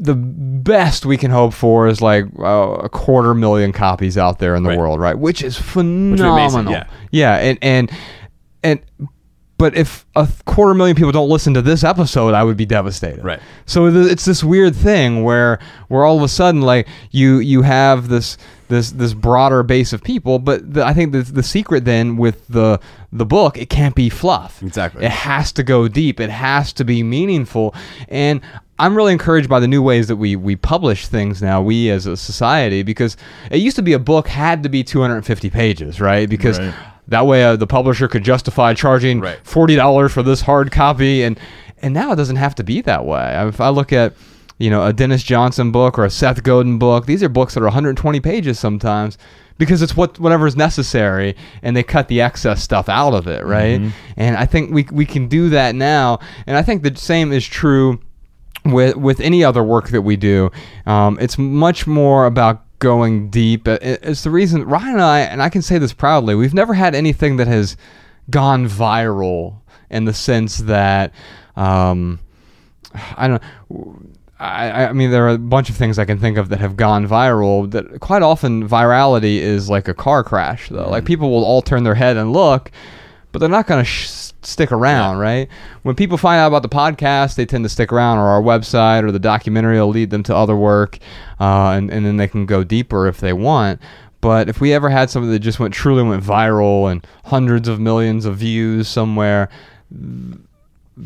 the 0.00 0.14
best 0.14 1.04
we 1.04 1.16
can 1.16 1.30
hope 1.30 1.52
for 1.52 1.88
is 1.88 2.00
like 2.00 2.24
uh, 2.38 2.44
a 2.84 2.88
quarter 2.88 3.34
million 3.34 3.72
copies 3.72 4.16
out 4.16 4.38
there 4.38 4.54
in 4.54 4.62
the 4.62 4.68
Right. 4.70 4.78
world, 4.78 5.00
right? 5.00 5.18
Which 5.18 5.42
is 5.42 5.56
phenomenal. 5.58 6.34
amazing, 6.34 6.68
yeah. 6.68 6.84
yeah, 7.10 7.34
and 7.36 7.58
and 7.62 7.90
and 8.62 8.80
but 9.58 9.76
if 9.76 10.06
a 10.14 10.28
quarter 10.46 10.72
million 10.72 10.96
people 10.96 11.10
don't 11.10 11.28
listen 11.28 11.52
to 11.54 11.62
this 11.62 11.82
episode, 11.82 12.32
I 12.32 12.44
would 12.44 12.56
be 12.56 12.64
devastated. 12.64 13.24
Right. 13.24 13.40
So 13.66 13.86
it's 13.86 14.24
this 14.24 14.44
weird 14.44 14.74
thing 14.74 15.24
where 15.24 15.58
where 15.88 16.04
all 16.04 16.16
of 16.16 16.22
a 16.22 16.28
sudden 16.28 16.62
like 16.62 16.86
you 17.10 17.38
you 17.38 17.62
have 17.62 18.08
this 18.08 18.38
this 18.68 18.92
this 18.92 19.14
broader 19.14 19.64
base 19.64 19.92
of 19.92 20.02
people, 20.02 20.38
but 20.38 20.74
the, 20.74 20.86
I 20.86 20.94
think 20.94 21.12
the 21.12 21.22
the 21.22 21.42
secret 21.42 21.84
then 21.84 22.16
with 22.16 22.46
the 22.46 22.78
the 23.12 23.26
book 23.26 23.58
it 23.58 23.68
can't 23.68 23.96
be 23.96 24.08
fluff. 24.08 24.62
Exactly. 24.62 25.04
It 25.04 25.10
has 25.10 25.50
to 25.52 25.64
go 25.64 25.88
deep. 25.88 26.20
It 26.20 26.30
has 26.30 26.72
to 26.74 26.84
be 26.84 27.02
meaningful. 27.02 27.74
And 28.08 28.40
I'm 28.78 28.96
really 28.96 29.12
encouraged 29.12 29.48
by 29.48 29.58
the 29.58 29.66
new 29.66 29.82
ways 29.82 30.06
that 30.06 30.16
we 30.16 30.36
we 30.36 30.54
publish 30.54 31.08
things 31.08 31.42
now. 31.42 31.60
We 31.60 31.90
as 31.90 32.06
a 32.06 32.16
society 32.16 32.84
because 32.84 33.16
it 33.50 33.56
used 33.56 33.74
to 33.76 33.82
be 33.82 33.92
a 33.92 33.98
book 33.98 34.28
had 34.28 34.62
to 34.62 34.68
be 34.68 34.84
250 34.84 35.50
pages, 35.50 36.00
right? 36.00 36.28
Because 36.28 36.60
Right. 36.60 36.74
That 37.08 37.26
way 37.26 37.42
uh, 37.44 37.56
the 37.56 37.66
publisher 37.66 38.06
could 38.08 38.22
justify 38.24 38.74
charging 38.74 39.20
Right. 39.20 39.38
forty 39.42 39.76
dollars 39.76 40.12
for 40.12 40.22
this 40.22 40.42
hard 40.42 40.70
copy, 40.70 41.22
and 41.22 41.38
and 41.82 41.94
now 41.94 42.12
it 42.12 42.16
doesn't 42.16 42.36
have 42.36 42.54
to 42.56 42.64
be 42.64 42.80
that 42.82 43.04
way. 43.04 43.34
If 43.48 43.60
I 43.60 43.68
look 43.70 43.92
at 43.92 44.14
you 44.58 44.70
know 44.70 44.84
a 44.84 44.92
Denis 44.92 45.22
Johnson 45.22 45.70
book 45.72 45.98
or 45.98 46.04
a 46.04 46.10
Seth 46.10 46.42
Godin 46.42 46.78
book, 46.78 47.06
these 47.06 47.22
are 47.22 47.28
books 47.28 47.54
that 47.54 47.60
are 47.60 47.64
120 47.66 48.20
pages 48.20 48.58
sometimes 48.58 49.16
because 49.56 49.82
it's 49.82 49.96
what 49.96 50.18
whatever 50.20 50.46
is 50.46 50.54
necessary, 50.56 51.34
and 51.62 51.76
they 51.76 51.82
cut 51.82 52.08
the 52.08 52.20
excess 52.20 52.62
stuff 52.62 52.88
out 52.88 53.14
of 53.14 53.26
it, 53.26 53.44
right? 53.44 53.80
And 54.16 54.36
I 54.36 54.46
think 54.46 54.70
we 54.72 54.86
we 54.92 55.06
can 55.06 55.28
do 55.28 55.48
that 55.50 55.74
now, 55.74 56.18
and 56.46 56.56
I 56.56 56.62
think 56.62 56.82
the 56.82 56.94
same 56.96 57.32
is 57.32 57.46
true 57.46 58.00
with 58.64 58.96
with 58.96 59.20
any 59.20 59.42
other 59.44 59.64
work 59.64 59.88
that 59.88 60.02
we 60.02 60.16
do. 60.16 60.50
Um, 60.86 61.18
it's 61.20 61.38
much 61.38 61.86
more 61.86 62.26
about 62.26 62.64
going 62.78 63.30
deep. 63.30 63.66
It's 63.66 64.22
the 64.22 64.30
reason 64.30 64.64
Ryan 64.64 64.94
and 64.94 65.02
I, 65.02 65.20
and 65.20 65.42
I 65.42 65.48
can 65.48 65.62
say 65.62 65.78
this 65.78 65.92
proudly, 65.92 66.34
we've 66.34 66.54
never 66.54 66.74
had 66.74 66.94
anything 66.94 67.36
that 67.36 67.46
has 67.46 67.76
gone 68.30 68.68
viral 68.68 69.60
in 69.90 70.04
the 70.04 70.14
sense 70.14 70.58
that 70.58 71.12
um, 71.56 72.20
I 73.16 73.28
don't. 73.28 73.42
I, 74.40 74.86
I 74.86 74.92
mean, 74.92 75.10
there 75.10 75.26
are 75.26 75.30
a 75.30 75.38
bunch 75.38 75.68
of 75.68 75.76
things 75.76 75.98
I 75.98 76.04
can 76.04 76.20
think 76.20 76.38
of 76.38 76.48
that 76.50 76.60
have 76.60 76.76
gone 76.76 77.08
viral. 77.08 77.68
That 77.70 78.00
quite 78.00 78.22
often 78.22 78.68
virality 78.68 79.38
is 79.38 79.68
like 79.68 79.88
a 79.88 79.94
car 79.94 80.22
crash, 80.22 80.68
though. 80.68 80.88
Like 80.88 81.04
people 81.04 81.30
will 81.30 81.44
all 81.44 81.60
turn 81.60 81.82
their 81.82 81.96
head 81.96 82.16
and 82.16 82.32
look, 82.32 82.70
but 83.38 83.46
they're 83.46 83.56
not 83.56 83.68
going 83.68 83.84
to 83.84 83.88
sh- 83.88 84.32
stick 84.42 84.72
around, 84.72 85.18
right? 85.18 85.48
When 85.82 85.94
people 85.94 86.18
find 86.18 86.40
out 86.40 86.48
about 86.48 86.62
the 86.62 86.68
podcast, 86.68 87.36
they 87.36 87.46
tend 87.46 87.64
to 87.64 87.68
stick 87.68 87.92
around, 87.92 88.18
or 88.18 88.26
our 88.26 88.42
website, 88.42 89.04
or 89.04 89.12
the 89.12 89.20
documentary 89.20 89.78
will 89.78 89.90
lead 89.90 90.10
them 90.10 90.24
to 90.24 90.34
other 90.34 90.56
work, 90.56 90.98
uh, 91.38 91.70
and 91.70 91.88
and 91.88 92.04
then 92.04 92.16
they 92.16 92.26
can 92.26 92.46
go 92.46 92.64
deeper 92.64 93.06
if 93.06 93.18
they 93.18 93.32
want. 93.32 93.80
But 94.20 94.48
if 94.48 94.60
we 94.60 94.72
ever 94.72 94.90
had 94.90 95.08
something 95.08 95.30
that 95.30 95.38
just 95.38 95.60
went 95.60 95.72
truly 95.72 96.02
went 96.02 96.24
viral 96.24 96.90
and 96.90 97.06
hundreds 97.26 97.68
of 97.68 97.78
millions 97.78 98.24
of 98.24 98.38
views 98.38 98.88
somewhere, 98.88 99.48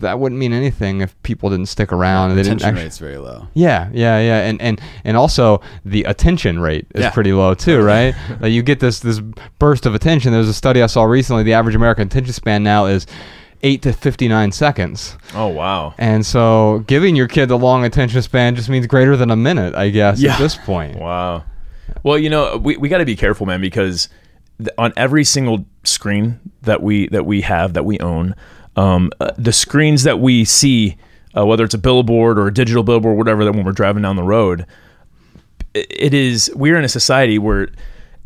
that 0.00 0.18
wouldn't 0.18 0.38
mean 0.38 0.52
anything 0.52 1.00
if 1.00 1.20
people 1.22 1.50
didn't 1.50 1.66
stick 1.66 1.92
around 1.92 2.30
and 2.30 2.38
they 2.38 2.42
didn't 2.42 2.56
Retention 2.60 2.68
actually. 2.76 2.84
rate's 2.84 2.98
very 2.98 3.18
low. 3.18 3.46
Yeah, 3.54 3.88
yeah, 3.92 4.18
yeah, 4.18 4.40
and 4.48 4.60
and 4.62 4.80
and 5.04 5.16
also 5.16 5.60
the 5.84 6.04
attention 6.04 6.58
rate 6.60 6.86
is 6.94 7.02
Yeah. 7.02 7.10
pretty 7.10 7.32
low 7.32 7.54
too, 7.54 7.82
right? 7.94 8.14
like 8.40 8.52
you 8.52 8.62
get 8.62 8.80
this 8.80 9.00
this 9.00 9.20
burst 9.58 9.86
of 9.86 9.94
attention. 9.94 10.32
There's 10.32 10.48
a 10.48 10.54
study 10.54 10.82
I 10.82 10.86
saw 10.86 11.04
recently. 11.04 11.42
The 11.42 11.52
average 11.54 11.74
American 11.74 12.06
attention 12.06 12.32
span 12.32 12.62
now 12.62 12.86
is 12.86 13.06
eight 13.62 13.82
to 13.82 13.92
fifty 13.92 14.26
nine 14.28 14.50
seconds, 14.52 15.16
Oh 15.34 15.46
wow. 15.48 15.94
and 15.98 16.24
so 16.26 16.82
giving 16.88 17.14
your 17.14 17.28
kid 17.28 17.46
the 17.48 17.58
long 17.58 17.84
attention 17.84 18.20
span 18.22 18.56
just 18.56 18.68
means 18.68 18.86
greater 18.86 19.16
than 19.16 19.30
a 19.30 19.36
minute, 19.36 19.74
I 19.74 19.90
guess, 19.90 20.20
Yeah. 20.20 20.32
at 20.34 20.38
this 20.38 20.56
point. 20.56 20.96
Wow. 21.00 21.44
Well, 22.04 22.18
you 22.18 22.30
know, 22.30 22.56
we, 22.56 22.76
we 22.76 22.88
got 22.88 22.98
to 22.98 23.04
be 23.04 23.14
careful, 23.14 23.46
man, 23.46 23.60
because 23.60 24.08
th- 24.58 24.70
on 24.78 24.92
every 24.96 25.22
single 25.24 25.64
screen 25.84 26.40
that 26.62 26.82
we 26.82 27.06
that 27.08 27.26
we 27.26 27.42
have 27.42 27.74
that 27.74 27.84
we 27.84 27.98
own, 28.00 28.34
um, 28.76 29.10
uh, 29.20 29.30
the 29.36 29.52
screens 29.52 30.02
that 30.04 30.20
we 30.20 30.44
see, 30.44 30.96
uh, 31.36 31.44
whether 31.46 31.64
it's 31.64 31.74
a 31.74 31.78
billboard 31.78 32.38
or 32.38 32.46
a 32.46 32.54
digital 32.54 32.82
billboard, 32.82 33.16
whatever, 33.16 33.44
that 33.44 33.52
when 33.52 33.64
we're 33.64 33.72
driving 33.72 34.02
down 34.02 34.16
the 34.16 34.22
road, 34.22 34.66
it 35.74 36.12
is 36.14 36.50
we're 36.54 36.78
in 36.78 36.84
a 36.84 36.88
society 36.88 37.38
where 37.38 37.68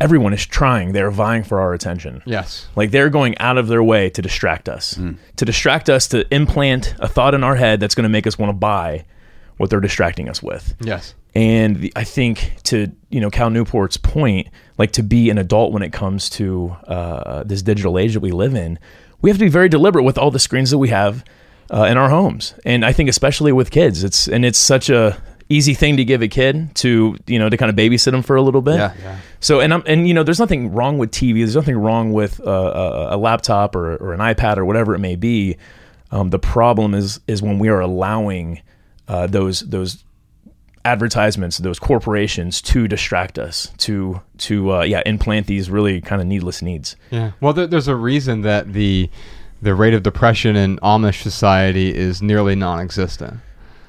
everyone 0.00 0.32
is 0.32 0.44
trying, 0.44 0.92
they're 0.92 1.10
vying 1.10 1.42
for 1.42 1.60
our 1.60 1.72
attention. 1.72 2.22
Yes. 2.26 2.68
Like 2.76 2.90
they're 2.90 3.10
going 3.10 3.36
out 3.38 3.58
of 3.58 3.68
their 3.68 3.82
way 3.82 4.10
to 4.10 4.22
distract 4.22 4.68
us, 4.68 5.00
to 5.36 5.44
distract 5.44 5.88
us, 5.88 6.06
to 6.08 6.26
implant 6.34 6.94
a 6.98 7.08
thought 7.08 7.34
in 7.34 7.42
our 7.42 7.56
head 7.56 7.80
that's 7.80 7.94
going 7.94 8.04
to 8.04 8.10
make 8.10 8.26
us 8.26 8.38
want 8.38 8.50
to 8.50 8.54
buy 8.54 9.04
what 9.56 9.70
they're 9.70 9.80
distracting 9.80 10.28
us 10.28 10.42
with. 10.42 10.74
Yes. 10.80 11.14
And 11.34 11.76
the, 11.76 11.92
I 11.96 12.04
think 12.04 12.56
to 12.64 12.90
you 13.10 13.20
know 13.20 13.30
Cal 13.30 13.50
Newport's 13.50 13.96
point, 13.96 14.48
like 14.78 14.92
to 14.92 15.02
be 15.02 15.30
an 15.30 15.38
adult 15.38 15.72
when 15.72 15.82
it 15.82 15.92
comes 15.92 16.30
to 16.30 16.76
uh, 16.86 17.44
this 17.44 17.62
digital 17.62 17.98
age 17.98 18.14
that 18.14 18.20
we 18.20 18.32
live 18.32 18.54
in, 18.54 18.78
we 19.22 19.30
have 19.30 19.38
to 19.38 19.44
be 19.44 19.50
very 19.50 19.68
deliberate 19.68 20.04
with 20.04 20.18
all 20.18 20.30
the 20.30 20.38
screens 20.38 20.70
that 20.70 20.78
we 20.78 20.88
have 20.88 21.24
uh, 21.72 21.84
in 21.84 21.96
our 21.96 22.08
homes. 22.08 22.54
And 22.64 22.84
I 22.84 22.92
think 22.92 23.08
especially 23.08 23.52
with 23.52 23.70
kids, 23.70 24.04
it's 24.04 24.28
and 24.28 24.44
it's 24.44 24.58
such 24.58 24.88
a 24.90 25.20
easy 25.48 25.74
thing 25.74 25.96
to 25.96 26.04
give 26.04 26.22
a 26.22 26.28
kid 26.28 26.74
to 26.74 27.16
you 27.26 27.38
know 27.38 27.48
to 27.48 27.56
kind 27.56 27.70
of 27.70 27.76
babysit 27.76 28.10
them 28.10 28.22
for 28.22 28.36
a 28.36 28.42
little 28.42 28.62
bit. 28.62 28.76
Yeah. 28.76 28.94
Yeah. 29.00 29.18
So 29.40 29.60
and 29.60 29.72
I'm 29.72 29.82
and 29.86 30.08
you 30.08 30.14
know 30.14 30.22
there's 30.22 30.40
nothing 30.40 30.72
wrong 30.72 30.98
with 30.98 31.10
TV. 31.10 31.38
There's 31.38 31.56
nothing 31.56 31.76
wrong 31.76 32.12
with 32.12 32.40
uh, 32.46 32.50
a, 33.10 33.16
a 33.16 33.18
laptop 33.18 33.76
or, 33.76 33.96
or 33.96 34.12
an 34.12 34.20
iPad 34.20 34.56
or 34.56 34.64
whatever 34.64 34.94
it 34.94 34.98
may 34.98 35.16
be. 35.16 35.56
Um, 36.10 36.30
the 36.30 36.38
problem 36.38 36.94
is 36.94 37.20
is 37.26 37.42
when 37.42 37.58
we 37.58 37.68
are 37.68 37.80
allowing 37.80 38.60
uh, 39.08 39.26
those 39.26 39.60
those 39.60 40.04
advertisements, 40.86 41.58
those 41.58 41.78
corporations 41.78 42.62
to 42.62 42.86
distract 42.88 43.38
us, 43.38 43.72
to 43.78 44.20
to 44.38 44.72
uh, 44.72 44.82
yeah 44.82 45.02
implant 45.04 45.46
these 45.46 45.68
really 45.68 46.00
kind 46.00 46.22
of 46.22 46.28
needless 46.28 46.62
needs. 46.62 46.96
Yeah. 47.10 47.32
Well, 47.40 47.52
there, 47.52 47.66
there's 47.66 47.88
a 47.88 47.96
reason 47.96 48.42
that 48.42 48.72
the 48.72 49.10
the 49.60 49.74
rate 49.74 49.94
of 49.94 50.02
depression 50.02 50.54
in 50.54 50.78
Amish 50.78 51.22
society 51.22 51.94
is 51.94 52.22
nearly 52.22 52.54
non-existent. 52.54 53.40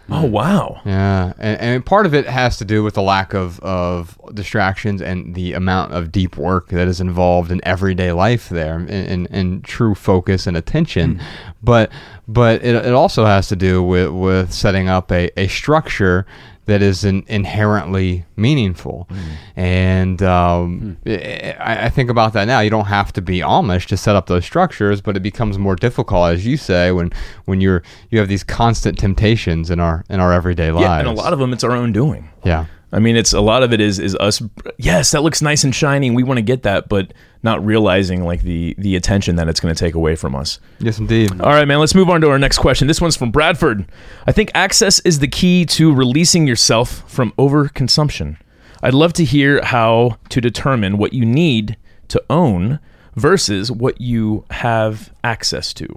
Oh 0.09 0.25
wow! 0.25 0.81
Yeah, 0.85 1.33
and, 1.37 1.59
and 1.59 1.85
part 1.85 2.05
of 2.05 2.13
it 2.13 2.25
has 2.27 2.57
to 2.57 2.65
do 2.65 2.81
with 2.81 2.93
the 2.93 3.01
lack 3.01 3.33
of, 3.33 3.59
of 3.59 4.17
distractions 4.33 5.01
and 5.01 5.35
the 5.35 5.51
amount 5.51 5.91
of 5.91 6.13
deep 6.13 6.37
work 6.37 6.69
that 6.69 6.87
is 6.87 7.01
involved 7.01 7.51
in 7.51 7.59
everyday 7.63 8.13
life 8.13 8.47
there, 8.47 8.77
and, 8.77 8.89
and, 8.89 9.27
and 9.31 9.63
true 9.65 9.95
focus 9.95 10.47
and 10.47 10.55
attention. 10.55 11.21
But 11.61 11.91
but 12.25 12.63
it, 12.63 12.75
it 12.75 12.93
also 12.93 13.25
has 13.25 13.49
to 13.49 13.57
do 13.57 13.83
with, 13.83 14.09
with 14.11 14.53
setting 14.53 14.87
up 14.87 15.11
a, 15.11 15.29
a 15.37 15.47
structure 15.47 16.25
that 16.67 16.81
is 16.81 17.03
in, 17.03 17.23
inherently 17.27 18.25
meaningful. 18.35 19.09
And 19.55 20.21
um, 20.21 20.97
I, 21.05 21.85
I 21.85 21.89
think 21.89 22.09
about 22.09 22.33
that 22.33 22.45
now. 22.45 22.59
You 22.59 22.69
don't 22.69 22.85
have 22.85 23.11
to 23.13 23.21
be 23.21 23.39
Amish 23.39 23.85
to 23.87 23.97
set 23.97 24.15
up 24.15 24.27
those 24.27 24.45
structures, 24.45 25.01
but 25.01 25.17
it 25.17 25.21
becomes 25.21 25.57
more 25.57 25.75
difficult, 25.75 26.31
as 26.31 26.45
you 26.45 26.57
say, 26.57 26.91
when 26.91 27.11
when 27.45 27.59
you're 27.61 27.83
you 28.11 28.19
have 28.19 28.27
these 28.27 28.43
constant 28.43 28.97
temptations 28.99 29.71
in 29.71 29.79
our 29.79 30.03
in 30.09 30.19
our 30.19 30.31
everyday 30.31 30.71
lives. 30.71 30.83
Yeah, 30.83 30.99
and 30.99 31.07
a 31.07 31.11
lot 31.11 31.33
of 31.33 31.39
them 31.39 31.51
it's 31.53 31.63
our 31.63 31.71
own 31.71 31.91
doing. 31.91 32.29
yeah. 32.43 32.65
I 32.89 32.99
mean, 32.99 33.17
it's 33.17 33.33
a 33.33 33.41
lot 33.41 33.63
of 33.63 33.73
it 33.73 33.81
is 33.81 33.99
is 33.99 34.15
us. 34.15 34.41
Yes, 34.77 35.11
that 35.11 35.21
looks 35.21 35.41
nice 35.41 35.65
and 35.65 35.75
shiny. 35.75 36.07
and 36.07 36.15
We 36.15 36.23
want 36.23 36.37
to 36.37 36.41
get 36.41 36.63
that, 36.63 36.87
but 36.87 37.13
not 37.43 37.63
realizing 37.65 38.23
like 38.23 38.41
the 38.41 38.75
the 38.77 38.95
attention 38.95 39.35
that 39.35 39.47
it's 39.47 39.59
going 39.59 39.73
to 39.73 39.79
take 39.79 39.95
away 39.95 40.15
from 40.15 40.35
us. 40.35 40.59
Yes, 40.79 40.99
indeed. 40.99 41.31
All 41.41 41.51
right, 41.51 41.67
man. 41.67 41.79
Let's 41.79 41.95
move 41.95 42.09
on 42.09 42.21
to 42.21 42.29
our 42.29 42.39
next 42.39 42.57
question. 42.57 42.87
This 42.87 43.01
one's 43.01 43.15
from 43.15 43.31
Bradford. 43.31 43.85
I 44.25 44.31
think 44.31 44.51
access 44.53 44.99
is 45.01 45.19
the 45.19 45.27
key 45.27 45.65
to 45.65 45.93
releasing 45.93 46.47
yourself 46.47 47.03
from 47.09 47.31
overconsumption. 47.33 48.37
I'd 48.81 48.93
love 48.93 49.13
to 49.13 49.23
hear 49.23 49.63
how 49.63 50.17
to 50.29 50.39
determine 50.41 50.97
what 50.97 51.13
you 51.13 51.25
need 51.25 51.77
to 52.09 52.23
own 52.29 52.79
versus 53.15 53.71
what 53.71 53.99
you 53.99 54.45
have 54.51 55.11
access 55.23 55.73
to. 55.73 55.87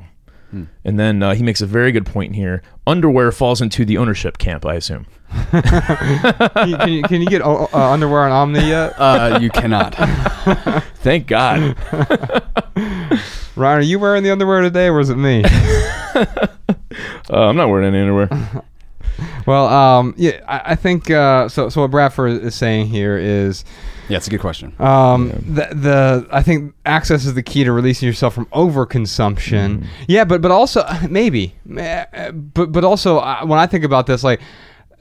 And 0.84 0.98
then 0.98 1.22
uh, 1.22 1.34
he 1.34 1.42
makes 1.42 1.61
a 1.61 1.66
very 1.66 1.92
good 1.92 2.07
point 2.07 2.34
here. 2.34 2.62
Underwear 2.86 3.30
falls 3.32 3.61
into 3.61 3.84
the 3.84 3.98
ownership 3.98 4.38
camp, 4.38 4.66
I 4.66 4.74
assume. 4.74 5.07
can, 5.51 6.88
you, 6.88 7.03
can, 7.05 7.20
you, 7.20 7.26
get 7.28 7.40
uh, 7.42 7.66
uh, 7.72 7.92
underwear 7.92 8.22
on 8.24 8.32
Omni 8.32 8.66
yet? 8.66 8.94
Uh, 8.98 9.38
you 9.40 9.48
cannot. 9.51 9.94
Thank 10.96 11.28
God. 11.28 11.76
Ryan, 13.55 13.78
are 13.78 13.80
you 13.80 13.98
wearing 13.98 14.24
the 14.24 14.30
underwear 14.30 14.62
today, 14.62 14.88
or 14.88 15.01
is 15.01 15.11
it 15.11 15.16
me? 15.16 15.44
Uh, 17.32 17.46
I'm 17.46 17.57
not 17.57 17.68
wearing 17.68 17.94
any 17.94 18.01
underwear. 18.01 18.64
Well, 19.46 19.66
um, 19.66 20.14
yeah, 20.16 20.40
I, 20.48 20.72
I 20.72 20.74
think 20.74 21.11
uh, 21.11 21.48
so. 21.48 21.68
So 21.68 21.82
what 21.82 21.90
Bradford 21.90 22.42
is 22.42 22.54
saying 22.54 22.86
here 22.86 23.16
is, 23.18 23.64
Yeah, 24.08 24.16
it's 24.18 24.26
a 24.26 24.30
good 24.30 24.40
question. 24.40 24.72
um, 24.78 25.28
the, 25.30 25.68
the 25.72 26.28
I 26.30 26.42
think 26.42 26.74
access 26.86 27.24
is 27.24 27.34
the 27.34 27.42
key 27.42 27.64
to 27.64 27.72
releasing 27.72 28.06
yourself 28.06 28.34
from 28.34 28.46
overconsumption. 28.46 29.86
Yeah, 30.08 30.24
but 30.24 30.40
but 30.42 30.50
also 30.50 30.84
maybe, 31.11 31.54
uh, 31.78 32.30
but 32.32 32.72
but 32.72 32.84
also 32.84 33.18
uh, 33.18 33.44
when 33.44 33.58
I 33.58 33.66
think 33.66 33.84
about 33.84 34.06
this, 34.06 34.22
like, 34.24 34.40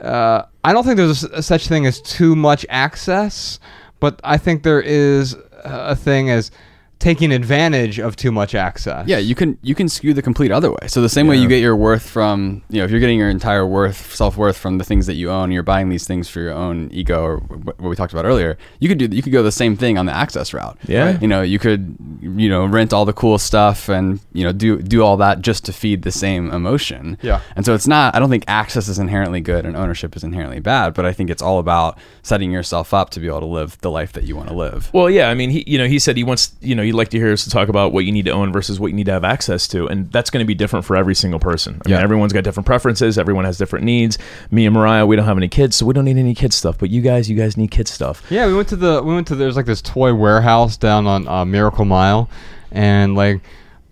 uh, 0.01 0.43
I 0.63 0.73
don't 0.73 0.83
think 0.83 0.97
there's 0.97 1.23
a, 1.23 1.41
such 1.43 1.67
thing 1.67 1.85
as 1.85 2.01
too 2.01 2.35
much 2.35 2.65
access, 2.69 3.59
but 3.99 4.19
I 4.23 4.37
think 4.37 4.63
there 4.63 4.81
is 4.81 5.35
a 5.63 5.95
thing 5.95 6.29
as 6.29 6.51
taking 6.99 7.31
advantage 7.31 7.97
of 7.97 8.17
too 8.17 8.31
much 8.31 8.53
access. 8.53 9.07
Yeah, 9.07 9.17
you 9.17 9.33
can 9.33 9.57
you 9.61 9.73
can 9.73 9.87
skew 9.87 10.13
the 10.13 10.21
complete 10.21 10.51
other 10.51 10.69
way. 10.69 10.87
So 10.87 11.01
the 11.01 11.09
same 11.09 11.27
way 11.27 11.37
you 11.37 11.47
get 11.47 11.61
your 11.61 11.75
worth 11.75 12.07
from 12.07 12.61
you 12.69 12.79
know 12.79 12.85
if 12.85 12.91
you're 12.91 12.99
getting 12.99 13.17
your 13.17 13.29
entire 13.29 13.65
worth 13.65 14.13
self 14.13 14.35
worth 14.37 14.57
from 14.57 14.77
the 14.77 14.83
things 14.83 15.05
that 15.07 15.15
you 15.15 15.29
own, 15.31 15.51
you're 15.51 15.63
buying 15.63 15.89
these 15.89 16.05
things 16.05 16.27
for 16.29 16.41
your 16.41 16.51
own 16.51 16.89
ego 16.91 17.23
or 17.23 17.37
what 17.37 17.79
we 17.81 17.95
talked 17.95 18.13
about 18.13 18.25
earlier. 18.25 18.57
You 18.79 18.89
could 18.89 18.97
do 18.97 19.07
you 19.11 19.21
could 19.21 19.31
go 19.31 19.41
the 19.41 19.51
same 19.51 19.75
thing 19.77 19.97
on 19.97 20.05
the 20.05 20.15
access 20.15 20.53
route. 20.53 20.77
Yeah. 20.87 21.17
you 21.21 21.27
know 21.27 21.41
you 21.41 21.57
could 21.59 21.95
you 22.21 22.49
know 22.49 22.65
rent 22.65 22.91
all 22.91 23.05
the 23.05 23.13
cool 23.13 23.37
stuff 23.37 23.87
and 23.89 24.19
you 24.33 24.43
know 24.43 24.51
do 24.51 24.81
do 24.81 25.01
all 25.01 25.17
that 25.17 25.41
just 25.41 25.65
to 25.65 25.73
feed 25.73 26.01
the 26.01 26.11
same 26.11 26.51
emotion. 26.51 27.17
Yeah. 27.21 27.41
and 27.55 27.65
so 27.65 27.73
it's 27.73 27.87
not. 27.87 28.15
I 28.15 28.19
don't 28.19 28.29
think 28.29 28.43
access 28.47 28.87
is 28.87 28.99
inherently 28.99 29.39
good 29.41 29.65
and 29.65 29.75
ownership 29.75 30.15
is 30.15 30.23
inherently 30.23 30.59
bad, 30.59 30.93
but 30.93 31.05
I 31.05 31.13
think 31.13 31.29
it's 31.29 31.41
all 31.41 31.59
about 31.59 31.97
setting 32.23 32.51
yourself 32.51 32.93
up 32.93 33.09
to 33.11 33.19
be 33.19 33.27
able 33.27 33.39
to 33.39 33.45
live 33.45 33.79
the 33.79 33.91
life 33.91 34.13
that 34.13 34.25
you 34.25 34.35
want 34.35 34.49
to 34.49 34.55
live. 34.55 34.89
Well, 34.93 35.09
yeah, 35.09 35.29
I 35.29 35.33
mean, 35.33 35.49
he, 35.49 35.63
you 35.65 35.77
know, 35.77 35.87
he 35.87 35.99
said 35.99 36.17
he 36.17 36.23
wants, 36.23 36.53
you 36.61 36.75
know, 36.75 36.83
he'd 36.89 36.95
like 36.97 37.09
to 37.09 37.17
hear 37.17 37.31
us 37.31 37.43
to 37.43 37.49
talk 37.49 37.69
about 37.69 37.93
what 37.93 38.05
you 38.05 38.11
need 38.11 38.25
to 38.25 38.31
own 38.31 38.51
versus 38.51 38.79
what 38.79 38.87
you 38.87 38.93
need 38.93 39.05
to 39.05 39.11
have 39.11 39.23
access 39.23 39.67
to, 39.69 39.87
and 39.87 40.11
that's 40.11 40.29
going 40.29 40.43
to 40.43 40.47
be 40.47 40.55
different 40.55 40.85
for 40.85 40.95
every 40.95 41.15
single 41.15 41.39
person. 41.39 41.81
I 41.85 41.89
Yeah. 41.89 41.95
mean, 41.97 42.03
everyone's 42.03 42.33
got 42.33 42.43
different 42.43 42.65
preferences. 42.67 43.17
Everyone 43.17 43.45
has 43.45 43.57
different 43.57 43.85
needs. 43.85 44.17
Me 44.51 44.65
and 44.65 44.73
Mariah, 44.73 45.05
we 45.05 45.15
don't 45.15 45.25
have 45.25 45.37
any 45.37 45.47
kids, 45.47 45.75
so 45.75 45.85
we 45.85 45.93
don't 45.93 46.05
need 46.05 46.17
any 46.17 46.33
kid 46.35 46.51
stuff. 46.53 46.77
But 46.77 46.89
you 46.89 47.01
guys, 47.01 47.29
you 47.29 47.37
guys 47.37 47.55
need 47.57 47.71
kid 47.71 47.87
stuff. 47.87 48.23
Yeah, 48.29 48.47
we 48.47 48.53
went 48.55 48.67
to 48.69 48.75
the 48.75 49.01
we 49.03 49.13
went 49.13 49.27
to 49.27 49.35
there's 49.35 49.55
like 49.55 49.65
this 49.65 49.81
toy 49.81 50.13
warehouse 50.13 50.77
down 50.77 51.07
on 51.07 51.27
uh, 51.27 51.45
Miracle 51.45 51.85
Mile, 51.85 52.29
and 52.71 53.15
like 53.15 53.41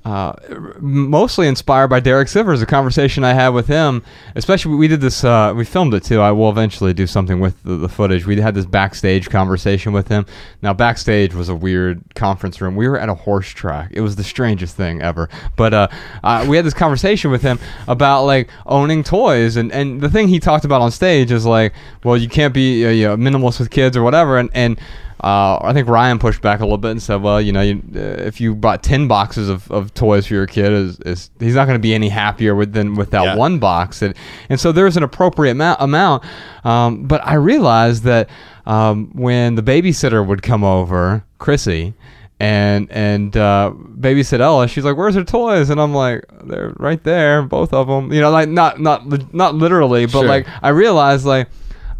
uh, 0.07 0.33
mostly 0.79 1.47
inspired 1.47 1.89
by 1.89 1.99
Derek 1.99 2.29
Sivers, 2.29 2.61
a 2.61 2.65
conversation 2.65 3.25
I 3.25 3.33
had 3.33 3.49
with 3.49 3.67
him. 3.67 4.03
Especially 4.35 4.75
we 4.75 4.87
did 4.87 5.01
this, 5.01 5.23
uh, 5.25 5.53
we 5.53 5.65
filmed 5.65 5.93
it 5.93 6.03
too. 6.03 6.21
I 6.21 6.31
will 6.31 6.49
eventually 6.49 6.93
do 6.93 7.05
something 7.05 7.41
with 7.41 7.61
the, 7.63 7.75
the 7.75 7.89
footage. 7.89 8.25
We 8.25 8.39
had 8.39 8.55
this 8.55 8.65
backstage 8.65 9.29
conversation 9.29 9.91
with 9.91 10.07
him. 10.07 10.25
Now 10.61 10.73
backstage 10.73 11.33
was 11.33 11.49
a 11.49 11.55
weird 11.55 12.01
conference 12.15 12.61
room. 12.61 12.77
We 12.77 12.87
were 12.87 12.97
at 12.97 13.09
a 13.09 13.15
horse 13.15 13.49
track. 13.49 13.91
It 13.91 13.99
was 13.99 14.15
the 14.15 14.23
strangest 14.23 14.77
thing 14.77 15.01
ever. 15.01 15.27
But 15.57 15.73
uh, 15.73 16.45
we 16.47 16.55
had 16.55 16.65
this 16.65 16.73
conversation 16.73 17.29
with 17.29 17.41
him 17.41 17.59
about 17.89 18.23
like 18.23 18.49
owning 18.65 19.03
toys, 19.03 19.57
and 19.57 19.73
and 19.73 19.99
the 19.99 20.09
thing 20.09 20.29
he 20.29 20.39
talked 20.39 20.63
about 20.63 20.81
on 20.81 20.89
stage 20.89 21.31
is 21.31 21.45
like, 21.45 21.73
well, 22.05 22.15
you 22.15 22.29
can't 22.29 22.53
be 22.53 22.85
uh, 22.85 22.89
you 22.91 23.07
know, 23.07 23.17
minimalist 23.17 23.59
with 23.59 23.71
kids 23.71 23.97
or 23.97 24.03
whatever, 24.03 24.37
and 24.37 24.49
and 24.53 24.79
uh, 25.23 25.57
I 25.61 25.73
think 25.73 25.87
Ryan 25.87 26.19
pushed 26.19 26.41
back 26.41 26.59
a 26.59 26.63
little 26.63 26.77
bit 26.77 26.91
and 26.91 27.01
said, 27.01 27.21
"Well, 27.23 27.41
you 27.41 27.51
know, 27.51 27.61
you, 27.61 27.81
uh, 27.95 27.99
if 27.99 28.39
you 28.39 28.53
bought 28.53 28.83
ten 28.83 29.07
boxes 29.07 29.49
of, 29.49 29.69
of 29.71 29.93
toys 29.93 30.27
for 30.27 30.35
your 30.35 30.45
kid, 30.47 30.71
is, 30.71 30.99
is 30.99 31.31
he's 31.39 31.55
not 31.55 31.65
going 31.65 31.75
to 31.75 31.81
be 31.81 31.93
any 31.95 32.09
happier 32.09 32.53
with 32.55 32.73
than 32.73 32.93
with 32.95 33.09
that 33.11 33.23
Yeah. 33.23 33.35
one 33.35 33.57
box." 33.59 34.01
And, 34.01 34.13
and 34.49 34.59
so 34.59 34.71
there's 34.71 34.95
an 34.97 35.03
appropriate 35.03 35.51
amount. 35.53 35.81
amount 35.81 36.23
um, 36.63 37.03
but 37.07 37.21
I 37.25 37.33
realized 37.35 38.03
that 38.03 38.29
um, 38.65 39.09
when 39.13 39.55
the 39.55 39.63
babysitter 39.63 40.25
would 40.25 40.41
come 40.43 40.63
over, 40.63 41.23
Chrissy, 41.39 41.93
and 42.39 42.87
and 42.91 43.35
uh, 43.35 43.71
babysit 43.99 44.39
Ella, 44.39 44.67
she's 44.67 44.85
like, 44.85 44.97
"Where's 44.97 45.15
her 45.15 45.23
toys?" 45.23 45.71
And 45.71 45.81
I'm 45.81 45.95
like, 45.95 46.23
"They're 46.43 46.73
right 46.77 47.03
there, 47.03 47.41
both 47.41 47.73
of 47.73 47.87
them." 47.87 48.13
You 48.13 48.21
know, 48.21 48.29
like 48.29 48.49
not 48.49 48.79
not 48.79 49.33
not 49.33 49.55
literally, 49.55 50.05
but 50.05 50.19
Sure. 50.19 50.27
like 50.27 50.45
I 50.61 50.69
realized 50.69 51.25
like 51.25 51.49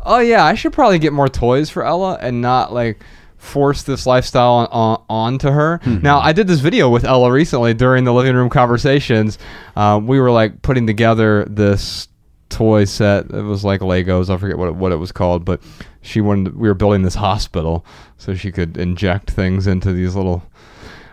oh 0.08 0.20
yeah, 0.20 0.44
I 0.44 0.56
should 0.56 0.74
probably 0.74 0.98
get 0.98 1.14
more 1.14 1.30
toys 1.30 1.70
for 1.70 1.84
Ella 1.84 2.18
and 2.20 2.42
not 2.42 2.74
like 2.74 3.04
force 3.38 3.84
this 3.84 4.08
lifestyle 4.08 4.54
on, 4.54 4.68
on 4.72 5.04
onto 5.10 5.50
her. 5.50 5.80
Now 5.86 6.20
I 6.20 6.34
did 6.34 6.48
this 6.48 6.60
video 6.60 6.90
with 6.90 7.04
Ella 7.04 7.32
recently 7.32 7.74
during 7.74 8.04
the 8.04 8.14
living 8.14 8.36
room 8.36 8.50
conversations. 8.50 9.38
Um, 9.76 10.08
we 10.08 10.20
were 10.20 10.32
like 10.32 10.62
putting 10.64 10.88
together 10.88 11.46
this 11.46 12.08
toy 12.50 12.86
set. 12.86 13.30
It 13.30 13.44
was 13.44 13.64
like 13.64 13.82
Legos. 13.82 14.30
I 14.30 14.38
forget 14.38 14.58
what 14.58 14.70
it, 14.70 14.76
what 14.76 14.92
it 14.92 14.98
was 14.98 15.12
called, 15.12 15.46
but 15.46 15.62
she 16.02 16.22
wanted. 16.22 16.58
We 16.58 16.68
were 16.68 16.74
building 16.74 17.04
this 17.04 17.16
hospital 17.16 17.86
so 18.18 18.34
she 18.34 18.52
could 18.52 18.78
inject 18.78 19.30
things 19.32 19.68
into 19.68 19.94
these 19.94 20.16
little 20.16 20.44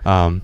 um, 0.04 0.42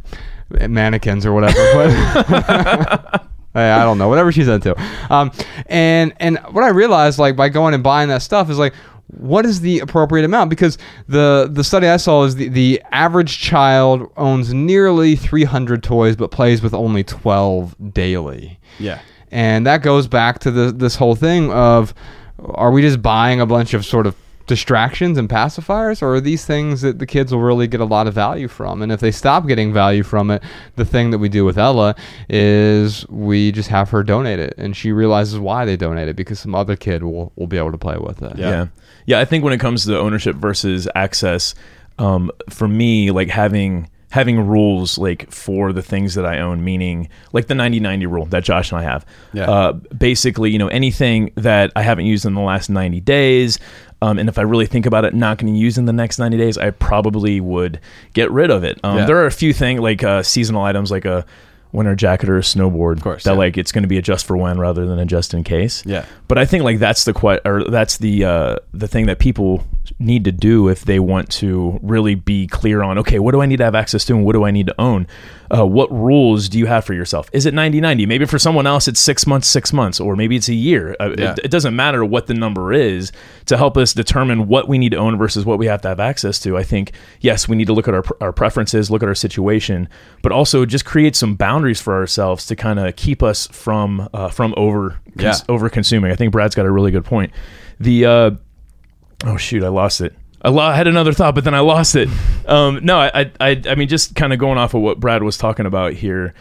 mannequins 0.51 1.25
or 1.25 1.33
whatever. 1.33 3.21
I 3.55 3.85
don't 3.85 3.99
know, 3.99 4.09
whatever 4.09 4.31
she's 4.33 4.49
into. 4.49 4.75
Um, 5.11 5.33
and 5.67 6.13
and 6.19 6.39
what 6.51 6.65
I 6.65 6.69
realized, 6.69 7.19
like 7.19 7.37
by 7.37 7.49
going 7.49 7.75
and 7.75 7.83
buying 7.83 8.09
that 8.09 8.23
stuff, 8.23 8.49
is 8.49 8.59
like, 8.59 8.75
what 9.09 9.45
is 9.45 9.61
the 9.61 9.81
appropriate 9.81 10.25
amount? 10.25 10.51
Because 10.51 10.79
the 11.09 11.49
the 11.51 11.65
study 11.65 11.89
I 11.89 11.97
saw 11.97 12.25
is 12.25 12.37
the 12.37 12.49
the 12.49 12.83
average 12.93 13.39
child 13.41 14.11
owns 14.17 14.55
nearly 14.55 15.17
300 15.17 15.83
toys, 15.83 16.17
but 16.17 16.31
plays 16.31 16.63
with 16.63 16.75
only 16.75 17.03
12 17.03 17.93
daily. 17.93 18.59
Yeah. 18.79 19.01
And 19.33 19.67
that 19.67 19.83
goes 19.83 20.09
back 20.09 20.41
to 20.41 20.51
the, 20.51 20.73
this 20.73 20.97
whole 20.97 21.15
thing 21.15 21.53
of 21.53 21.95
are 22.55 22.71
we 22.71 22.83
just 22.83 23.03
buying 23.03 23.41
a 23.41 23.47
bunch 23.47 23.75
of 23.75 23.85
sort 23.85 24.07
of 24.07 24.17
distractions 24.47 25.17
and 25.17 25.29
pacifiers 25.29 26.03
or 26.03 26.15
are 26.17 26.21
these 26.21 26.45
things 26.45 26.81
that 26.81 26.99
the 26.99 27.07
kids 27.07 27.33
will 27.33 27.41
really 27.41 27.69
get 27.69 27.81
a 27.81 27.85
lot 27.85 28.07
of 28.09 28.15
value 28.15 28.49
from 28.49 28.83
and 28.83 28.91
if 28.91 28.99
they 28.99 29.11
stop 29.13 29.47
getting 29.47 29.73
value 29.73 30.03
from 30.03 30.31
it 30.31 30.43
the 30.77 30.85
thing 30.85 31.11
that 31.11 31.19
we 31.19 31.29
do 31.29 31.45
with 31.45 31.57
ella 31.57 31.95
is 32.29 33.07
we 33.09 33.53
just 33.53 33.69
have 33.69 33.91
her 33.91 34.03
donate 34.03 34.39
it 34.41 34.55
and 34.59 34.77
she 34.77 34.91
realizes 34.91 35.39
why 35.39 35.65
they 35.65 35.77
donate 35.77 36.09
it 36.09 36.17
because 36.17 36.41
some 36.41 36.55
other 36.55 36.75
kid 36.75 37.03
will, 37.05 37.33
will 37.37 37.47
be 37.47 37.59
able 37.59 37.71
to 37.71 37.79
play 37.79 37.97
with 37.97 38.23
it 38.23 38.37
Yeah. 38.37 38.51
yeah 38.51 38.67
yeah 39.07 39.21
i 39.21 39.25
think 39.25 39.45
when 39.45 39.53
it 39.53 39.61
comes 39.61 39.85
to 39.87 39.99
ownership 39.99 40.35
versus 40.37 40.89
access 40.95 41.55
um, 41.99 42.31
for 42.49 42.67
me 42.67 43.11
like 43.11 43.29
having 43.29 43.89
having 44.11 44.41
rules 44.41 44.99
like 44.99 45.31
for 45.31 45.73
the 45.73 45.83
things 45.83 46.15
that 46.17 46.27
i 46.27 46.39
own 46.41 46.63
meaning 46.65 47.09
like 47.33 47.47
the 47.47 47.55
90-90 47.55 48.11
rule 48.11 48.27
that 48.27 48.43
josh 48.45 48.73
and 48.73 48.81
i 48.81 48.83
have 48.83 49.07
Yeah. 49.33 49.51
uh, 49.51 49.73
basically 49.73 50.51
you 50.51 50.59
know 50.59 50.69
anything 50.69 51.31
that 51.37 51.71
i 51.77 51.83
haven't 51.83 52.07
used 52.07 52.25
in 52.27 52.35
the 52.35 52.41
last 52.41 52.69
90 52.71 53.01
days 53.01 53.59
um, 54.03 54.19
and 54.19 54.29
if 54.29 54.39
i 54.39 54.43
really 54.43 54.67
think 54.67 54.85
about 54.87 55.05
it 55.05 55.15
not 55.15 55.39
going 55.39 55.53
to 55.53 55.59
use 55.59 55.79
in 55.79 55.85
the 55.87 55.93
next 55.93 56.19
90 56.19 56.37
days 56.37 56.59
i 56.59 56.71
probably 56.71 57.41
would 57.41 57.81
get 58.13 58.31
rid 58.31 58.51
of 58.51 58.65
it 58.65 58.79
um, 58.85 58.99
Yeah. 58.99 59.07
there 59.07 59.17
are 59.19 59.27
a 59.27 59.33
few 59.33 59.53
things 59.53 59.81
like 59.81 60.03
uh, 60.03 60.23
seasonal 60.23 60.63
items 60.63 60.91
like 60.91 61.05
a 61.05 61.25
winter 61.73 61.95
jacket 61.95 62.29
or 62.29 62.37
a 62.37 62.41
snowboard 62.41 62.97
of 62.97 63.03
course, 63.05 63.23
that 63.23 63.31
yeah. 63.35 63.39
like 63.39 63.57
it's 63.57 63.71
going 63.71 63.83
to 63.85 63.89
be 63.89 63.97
a 63.97 64.03
just 64.03 64.27
for 64.27 64.37
when 64.37 64.59
rather 64.59 64.87
than 64.87 64.99
a 64.99 65.05
just 65.07 65.33
in 65.35 65.45
case 65.45 65.85
Yeah. 65.87 66.05
but 66.27 66.37
I 66.37 66.45
think 66.45 66.65
like 66.65 66.81
that's 66.81 67.05
the 67.05 67.13
que- 67.15 67.39
or 67.45 67.63
that's 67.63 67.99
the 67.99 68.25
uh, 68.25 68.57
the 68.75 68.89
thing 68.89 69.07
that 69.07 69.21
people 69.21 69.65
need 69.99 70.25
to 70.25 70.33
do 70.33 70.69
if 70.69 70.85
they 70.85 70.99
want 70.99 71.31
to 71.31 71.79
really 71.83 72.15
be 72.15 72.47
clear 72.47 72.83
on 72.83 72.99
okay, 72.99 73.19
what 73.19 73.33
do 73.33 73.41
I 73.43 73.47
need 73.47 73.57
to 73.59 73.65
have 73.65 73.75
access 73.75 74.05
to 74.07 74.15
and 74.15 74.25
what 74.25 74.33
do 74.35 74.45
I 74.45 74.51
need 74.51 74.67
to 74.67 74.81
own? 74.81 75.07
Uh, 75.53 75.67
what 75.67 75.91
rules 75.91 76.49
do 76.49 76.59
you 76.61 76.67
have 76.67 76.85
for 76.85 76.95
yourself? 76.95 77.29
Is 77.33 77.45
it 77.45 77.53
90-90? 77.55 78.07
Maybe 78.07 78.25
for 78.25 78.39
someone 78.39 78.67
else 78.69 78.87
it's 78.87 79.01
six 79.01 79.27
months, 79.27 79.49
six 79.49 79.73
months, 79.73 79.99
or 79.99 80.15
maybe 80.15 80.37
it's 80.37 80.49
a 80.49 80.55
year. 80.55 80.95
Uh, 81.01 81.15
Yeah. 81.19 81.33
it, 81.33 81.41
it 81.47 81.51
doesn't 81.51 81.75
matter 81.75 82.05
what 82.05 82.29
the 82.29 82.35
number 82.35 82.73
is 82.73 83.11
to 83.47 83.57
help 83.57 83.77
us 83.77 83.93
determine 83.93 84.47
what 84.47 84.69
we 84.69 84.79
need 84.79 84.91
to 84.93 84.97
own 84.99 85.19
versus 85.19 85.45
what 85.45 85.59
we 85.59 85.67
have 85.67 85.83
to 85.83 85.89
have 85.89 85.99
access 85.99 86.39
to. 86.41 86.57
I 86.57 86.63
think 86.63 86.93
yes, 87.21 87.49
we 87.49 87.57
need 87.57 87.67
to 87.67 87.73
look 87.73 87.89
at 87.89 87.95
our, 87.95 88.05
our 88.21 88.33
preferences, 88.33 88.91
look 88.93 89.03
at 89.03 89.09
our 89.09 89.15
situation, 89.15 89.89
but 90.23 90.31
also 90.31 90.65
just 90.65 90.85
create 90.85 91.17
some 91.17 91.35
boundaries 91.35 91.81
for 91.81 91.95
ourselves 91.95 92.47
to 92.47 92.55
kind 92.55 92.79
of 92.79 92.95
keep 92.95 93.21
us 93.23 93.49
from 93.49 94.09
uh, 94.15 94.29
from 94.29 94.55
over 94.57 95.01
Yeah. 95.17 95.35
over 95.49 95.69
consuming. 95.69 96.13
I 96.13 96.15
think 96.15 96.31
Brad's 96.31 96.55
got 96.55 96.65
a 96.67 96.71
really 96.71 96.93
good 96.93 97.05
point. 97.05 97.33
The 97.81 98.05
uh, 98.07 98.31
oh 99.25 99.37
shoot, 99.37 99.63
I 99.63 99.69
lost 99.69 100.01
it. 100.01 100.15
I, 100.43 100.49
lo- 100.49 100.63
I 100.63 100.75
had 100.75 100.87
another 100.87 101.13
thought, 101.13 101.35
but 101.35 101.45
then 101.45 101.55
I 101.55 101.61
lost 101.61 101.97
it. 101.97 102.09
Um, 102.47 102.81
no, 102.83 102.99
I, 102.99 103.11
I, 103.15 103.33
I, 103.41 103.63
I 103.69 103.75
mean, 103.75 103.89
just 103.89 104.15
kind 104.15 104.33
of 104.33 104.39
going 104.39 104.57
off 104.57 104.73
of 104.73 104.81
what 104.81 104.99
Brad 104.99 105.23
was 105.23 105.37
talking 105.37 105.67
about 105.67 105.93
here. 105.93 106.33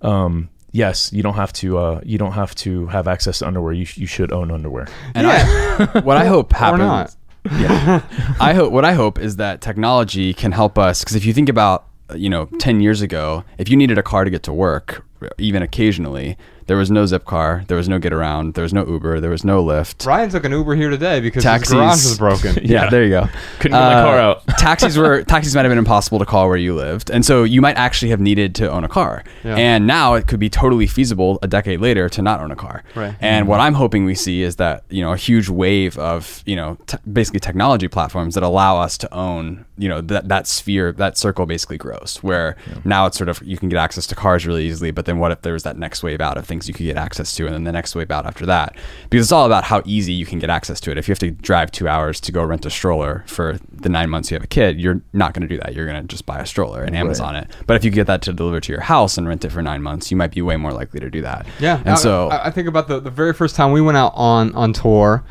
Um, 0.00 0.48
yes, 0.70 1.12
you 1.12 1.24
don't 1.24 1.34
have 1.34 1.52
to. 1.54 1.78
Uh, 1.78 2.00
you 2.04 2.18
don't 2.18 2.32
have 2.32 2.54
to 2.56 2.86
have 2.86 3.08
access 3.08 3.40
to 3.40 3.46
underwear. 3.46 3.72
You, 3.72 3.84
sh- 3.84 3.98
you 3.98 4.06
should 4.06 4.32
own 4.32 4.52
underwear. 4.52 4.86
And 5.14 5.26
I, 5.26 6.00
what 6.04 6.16
I 6.16 6.26
hope 6.26 6.52
or 6.54 6.56
happens, 6.56 6.80
not 6.80 7.16
yeah, 7.52 8.02
I 8.40 8.52
hope 8.54 8.72
what 8.72 8.84
I 8.84 8.92
hope 8.92 9.18
is 9.18 9.36
that 9.36 9.60
technology 9.60 10.34
can 10.34 10.52
help 10.52 10.78
us 10.78 11.02
because 11.02 11.16
if 11.16 11.24
you 11.24 11.32
think 11.32 11.48
about 11.48 11.86
you 12.14 12.28
know 12.28 12.46
10 12.58 12.80
years 12.80 13.00
ago 13.00 13.44
if 13.58 13.68
you 13.68 13.76
needed 13.76 13.96
a 13.96 14.02
car 14.02 14.24
to 14.24 14.30
get 14.30 14.42
to 14.42 14.52
work 14.52 15.04
even 15.38 15.62
occasionally 15.62 16.36
there 16.68 16.76
was 16.76 16.90
no 16.90 17.02
Zipcar 17.04 17.66
there 17.66 17.76
was 17.76 17.88
no 17.88 17.98
Getaround 17.98 18.54
there 18.54 18.62
was 18.62 18.72
no 18.72 18.86
uber 18.86 19.18
there 19.20 19.30
was 19.30 19.44
no 19.44 19.64
lyft 19.64 20.06
Ryan 20.06 20.30
took 20.30 20.44
an 20.44 20.52
Uber 20.52 20.74
here 20.76 20.90
today 20.90 21.18
because 21.20 21.42
Taxis. 21.42 21.70
his 21.70 21.74
garage 21.76 22.04
was 22.04 22.18
broken. 22.18 22.54
yeah, 22.64 22.84
Yeah. 22.84 22.90
there 22.90 23.02
you 23.02 23.10
go. 23.10 23.28
Couldn't 23.58 23.76
get 23.76 23.80
my 23.80 24.02
car 24.02 24.18
uh, 24.18 24.22
out. 24.22 24.46
taxis 24.58 24.96
were 24.96 25.22
taxis 25.24 25.54
might 25.54 25.64
have 25.64 25.70
been 25.70 25.78
impossible 25.78 26.18
to 26.20 26.24
call 26.26 26.46
where 26.48 26.56
you 26.56 26.74
lived, 26.74 27.10
and 27.10 27.24
so 27.24 27.42
you 27.42 27.60
might 27.60 27.76
actually 27.76 28.10
have 28.10 28.20
needed 28.20 28.54
to 28.56 28.70
own 28.70 28.84
a 28.84 28.88
car. 28.88 29.24
Yeah. 29.44 29.56
And 29.56 29.86
now 29.86 30.14
it 30.14 30.26
could 30.28 30.38
be 30.40 30.48
totally 30.48 30.86
feasible 30.86 31.38
a 31.42 31.48
decade 31.48 31.80
later 31.80 32.08
to 32.10 32.22
not 32.22 32.40
own 32.40 32.50
a 32.50 32.56
car. 32.56 32.84
Right. 32.94 33.14
And 33.20 33.48
what 33.48 33.60
I'm 33.60 33.74
hoping 33.74 34.04
we 34.04 34.14
see 34.14 34.42
is 34.42 34.56
that 34.56 34.84
you 34.90 35.02
know 35.02 35.12
a 35.12 35.16
huge 35.16 35.48
wave 35.48 35.98
of 35.98 36.42
you 36.46 36.54
know 36.56 36.76
t- 36.86 36.98
basically 37.10 37.40
technology 37.40 37.88
platforms 37.88 38.34
that 38.34 38.42
allow 38.44 38.78
us 38.78 38.96
to 38.98 39.12
own 39.14 39.64
you 39.78 39.88
know 39.88 40.00
that 40.00 40.28
that 40.28 40.46
sphere 40.46 40.92
that 40.92 41.16
circle 41.16 41.46
basically 41.46 41.78
grows 41.78 42.18
where 42.22 42.56
now 42.84 43.06
it's 43.06 43.16
sort 43.16 43.28
of 43.28 43.40
you 43.42 43.56
can 43.56 43.68
get 43.68 43.78
access 43.78 44.06
to 44.08 44.14
cars 44.14 44.46
really 44.46 44.66
easily, 44.66 44.90
but 44.90 45.06
then 45.06 45.18
what 45.18 45.32
if 45.32 45.42
there's 45.42 45.62
that 45.62 45.76
next 45.78 46.02
wave 46.02 46.20
out 46.20 46.36
of 46.36 46.44
things 46.46 46.66
you 46.68 46.74
could 46.74 46.84
get 46.84 46.96
access 46.96 47.34
to, 47.36 47.46
and 47.46 47.54
then 47.54 47.64
the 47.64 47.72
next 47.72 47.94
wave 47.94 48.10
out 48.10 48.26
after 48.26 48.44
that? 48.46 48.76
Because 49.10 49.26
it's 49.26 49.32
all 49.32 49.46
about 49.46 49.64
how 49.64 49.82
easy 49.84 50.12
you 50.12 50.26
can 50.26 50.38
get 50.38 50.50
access 50.50 50.80
to 50.80 50.90
it. 50.90 50.98
If 50.98 51.08
you 51.08 51.12
have 51.12 51.18
to 51.20 51.30
drive 51.30 51.70
two 51.70 51.86
hours 51.88 52.20
to 52.22 52.32
go 52.32 52.42
rent 52.42 52.66
a 52.66 52.70
stroller 52.70 53.24
for 53.26 53.58
the 53.72 53.88
nine 53.88 54.10
months 54.10 54.30
you 54.30 54.34
have 54.34 54.44
a 54.44 54.48
kid, 54.48 54.80
you're 54.80 55.00
not 55.12 55.32
going 55.34 55.42
to 55.42 55.48
do 55.48 55.58
that. 55.62 55.74
You're 55.74 55.86
going 55.86 56.00
to 56.02 56.06
just 56.08 56.26
buy 56.26 56.38
a 56.40 56.46
stroller 56.46 56.82
and 56.82 56.96
Amazon 56.96 57.36
it. 57.36 57.48
But 57.66 57.76
if 57.76 57.84
you 57.84 57.90
get 57.90 58.06
that 58.08 58.22
to 58.22 58.32
deliver 58.32 58.60
to 58.60 58.72
your 58.72 58.80
house 58.82 59.16
and 59.18 59.28
rent 59.28 59.44
it 59.44 59.50
for 59.50 59.62
nine 59.62 59.82
months, 59.82 60.10
you 60.10 60.16
might 60.16 60.32
be 60.32 60.42
way 60.42 60.56
more 60.56 60.72
likely 60.72 61.00
to 61.00 61.08
do 61.10 61.22
that. 61.22 61.46
Yeah, 61.60 61.78
And 61.80 61.90
I- 61.90 61.94
so 61.94 62.28
I, 62.28 62.46
I 62.46 62.50
think 62.50 62.68
about 62.68 62.88
the, 62.88 63.00
the 63.00 63.10
very 63.10 63.32
first 63.32 63.54
time 63.56 63.72
we 63.72 63.80
went 63.80 63.96
out 63.96 64.12
on 64.16 64.54
on 64.54 64.72
tour. 64.72 65.24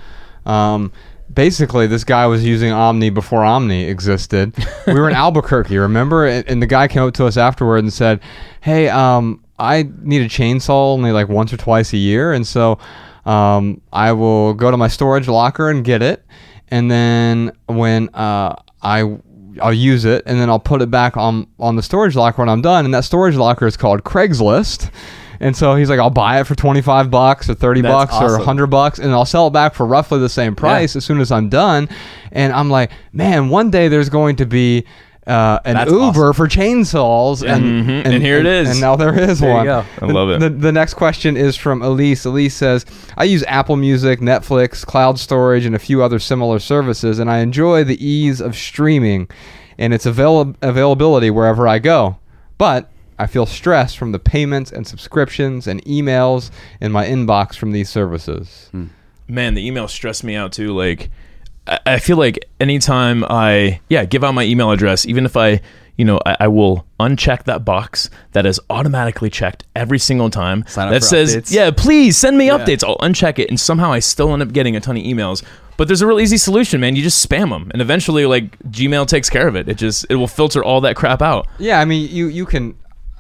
Um, 0.46 0.92
basically 1.34 1.88
this 1.88 2.04
guy 2.04 2.26
was 2.28 2.46
using 2.46 2.72
Omni 2.72 3.10
before 3.10 3.44
Omni 3.44 3.86
existed. 3.86 4.54
we 4.88 4.94
were 4.94 5.10
in 5.10 5.16
Albuquerque, 5.26 5.78
remember? 5.78 6.26
And, 6.26 6.48
and 6.48 6.62
the 6.62 6.68
guy 6.68 6.88
came 6.88 7.04
up 7.04 7.14
to 7.16 7.26
us 7.26 7.38
afterward 7.38 7.80
and 7.80 7.92
said, 7.92 8.20
"Hey, 8.62 8.90
um, 8.90 9.44
I 9.60 9.90
need 10.02 10.22
a 10.22 10.30
chainsaw 10.30 10.94
only 10.94 11.12
like 11.12 11.30
once 11.30 11.54
or 11.54 11.58
twice 11.58 11.94
a 11.94 11.98
year, 11.98 12.34
and 12.34 12.46
so 12.46 12.80
um, 13.26 13.82
I 13.92 14.12
will 14.14 14.54
go 14.54 14.72
to 14.72 14.78
my 14.78 14.88
storage 14.88 15.28
locker 15.28 15.70
and 15.70 15.84
get 15.84 16.02
it, 16.02 16.26
and 16.70 16.90
then 16.90 17.52
when 17.68 18.10
uh, 18.14 18.56
I 18.82 19.18
I'll 19.62 19.74
use 19.74 20.06
it, 20.06 20.24
and 20.26 20.40
then 20.40 20.50
I'll 20.50 20.60
put 20.60 20.82
it 20.82 20.92
back 20.92 21.18
on 21.18 21.48
on 21.60 21.76
the 21.76 21.84
storage 21.84 22.16
locker 22.16 22.42
when 22.42 22.50
I'm 22.50 22.62
done. 22.62 22.86
And 22.86 22.94
that 22.94 23.06
storage 23.06 23.36
locker 23.36 23.68
is 23.68 23.78
called 23.78 24.04
Craigslist." 24.04 24.92
And 25.40 25.56
so 25.56 25.76
he's 25.76 25.90
like, 25.90 26.00
I'll 26.00 26.10
buy 26.10 26.40
it 26.40 26.46
for 26.46 26.56
25 26.56 27.10
bucks 27.12 27.50
or 27.50 27.54
30 27.54 27.82
That's 27.82 27.94
bucks 27.94 28.14
or 28.16 28.26
awesome. 28.26 28.38
100 28.40 28.68
bucks 28.68 29.00
and 29.00 29.12
I'll 29.12 29.26
sell 29.26 29.48
it 29.48 29.52
back 29.54 29.74
for 29.76 29.86
roughly 29.86 30.20
the 30.20 30.30
same 30.30 30.56
price 30.56 30.96
as 30.96 31.06
soon 31.06 31.20
as 31.20 31.32
I'm 31.32 31.50
done. 31.50 31.90
And 32.32 32.52
I'm 32.54 32.70
like, 32.70 32.92
man, 33.14 33.50
one 33.50 33.70
day 33.70 33.88
there's 33.88 34.10
going 34.10 34.36
to 34.38 34.46
be 34.46 34.86
uh, 35.28 35.60
an 35.66 35.76
That's 35.76 35.92
Uber 35.92 36.06
awesome. 36.30 36.34
for 36.34 36.48
chainsaws. 36.48 37.46
And, 37.46 37.86
Mhm. 37.86 38.06
And 38.06 38.24
here 38.24 38.38
it 38.40 38.46
is. 38.46 38.70
And 38.70 38.80
now 38.80 38.96
there 38.96 39.14
is 39.20 39.40
There 39.42 39.50
you 39.50 39.56
one. 39.58 39.66
go. 39.66 39.86
I 40.02 40.06
love 40.06 40.30
it. 40.30 40.40
The, 40.40 40.50
the 40.50 40.72
next 40.72 40.94
question 40.94 41.36
is 41.36 41.58
from 41.58 41.82
Elise. 41.82 42.24
Elise 42.26 42.56
says, 42.56 42.86
I 43.18 43.26
use 43.26 43.44
Apple 43.44 43.76
Music, 43.76 44.22
Netflix, 44.22 44.86
cloud 44.86 45.20
storage, 45.20 45.66
and 45.66 45.76
a 45.76 45.80
few 45.80 46.02
other 46.02 46.18
similar 46.20 46.60
services, 46.60 47.20
and 47.20 47.30
I 47.30 47.40
enjoy 47.40 47.84
the 47.84 48.02
ease 48.04 48.40
of 48.40 48.56
streaming 48.56 49.28
and 49.78 49.94
its 49.94 50.06
avail- 50.06 50.56
availability 50.62 51.30
wherever 51.30 51.68
I 51.68 51.80
go. 51.80 52.18
But 52.58 52.90
I 53.20 53.26
feel 53.28 53.46
stressed 53.46 53.98
from 53.98 54.12
the 54.12 54.20
payments 54.20 54.72
and 54.72 54.86
subscriptions 54.88 55.66
and 55.68 55.84
emails 55.86 56.52
in 56.80 56.92
my 56.92 57.06
inbox 57.06 57.56
from 57.56 57.72
these 57.72 57.90
services. 57.90 58.70
Hmm. 58.72 58.86
man, 59.28 59.54
the 59.56 59.68
emails 59.70 59.90
stress 59.90 60.24
me 60.24 60.36
out 60.36 60.52
too. 60.52 60.74
Like, 60.74 61.10
I, 61.68 61.80
I 61.86 62.00
feel 62.00 62.18
like 62.18 62.40
anytime 62.60 63.24
I, 63.30 63.80
yeah, 63.90 64.06
give 64.06 64.24
out 64.24 64.34
my 64.34 64.44
email 64.44 64.72
address, 64.72 65.06
even 65.06 65.26
if 65.26 65.36
I, 65.36 65.62
you 65.98 66.06
know, 66.06 66.20
I, 66.26 66.38
I 66.42 66.48
will 66.48 66.86
uncheck 67.00 67.46
that 67.46 67.66
box 67.66 68.10
that 68.34 68.46
is 68.46 68.60
automatically 68.70 69.30
checked 69.32 69.64
every 69.76 69.98
single 70.00 70.30
time 70.30 70.64
Sign 70.68 70.88
up 70.88 70.94
that 70.94 71.02
for 71.02 71.08
says, 71.08 71.36
updates. 71.36 71.52
yeah, 71.52 71.72
please 71.72 72.16
send 72.18 72.38
me 72.38 72.50
updates. 72.50 72.84
I'll 72.84 72.98
uncheck 72.98 73.40
it, 73.40 73.50
and 73.50 73.60
somehow 73.60 73.92
I 73.92 74.00
still 74.00 74.32
end 74.32 74.44
up 74.44 74.54
getting 74.54 74.76
a 74.76 74.80
ton 74.80 74.96
of 74.96 75.04
emails. 75.04 75.44
But 75.76 75.88
there's 75.88 76.02
a 76.02 76.08
real 76.08 76.20
easy 76.20 76.38
solution, 76.38 76.80
man. 76.82 76.96
You 76.96 77.04
just 77.04 77.28
spam 77.28 77.50
them, 77.50 77.70
and 77.72 77.82
eventually, 77.82 78.26
like 78.28 78.58
Gmail 78.70 79.08
takes 79.08 79.30
care 79.30 79.48
of 79.48 79.56
it. 79.56 79.68
It 79.70 79.78
just 79.78 80.06
it 80.10 80.16
will 80.16 80.28
filter 80.28 80.64
all 80.64 80.82
that 80.82 80.96
crap 80.96 81.22
out. 81.22 81.48
Yeah, 81.60 81.80
I 81.80 81.86
mean, 81.86 82.10
you 82.12 82.28
you 82.28 82.46
can 82.48 82.76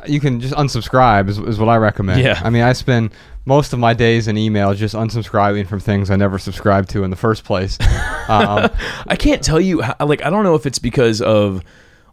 you 0.05 0.19
can 0.19 0.39
just 0.39 0.53
unsubscribe 0.53 1.29
is, 1.29 1.39
is 1.39 1.59
what 1.59 1.69
I 1.69 1.77
recommend. 1.77 2.21
Yeah. 2.21 2.39
I 2.43 2.49
mean, 2.49 2.63
I 2.63 2.73
spend 2.73 3.11
most 3.45 3.73
of 3.73 3.79
my 3.79 3.93
days 3.93 4.27
in 4.27 4.37
email 4.37 4.73
just 4.73 4.93
unsubscribing 4.93 5.67
from 5.67 5.79
things 5.79 6.11
I 6.11 6.15
never 6.15 6.37
subscribed 6.37 6.89
to 6.91 7.03
in 7.03 7.09
the 7.09 7.15
first 7.15 7.43
place. 7.43 7.77
um, 8.27 8.69
I 9.07 9.15
can't 9.17 9.43
tell 9.43 9.59
you 9.59 9.81
how, 9.81 9.95
like 10.05 10.23
I 10.23 10.29
don't 10.29 10.43
know 10.43 10.55
if 10.55 10.65
it's 10.65 10.79
because 10.79 11.21
of 11.21 11.63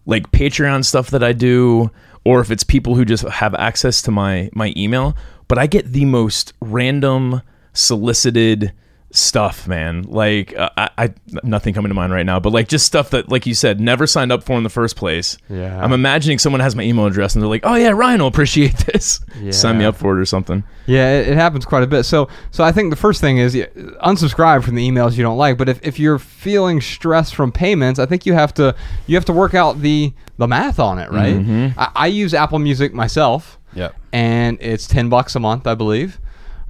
like 0.07 0.31
Patreon 0.31 0.85
stuff 0.85 1.11
that 1.11 1.23
I 1.23 1.33
do 1.33 1.91
or 2.25 2.41
if 2.41 2.51
it's 2.51 2.65
people 2.65 2.95
who 2.95 3.05
just 3.05 3.27
have 3.29 3.55
access 3.55 4.01
to 4.03 4.11
my 4.11 4.49
my 4.55 4.73
email, 4.77 5.17
but 5.49 5.59
I 5.59 5.67
get 5.67 5.93
the 5.93 6.05
most 6.05 6.55
random 6.61 7.43
solicited 7.73 8.73
stuff, 9.17 9.69
man. 9.69 10.03
Like 10.03 10.57
uh, 10.57 10.71
I, 10.77 10.91
I 10.99 11.15
nothing 11.45 11.73
coming 11.73 11.89
to 11.91 11.95
mind 11.95 12.13
right 12.13 12.27
now, 12.27 12.41
but 12.41 12.53
like 12.53 12.69
just 12.69 12.85
stuff 12.85 13.11
that 13.11 13.29
like 13.31 13.47
you 13.47 13.55
said 13.55 13.81
never 13.81 14.07
signed 14.07 14.33
up 14.33 14.43
for 14.43 14.57
in 14.57 14.65
the 14.65 14.69
first 14.71 14.97
place. 14.97 15.39
Yeah. 15.49 15.81
I'm 15.83 15.93
imagining 15.93 16.39
someone 16.41 16.61
has 16.61 16.75
my 16.75 16.83
email 16.83 17.07
address 17.07 17.35
and 17.35 17.43
they're 17.43 17.49
like, 17.49 17.63
"Oh 17.65 17.77
yeah, 17.77 17.91
Ryan 17.91 18.21
will 18.21 18.27
appreciate 18.29 18.77
this. 18.93 19.21
Sign 19.51 19.79
me 19.79 19.85
up 19.85 19.97
for 19.97 20.17
it 20.19 20.21
or 20.21 20.27
something." 20.27 20.65
Yeah, 20.87 21.21
it, 21.21 21.29
it 21.29 21.35
happens 21.37 21.65
quite 21.65 21.83
a 21.83 21.87
bit. 21.87 22.03
So, 22.03 22.29
so 22.51 22.63
I 22.65 22.73
think 22.73 22.91
the 22.91 22.97
first 22.97 23.21
thing 23.21 23.39
is 23.39 23.55
yeah, 23.55 23.67
unsubscribe 24.05 24.65
from 24.65 24.75
the 24.75 24.87
emails 24.87 25.17
you 25.17 25.23
don't 25.23 25.39
like. 25.39 25.57
But 25.57 25.69
if, 25.69 25.81
if 25.87 25.99
you're 25.99 26.19
feeling 26.19 26.81
stress 26.81 27.31
from 27.31 27.53
payments, 27.53 27.99
I 28.01 28.07
think 28.07 28.27
you 28.27 28.35
have 28.35 28.53
to 28.55 28.75
you 29.07 29.15
have 29.17 29.25
to 29.27 29.33
work 29.33 29.55
out 29.55 29.81
the 29.81 30.13
the 30.39 30.49
math 30.49 30.81
on 30.81 30.99
it, 30.99 31.11
right? 31.13 31.37
Mm-hmm. 31.37 31.79
I, 31.79 31.91
I 31.95 32.07
use 32.09 32.35
Apple 32.35 32.59
Music 32.59 32.93
myself, 32.93 33.59
Yep. 33.75 33.95
and 34.13 34.59
it's 34.61 34.89
ten 34.89 35.09
bucks 35.09 35.37
a 35.37 35.41
month, 35.41 35.67
I 35.69 35.75
believe. 35.77 36.19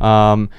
Um, 0.00 0.50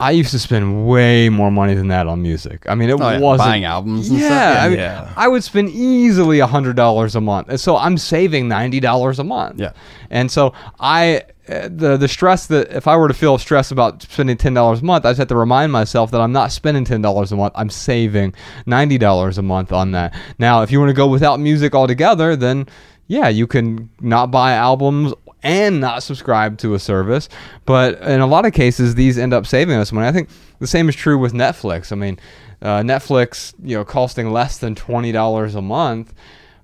I 0.00 0.12
used 0.12 0.30
to 0.30 0.38
spend 0.38 0.86
way 0.88 1.28
more 1.28 1.50
money 1.50 1.74
than 1.74 1.88
that 1.88 2.06
on 2.06 2.22
music. 2.22 2.64
I 2.68 2.74
mean, 2.74 2.88
it 2.90 2.94
Oh, 2.94 3.08
yeah, 3.10 3.18
wasn't 3.20 3.48
buying 3.48 3.64
albums 3.64 4.08
and 4.08 4.18
yeah, 4.18 4.28
stuff. 4.52 4.64
I, 4.64 4.68
mean, 4.70 4.78
Yeah. 4.78 5.12
I 5.16 5.28
would 5.28 5.44
spend 5.44 5.68
easily 5.70 6.38
a 6.40 6.46
hundred 6.46 6.74
dollars 6.76 7.14
a 7.14 7.20
month, 7.20 7.48
and 7.50 7.60
so 7.60 7.76
I'm 7.76 7.98
saving 7.98 8.48
ninety 8.48 8.80
dollars 8.80 9.18
a 9.18 9.24
month. 9.24 9.60
Yeah. 9.60 9.72
and 10.10 10.30
so 10.30 10.54
I 10.80 11.22
uh, 11.48 11.68
the 11.68 11.96
the 11.96 12.08
stress 12.08 12.46
that 12.46 12.70
if 12.72 12.86
I 12.86 12.96
were 12.96 13.08
to 13.08 13.14
feel 13.14 13.36
stress 13.38 13.70
about 13.72 14.02
spending 14.02 14.36
ten 14.36 14.54
dollars 14.54 14.80
a 14.80 14.84
month, 14.84 15.04
I 15.04 15.10
just 15.10 15.18
have 15.18 15.28
to 15.28 15.36
remind 15.36 15.70
myself 15.72 16.10
that 16.12 16.20
I'm 16.20 16.32
not 16.32 16.50
spending 16.52 16.84
ten 16.84 17.02
dollars 17.02 17.30
a 17.32 17.36
month. 17.36 17.52
I'm 17.56 17.70
saving 17.70 18.34
ninety 18.66 18.98
dollars 18.98 19.36
a 19.38 19.42
month 19.42 19.70
on 19.72 19.90
that. 19.92 20.14
Now, 20.38 20.62
if 20.62 20.70
you 20.70 20.78
want 20.80 20.90
to 20.90 20.94
go 20.94 21.08
without 21.08 21.40
music 21.40 21.74
altogether, 21.74 22.36
then 22.36 22.66
yeah, 23.08 23.28
you 23.28 23.46
can 23.46 23.90
not 24.00 24.30
buy 24.30 24.52
albums 24.52 25.12
and 25.42 25.80
not 25.80 26.02
subscribe 26.02 26.58
to 26.58 26.74
a 26.74 26.78
service. 26.78 27.28
But 27.64 28.00
in 28.02 28.20
a 28.20 28.26
lot 28.26 28.46
of 28.46 28.52
cases, 28.52 28.94
these 28.94 29.18
end 29.18 29.32
up 29.32 29.46
saving 29.46 29.76
us 29.76 29.92
money. 29.92 30.06
I 30.06 30.12
think 30.12 30.28
the 30.58 30.66
same 30.66 30.88
is 30.88 30.94
true 30.94 31.18
with 31.18 31.32
Netflix. 31.32 31.92
I 31.92 31.96
mean, 31.96 32.18
uh, 32.62 32.80
Netflix, 32.80 33.54
you 33.62 33.76
know, 33.76 33.84
costing 33.84 34.32
less 34.32 34.58
than 34.58 34.74
twenty 34.74 35.12
dollars 35.12 35.54
a 35.54 35.62
month. 35.62 36.12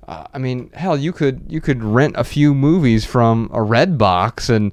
Uh, 0.06 0.24
I 0.32 0.38
mean, 0.38 0.70
hell, 0.72 0.96
you 0.96 1.12
could 1.12 1.44
you 1.48 1.60
could 1.60 1.82
rent 1.82 2.14
a 2.16 2.24
few 2.24 2.54
movies 2.54 3.04
from 3.04 3.50
a 3.52 3.58
Redbox 3.58 4.50
and. 4.50 4.72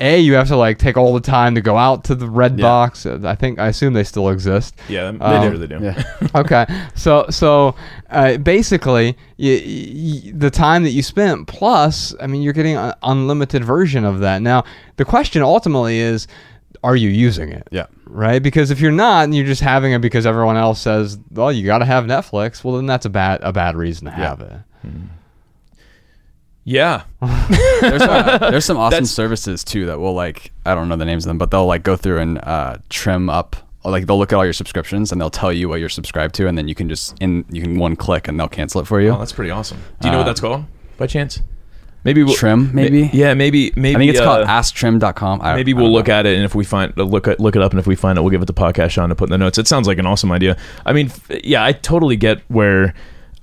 A, 0.00 0.18
you 0.18 0.34
have 0.34 0.48
to 0.48 0.56
like 0.56 0.78
take 0.78 0.96
all 0.96 1.12
the 1.14 1.20
time 1.20 1.54
to 1.54 1.60
go 1.60 1.76
out 1.76 2.04
to 2.04 2.14
the 2.14 2.28
red 2.28 2.58
Yeah. 2.58 2.62
box. 2.64 3.04
Uh, 3.06 3.20
I 3.24 3.34
think 3.34 3.58
I 3.58 3.68
assume 3.68 3.92
they 3.92 4.04
still 4.04 4.30
exist. 4.30 4.74
Yeah, 4.88 5.10
they 5.10 5.18
Um, 5.18 5.52
do. 5.52 5.58
They 5.58 5.66
do. 5.66 5.78
Yeah. 5.82 6.02
okay 6.34 6.66
so 6.94 7.26
so 7.30 7.74
uh, 8.10 8.36
basically 8.38 9.16
y 9.38 9.62
y 9.64 10.32
the 10.34 10.50
time 10.50 10.82
that 10.84 10.90
you 10.90 11.02
spent 11.02 11.46
plus 11.48 12.14
i 12.20 12.26
mean 12.26 12.40
you're 12.42 12.52
getting 12.52 12.76
an 12.76 12.92
unlimited 13.02 13.64
version 13.64 14.04
of 14.04 14.20
that 14.20 14.42
now 14.42 14.62
the 14.96 15.04
question 15.04 15.42
ultimately 15.42 15.98
is 15.98 16.26
are 16.84 16.94
you 16.96 17.08
using 17.08 17.50
it 17.50 17.66
Yeah. 17.72 17.86
right 18.06 18.40
because 18.42 18.70
if 18.70 18.80
you're 18.80 18.92
not 18.92 19.24
and 19.24 19.34
you're 19.34 19.46
just 19.46 19.60
having 19.62 19.92
it 19.92 20.00
because 20.00 20.24
everyone 20.26 20.56
else 20.56 20.80
says 20.80 21.18
well 21.32 21.50
you 21.52 21.64
got 21.66 21.78
to 21.78 21.84
have 21.84 22.04
netflix 22.04 22.62
well 22.62 22.76
then 22.76 22.86
that's 22.86 23.06
a 23.06 23.10
bad 23.10 23.40
a 23.42 23.52
bad 23.52 23.76
reason 23.76 24.04
to 24.06 24.12
have 24.12 24.40
it 24.40 24.52
Yeah. 26.70 27.02
There's, 27.80 28.02
uh, 28.02 28.38
there's 28.50 28.64
some 28.64 28.76
awesome 28.76 28.90
That's- 28.90 29.10
services 29.10 29.64
too 29.64 29.86
that 29.86 29.98
will 29.98 30.14
like 30.14 30.52
I 30.64 30.74
don't 30.74 30.88
know 30.88 30.96
the 30.96 31.04
names 31.04 31.24
of 31.24 31.28
them, 31.28 31.38
but 31.38 31.50
they'll 31.50 31.66
like 31.66 31.82
go 31.82 31.96
through 31.96 32.20
and 32.20 32.38
uh, 32.38 32.76
trim 32.88 33.28
up. 33.28 33.56
Or 33.82 33.90
like 33.90 34.06
they'll 34.06 34.18
look 34.18 34.30
at 34.32 34.36
all 34.36 34.44
your 34.44 34.52
subscriptions 34.52 35.10
and 35.10 35.18
they'll 35.20 35.30
tell 35.30 35.50
you 35.52 35.66
what 35.68 35.80
you're 35.80 35.88
subscribed 35.88 36.34
to, 36.36 36.46
and 36.46 36.56
then 36.58 36.68
you 36.68 36.74
can 36.74 36.88
just 36.88 37.16
in 37.20 37.44
you 37.50 37.62
can 37.62 37.78
one 37.78 37.96
click 37.96 38.28
and 38.28 38.38
they'll 38.38 38.46
cancel 38.46 38.80
it 38.82 38.86
for 38.86 39.00
you. 39.00 39.08
Oh, 39.10 39.18
that's 39.18 39.32
pretty 39.32 39.50
awesome. 39.50 39.78
Do 40.00 40.08
you 40.08 40.12
know 40.12 40.18
what 40.18 40.24
that's 40.24 40.40
called 40.40 40.64
by 40.98 41.06
chance? 41.06 41.40
Maybe 42.04 42.22
we'll, 42.22 42.34
Trim, 42.34 42.74
maybe? 42.74 43.04
Ma- 43.04 43.10
yeah, 43.12 43.34
maybe. 43.34 43.72
Maybe. 43.76 43.96
I 43.96 43.98
think 43.98 44.10
it's 44.10 44.20
uh, 44.20 44.24
called 44.24 44.46
AskTrim.com. 44.46 45.40
I, 45.42 45.54
Maybe 45.56 45.72
I 45.72 45.76
we'll 45.76 45.84
don't 45.86 45.92
look 45.94 46.06
know. 46.08 46.14
at 46.14 46.26
it, 46.26 46.34
and 46.36 46.44
if 46.44 46.54
we 46.54 46.64
find 46.64 46.94
look 46.96 47.26
at, 47.28 47.40
look 47.40 47.56
it 47.56 47.62
up, 47.62 47.72
and 47.72 47.80
if 47.80 47.86
we 47.86 47.94
find 47.96 48.16
it, 48.18 48.20
we'll 48.22 48.30
give 48.30 48.40
it 48.42 48.46
the 48.46 48.54
podcast 48.54 48.90
Sean 48.90 49.08
to 49.10 49.14
put 49.14 49.28
in 49.28 49.32
the 49.32 49.38
notes. 49.38 49.58
It 49.58 49.66
sounds 49.66 49.86
like 49.86 49.98
an 49.98 50.06
awesome 50.06 50.30
idea. 50.32 50.56
I 50.86 50.92
mean, 50.92 51.06
f- 51.08 51.30
yeah, 51.44 51.64
I 51.64 51.72
totally 51.72 52.16
get 52.16 52.40
where 52.48 52.94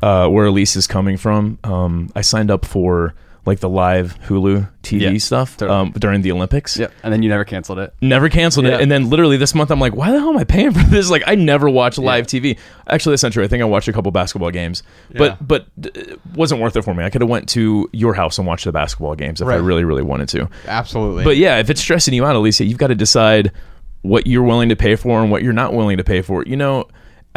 uh, 0.02 0.28
where 0.28 0.46
Elise 0.48 0.76
is 0.76 0.88
coming 0.88 1.18
from. 1.18 1.60
Um, 1.64 2.10
I 2.16 2.22
signed 2.22 2.52
up 2.52 2.66
for 2.66 3.14
like 3.46 3.62
the 3.62 3.70
live 3.70 4.20
Hulu 4.28 4.68
TV 4.84 5.00
Yeah, 5.14 5.18
stuff 5.20 5.56
totally. 5.56 5.80
um, 5.80 5.92
during 5.98 6.22
the 6.22 6.34
Olympics. 6.34 6.76
Yep, 6.78 6.92
and 7.02 7.14
then 7.14 7.24
you 7.24 7.30
never 7.30 7.46
canceled 7.46 7.80
it. 7.80 7.94
Never 8.02 8.28
canceled 8.28 8.66
Yeah. 8.66 8.76
it, 8.76 8.82
and 8.82 8.92
then 8.92 9.10
literally 9.10 9.38
this 9.38 9.56
month 9.56 9.72
I'm 9.72 9.80
like, 9.80 9.96
why 9.96 10.12
the 10.12 10.20
hell 10.20 10.32
am 10.32 10.38
I 10.38 10.44
paying 10.44 10.72
for 10.74 10.84
this? 10.90 11.10
Like, 11.10 11.24
I 11.26 11.36
never 11.36 11.70
watch 11.70 11.98
live 11.98 12.28
TV. 12.28 12.58
Actually, 12.90 13.14
that's 13.14 13.24
not 13.24 13.32
true. 13.32 13.46
I 13.46 13.48
think 13.48 13.62
I 13.62 13.66
watched 13.66 13.88
a 13.88 13.94
couple 13.94 14.12
basketball 14.12 14.52
games, 14.52 14.84
Yeah. 15.14 15.20
but 15.20 15.48
but 15.48 15.68
it 15.96 16.20
wasn't 16.36 16.60
worth 16.60 16.76
it 16.76 16.82
for 16.84 16.94
me. 16.94 17.06
I 17.06 17.10
could 17.10 17.22
have 17.22 17.30
went 17.30 17.48
to 17.50 17.90
your 17.94 18.14
house 18.16 18.38
and 18.38 18.46
watched 18.46 18.66
the 18.66 18.74
basketball 18.74 19.16
games 19.16 19.40
if 19.40 19.48
I 19.48 19.56
really 19.56 19.86
really 19.86 20.04
wanted 20.04 20.28
to. 20.30 20.50
absolutely 20.68 21.24
But 21.24 21.38
yeah, 21.38 21.58
if 21.60 21.70
it's 21.70 21.80
stressing 21.80 22.14
you 22.14 22.26
out, 22.26 22.36
Alicia, 22.36 22.66
you've 22.66 22.78
got 22.78 22.88
to 22.88 22.96
decide 22.96 23.54
what 24.02 24.28
you're 24.28 24.44
willing 24.44 24.68
to 24.70 24.76
pay 24.76 24.98
for 24.98 25.22
and 25.22 25.32
what 25.32 25.42
you're 25.42 25.54
not 25.54 25.74
willing 25.74 25.96
to 25.98 26.04
pay 26.04 26.22
for. 26.22 26.44
You 26.46 26.58
know, 26.58 26.88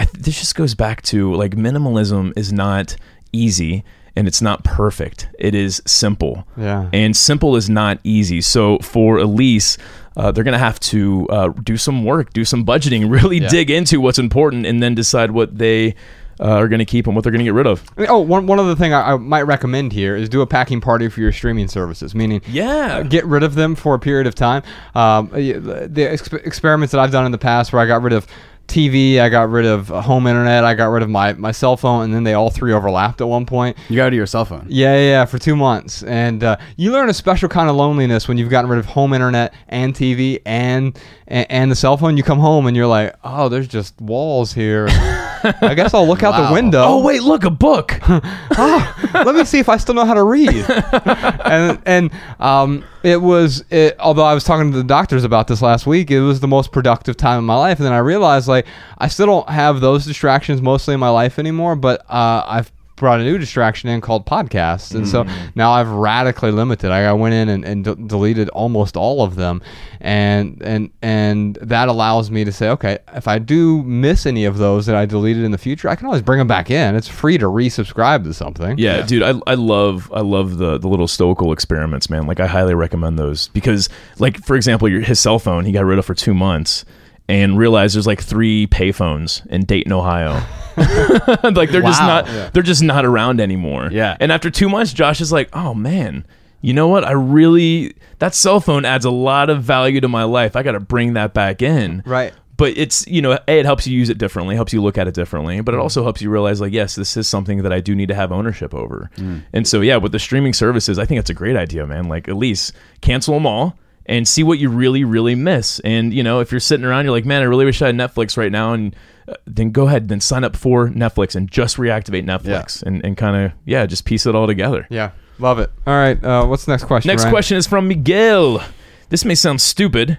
I 0.00 0.04
th- 0.04 0.24
this 0.24 0.38
just 0.38 0.54
goes 0.54 0.74
back 0.74 1.02
to 1.02 1.32
like 1.34 1.52
minimalism 1.56 2.32
is 2.36 2.52
not 2.52 2.96
easy 3.32 3.84
and 4.16 4.26
it's 4.26 4.42
not 4.42 4.64
perfect. 4.64 5.28
It 5.38 5.54
is 5.54 5.80
simple. 5.86 6.44
Yeah. 6.56 6.88
And 6.92 7.16
simple 7.16 7.54
is 7.56 7.70
not 7.70 8.00
easy. 8.02 8.40
So 8.40 8.78
for 8.78 9.18
Elise, 9.18 9.78
uh, 10.16 10.32
they're 10.32 10.42
going 10.44 10.52
to 10.52 10.58
have 10.58 10.80
to 10.80 11.28
uh, 11.28 11.48
do 11.62 11.76
some 11.76 12.04
work, 12.04 12.32
do 12.32 12.44
some 12.44 12.64
budgeting, 12.66 13.10
really 13.16 13.38
Yeah. 13.38 13.48
dig 13.48 13.70
into 13.70 14.00
what's 14.00 14.18
important, 14.18 14.66
and 14.66 14.82
then 14.82 14.94
decide 14.96 15.30
what 15.30 15.56
they 15.58 15.94
uh, 16.40 16.54
are 16.56 16.68
going 16.68 16.78
to 16.80 16.84
keep 16.86 17.06
and 17.06 17.14
what 17.14 17.22
they're 17.22 17.30
going 17.30 17.38
to 17.40 17.44
get 17.44 17.54
rid 17.54 17.66
of. 17.68 17.84
Oh, 18.08 18.18
one, 18.18 18.46
one 18.46 18.58
other 18.58 18.74
thing 18.74 18.92
I, 18.94 19.12
I 19.12 19.16
might 19.16 19.42
recommend 19.42 19.92
here 19.92 20.16
is 20.16 20.28
do 20.28 20.40
a 20.40 20.46
packing 20.46 20.80
party 20.80 21.08
for 21.08 21.20
your 21.20 21.32
streaming 21.32 21.68
services, 21.68 22.14
meaning 22.14 22.40
Yeah. 22.48 22.96
uh, 22.98 23.02
get 23.04 23.24
rid 23.26 23.42
of 23.42 23.54
them 23.54 23.74
for 23.76 23.94
a 23.94 23.98
period 23.98 24.26
of 24.26 24.34
time. 24.34 24.62
Um, 24.94 25.28
the 25.32 25.52
the 25.88 26.00
exp- 26.02 26.44
experiments 26.46 26.92
that 26.92 26.98
I've 27.00 27.12
done 27.12 27.26
in 27.26 27.32
the 27.32 27.38
past 27.38 27.72
where 27.72 27.80
I 27.82 27.86
got 27.86 28.02
rid 28.02 28.14
of 28.14 28.26
TV, 28.70 29.20
I 29.20 29.28
got 29.28 29.50
rid 29.50 29.66
of 29.66 29.90
uh, 29.92 30.00
home 30.00 30.26
internet, 30.26 30.64
I 30.64 30.74
got 30.74 30.86
rid 30.86 31.02
of 31.02 31.10
my, 31.10 31.32
my 31.34 31.52
cell 31.52 31.76
phone, 31.76 32.04
and 32.04 32.14
then 32.14 32.24
they 32.24 32.34
all 32.34 32.50
three 32.50 32.72
overlapped 32.72 33.20
at 33.20 33.28
one 33.28 33.44
point. 33.44 33.76
You 33.88 33.96
got 33.96 34.06
to 34.06 34.10
do 34.10 34.16
your 34.16 34.26
cell 34.26 34.44
phone. 34.44 34.66
Yeah, 34.68 34.94
yeah, 34.94 35.00
yeah, 35.00 35.24
for 35.24 35.38
two 35.38 35.56
months, 35.56 36.02
and 36.04 36.42
uh, 36.42 36.56
you 36.76 36.92
learn 36.92 37.10
a 37.10 37.14
special 37.14 37.48
kind 37.48 37.68
of 37.68 37.76
loneliness 37.76 38.28
when 38.28 38.38
you've 38.38 38.50
gotten 38.50 38.70
rid 38.70 38.78
of 38.78 38.86
home 38.86 39.12
internet 39.12 39.52
and 39.68 39.94
TV 39.94 40.40
and 40.46 40.98
and, 41.30 41.46
and 41.50 41.70
the 41.70 41.76
cell 41.76 41.96
phone. 41.96 42.16
You 42.16 42.22
come 42.22 42.38
home 42.38 42.66
and 42.66 42.76
you're 42.76 42.86
like, 42.86 43.14
oh, 43.24 43.48
there's 43.48 43.68
just 43.68 43.98
walls 44.00 44.52
here. 44.52 44.86
I 44.90 45.74
guess 45.74 45.94
I'll 45.94 46.06
look 46.06 46.22
out 46.22 46.48
the 46.48 46.52
window. 46.54 46.82
Oh 46.82 47.02
wait, 47.02 47.22
look 47.22 47.44
a 47.44 47.50
book. 47.50 47.98
let 48.08 49.34
me 49.34 49.44
see 49.44 49.58
if 49.58 49.68
I 49.68 49.78
still 49.78 49.94
know 49.94 50.04
how 50.04 50.14
to 50.14 50.22
read. 50.22 50.64
and 50.68 51.80
and 51.86 52.10
um, 52.38 52.84
it 53.02 53.20
was 53.20 53.64
it, 53.70 53.98
although 53.98 54.24
I 54.24 54.34
was 54.34 54.44
talking 54.44 54.70
to 54.72 54.76
the 54.76 54.84
doctors 54.84 55.24
about 55.24 55.46
this 55.46 55.62
last 55.62 55.86
week, 55.86 56.10
it 56.10 56.20
was 56.20 56.40
the 56.40 56.48
most 56.48 56.72
productive 56.72 57.16
time 57.16 57.38
of 57.38 57.44
my 57.44 57.56
life. 57.56 57.78
And 57.78 57.86
then 57.86 57.92
I 57.92 57.98
realized 57.98 58.48
like 58.48 58.66
I 58.98 59.08
still 59.08 59.26
don't 59.26 59.48
have 59.48 59.80
those 59.80 60.04
distractions 60.04 60.60
mostly 60.60 60.94
in 60.94 61.00
my 61.00 61.10
life 61.10 61.38
anymore, 61.38 61.76
but 61.76 62.00
uh, 62.10 62.44
I've 62.46 62.70
brought 63.00 63.18
a 63.18 63.24
new 63.24 63.38
distraction 63.38 63.88
in 63.88 64.00
called 64.00 64.26
podcasts. 64.26 64.94
And 64.94 65.08
so 65.08 65.24
mm. 65.24 65.52
now 65.56 65.72
i've 65.72 65.88
radically 65.88 66.52
limited. 66.52 66.92
I, 66.92 67.04
I 67.06 67.12
went 67.14 67.34
in 67.34 67.48
and, 67.48 67.64
and 67.64 67.84
d- 67.84 67.94
deleted 68.06 68.48
almost 68.50 68.96
all 68.96 69.22
of 69.22 69.34
them. 69.34 69.62
And 70.00 70.62
and 70.62 70.90
and 71.02 71.56
that 71.62 71.88
allows 71.88 72.30
me 72.30 72.44
to 72.44 72.52
say 72.52 72.68
okay 72.70 72.98
if 73.14 73.28
i 73.28 73.38
do 73.38 73.82
miss 73.82 74.24
any 74.24 74.46
of 74.46 74.56
those 74.56 74.86
that 74.86 74.96
i 74.96 75.04
deleted 75.04 75.44
in 75.44 75.50
the 75.50 75.58
future 75.58 75.90
i 75.90 75.94
can 75.94 76.06
always 76.06 76.22
bring 76.22 76.38
them 76.38 76.46
back 76.46 76.70
in. 76.70 76.94
It's 76.94 77.08
free 77.08 77.38
to 77.38 77.46
resubscribe 77.46 78.24
to 78.24 78.34
something. 78.34 78.78
Yeah, 78.78 79.02
dude, 79.02 79.22
I, 79.22 79.34
I 79.46 79.54
love 79.54 80.10
I 80.12 80.20
love 80.20 80.58
the 80.58 80.78
the 80.78 80.88
little 80.88 81.08
stoical 81.08 81.52
experiments, 81.52 82.10
man. 82.10 82.26
Like 82.26 82.40
I 82.40 82.46
highly 82.46 82.74
recommend 82.74 83.18
those. 83.18 83.48
Because, 83.48 83.88
like 84.18 84.42
for 84.44 84.56
example, 84.56 84.88
your, 84.88 85.00
his 85.00 85.18
cell 85.18 85.38
phone 85.38 85.64
he 85.64 85.72
got 85.72 85.84
rid 85.84 85.98
of 85.98 86.04
for 86.04 86.14
two 86.14 86.34
months 86.34 86.84
and 87.28 87.56
realized 87.56 87.94
there's 87.94 88.06
like 88.06 88.20
three 88.20 88.66
payphones 88.66 89.46
in 89.46 89.64
Dayton, 89.64 89.92
Ohio. 89.92 90.42
like 91.54 91.70
they're 91.70 91.82
just 91.82 92.00
Wow. 92.00 92.22
not 92.22 92.52
they're 92.52 92.62
just 92.62 92.82
not 92.82 93.04
around 93.04 93.40
anymore. 93.40 93.88
Yeah. 93.92 94.16
And 94.20 94.32
after 94.32 94.50
two 94.50 94.68
months, 94.68 94.92
Josh 94.92 95.20
is 95.20 95.32
like, 95.32 95.48
oh 95.52 95.74
man. 95.74 96.26
You 96.62 96.74
know 96.74 96.88
what? 96.88 97.04
I 97.04 97.12
really 97.12 97.94
that 98.18 98.34
cell 98.34 98.60
phone 98.60 98.84
adds 98.84 99.06
a 99.06 99.10
lot 99.10 99.48
of 99.48 99.62
value 99.62 100.00
to 100.02 100.08
my 100.08 100.24
life. 100.24 100.56
I 100.56 100.62
got 100.62 100.72
to 100.72 100.80
bring 100.80 101.14
that 101.14 101.32
back 101.32 101.62
in 101.62 102.02
right 102.04 102.34
but 102.60 102.76
it's 102.76 103.06
you 103.06 103.22
know 103.22 103.32
a 103.32 103.40
it 103.46 103.64
helps 103.64 103.86
you 103.86 103.96
use 103.96 104.10
it 104.10 104.18
differently 104.18 104.54
helps 104.54 104.70
you 104.70 104.82
look 104.82 104.98
at 104.98 105.08
it 105.08 105.14
differently 105.14 105.62
but 105.62 105.74
it 105.74 105.78
mm. 105.78 105.82
also 105.82 106.02
helps 106.02 106.20
you 106.20 106.28
realize 106.28 106.60
like 106.60 106.74
yes 106.74 106.94
this 106.94 107.16
is 107.16 107.26
something 107.26 107.62
that 107.62 107.72
i 107.72 107.80
do 107.80 107.94
need 107.94 108.08
to 108.08 108.14
have 108.14 108.30
ownership 108.30 108.74
over 108.74 109.10
mm. 109.16 109.42
and 109.54 109.66
so 109.66 109.80
yeah 109.80 109.96
with 109.96 110.12
the 110.12 110.18
streaming 110.18 110.52
services 110.52 110.98
i 110.98 111.06
think 111.06 111.18
it's 111.18 111.30
a 111.30 111.34
great 111.34 111.56
idea 111.56 111.86
man 111.86 112.06
like 112.06 112.28
at 112.28 112.36
least 112.36 112.74
cancel 113.00 113.32
them 113.32 113.46
all 113.46 113.78
and 114.10 114.28
see 114.28 114.42
what 114.42 114.58
you 114.58 114.68
really 114.68 115.04
really 115.04 115.34
miss 115.34 115.78
and 115.80 116.12
you 116.12 116.22
know 116.22 116.40
if 116.40 116.50
you're 116.50 116.60
sitting 116.60 116.84
around 116.84 117.04
you're 117.04 117.12
like 117.12 117.24
man 117.24 117.40
i 117.40 117.44
really 117.44 117.64
wish 117.64 117.80
i 117.80 117.86
had 117.86 117.94
netflix 117.94 118.36
right 118.36 118.52
now 118.52 118.72
and 118.74 118.94
uh, 119.28 119.34
then 119.46 119.70
go 119.70 119.86
ahead 119.86 120.08
then 120.08 120.20
sign 120.20 120.42
up 120.44 120.56
for 120.56 120.88
netflix 120.88 121.34
and 121.36 121.50
just 121.50 121.76
reactivate 121.76 122.24
netflix 122.24 122.82
and, 122.82 123.02
and 123.04 123.16
kind 123.16 123.36
of 123.36 123.52
yeah 123.64 123.86
just 123.86 124.04
piece 124.04 124.26
it 124.26 124.34
all 124.34 124.46
together 124.46 124.86
Yeah, 124.90 125.12
love 125.38 125.58
it. 125.60 125.70
All 125.86 125.94
right, 125.94 126.22
uh, 126.22 126.44
what's 126.46 126.64
the 126.66 126.72
next 126.72 126.84
question? 126.84 127.08
Next 127.08 127.22
Ryan? 127.22 127.32
question 127.32 127.56
is 127.56 127.66
from 127.66 127.88
Miguel. 127.88 128.62
This 129.08 129.24
may 129.24 129.34
sound 129.34 129.60
stupid. 129.60 130.18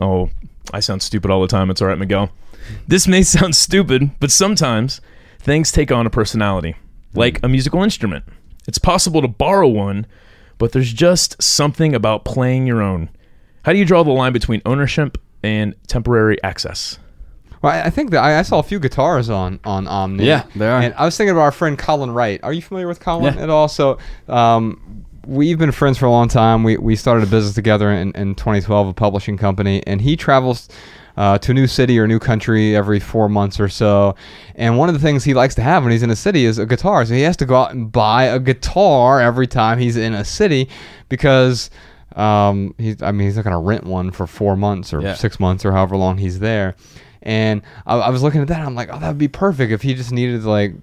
Oh, 0.00 0.30
I 0.72 0.80
sound 0.80 1.02
stupid 1.02 1.30
all 1.30 1.42
the 1.42 1.48
time. 1.48 1.70
It's 1.70 1.82
all 1.82 1.88
right, 1.88 1.98
Miguel. 1.98 2.30
This 2.86 3.06
may 3.06 3.22
sound 3.36 3.54
stupid, 3.56 4.12
but 4.20 4.30
sometimes 4.30 5.00
things 5.38 5.72
take 5.72 5.90
on 5.92 6.06
a 6.06 6.10
personality, 6.10 6.76
like 7.14 7.42
a 7.42 7.48
musical 7.48 7.82
instrument. 7.82 8.24
It's 8.68 8.78
possible 8.78 9.20
to 9.20 9.28
borrow 9.28 9.68
one, 9.68 10.06
but 10.58 10.72
there's 10.72 10.92
just 10.92 11.42
something 11.42 11.94
about 11.94 12.24
playing 12.24 12.66
your 12.66 12.80
own. 12.80 13.10
How 13.62 13.72
do 13.72 13.78
you 13.78 13.84
draw 13.84 14.02
the 14.02 14.10
line 14.10 14.32
between 14.32 14.62
ownership 14.66 15.18
and 15.42 15.74
temporary 15.86 16.42
access? 16.42 16.98
Well, 17.62 17.72
I 17.72 17.82
I 17.86 17.90
think 17.90 18.10
that 18.10 18.22
I, 18.22 18.38
I 18.38 18.42
saw 18.42 18.58
a 18.58 18.62
few 18.62 18.78
guitars 18.80 19.30
on 19.30 19.60
on 19.64 19.86
Omni. 19.86 20.24
Yeah, 20.26 20.44
they 20.56 20.68
are. 20.68 20.80
And 20.80 20.94
I 20.94 21.04
was 21.04 21.16
thinking 21.16 21.32
about 21.32 21.42
our 21.42 21.52
friend 21.52 21.78
Colin 21.78 22.10
Wright. 22.10 22.40
Are 22.42 22.52
you 22.52 22.62
familiar 22.62 22.88
with 22.88 23.00
Colin 23.00 23.34
Yeah. 23.34 23.42
at 23.42 23.50
all? 23.50 23.68
So, 23.68 23.98
um, 24.28 25.04
we've 25.26 25.58
been 25.58 25.70
friends 25.70 25.96
for 25.98 26.06
a 26.06 26.10
long 26.10 26.26
time. 26.28 26.64
We 26.64 26.76
we 26.76 26.96
started 26.96 27.22
a 27.22 27.30
business 27.30 27.54
together 27.54 27.90
in, 27.92 28.12
in 28.16 28.34
2012, 28.34 28.88
a 28.88 28.92
publishing 28.92 29.36
company, 29.36 29.82
and 29.86 30.00
he 30.00 30.16
travels. 30.16 30.68
Uh, 31.14 31.36
to 31.36 31.50
a 31.50 31.54
new 31.54 31.66
city 31.66 31.98
or 31.98 32.06
new 32.08 32.18
country 32.18 32.74
every 32.74 32.98
four 32.98 33.28
months 33.28 33.60
or 33.60 33.68
so, 33.68 34.14
and 34.54 34.78
one 34.78 34.88
of 34.88 34.94
the 34.94 34.98
things 34.98 35.22
he 35.22 35.34
likes 35.34 35.54
to 35.54 35.60
have 35.60 35.82
when 35.82 35.92
he's 35.92 36.02
in 36.02 36.08
a 36.08 36.16
city 36.16 36.46
is 36.46 36.56
a 36.56 36.64
guitar. 36.64 37.04
So 37.04 37.12
he 37.12 37.20
has 37.20 37.36
to 37.36 37.44
go 37.44 37.54
out 37.56 37.72
and 37.74 37.92
buy 37.92 38.24
a 38.24 38.38
guitar 38.38 39.20
every 39.20 39.46
time 39.46 39.78
he's 39.78 39.98
in 39.98 40.14
a 40.14 40.24
city, 40.24 40.70
because 41.10 41.68
um, 42.16 42.74
he's 42.78 43.02
I 43.02 43.12
mean 43.12 43.26
he's 43.26 43.36
not 43.36 43.44
gonna 43.44 43.60
rent 43.60 43.84
one 43.84 44.10
for 44.10 44.26
four 44.26 44.56
months 44.56 44.92
or 44.92 45.00
Yeah. 45.00 45.14
six 45.14 45.38
months 45.40 45.64
or 45.64 45.72
however 45.72 45.96
long 45.96 46.18
he's 46.18 46.38
there. 46.40 46.74
And 47.22 47.62
I, 47.86 47.96
I 47.98 48.10
was 48.10 48.22
looking 48.22 48.40
at 48.42 48.48
that. 48.48 48.60
I'm 48.66 48.74
like, 48.74 48.88
oh, 48.92 48.98
that 48.98 49.08
would 49.08 49.18
be 49.18 49.28
perfect 49.28 49.70
if 49.72 49.82
he 49.82 49.94
just 49.94 50.10
needed 50.12 50.42
to 50.42 50.50
like 50.50 50.74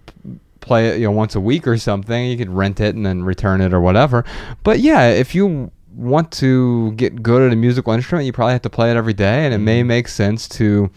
play 0.61 0.89
it, 0.89 0.99
you 0.99 1.05
know, 1.05 1.11
once 1.11 1.35
a 1.35 1.39
week 1.41 1.67
or 1.67 1.77
something. 1.77 2.25
You 2.29 2.37
could 2.37 2.49
rent 2.49 2.79
it 2.79 2.95
and 2.95 3.05
then 3.05 3.23
return 3.23 3.59
it 3.61 3.73
or 3.73 3.81
whatever. 3.81 4.23
But 4.63 4.79
yeah, 4.79 5.07
if 5.09 5.35
you 5.35 5.71
want 5.95 6.31
to 6.33 6.91
get 6.93 7.21
good 7.21 7.41
at 7.41 7.51
a 7.51 7.55
musical 7.57 7.91
instrument, 7.93 8.25
you 8.25 8.31
probably 8.31 8.53
have 8.53 8.61
to 8.61 8.69
play 8.69 8.89
it 8.91 8.95
every 8.95 9.13
day, 9.13 9.43
and 9.45 9.53
it 9.53 9.57
may 9.57 9.83
make 9.83 10.07
sense 10.07 10.47
to. 10.49 10.89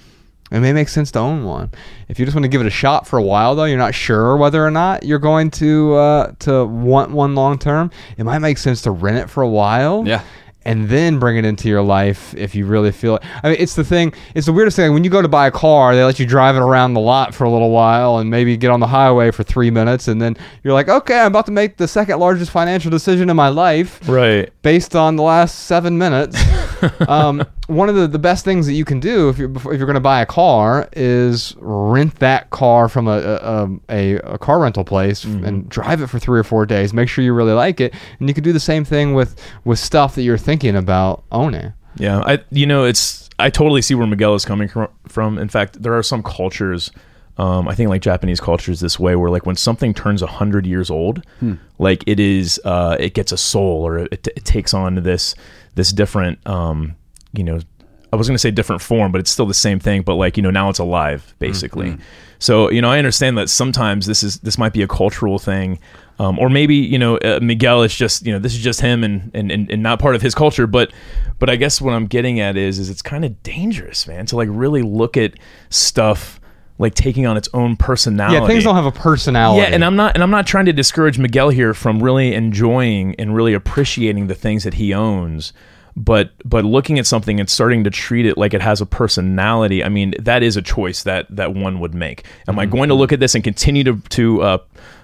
It 0.53 0.61
may 0.61 0.73
make 0.73 0.89
sense 0.89 1.11
to 1.13 1.19
own 1.19 1.45
one. 1.45 1.71
If 2.09 2.19
you 2.19 2.27
just 2.27 2.35
want 2.35 2.45
to 2.45 2.49
give 2.49 2.61
it 2.61 2.67
a 2.67 2.71
shot 2.71 3.07
for 3.07 3.19
a 3.19 3.23
while, 3.23 3.55
though, 3.55 3.65
you're 3.65 3.79
not 3.79 3.95
sure 3.95 4.37
whether 4.37 4.65
or 4.65 4.71
not 4.71 5.03
you're 5.03 5.19
going 5.19 5.51
to 5.53 5.95
uh, 5.95 6.33
to 6.41 6.67
want 6.67 7.11
one 7.11 7.35
long 7.35 7.59
term. 7.59 7.91
It 8.19 8.25
might 8.25 8.41
make 8.41 8.59
sense 8.59 8.83
to 8.83 8.91
rent 8.91 9.17
it 9.17 9.31
for 9.31 9.43
a 9.43 9.49
while 9.49 10.05
Yeah. 10.07 10.23
And 10.65 10.89
then 10.89 11.19
bring 11.19 11.37
it 11.37 11.45
into 11.45 11.69
your 11.69 11.83
life 11.83 12.35
if 12.37 12.55
you 12.55 12.67
really 12.67 12.93
feel 12.93 13.17
it. 13.17 13.23
I 13.43 13.49
mean, 13.51 13.57
it's 13.59 13.75
the 13.75 13.85
thing. 13.85 14.13
It's 14.35 14.47
the 14.47 14.53
weirdest 14.53 14.77
thing. 14.77 14.93
When 14.93 15.05
you 15.05 15.11
go 15.11 15.23
to 15.23 15.29
buy 15.29 15.47
a 15.47 15.51
car, 15.51 15.95
they 15.95 16.05
let 16.05 16.19
you 16.19 16.27
drive 16.27 16.57
it 16.57 16.61
around 16.61 16.95
the 16.95 17.01
lot 17.01 17.35
for 17.35 17.45
a 17.45 17.51
little 17.51 17.71
while 17.71 18.19
and 18.19 18.31
maybe 18.31 18.57
get 18.57 18.71
on 18.71 18.81
the 18.81 18.87
highway 18.87 19.31
for 19.31 19.43
three 19.43 19.71
minutes, 19.71 20.09
and 20.09 20.21
then 20.21 20.37
you're 20.63 20.75
like, 20.75 20.89
okay, 20.89 21.21
I'm 21.21 21.27
about 21.29 21.47
to 21.47 21.53
make 21.53 21.77
the 21.77 21.89
second 21.89 22.19
largest 22.19 22.51
financial 22.51 22.91
decision 22.91 23.31
in 23.31 23.37
my 23.37 23.49
life 23.49 24.01
Right. 24.09 24.51
based 24.63 24.95
on 24.97 25.17
the 25.17 25.23
last 25.23 25.61
seven 25.67 25.99
minutes. 25.99 26.37
um, 27.09 27.45
one 27.69 27.89
of 27.89 27.95
the, 27.95 28.07
the 28.09 28.19
best 28.19 28.45
things 28.45 28.67
that 28.67 28.73
you 28.75 28.85
can 28.85 29.01
do 29.01 29.29
if 29.29 29.39
you're 29.39 29.51
if 29.55 29.65
you're 29.65 29.77
going 29.87 29.95
to 29.95 30.01
buy 30.01 30.21
a 30.21 30.27
car 30.27 30.89
is 30.95 31.55
rent 31.59 32.17
that 32.17 32.51
car 32.51 32.89
from 32.89 33.07
a 33.09 33.13
a, 33.13 33.69
a, 33.89 34.15
a 34.35 34.39
car 34.39 34.61
rental 34.61 34.85
place 34.85 35.25
and 35.25 35.69
drive 35.69 36.03
it 36.03 36.09
for 36.09 36.19
three 36.19 36.39
or 36.41 36.45
four 36.45 36.67
days. 36.67 36.93
Make 36.93 37.09
sure 37.09 37.25
you 37.25 37.33
really 37.33 37.53
like 37.53 37.81
it, 37.81 37.95
and 38.19 38.29
you 38.29 38.35
can 38.35 38.43
do 38.45 38.53
the 38.53 38.61
same 38.61 38.85
thing 38.85 39.15
with 39.15 39.41
with 39.65 39.79
stuff 39.79 40.15
that 40.17 40.23
you're 40.23 40.37
thinking 40.39 40.52
about 40.61 41.25
owning. 41.33 41.73
Yeah, 41.97 42.21
I 42.21 42.39
you 42.51 42.67
know 42.67 42.85
it's 42.85 43.29
I 43.39 43.51
totally 43.51 43.83
see 43.83 43.95
where 43.95 44.07
Miguel 44.07 44.35
is 44.35 44.45
coming 44.45 44.69
cr- 44.69 44.85
from. 45.09 45.39
In 45.39 45.49
fact, 45.49 45.83
there 45.83 45.95
are 45.95 46.03
some 46.03 46.23
cultures, 46.23 46.91
um, 47.39 47.69
I 47.69 47.75
think 47.75 47.91
like 47.91 48.01
Japanese 48.03 48.41
cultures 48.41 48.81
this 48.81 48.99
way, 48.99 49.17
where 49.17 49.31
like 49.31 49.47
when 49.47 49.57
something 49.57 49.93
turns 49.93 50.23
a 50.23 50.27
hundred 50.27 50.67
years 50.67 50.91
old, 50.91 51.23
like 51.79 52.05
it 52.07 52.21
is, 52.21 52.61
uh, 52.65 52.97
it 53.01 53.15
gets 53.15 53.33
a 53.33 53.37
soul 53.37 53.87
or 53.87 53.99
it, 53.99 54.27
it 54.37 54.45
takes 54.45 54.73
on 54.75 54.95
this 55.03 55.35
this 55.75 55.93
different, 55.93 56.39
um, 56.47 56.95
you 57.33 57.43
know, 57.45 57.59
I 58.13 58.17
was 58.17 58.29
going 58.29 58.35
to 58.35 58.39
say 58.39 58.51
different 58.51 58.83
form, 58.83 59.11
but 59.11 59.21
it's 59.21 59.31
still 59.31 59.47
the 59.47 59.55
same 59.55 59.81
thing. 59.81 60.03
But 60.03 60.15
like 60.15 60.37
you 60.37 60.43
know 60.43 60.51
now 60.51 60.69
it's 60.69 60.79
alive 60.79 61.35
basically. 61.39 61.97
So 62.39 62.71
you 62.71 62.81
know 62.81 62.91
I 62.91 62.99
understand 62.99 63.37
that 63.39 63.49
sometimes 63.49 64.07
this 64.07 64.23
is 64.23 64.39
this 64.41 64.57
might 64.59 64.73
be 64.73 64.83
a 64.83 64.89
cultural 64.89 65.39
thing. 65.39 65.79
Um, 66.23 66.39
or 66.39 66.49
maybe 66.49 66.77
you 66.77 66.99
know 66.99 67.17
uh, 67.19 67.41
Miguel 67.43 67.83
is 67.83 67.95
just 67.95 68.25
you 68.25 68.33
know 68.33 68.39
this 68.39 68.55
is 68.55 68.61
just 68.61 68.81
him 68.81 69.03
and, 69.03 69.31
and, 69.35 69.51
and, 69.51 69.69
and 69.71 69.83
not 69.83 69.99
part 69.99 70.15
of 70.15 70.23
his 70.23 70.35
culture 70.37 70.69
but 70.69 70.93
but 71.41 71.51
I 71.51 71.57
guess 71.57 71.81
what 71.81 71.95
I'm 71.95 72.07
getting 72.07 72.39
at 72.39 72.57
is 72.57 72.79
is 72.79 72.91
it's 72.91 73.03
kind 73.03 73.25
of 73.25 73.43
dangerous 73.43 74.07
man 74.07 74.27
to 74.27 74.37
like 74.37 74.49
really 74.53 74.83
look 74.83 75.17
at 75.17 75.35
stuff 75.71 76.39
like 76.79 76.95
taking 76.95 77.27
on 77.27 77.37
its 77.37 77.49
own 77.55 77.75
personality 77.77 78.41
Yeah, 78.41 78.47
things 78.47 78.63
don't 78.63 78.77
have 78.77 78.87
a 78.87 78.93
personality. 78.93 79.63
yeah, 79.63 79.75
and 79.75 79.85
I'm 79.85 79.97
not 79.97 80.15
and 80.15 80.23
I'm 80.23 80.31
not 80.31 80.47
trying 80.47 80.67
to 80.67 80.73
discourage 80.73 81.19
Miguel 81.19 81.49
here 81.51 81.75
from 81.75 82.01
really 82.03 82.35
enjoying 82.35 83.17
and 83.17 83.35
really 83.35 83.55
appreciating 83.55 84.29
the 84.29 84.35
things 84.37 84.63
that 84.65 84.75
he 84.75 84.95
owns. 84.95 85.53
But 85.97 86.31
but 86.45 86.65
looking 86.65 86.99
at 86.99 87.07
something 87.07 87.39
and 87.41 87.51
starting 87.51 87.85
to 87.85 87.91
treat 87.91 88.27
it 88.27 88.39
like 88.39 88.55
it 88.55 88.63
has 88.63 88.81
a 88.81 88.87
personality, 88.87 89.85
I 89.85 89.89
mean, 89.91 90.15
that 90.21 90.43
is 90.43 90.57
a 90.57 90.63
choice 90.63 91.03
that 91.03 91.27
that 91.31 91.55
one 91.55 91.81
would 91.81 91.95
make. 91.95 92.25
Am 92.49 92.59
I 92.59 92.67
going 92.67 92.89
to 92.89 92.95
look 92.95 93.13
at 93.13 93.21
this 93.21 93.35
and 93.35 93.45
continue 93.45 93.85
to 93.85 93.97
to 94.11 94.43
uh, 94.43 94.59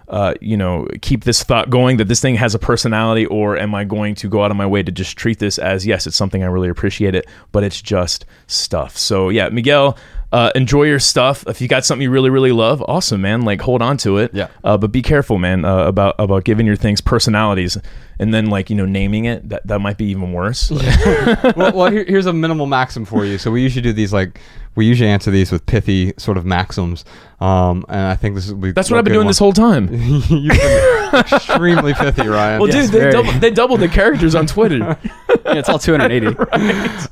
uh, 0.09 0.35
you 0.41 0.57
know 0.57 0.87
keep 1.03 1.25
this 1.25 1.43
thought 1.43 1.71
going 1.71 1.99
that 1.99 2.07
this 2.07 2.21
thing 2.21 2.35
has 2.37 2.55
a 2.55 2.59
personality, 2.59 3.27
or 3.27 3.57
am 3.57 3.75
I 3.75 3.85
going 3.85 4.15
to 4.17 4.29
go 4.29 4.43
out 4.43 4.51
of 4.51 4.57
my 4.57 4.67
way 4.67 4.83
to 4.83 4.91
just 4.91 5.17
treat 5.17 5.39
this 5.39 5.59
as 5.59 5.87
yes, 5.87 6.07
it's 6.07 6.17
something 6.17 6.43
I 6.43 6.47
really 6.47 6.69
appreciate 6.69 7.15
it, 7.15 7.27
but 7.53 7.63
it's 7.63 7.81
just 7.83 8.25
stuff. 8.47 8.97
So 8.97 9.29
yeah, 9.29 9.49
Miguel, 9.51 9.99
uh, 10.33 10.51
enjoy 10.55 10.85
your 10.85 10.99
stuff. 10.99 11.45
If 11.47 11.61
you 11.61 11.69
got 11.69 11.85
something 11.85 12.03
you 12.03 12.11
really 12.11 12.31
really 12.31 12.53
love, 12.53 12.83
awesome, 12.87 13.21
man. 13.21 13.43
Like 13.43 13.61
hold 13.61 13.83
on 13.83 13.97
to 13.99 14.19
it. 14.19 14.33
Yeah. 14.35 14.49
Uh, 14.65 14.77
but 14.77 14.93
be 14.93 15.03
careful, 15.03 15.39
man, 15.39 15.65
uh, 15.65 15.85
about 15.85 16.15
about 16.19 16.45
giving 16.45 16.67
your 16.67 16.77
things 16.77 17.01
personalities, 17.01 17.77
and 18.19 18.33
then 18.33 18.47
like 18.47 18.71
you 18.71 18.77
know 18.77 18.87
naming 18.87 19.25
it. 19.27 19.49
That 19.49 19.67
that 19.67 19.81
might 19.81 19.99
be 19.99 20.07
even 20.07 20.33
worse. 20.33 20.71
well, 21.57 21.73
well 21.73 21.91
here, 21.91 22.05
here's 22.05 22.27
a 22.27 22.33
minimal 22.33 22.67
maxim 22.67 23.05
for 23.05 23.25
you. 23.25 23.39
So 23.39 23.51
we 23.51 23.63
usually 23.63 23.83
do 23.83 23.93
these 23.93 24.13
like 24.13 24.41
we 24.75 24.87
usually 24.87 25.11
answer 25.11 25.31
these 25.31 25.51
with 25.51 25.67
pithy 25.67 26.13
sort 26.19 26.37
of 26.37 26.47
maxims. 26.47 27.05
Um, 27.41 27.85
and 27.89 28.01
I 28.01 28.17
think 28.17 28.35
this 28.35 28.49
is 28.49 28.55
That's 28.75 28.91
what 28.91 28.99
I've 28.99 29.05
been 29.05 29.13
doing 29.15 29.29
this 29.29 29.39
whole 29.39 29.53
time. 29.53 29.89
You've 29.93 30.59
been 30.59 31.15
extremely 31.15 31.95
pithy, 31.95 32.27
Ryan. 32.29 32.61
Well, 32.61 32.69
Yes, 32.69 32.87
dude, 32.87 32.95
they, 32.95 32.99
very. 32.99 33.13
double, 33.13 33.33
they 33.39 33.51
doubled 33.53 33.79
the 33.81 33.87
characters 33.89 34.35
on 34.35 34.47
Twitter. 34.47 34.99
Yeah, 35.45 35.55
it's 35.61 35.69
all 35.71 35.79
280. 35.79 36.37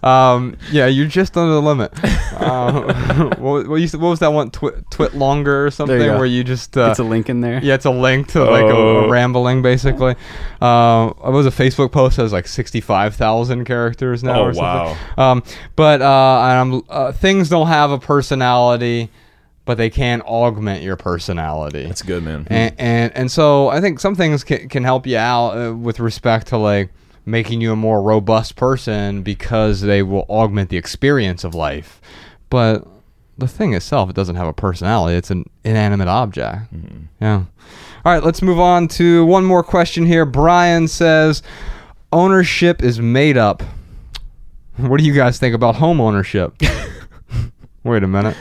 Um, 0.02 0.58
yeah, 0.70 0.86
you're 0.88 1.06
just 1.06 1.38
under 1.38 1.54
the 1.54 1.62
limit. 1.62 1.90
Uh, 2.34 3.34
what, 3.36 3.66
what, 3.66 3.76
you, 3.76 3.88
what 3.98 4.08
was 4.10 4.18
that 4.18 4.28
one? 4.28 4.50
Twi- 4.50 4.72
TwitLonger 4.90 5.66
or 5.66 5.70
something? 5.70 5.98
go. 5.98 6.16
Where 6.18 6.26
you 6.26 6.44
just 6.44 6.76
uh, 6.76 6.88
it's 6.90 6.98
a 6.98 7.04
link 7.04 7.30
in 7.30 7.40
there. 7.40 7.60
yeah, 7.62 7.74
it's 7.74 7.86
a 7.86 7.90
link 7.90 8.28
to 8.32 8.44
like 8.44 8.64
a, 8.64 8.68
Oh. 8.76 9.04
a 9.04 9.08
rambling, 9.08 9.62
basically. 9.62 10.16
Uh, 10.60 11.12
it 11.24 11.30
was 11.30 11.46
a 11.46 11.50
Facebook 11.50 11.92
post 11.92 12.16
that 12.16 12.24
has 12.24 12.32
like 12.34 12.46
sixty-five 12.46 13.14
thousand 13.14 13.64
characters 13.64 14.22
now. 14.22 14.40
Oh, 14.40 14.44
or 14.46 14.52
something. 14.54 14.96
wow. 15.16 15.32
Um, 15.32 15.42
but 15.74 16.02
uh, 16.02 16.06
I'm, 16.40 16.82
uh, 16.90 17.12
things 17.12 17.48
don't 17.48 17.68
have 17.68 17.90
a 17.90 17.98
personality. 17.98 19.08
But 19.66 19.76
they 19.76 19.90
can 19.90 20.22
augment 20.22 20.82
your 20.82 20.96
personality. 20.96 21.84
That's 21.84 22.00
good, 22.00 22.22
man. 22.22 22.46
and 22.48 22.74
and, 22.78 23.12
and 23.14 23.30
so 23.30 23.68
I 23.68 23.82
think 23.82 24.00
some 24.00 24.14
things 24.14 24.42
can, 24.42 24.70
can 24.70 24.84
help 24.84 25.06
you 25.06 25.18
out 25.18 25.50
uh, 25.50 25.74
with 25.74 26.00
respect 26.00 26.46
to 26.48 26.56
like 26.56 26.90
making 27.26 27.60
you 27.60 27.72
a 27.72 27.76
more 27.76 28.00
robust 28.00 28.56
person 28.56 29.22
because 29.22 29.82
they 29.82 30.02
will 30.02 30.24
augment 30.30 30.70
the 30.70 30.76
experience 30.76 31.44
of 31.44 31.54
life. 31.54 32.00
But 32.48 32.86
the 33.36 33.48
thing 33.48 33.74
itself, 33.74 34.08
it 34.08 34.16
doesn't 34.16 34.36
have 34.36 34.46
a 34.46 34.52
personality. 34.52 35.16
It's 35.16 35.30
an 35.30 35.44
inanimate 35.64 36.08
object. 36.08 36.72
Yeah. 37.20 37.44
All 38.04 38.12
right, 38.12 38.22
let's 38.22 38.40
move 38.40 38.60
on 38.60 38.86
to 38.88 39.26
one 39.26 39.44
more 39.44 39.64
question 39.64 40.06
here. 40.06 40.24
Brian 40.24 40.86
says, 40.86 41.42
ownership 42.12 42.82
is 42.82 43.00
made 43.00 43.36
up. 43.36 43.64
What 44.76 44.98
do 44.98 45.04
you 45.04 45.12
guys 45.12 45.38
think 45.38 45.54
about 45.54 45.74
home 45.74 46.00
ownership? 46.00 46.54
Wait 47.82 48.02
a 48.04 48.06
minute. 48.06 48.36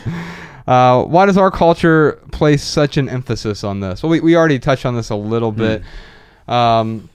Uh, 0.68 1.04
why 1.04 1.26
does 1.26 1.38
our 1.38 1.52
culture 1.52 2.14
place 2.32 2.64
such 2.64 2.98
an 2.98 3.08
emphasis 3.08 3.64
on 3.64 3.80
this? 3.80 4.02
Well, 4.02 4.10
we, 4.10 4.20
we 4.20 4.36
already 4.36 4.60
touched 4.60 4.86
on 4.86 4.96
this 4.96 5.10
a 5.10 5.16
little 5.16 5.52
bit. 5.52 5.84
Um, 6.48 7.10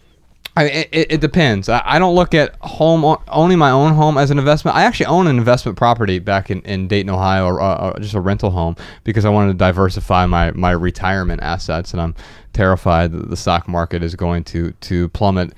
I, 0.56 0.64
it, 0.64 0.88
it 0.92 1.12
it 1.12 1.20
depends. 1.20 1.68
I, 1.68 1.80
I 1.84 1.98
don't 1.98 2.14
look 2.14 2.34
at 2.34 2.56
home 2.60 3.16
owning 3.28 3.58
my 3.58 3.70
own 3.70 3.94
home 3.94 4.18
as 4.18 4.30
an 4.30 4.38
investment. 4.38 4.76
I 4.76 4.82
actually 4.82 5.06
own 5.06 5.26
an 5.26 5.38
investment 5.38 5.78
property 5.78 6.18
back 6.18 6.50
in, 6.50 6.60
in 6.62 6.88
Dayton, 6.88 7.10
Ohio, 7.10 7.46
or 7.46 7.60
uh, 7.60 7.74
uh, 7.74 7.98
just 7.98 8.14
a 8.14 8.20
rental 8.20 8.50
home 8.50 8.76
because 9.04 9.24
I 9.24 9.30
wanted 9.30 9.52
to 9.52 9.58
diversify 9.58 10.26
my, 10.26 10.50
my 10.52 10.72
retirement 10.72 11.40
assets, 11.42 11.92
and 11.92 12.02
I'm 12.02 12.14
terrified 12.52 13.12
that 13.12 13.30
the 13.30 13.36
stock 13.36 13.68
market 13.68 14.02
is 14.02 14.16
going 14.16 14.44
to 14.44 14.72
to 14.72 15.08
plummet 15.10 15.52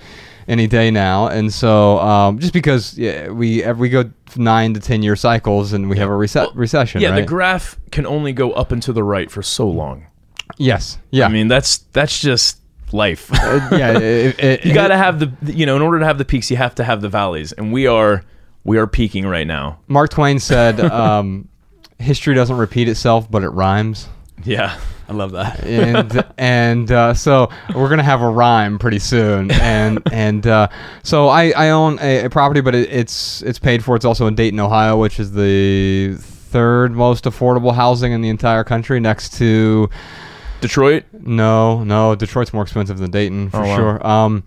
any 0.48 0.66
day 0.66 0.90
now. 0.90 1.28
And 1.28 1.52
so, 1.52 1.98
um, 1.98 2.38
just 2.38 2.52
because 2.52 2.98
yeah, 2.98 3.28
we 3.28 3.64
we 3.72 3.88
go 3.88 4.10
nine 4.36 4.74
to 4.74 4.80
ten 4.80 5.02
year 5.02 5.16
cycles, 5.16 5.72
and 5.72 5.88
we 5.88 5.98
have 5.98 6.08
a 6.08 6.12
rece- 6.12 6.50
recession, 6.54 7.00
yeah, 7.00 7.14
the 7.14 7.22
graph 7.22 7.78
can 7.90 8.06
only 8.06 8.32
go 8.32 8.52
up 8.52 8.72
and 8.72 8.82
to 8.82 8.92
the 8.92 9.04
right 9.04 9.30
for 9.30 9.42
so 9.42 9.68
long. 9.68 10.06
yes, 10.58 10.98
yeah. 11.10 11.26
I 11.26 11.28
mean, 11.28 11.48
that's 11.48 11.78
that's 11.78 12.20
just 12.20 12.58
life. 12.92 13.30
yeah, 13.32 13.98
it, 13.98 14.38
it, 14.38 14.64
you 14.64 14.74
got 14.74 14.88
to 14.88 14.96
have 14.96 15.18
the 15.18 15.52
you 15.52 15.66
know 15.66 15.76
in 15.76 15.82
order 15.82 15.98
to 15.98 16.04
have 16.04 16.18
the 16.18 16.24
peaks 16.24 16.50
you 16.50 16.56
have 16.56 16.74
to 16.74 16.84
have 16.84 17.00
the 17.00 17.08
valleys 17.08 17.52
and 17.52 17.72
we 17.72 17.86
are 17.86 18.22
we 18.64 18.76
are 18.76 18.86
peaking 18.86 19.26
right 19.26 19.46
now 19.46 19.78
Mark 19.88 20.10
Twain 20.10 20.38
said, 20.38 20.78
um, 20.92 21.48
"History 21.98 22.34
doesn't 22.34 22.56
repeat 22.56 22.88
itself, 22.88 23.30
but 23.30 23.42
it 23.42 23.48
rhymes." 23.48 24.08
Yeah 24.44 24.78
I 25.08 25.12
love 25.14 25.32
that. 25.32 25.64
and 25.64 26.24
and 26.38 26.90
uh, 26.90 27.12
so 27.14 27.50
we're 27.74 27.88
gonna 27.88 28.02
have 28.02 28.22
a 28.22 28.28
rhyme 28.30 28.78
pretty 28.78 28.98
soon, 28.98 29.50
and 29.50 30.00
and 30.12 30.46
uh, 30.46 30.68
so 31.02 31.28
I, 31.28 31.50
I 31.50 31.70
own 31.70 31.98
a, 32.00 32.24
a 32.26 32.30
property, 32.30 32.60
but 32.60 32.74
it, 32.74 32.90
it's 32.90 33.42
it's 33.42 33.58
paid 33.58 33.84
for. 33.84 33.94
It's 33.96 34.04
also 34.04 34.26
in 34.26 34.34
Dayton, 34.34 34.58
Ohio, 34.60 34.96
which 34.98 35.20
is 35.20 35.32
the 35.32 36.14
third 36.18 36.92
most 36.92 37.24
affordable 37.24 37.74
housing 37.74 38.12
in 38.12 38.20
the 38.22 38.28
entire 38.30 38.64
country, 38.64 39.00
next 39.00 39.36
to 39.38 39.88
detroit 40.60 41.02
no 41.12 41.82
no 41.82 42.14
Detroit's 42.14 42.52
more 42.52 42.62
expensive 42.62 42.98
than 42.98 43.10
Dayton 43.10 43.50
for 43.50 43.56
Oh, 43.58 43.66
wow. 43.66 43.76
sure. 43.76 44.06
Um, 44.06 44.44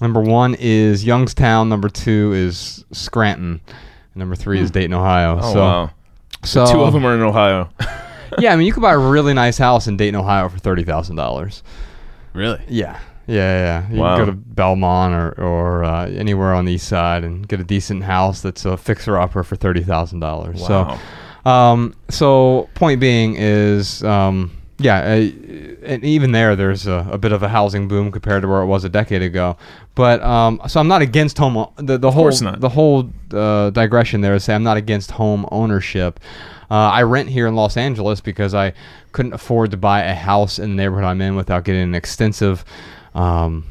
number 0.00 0.20
one 0.20 0.54
is 0.58 1.04
Youngstown. 1.04 1.68
Number 1.70 1.88
two 1.88 2.32
is 2.34 2.84
Scranton. 2.92 3.60
Number 4.14 4.36
three 4.36 4.60
is 4.60 4.70
Dayton, 4.70 4.92
Ohio. 4.92 5.38
oh 5.40 5.52
so 5.52 5.60
wow 5.60 5.90
so 6.44 6.66
two 6.70 6.82
of 6.82 6.92
them 6.92 7.06
are 7.06 7.14
in 7.14 7.22
ohio 7.22 7.70
yeah, 8.38 8.52
I 8.52 8.56
mean, 8.56 8.66
you 8.66 8.72
could 8.72 8.82
buy 8.82 8.92
a 8.94 8.98
really 8.98 9.34
nice 9.34 9.58
house 9.58 9.86
in 9.86 9.96
Dayton, 9.96 10.16
Ohio 10.16 10.48
for 10.48 10.58
thirty 10.58 10.84
thousand 10.84 11.16
dollars. 11.16 11.62
Really? 12.32 12.60
Yeah, 12.68 12.98
yeah, 13.26 13.84
yeah. 13.86 13.90
You 13.92 14.00
Wow. 14.00 14.16
can 14.16 14.24
go 14.26 14.30
to 14.32 14.36
Belmont 14.36 15.14
or 15.14 15.42
or 15.42 15.84
uh, 15.84 16.06
anywhere 16.08 16.52
on 16.54 16.64
the 16.64 16.72
east 16.72 16.88
side 16.88 17.24
and 17.24 17.46
get 17.46 17.60
a 17.60 17.64
decent 17.64 18.02
house 18.04 18.40
that's 18.40 18.64
a 18.64 18.76
fixer 18.76 19.18
upper 19.18 19.42
for 19.44 19.56
thirty 19.56 19.82
thousand 19.82 20.20
dollars. 20.20 20.60
Wow. 20.62 20.98
So, 21.44 21.50
um, 21.50 21.94
so 22.08 22.68
point 22.74 23.00
being 23.00 23.36
is, 23.36 24.02
um, 24.02 24.50
yeah, 24.78 24.98
uh, 24.98 25.30
and 25.84 26.02
even 26.04 26.32
there, 26.32 26.56
there's 26.56 26.86
a, 26.86 27.06
a 27.12 27.18
bit 27.18 27.30
of 27.32 27.42
a 27.42 27.48
housing 27.48 27.86
boom 27.86 28.10
compared 28.10 28.42
to 28.42 28.48
where 28.48 28.62
it 28.62 28.66
was 28.66 28.82
a 28.84 28.88
decade 28.88 29.22
ago. 29.22 29.56
But 29.94 30.20
um, 30.22 30.60
so 30.66 30.80
I'm 30.80 30.88
not 30.88 31.02
against 31.02 31.38
home. 31.38 31.66
The, 31.76 31.98
the 31.98 32.10
whole 32.10 32.24
the 32.60 32.68
whole 32.70 33.10
uh, 33.32 33.70
digression 33.70 34.20
there 34.22 34.34
is 34.34 34.42
say 34.44 34.54
I'm 34.54 34.64
not 34.64 34.76
against 34.76 35.12
home 35.12 35.46
ownership. 35.52 36.18
Uh, 36.70 36.74
I 36.74 37.02
rent 37.02 37.28
here 37.28 37.46
in 37.46 37.54
Los 37.54 37.76
Angeles 37.76 38.20
because 38.20 38.54
I 38.54 38.72
couldn't 39.12 39.32
afford 39.32 39.70
to 39.72 39.76
buy 39.76 40.02
a 40.02 40.14
house 40.14 40.58
in 40.58 40.70
the 40.70 40.76
neighborhood 40.76 41.04
I'm 41.04 41.20
in 41.20 41.36
without 41.36 41.64
getting 41.64 41.82
an 41.82 41.94
extensive, 41.94 42.64
um, 43.14 43.64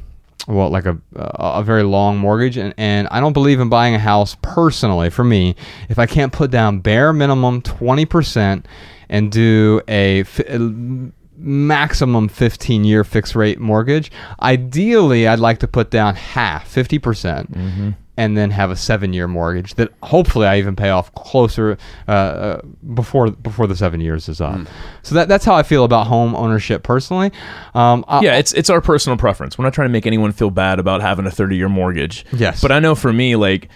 well, 0.47 0.69
like 0.69 0.85
a 0.85 0.97
a 1.15 1.59
a 1.59 1.63
very 1.63 1.83
long 1.83 2.17
mortgage, 2.17 2.57
and, 2.57 2.73
and 2.77 3.07
I 3.09 3.19
don't 3.19 3.33
believe 3.33 3.59
in 3.59 3.69
buying 3.69 3.95
a 3.95 3.99
house 3.99 4.35
personally. 4.41 5.09
For 5.09 5.23
me, 5.23 5.55
if 5.89 5.97
I 5.99 6.05
can't 6.05 6.33
put 6.33 6.51
down 6.51 6.79
bare 6.79 7.13
minimum 7.13 7.61
twenty 7.61 8.05
percent 8.05 8.67
and 9.09 9.31
do 9.31 9.81
a 9.87 10.23
fi- 10.23 11.11
maximum 11.37 12.29
15 12.29 12.83
year 12.83 13.03
fixed 13.03 13.35
rate 13.35 13.59
mortgage. 13.59 14.11
Ideally, 14.41 15.27
I'd 15.27 15.39
like 15.39 15.59
to 15.59 15.67
put 15.67 15.89
down 15.89 16.15
half, 16.15 16.73
50%, 16.73 17.01
percent 17.01 17.95
and 18.15 18.37
then 18.37 18.51
have 18.51 18.69
a 18.69 18.75
seven 18.75 19.11
year 19.11 19.27
mortgage 19.27 19.73
that 19.75 19.91
hopefully 20.03 20.45
I 20.45 20.59
even 20.59 20.75
pay 20.75 20.89
off 20.89 21.13
closer 21.15 21.77
uh, 22.07 22.11
uh, 22.11 22.61
before 22.93 23.31
before 23.31 23.65
the 23.65 23.75
seven 23.75 24.01
years 24.01 24.29
is 24.29 24.39
up. 24.39 24.59
So 25.01 25.15
that, 25.15 25.27
that's 25.27 25.45
how 25.45 25.55
I 25.55 25.63
feel 25.63 25.83
about 25.83 26.05
home 26.07 26.35
ownership 26.35 26.83
personally. 26.83 27.31
Um, 27.73 28.05
I- 28.07 28.21
yeah 28.21 28.37
it's 28.37 28.53
it's 28.53 28.69
our 28.69 28.81
personal 28.81 29.17
preference 29.17 29.57
we're 29.57 29.63
not 29.65 29.73
trying 29.73 29.87
to 29.87 29.91
make 29.91 30.05
anyone 30.05 30.31
feel 30.31 30.51
bad 30.51 30.79
about 30.79 31.01
having 31.01 31.25
a 31.25 31.31
30 31.31 31.55
year 31.57 31.69
mortgage 31.69 32.23
Yes. 32.31 32.61
but 32.61 32.71
i 32.71 32.79
know 32.79 32.93
for 32.95 33.11
me 33.11 33.35
like 33.35 33.69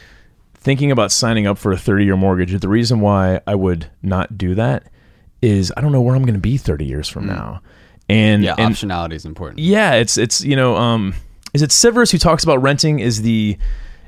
thinking 0.54 0.92
about 0.92 1.12
signing 1.12 1.48
up 1.48 1.58
for 1.58 1.72
a 1.72 1.78
30 1.78 2.06
year 2.06 2.16
mortgage 2.16 2.60
the 2.60 2.68
reason 2.70 3.00
why 3.02 3.40
i 3.48 3.56
would 3.56 3.90
not 4.04 4.38
do 4.38 4.54
that 4.56 4.84
is 5.42 5.74
i 5.78 5.82
don't 5.82 5.92
know 5.92 6.02
where 6.02 6.16
i'm 6.16 6.24
going 6.24 6.34
to 6.36 6.40
be 6.40 6.58
30 6.58 6.86
years 6.86 7.08
from 7.10 7.26
now 7.26 7.62
and 8.10 8.44
Yeah, 8.44 8.56
and 8.58 8.74
optionality 8.76 9.14
is 9.14 9.26
important. 9.26 9.60
Yeah, 9.60 9.94
it's 9.96 10.18
it's 10.18 10.42
you 10.44 10.56
know, 10.56 10.76
um, 10.78 11.14
is 11.54 11.62
it 11.62 11.72
Sivers 11.72 12.10
who 12.12 12.18
talks 12.18 12.44
about 12.44 12.62
renting? 12.62 13.00
Is 13.00 13.22
the 13.22 13.58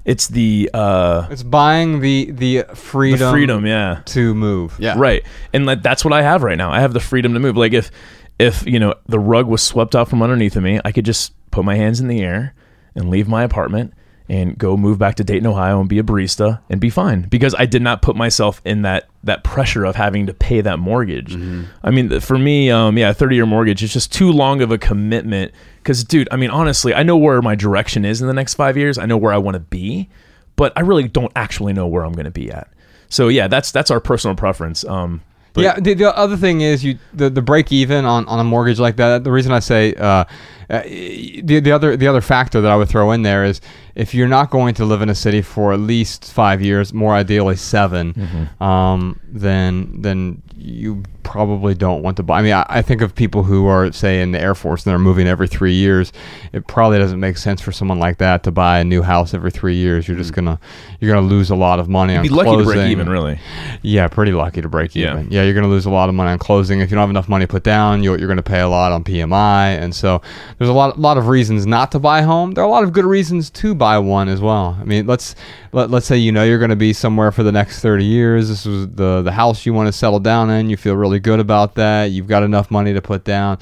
it's 0.09 0.27
the 0.27 0.71
uh, 0.73 1.27
it's 1.29 1.43
buying 1.43 1.99
the 1.99 2.31
the 2.31 2.63
the 2.63 2.75
freedom, 2.75 3.31
freedom? 3.31 3.65
Yeah, 3.67 4.01
to 4.05 4.33
move. 4.33 4.75
Yeah. 4.79 4.95
right. 4.97 5.23
And 5.53 5.67
like, 5.67 5.83
that's 5.83 6.03
what 6.03 6.13
I 6.13 6.23
have 6.23 6.41
right 6.41 6.57
now. 6.57 6.71
I 6.71 6.79
have 6.79 6.93
the 6.93 6.99
freedom 6.99 7.35
to 7.35 7.39
move. 7.39 7.55
Like 7.55 7.73
if 7.73 7.91
if 8.39 8.65
you 8.65 8.79
know 8.79 8.95
the 9.05 9.19
rug 9.19 9.45
was 9.45 9.61
swept 9.61 9.95
out 9.95 10.09
from 10.09 10.23
underneath 10.23 10.55
of 10.55 10.63
me, 10.63 10.79
I 10.83 10.91
could 10.91 11.05
just 11.05 11.33
put 11.51 11.63
my 11.63 11.75
hands 11.75 11.99
in 11.99 12.07
the 12.07 12.21
air 12.21 12.55
and 12.95 13.11
leave 13.11 13.27
my 13.27 13.43
apartment 13.43 13.93
and 14.27 14.57
go 14.57 14.75
move 14.77 14.97
back 14.97 15.15
to 15.15 15.23
Dayton, 15.23 15.45
Ohio, 15.45 15.79
and 15.79 15.87
be 15.87 15.99
a 15.99 16.03
barista 16.03 16.59
and 16.69 16.81
be 16.81 16.89
fine 16.89 17.23
because 17.23 17.53
I 17.57 17.67
did 17.67 17.83
not 17.83 18.01
put 18.01 18.15
myself 18.15 18.63
in 18.65 18.81
that 18.81 19.07
that 19.23 19.43
pressure 19.43 19.85
of 19.85 19.95
having 19.95 20.25
to 20.25 20.33
pay 20.33 20.61
that 20.61 20.79
mortgage. 20.79 21.35
I 21.83 21.91
mean, 21.91 22.19
for 22.19 22.37
me, 22.37 22.71
um, 22.71 22.97
yeah, 22.97 23.11
a 23.11 23.13
thirty 23.13 23.35
year 23.35 23.45
mortgage 23.45 23.83
is 23.83 23.93
just 23.93 24.11
too 24.11 24.31
long 24.31 24.63
of 24.63 24.71
a 24.71 24.79
commitment. 24.79 25.51
Because, 25.81 26.03
dude, 26.03 26.27
I 26.31 26.35
mean, 26.35 26.49
honestly, 26.49 26.93
I 26.93 27.03
know 27.03 27.17
where 27.17 27.41
my 27.41 27.55
direction 27.55 28.05
is 28.05 28.21
in 28.21 28.27
the 28.27 28.33
next 28.33 28.55
five 28.55 28.77
years. 28.77 28.97
I 28.97 29.05
know 29.05 29.17
where 29.17 29.33
I 29.33 29.37
want 29.37 29.55
to 29.55 29.59
be, 29.59 30.09
but 30.55 30.73
I 30.75 30.81
really 30.81 31.07
don't 31.07 31.31
actually 31.35 31.73
know 31.73 31.87
where 31.87 32.05
I'm 32.05 32.13
going 32.13 32.25
to 32.25 32.31
be 32.31 32.51
at. 32.51 32.69
So 33.09 33.27
yeah, 33.27 33.47
that's 33.47 33.71
that's 33.71 33.89
our 33.89 33.99
personal 33.99 34.35
preference. 34.35 34.85
Um, 34.85 35.21
but 35.53 35.63
yeah. 35.63 35.79
The, 35.79 35.93
the 35.95 36.15
other 36.15 36.37
thing 36.37 36.61
is 36.61 36.83
you 36.83 36.99
the, 37.13 37.29
the 37.29 37.41
break 37.41 37.71
even 37.71 38.05
on, 38.05 38.27
on 38.27 38.39
a 38.39 38.43
mortgage 38.43 38.79
like 38.79 38.97
that. 38.97 39.23
The 39.23 39.31
reason 39.31 39.51
I 39.51 39.59
say 39.59 39.93
uh, 39.95 40.25
uh, 40.69 40.81
the 40.83 41.59
the 41.61 41.71
other 41.71 41.97
the 41.97 42.07
other 42.07 42.21
factor 42.21 42.61
that 42.61 42.71
I 42.71 42.75
would 42.75 42.89
throw 42.89 43.11
in 43.11 43.23
there 43.23 43.43
is 43.45 43.59
if 43.95 44.13
you're 44.13 44.27
not 44.27 44.49
going 44.49 44.73
to 44.75 44.85
live 44.85 45.01
in 45.01 45.09
a 45.09 45.15
city 45.15 45.41
for 45.41 45.73
at 45.73 45.79
least 45.79 46.31
five 46.31 46.61
years, 46.61 46.93
more 46.93 47.13
ideally 47.15 47.55
7 47.55 48.13
Mm-hmm. 48.13 48.63
um, 48.63 49.19
then 49.27 50.01
then 50.01 50.41
you 50.55 51.03
probably 51.23 51.73
don't 51.75 52.01
want 52.01 52.17
to 52.17 52.23
buy. 52.23 52.39
I 52.39 52.41
mean, 52.41 52.53
I, 52.53 52.65
I 52.69 52.81
think 52.81 53.01
of 53.01 53.13
people 53.15 53.43
who 53.43 53.67
are 53.67 53.91
say 53.91 54.21
in 54.21 54.31
the 54.31 54.39
Air 54.41 54.55
Force 54.55 54.83
and 54.85 54.91
they're 54.91 54.99
moving 54.99 55.27
every 55.27 55.47
three 55.47 55.73
years. 55.73 56.11
It 56.53 56.65
probably 56.67 56.97
doesn't 56.97 57.19
make 57.19 57.37
sense 57.37 57.61
for 57.61 57.71
someone 57.71 57.99
like 57.99 58.17
that 58.17 58.43
to 58.43 58.51
buy 58.51 58.79
a 58.79 58.83
new 58.83 59.01
house 59.01 59.33
every 59.33 59.51
three 59.51 59.75
years. 59.75 60.07
You're 60.07 60.17
just 60.17 60.33
gonna 60.33 60.59
you're 60.99 61.13
gonna 61.13 61.25
lose 61.27 61.49
a 61.49 61.55
lot 61.55 61.79
of 61.79 61.87
money 61.87 62.15
on 62.15 62.19
Mm. 62.19 62.23
be 62.23 62.29
lucky 62.29 62.57
to 62.57 62.63
break 62.63 62.89
even, 62.91 63.09
really. 63.09 63.39
Yeah, 63.81 64.07
pretty 64.07 64.31
lucky 64.33 64.61
to 64.61 64.69
break 64.69 64.95
Yeah. 64.95 65.13
even. 65.13 65.31
Yeah, 65.31 65.43
you're 65.43 65.53
going 65.53 65.63
to 65.63 65.69
lose 65.69 65.85
a 65.85 65.89
lot 65.89 66.09
of 66.09 66.15
money 66.15 66.31
on 66.31 66.39
closing 66.39 66.81
if 66.81 66.89
you 66.91 66.95
don't 66.95 67.03
have 67.03 67.09
enough 67.09 67.29
money 67.29 67.45
put 67.47 67.63
down. 67.63 68.03
You're, 68.03 68.17
you're 68.19 68.27
going 68.27 68.37
to 68.37 68.43
pay 68.43 68.59
a 68.59 68.67
lot 68.67 68.91
on 68.91 69.03
PMI, 69.03 69.77
and 69.81 69.95
so 69.95 70.21
there's 70.59 70.69
a 70.69 70.73
lot 70.73 70.99
lot 70.99 71.17
of 71.17 71.29
reasons 71.29 71.65
not 71.65 71.91
to 71.93 71.99
buy 71.99 72.19
a 72.19 72.25
home. 72.25 72.53
There 72.53 72.63
are 72.63 72.67
a 72.67 72.69
lot 72.69 72.83
of 72.83 72.91
good 72.91 73.05
reasons 73.05 73.49
to 73.51 73.73
buy 73.73 73.97
one 73.97 74.27
as 74.27 74.41
well. 74.41 74.77
I 74.79 74.83
mean, 74.83 75.07
let's 75.07 75.33
let, 75.71 75.89
let's 75.89 76.05
say 76.05 76.17
you 76.17 76.33
know 76.33 76.43
you're 76.43 76.59
going 76.59 76.69
to 76.69 76.75
be 76.75 76.91
somewhere 76.91 77.31
for 77.31 77.43
the 77.43 77.51
next 77.51 77.79
30 77.79 78.03
years. 78.03 78.49
This 78.49 78.65
is 78.65 78.89
the 78.89 79.21
the 79.21 79.31
house 79.31 79.65
you 79.65 79.73
want 79.73 79.87
to 79.87 79.93
settle 79.93 80.19
down 80.19 80.49
in. 80.49 80.69
You 80.69 80.75
feel 80.75 80.95
really 80.95 81.21
good 81.21 81.39
about 81.39 81.75
that. 81.75 82.11
You've 82.11 82.27
got 82.27 82.43
enough 82.43 82.69
money 82.69 82.93
to 82.93 83.01
put 83.01 83.23
down. 83.23 83.57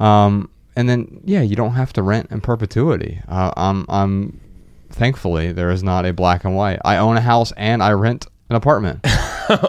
Um, 0.00 0.48
and 0.74 0.88
then 0.88 1.20
yeah, 1.24 1.42
you 1.42 1.54
don't 1.54 1.74
have 1.74 1.92
to 1.94 2.02
rent 2.02 2.30
in 2.30 2.40
perpetuity. 2.40 3.20
Uh, 3.28 3.52
I'm 3.54 3.84
I'm 3.90 4.40
thankfully 4.88 5.52
there 5.52 5.70
is 5.70 5.82
not 5.82 6.06
a 6.06 6.14
black 6.14 6.44
and 6.44 6.56
white. 6.56 6.78
I 6.82 6.96
own 6.96 7.18
a 7.18 7.20
house 7.20 7.52
and 7.58 7.82
I 7.82 7.92
rent 7.92 8.26
an 8.48 8.56
apartment. 8.56 9.00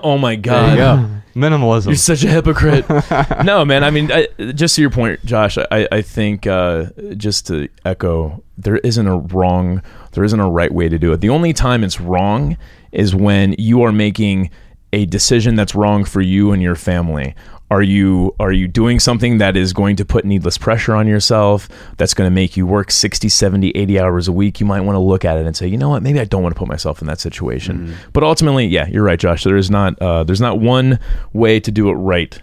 oh 0.03 0.17
my 0.17 0.35
god. 0.35 0.77
go. 0.77 1.09
Minimalism. 1.35 1.87
You're 1.87 1.95
such 1.95 2.23
a 2.23 2.29
hypocrite. 2.29 2.85
no, 3.45 3.63
man. 3.63 3.83
I 3.83 3.91
mean, 3.91 4.11
I, 4.11 4.27
just 4.53 4.75
to 4.75 4.81
your 4.81 4.89
point, 4.89 5.23
Josh. 5.25 5.57
I, 5.57 5.87
I 5.91 6.01
think 6.01 6.47
uh, 6.47 6.87
just 7.15 7.47
to 7.47 7.69
echo, 7.85 8.43
there 8.57 8.77
isn't 8.77 9.07
a 9.07 9.17
wrong, 9.17 9.81
there 10.13 10.23
isn't 10.23 10.39
a 10.39 10.49
right 10.49 10.71
way 10.71 10.89
to 10.89 10.97
do 10.97 11.13
it. 11.13 11.21
The 11.21 11.29
only 11.29 11.53
time 11.53 11.83
it's 11.83 12.01
wrong 12.01 12.57
is 12.91 13.13
when 13.13 13.55
you 13.57 13.83
are 13.83 13.91
making 13.91 14.49
a 14.93 15.05
decision 15.05 15.55
that's 15.55 15.75
wrong 15.75 16.03
for 16.03 16.21
you 16.21 16.51
and 16.51 16.61
your 16.61 16.75
family? 16.75 17.35
Are 17.71 17.83
you 17.83 18.33
are 18.39 18.51
you 18.51 18.67
doing 18.67 18.99
something 18.99 19.37
that 19.37 19.55
is 19.55 19.73
going 19.73 19.95
to 19.97 20.05
put 20.05 20.25
needless 20.25 20.57
pressure 20.57 20.95
on 20.95 21.07
yourself? 21.07 21.69
That's 21.97 22.15
going 22.15 22.25
to 22.27 22.33
make 22.33 22.57
you 22.57 22.65
work 22.65 22.89
60, 22.89 23.29
70, 23.29 23.69
80 23.71 23.99
hours 23.99 24.27
a 24.27 24.31
week. 24.31 24.59
You 24.59 24.65
might 24.65 24.81
want 24.81 24.95
to 24.95 24.99
look 24.99 25.23
at 25.23 25.37
it 25.37 25.45
and 25.45 25.55
say, 25.55 25.67
"You 25.67 25.77
know 25.77 25.89
what? 25.89 26.01
Maybe 26.01 26.19
I 26.19 26.25
don't 26.25 26.41
want 26.41 26.55
to 26.55 26.59
put 26.59 26.67
myself 26.67 26.99
in 26.99 27.07
that 27.07 27.19
situation." 27.19 27.95
But 28.11 28.23
ultimately, 28.23 28.65
yeah, 28.65 28.87
you're 28.87 29.03
right, 29.03 29.19
Josh. 29.19 29.43
There 29.43 29.55
is 29.55 29.69
not 29.69 30.01
uh, 30.01 30.23
there's 30.23 30.41
not 30.41 30.59
one 30.59 30.99
way 31.33 31.59
to 31.59 31.71
do 31.71 31.89
it 31.89 31.93
right. 31.93 32.41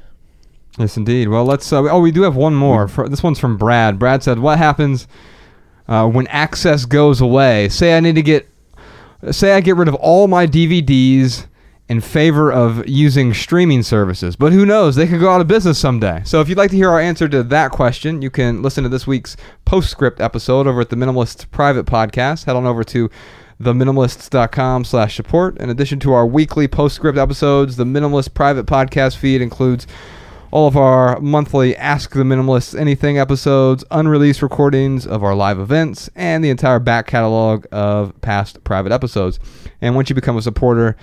Yes, 0.78 0.97
indeed. 0.97 1.28
Well, 1.28 1.44
let's. 1.44 1.73
Uh, 1.73 1.82
oh, 1.90 2.01
we 2.01 2.12
do 2.12 2.23
have 2.23 2.36
one 2.36 2.55
more. 2.55 2.86
This 3.09 3.23
one's 3.23 3.40
from 3.40 3.57
Brad. 3.57 3.98
Brad 3.98 4.23
said, 4.23 4.39
"What 4.39 4.59
happens 4.59 5.09
uh, 5.89 6.09
when 6.09 6.27
access 6.28 6.85
goes 6.85 7.20
away? 7.20 7.69
Say 7.69 7.97
I 7.97 8.01
need 8.01 8.15
to 8.15 8.23
get, 8.23 8.48
say 9.32 9.55
I 9.55 9.61
get 9.61 9.77
rid 9.77 9.89
of 9.89 9.94
all 9.97 10.28
my 10.28 10.47
DVDs 10.47 11.47
in 11.88 12.00
favor 12.00 12.52
of 12.52 12.86
using 12.88 13.32
streaming 13.32 13.82
services, 13.82 14.34
but 14.34 14.52
who 14.52 14.66
knows? 14.66 14.96
They 14.96 15.06
could 15.06 15.20
go 15.20 15.30
out 15.30 15.40
of 15.40 15.46
business 15.46 15.78
someday. 15.78 16.22
So, 16.24 16.40
if 16.40 16.48
you'd 16.48 16.58
like 16.58 16.70
to 16.70 16.76
hear 16.76 16.90
our 16.90 17.00
answer 17.00 17.28
to 17.28 17.42
that 17.44 17.70
question, 17.70 18.22
you 18.22 18.30
can 18.30 18.62
listen 18.62 18.82
to 18.82 18.88
this 18.88 19.06
week's 19.06 19.36
postscript 19.64 20.20
episode 20.20 20.66
over 20.66 20.80
at 20.80 20.90
the 20.90 20.96
Minimalist 20.96 21.50
Private 21.50 21.86
Podcast. 21.86 22.44
Head 22.46 22.56
on 22.56 22.66
over 22.66 22.82
to 22.84 23.08
theminimalists.com 23.60 24.84
slash 24.84 25.16
support. 25.16 25.58
In 25.58 25.70
addition 25.70 25.98
to 26.00 26.12
our 26.12 26.26
weekly 26.26 26.68
postscript 26.68 27.16
episodes, 27.16 27.76
the 27.76 27.84
Minimalist 27.84 28.34
Private 28.34 28.66
Podcast 28.66 29.16
feed 29.16 29.40
includes 29.40 29.86
all 30.50 30.68
of 30.68 30.76
our 30.76 31.20
monthly 31.20 31.76
Ask 31.76 32.12
the 32.12 32.22
Minimalists 32.22 32.78
Anything 32.78 33.18
episodes, 33.18 33.84
unreleased 33.90 34.42
recordings 34.42 35.06
of 35.06 35.22
our 35.22 35.34
live 35.34 35.58
events, 35.58 36.08
and 36.14 36.44
the 36.44 36.50
entire 36.50 36.78
back 36.78 37.06
catalog 37.06 37.66
of 37.72 38.18
past 38.20 38.62
private 38.64 38.92
episodes. 38.92 39.38
And 39.80 39.94
once 39.94 40.08
you 40.08 40.14
become 40.14 40.36
a 40.36 40.42
supporter 40.42 40.96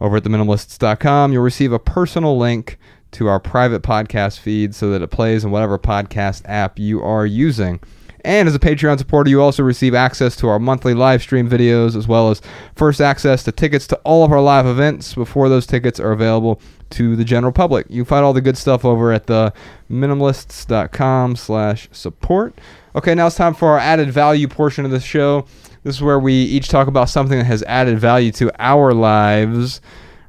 over 0.00 0.16
at 0.16 0.24
theminimalists.com, 0.24 1.32
you'll 1.32 1.42
receive 1.42 1.72
a 1.72 1.78
personal 1.78 2.38
link 2.38 2.78
to 3.12 3.26
our 3.26 3.40
private 3.40 3.82
podcast 3.82 4.38
feed 4.38 4.74
so 4.74 4.90
that 4.90 5.02
it 5.02 5.08
plays 5.08 5.44
in 5.44 5.50
whatever 5.50 5.78
podcast 5.78 6.42
app 6.44 6.78
you 6.78 7.02
are 7.02 7.26
using. 7.26 7.80
And 8.24 8.48
as 8.48 8.54
a 8.54 8.58
Patreon 8.58 8.98
supporter, 8.98 9.30
you 9.30 9.40
also 9.40 9.62
receive 9.62 9.94
access 9.94 10.36
to 10.36 10.48
our 10.48 10.58
monthly 10.58 10.94
live 10.94 11.22
stream 11.22 11.48
videos, 11.48 11.96
as 11.96 12.06
well 12.06 12.30
as 12.30 12.42
first 12.76 13.00
access 13.00 13.42
to 13.44 13.52
tickets 13.52 13.86
to 13.88 13.96
all 14.04 14.24
of 14.24 14.32
our 14.32 14.42
live 14.42 14.66
events 14.66 15.14
before 15.14 15.48
those 15.48 15.66
tickets 15.66 15.98
are 15.98 16.12
available 16.12 16.60
to 16.90 17.16
the 17.16 17.24
general 17.24 17.52
public. 17.52 17.86
You 17.88 18.04
find 18.04 18.24
all 18.24 18.32
the 18.32 18.40
good 18.40 18.58
stuff 18.58 18.84
over 18.84 19.12
at 19.12 19.26
the 19.26 19.52
minimalists.com 19.90 21.36
slash 21.36 21.88
support. 21.92 22.58
Okay, 22.94 23.14
now 23.14 23.28
it's 23.28 23.36
time 23.36 23.54
for 23.54 23.68
our 23.68 23.78
added 23.78 24.10
value 24.10 24.48
portion 24.48 24.84
of 24.84 24.90
the 24.90 25.00
show. 25.00 25.46
This 25.82 25.96
is 25.96 26.02
where 26.02 26.18
we 26.18 26.34
each 26.34 26.68
talk 26.68 26.88
about 26.88 27.08
something 27.08 27.38
that 27.38 27.44
has 27.44 27.62
added 27.64 27.98
value 27.98 28.32
to 28.32 28.50
our 28.62 28.92
lives 28.92 29.80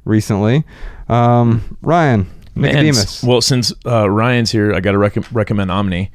recently. 0.04 0.64
Um, 1.08 1.76
Ryan, 1.82 2.30
Man, 2.54 2.72
Nicodemus. 2.74 3.22
well, 3.22 3.40
since 3.40 3.72
uh, 3.86 4.08
Ryan's 4.08 4.50
here, 4.50 4.72
I 4.74 4.80
got 4.80 4.92
to 4.92 4.98
rec- 4.98 5.32
recommend 5.32 5.70
Omni. 5.70 6.10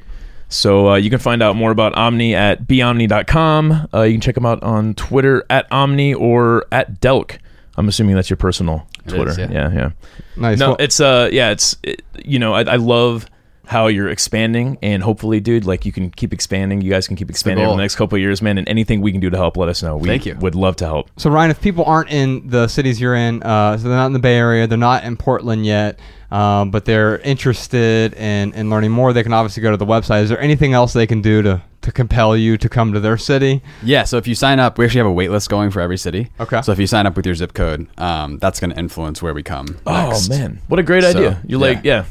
So 0.50 0.92
uh, 0.92 0.96
you 0.96 1.10
can 1.10 1.20
find 1.20 1.44
out 1.44 1.56
more 1.56 1.72
about 1.72 1.94
Omni 1.96 2.34
at 2.34 2.64
beomni.com. 2.68 3.90
Uh, 3.94 4.02
you 4.04 4.14
can 4.14 4.22
check 4.22 4.36
them 4.36 4.46
out 4.46 4.64
on 4.64 4.94
Twitter 4.96 5.46
at 5.50 5.70
Omni 5.72 6.14
or 6.14 6.66
at 6.72 7.00
Delk. 7.02 7.38
I'm 7.76 7.88
assuming 7.88 8.16
that's 8.16 8.30
your 8.30 8.38
personal 8.38 8.88
Twitter. 9.08 9.30
is, 9.32 9.38
yeah. 9.38 9.52
yeah, 9.52 9.72
yeah. 9.74 9.90
nice. 10.36 10.58
No, 10.58 10.70
Well- 10.70 10.78
it's 10.80 11.00
uh, 11.00 11.30
yeah, 11.32 11.52
it's 11.52 11.76
it, 11.84 12.02
you 12.24 12.40
know, 12.40 12.54
I, 12.54 12.62
I 12.64 12.76
love 12.78 13.28
how 13.68 13.88
you're 13.88 14.10
expanding, 14.10 14.77
and 14.81 15.03
hopefully, 15.03 15.39
dude, 15.39 15.65
like 15.65 15.85
you 15.85 15.91
can 15.91 16.10
keep 16.10 16.34
expanding. 16.34 16.81
You 16.81 16.89
guys 16.89 17.07
can 17.07 17.15
keep 17.18 17.30
expanding 17.30 17.65
over 17.65 17.76
the 17.76 17.81
next 17.81 17.95
couple 17.98 18.15
of 18.15 18.22
years, 18.22 18.41
man. 18.41 18.57
And 18.57 18.68
anything 18.68 19.02
we 19.02 19.11
can 19.11 19.19
do 19.22 19.30
to 19.30 19.38
help, 19.38 19.57
let 19.57 19.69
us 19.69 19.84
know. 19.84 19.98
We 19.98 20.07
Thank 20.07 20.26
you. 20.26 20.35
Would 20.38 20.56
love 20.56 20.77
to 20.77 20.85
help. 20.85 21.10
So 21.18 21.30
Ryan, 21.30 21.52
if 21.52 21.61
people 21.61 21.84
aren't 21.85 22.10
in 22.10 22.48
the 22.49 22.68
cities 22.68 22.99
you're 22.99 23.15
in, 23.15 23.44
uh, 23.44 23.77
so 23.77 23.88
they're 23.88 23.98
not 23.98 24.07
in 24.07 24.14
the 24.14 24.19
Bay 24.19 24.38
Area, 24.38 24.68
they're 24.68 24.77
not 24.77 25.03
in 25.03 25.18
Portland 25.18 25.65
yet, 25.65 25.99
um, 26.31 26.72
but 26.72 26.85
they're 26.85 27.19
interested 27.19 28.14
in, 28.14 28.53
in 28.53 28.69
learning 28.69 28.91
more, 28.91 29.14
they 29.14 29.23
can 29.23 29.34
obviously 29.34 29.61
go 29.64 29.72
to 29.72 29.77
the 29.77 29.85
website. 29.85 30.23
Is 30.23 30.30
there 30.30 30.39
anything 30.39 30.73
else 30.73 30.94
they 30.94 31.07
can 31.07 31.22
do 31.22 31.41
to, 31.41 31.61
to 31.81 31.91
compel 31.91 32.35
you 32.35 32.57
to 32.57 32.69
come 32.69 32.94
to 32.94 32.99
their 32.99 33.18
city? 33.18 33.61
Yeah, 33.84 34.03
so 34.03 34.18
if 34.18 34.27
you 34.27 34.35
sign 34.35 34.60
up, 34.60 34.77
we 34.77 34.85
actually 34.85 34.99
have 34.99 35.07
a 35.07 35.11
wait 35.11 35.31
list 35.31 35.49
going 35.49 35.72
for 35.72 35.80
every 35.81 35.98
city. 35.98 36.30
Okay. 36.39 36.61
So 36.61 36.72
if 36.72 36.80
you 36.80 36.88
sign 36.88 37.06
up 37.06 37.15
with 37.15 37.26
your 37.26 37.35
zip 37.35 37.53
code, 37.53 37.88
um, 37.98 38.38
that's 38.39 38.60
going 38.60 38.72
to 38.72 38.77
influence 38.80 39.22
where 39.22 39.34
we 39.34 39.44
come. 39.44 39.77
next. 39.85 40.30
Oh 40.30 40.30
man, 40.30 40.61
what 40.68 40.80
a 40.80 40.84
great 40.84 41.03
So, 41.03 41.10
idea! 41.10 41.41
You're 41.48 41.60
like, 41.60 41.81
yeah, 41.84 42.06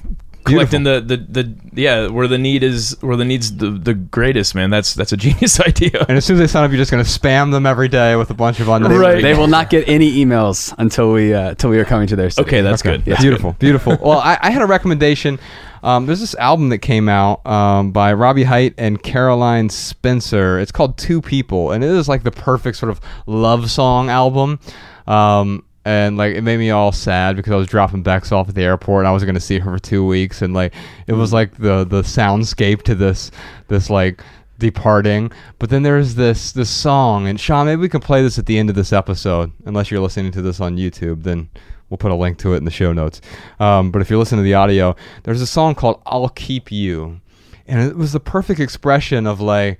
collecting 0.46 0.82
the, 0.84 1.00
the 1.00 1.16
the 1.16 1.54
yeah 1.74 2.08
where 2.08 2.28
the 2.28 2.38
need 2.38 2.62
is 2.62 2.96
where 3.00 3.16
the 3.16 3.24
needs 3.24 3.56
the, 3.56 3.70
the 3.70 3.94
greatest, 3.94 4.54
man. 4.54 4.70
That's 4.70 4.94
that's 4.94 5.12
a 5.12 5.16
genius 5.26 5.60
idea. 5.60 6.04
And 6.08 6.16
as 6.16 6.24
soon 6.24 6.34
as 6.34 6.40
they 6.40 6.46
sign 6.46 6.64
up, 6.64 6.70
you're 6.70 6.78
just 6.78 6.90
going 6.90 7.04
to 7.04 7.10
spam 7.10 7.50
them 7.50 7.66
every 7.66 7.88
day 7.88 8.16
with 8.16 8.30
a 8.30 8.34
bunch 8.34 8.60
of 8.60 8.68
unknown. 8.68 8.98
Right. 8.98 9.22
They 9.22 9.34
will 9.34 9.46
not 9.46 9.70
get 9.70 9.88
any 9.88 10.24
emails 10.24 10.74
until 10.78 11.12
we 11.12 11.34
uh, 11.34 11.50
until 11.50 11.70
we 11.70 11.78
are 11.78 11.84
coming 11.84 12.06
to 12.08 12.16
their 12.16 12.30
city. 12.30 12.46
Okay, 12.46 12.60
that's 12.62 12.82
good. 12.82 13.04
That's 13.04 13.20
beautiful, 13.20 13.52
beautiful. 13.58 13.96
Well, 14.06 14.18
I, 14.18 14.38
I 14.40 14.50
had 14.50 14.62
a 14.62 14.66
recommendation. 14.66 15.38
Um, 15.82 16.06
there's 16.06 16.20
this 16.20 16.34
album 16.36 16.68
that 16.70 16.78
came 16.78 17.08
out 17.08 17.44
um, 17.46 17.92
by 17.92 18.12
Robbie 18.12 18.44
Height 18.44 18.74
and 18.78 19.02
Caroline 19.02 19.68
Spencer. 19.68 20.58
It's 20.58 20.72
called 20.72 20.96
Two 20.98 21.20
People, 21.20 21.72
and 21.72 21.82
it 21.82 21.90
is 21.90 22.08
like 22.08 22.22
the 22.22 22.30
perfect 22.30 22.76
sort 22.76 22.90
of 22.90 23.00
love 23.26 23.70
song 23.70 24.10
album. 24.10 24.60
Um, 25.06 25.64
and 25.86 26.16
like 26.16 26.34
it 26.34 26.42
made 26.42 26.58
me 26.58 26.70
all 26.70 26.90
sad 26.90 27.36
because 27.36 27.52
I 27.52 27.56
was 27.56 27.68
dropping 27.68 28.02
Bex 28.02 28.32
off 28.32 28.48
at 28.48 28.56
the 28.56 28.62
airport 28.62 29.02
and 29.02 29.08
I 29.08 29.12
wasn't 29.12 29.28
going 29.28 29.36
to 29.36 29.40
see 29.40 29.60
her 29.60 29.70
for 29.70 29.78
two 29.78 30.04
weeks, 30.04 30.42
and 30.42 30.52
like 30.52 30.74
it 31.06 31.12
was 31.12 31.32
like 31.32 31.56
the 31.58 31.84
the 31.84 32.02
soundscape 32.02 32.82
to 32.82 32.96
this 32.96 33.30
this 33.68 33.88
like 33.88 34.20
departing. 34.58 35.30
But 35.60 35.70
then 35.70 35.84
there's 35.84 36.16
this 36.16 36.50
this 36.50 36.68
song, 36.68 37.28
and 37.28 37.38
Sean, 37.38 37.66
maybe 37.66 37.80
we 37.80 37.88
can 37.88 38.00
play 38.00 38.20
this 38.20 38.36
at 38.36 38.46
the 38.46 38.58
end 38.58 38.68
of 38.68 38.74
this 38.74 38.92
episode, 38.92 39.52
unless 39.64 39.88
you're 39.88 40.00
listening 40.00 40.32
to 40.32 40.42
this 40.42 40.58
on 40.60 40.76
YouTube. 40.76 41.22
Then 41.22 41.48
we'll 41.88 41.98
put 41.98 42.10
a 42.10 42.16
link 42.16 42.38
to 42.38 42.54
it 42.54 42.56
in 42.56 42.64
the 42.64 42.72
show 42.72 42.92
notes. 42.92 43.20
Um, 43.60 43.92
but 43.92 44.02
if 44.02 44.10
you're 44.10 44.18
listening 44.18 44.40
to 44.40 44.44
the 44.44 44.54
audio, 44.54 44.96
there's 45.22 45.40
a 45.40 45.46
song 45.46 45.76
called 45.76 46.02
"I'll 46.04 46.30
Keep 46.30 46.72
You," 46.72 47.20
and 47.68 47.80
it 47.80 47.96
was 47.96 48.12
the 48.12 48.20
perfect 48.20 48.58
expression 48.58 49.24
of 49.24 49.40
like. 49.40 49.78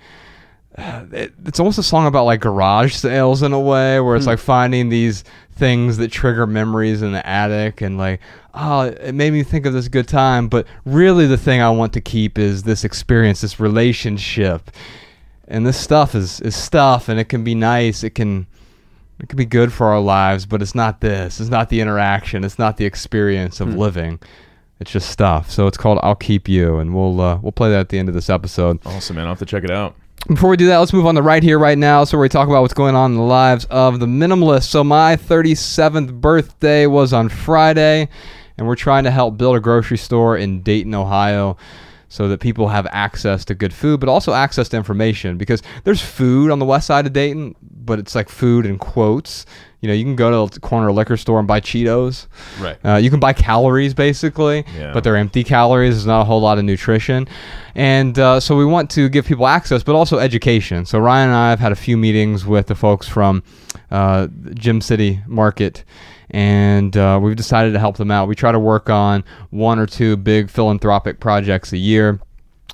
It, 0.77 1.33
it's 1.47 1.59
almost 1.61 1.79
a 1.79 1.83
song 1.83 2.07
about 2.07 2.25
like 2.25 2.41
garage 2.41 2.95
sales 2.95 3.43
in 3.43 3.53
a 3.53 3.61
way, 3.61 4.01
where 4.01 4.17
it's 4.17 4.27
like 4.27 4.39
finding 4.39 4.89
these 4.89 5.25
things 5.53 5.97
that 5.97 6.13
trigger 6.13 6.47
memories 6.47 7.03
in 7.03 7.13
the 7.13 7.27
attic, 7.27 7.81
and 7.81 7.99
like, 7.99 8.21
oh, 8.55 8.83
it 8.83 9.15
made 9.15 9.33
me 9.33 9.43
think 9.43 9.67
of 9.67 9.73
this 9.73 9.89
good 9.89 10.09
time. 10.09 10.49
But 10.49 10.67
really, 10.85 11.27
the 11.27 11.39
thing 11.39 11.61
I 11.61 11.71
want 11.71 11.93
to 11.95 12.01
keep 12.01 12.39
is 12.39 12.63
this 12.63 12.85
experience, 12.85 13.41
this 13.41 13.59
relationship, 13.59 14.71
and 15.49 15.67
this 15.67 15.79
stuff 15.79 16.15
is 16.15 16.41
is 16.41 16.57
stuff, 16.57 17.09
and 17.09 17.19
it 17.19 17.29
can 17.29 17.45
be 17.45 17.55
nice. 17.55 18.05
It 18.05 18.11
can 18.11 18.47
it 19.19 19.29
can 19.29 19.37
be 19.37 19.47
good 19.47 19.73
for 19.73 19.87
our 19.87 20.01
lives, 20.01 20.45
but 20.45 20.61
it's 20.61 20.75
not 20.75 21.01
this. 21.01 21.41
It's 21.41 21.51
not 21.51 21.71
the 21.71 21.81
interaction. 21.81 22.45
It's 22.45 22.59
not 22.59 22.77
the 22.77 22.85
experience 22.85 23.61
of 23.61 23.75
living. 23.75 24.21
It's 24.79 24.91
just 24.91 25.09
stuff. 25.11 25.51
So 25.51 25.67
it's 25.67 25.79
called 25.79 25.99
"I'll 26.03 26.15
Keep 26.15 26.49
You," 26.49 26.77
and 26.79 26.95
we'll 26.95 27.21
uh, 27.21 27.39
we'll 27.39 27.53
play 27.53 27.71
that 27.71 27.81
at 27.81 27.89
the 27.89 27.99
end 27.99 28.09
of 28.09 28.15
this 28.15 28.29
episode. 28.29 28.79
Awesome, 28.85 29.17
man. 29.17 29.25
I'll 29.25 29.31
have 29.31 29.39
to 29.39 29.47
check 29.47 29.65
it 29.65 29.71
out. 29.71 29.97
Before 30.29 30.51
we 30.51 30.57
do 30.57 30.67
that, 30.67 30.79
let's 30.79 30.93
move 30.93 31.07
on 31.07 31.15
to 31.15 31.23
right 31.23 31.41
here, 31.41 31.57
right 31.57 31.79
now. 31.79 32.03
So 32.03 32.19
we 32.19 32.29
talk 32.29 32.49
about 32.49 32.63
what's 32.63 32.75
going 32.75 32.97
on 32.97 33.13
in 33.13 33.17
the 33.17 33.23
lives 33.23 33.65
of 33.67 34.01
the 34.01 34.07
minimalists. 34.07 34.65
So 34.65 34.83
my 34.83 35.15
37th 35.15 36.21
birthday 36.21 36.87
was 36.87 37.13
on 37.13 37.29
Friday, 37.29 38.09
and 38.59 38.67
we're 38.67 38.75
trying 38.75 39.05
to 39.05 39.13
help 39.13 39.39
build 39.39 39.55
a 39.55 39.61
grocery 39.61 39.99
store 39.99 40.37
in 40.37 40.63
Dayton, 40.63 40.97
Ohio, 40.97 41.57
so 42.09 42.27
that 42.27 42.41
people 42.41 42.67
have 42.67 42.89
access 42.91 43.45
to 43.45 43.55
good 43.55 43.73
food, 43.73 44.01
but 44.01 44.09
also 44.09 44.33
access 44.33 44.69
to 44.71 44.77
information. 44.77 45.39
Because 45.39 45.63
there's 45.85 46.03
food 46.03 46.51
on 46.51 46.59
the 46.59 46.65
west 46.65 46.89
side 46.89 47.07
of 47.07 47.13
Dayton, 47.13 47.55
but 47.63 48.01
it's 48.01 48.17
like 48.17 48.29
food 48.29 48.67
in 48.67 48.79
quotes. 48.79 49.47
You 49.81 49.89
know, 49.89 49.95
you 49.95 50.05
can 50.05 50.17
go 50.17 50.47
to 50.47 50.55
the 50.55 50.61
corner 50.61 50.91
liquor 50.91 51.17
store 51.17 51.39
and 51.39 51.47
buy 51.47 51.61
Cheetos. 51.61 52.27
Right. 52.61 52.79
Uh, 52.85 52.97
you 52.97 53.11
can 53.11 53.21
buy 53.21 53.33
calories 53.35 53.93
basically, 53.95 54.65
Yeah. 54.77 54.93
but 54.93 55.05
they're 55.05 55.17
empty 55.17 55.45
calories. 55.45 55.95
There's 55.95 56.07
not 56.07 56.23
a 56.23 56.25
whole 56.25 56.41
lot 56.41 56.59
of 56.59 56.65
nutrition. 56.65 57.29
And 57.75 58.19
uh, 58.19 58.41
so 58.41 58.57
we 58.57 58.65
want 58.65 58.91
to 58.93 59.09
give 59.09 59.27
people 59.27 59.47
access, 59.47 59.83
but 59.83 59.95
also 59.95 60.19
education. 60.19 60.87
So 60.87 60.99
Ryan 60.99 61.29
and 61.29 61.37
I 61.37 61.51
have 61.51 61.61
had 61.61 61.73
a 61.73 61.77
few 61.77 61.97
meetings 61.97 62.47
with 62.47 62.69
the 62.69 62.75
folks 62.75 63.07
from 63.07 63.43
uh, 63.91 64.29
Gem 64.55 64.81
City 64.81 65.21
Market. 65.27 65.85
And 66.31 66.97
uh, 66.97 67.21
we've 67.23 67.37
decided 67.37 67.73
to 67.75 67.79
help 67.79 67.99
them 67.99 68.11
out. 68.11 68.27
We 68.29 68.35
try 68.35 68.51
to 68.53 68.59
work 68.59 68.91
on 68.91 69.23
one 69.51 69.79
or 69.79 69.87
two 69.87 70.17
big 70.17 70.51
philanthropic 70.51 71.21
projects 71.21 71.73
a 71.73 71.79
year. 71.79 72.19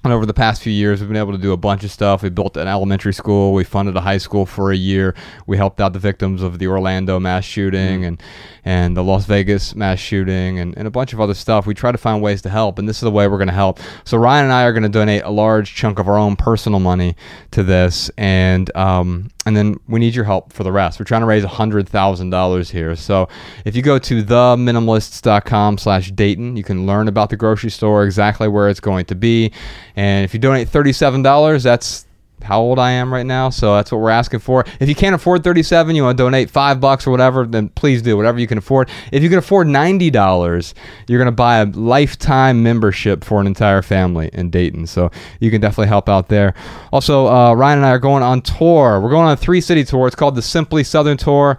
And 0.04 0.12
over 0.12 0.26
the 0.26 0.34
past 0.34 0.62
few 0.62 0.72
years, 0.72 0.98
we've 0.98 1.08
been 1.08 1.16
able 1.16 1.30
to 1.30 1.38
do 1.38 1.52
a 1.52 1.56
bunch 1.56 1.84
of 1.84 1.90
stuff. 1.92 2.24
We 2.24 2.28
built 2.28 2.56
an 2.56 2.66
elementary 2.66 3.14
school. 3.14 3.52
We 3.52 3.62
funded 3.62 3.96
a 3.96 4.00
high 4.00 4.18
school 4.18 4.46
for 4.46 4.72
a 4.72 4.76
year. 4.76 5.14
We 5.46 5.56
helped 5.56 5.80
out 5.80 5.92
the 5.92 6.00
victims 6.00 6.42
of 6.42 6.58
the 6.58 6.66
Orlando 6.66 7.20
mass 7.20 7.44
shooting 7.44 8.04
and, 8.04 8.20
and 8.64 8.96
the 8.96 9.04
Las 9.04 9.26
Vegas 9.26 9.76
mass 9.76 10.00
shooting 10.00 10.58
and, 10.58 10.76
and 10.76 10.88
a 10.88 10.90
bunch 10.90 11.12
of 11.12 11.20
other 11.20 11.34
stuff. 11.34 11.66
We 11.66 11.74
try 11.74 11.92
to 11.92 11.98
find 11.98 12.20
ways 12.20 12.42
to 12.42 12.48
help, 12.48 12.80
and 12.80 12.88
this 12.88 12.96
is 12.96 13.02
the 13.02 13.12
way 13.12 13.28
we're 13.28 13.38
going 13.38 13.46
to 13.46 13.54
help. 13.54 13.78
So 14.04 14.18
Ryan 14.18 14.46
and 14.46 14.52
I 14.52 14.64
are 14.64 14.72
going 14.72 14.82
to 14.82 14.88
donate 14.88 15.22
a 15.22 15.30
large 15.30 15.72
chunk 15.72 16.00
of 16.00 16.08
our 16.08 16.18
own 16.18 16.34
personal 16.34 16.80
money 16.80 17.14
to 17.52 17.62
this, 17.62 18.10
and 18.18 18.74
um, 18.76 19.30
and 19.44 19.56
then 19.56 19.78
we 19.88 19.98
need 19.98 20.14
your 20.14 20.24
help 20.24 20.52
for 20.52 20.62
the 20.62 20.70
rest. 20.72 21.00
We're 21.00 21.04
trying 21.04 21.22
to 21.22 21.26
raise 21.26 21.44
hundred 21.44 21.88
thousand 21.88 22.30
dollars 22.30 22.70
here. 22.70 22.94
So 22.94 23.28
if 23.64 23.74
you 23.74 23.82
go 23.82 23.98
to 23.98 24.22
theminimalists.com 24.22 25.78
slash 25.78 26.10
Dayton, 26.12 26.56
you 26.56 26.62
can 26.62 26.86
learn 26.86 27.08
about 27.08 27.30
the 27.30 27.36
grocery 27.36 27.70
store, 27.70 28.04
exactly 28.04 28.46
where 28.48 28.68
it's 28.68 28.80
going 28.80 29.06
to 29.06 29.14
be. 29.14 29.52
And 29.96 30.24
if 30.24 30.32
you 30.32 30.40
donate 30.40 30.68
thirty-seven 30.68 31.22
dollars, 31.22 31.62
that's 31.62 32.06
how 32.42 32.60
old 32.60 32.78
I 32.78 32.92
am 32.92 33.12
right 33.12 33.26
now. 33.26 33.50
So 33.50 33.74
that's 33.74 33.92
what 33.92 34.00
we're 34.00 34.10
asking 34.10 34.40
for. 34.40 34.64
If 34.80 34.88
you 34.88 34.94
can't 34.94 35.14
afford 35.14 35.44
37, 35.44 35.94
you 35.94 36.04
want 36.04 36.18
to 36.18 36.22
donate 36.24 36.50
five 36.50 36.80
bucks 36.80 37.06
or 37.06 37.10
whatever, 37.10 37.46
then 37.46 37.68
please 37.70 38.02
do 38.02 38.16
whatever 38.16 38.38
you 38.38 38.46
can 38.46 38.58
afford. 38.58 38.90
If 39.10 39.22
you 39.22 39.28
can 39.28 39.38
afford 39.38 39.66
$90, 39.66 40.74
you're 41.08 41.18
going 41.18 41.26
to 41.26 41.32
buy 41.32 41.58
a 41.58 41.66
lifetime 41.66 42.62
membership 42.62 43.24
for 43.24 43.40
an 43.40 43.46
entire 43.46 43.82
family 43.82 44.30
in 44.32 44.50
Dayton. 44.50 44.86
So 44.86 45.10
you 45.40 45.50
can 45.50 45.60
definitely 45.60 45.88
help 45.88 46.08
out 46.08 46.28
there. 46.28 46.54
Also, 46.92 47.26
uh, 47.28 47.54
Ryan 47.54 47.78
and 47.78 47.86
I 47.86 47.90
are 47.90 47.98
going 47.98 48.22
on 48.22 48.42
tour. 48.42 49.00
We're 49.00 49.10
going 49.10 49.26
on 49.26 49.32
a 49.32 49.36
three 49.36 49.60
city 49.60 49.84
tour. 49.84 50.06
It's 50.06 50.16
called 50.16 50.34
the 50.34 50.42
Simply 50.42 50.84
Southern 50.84 51.16
Tour. 51.16 51.58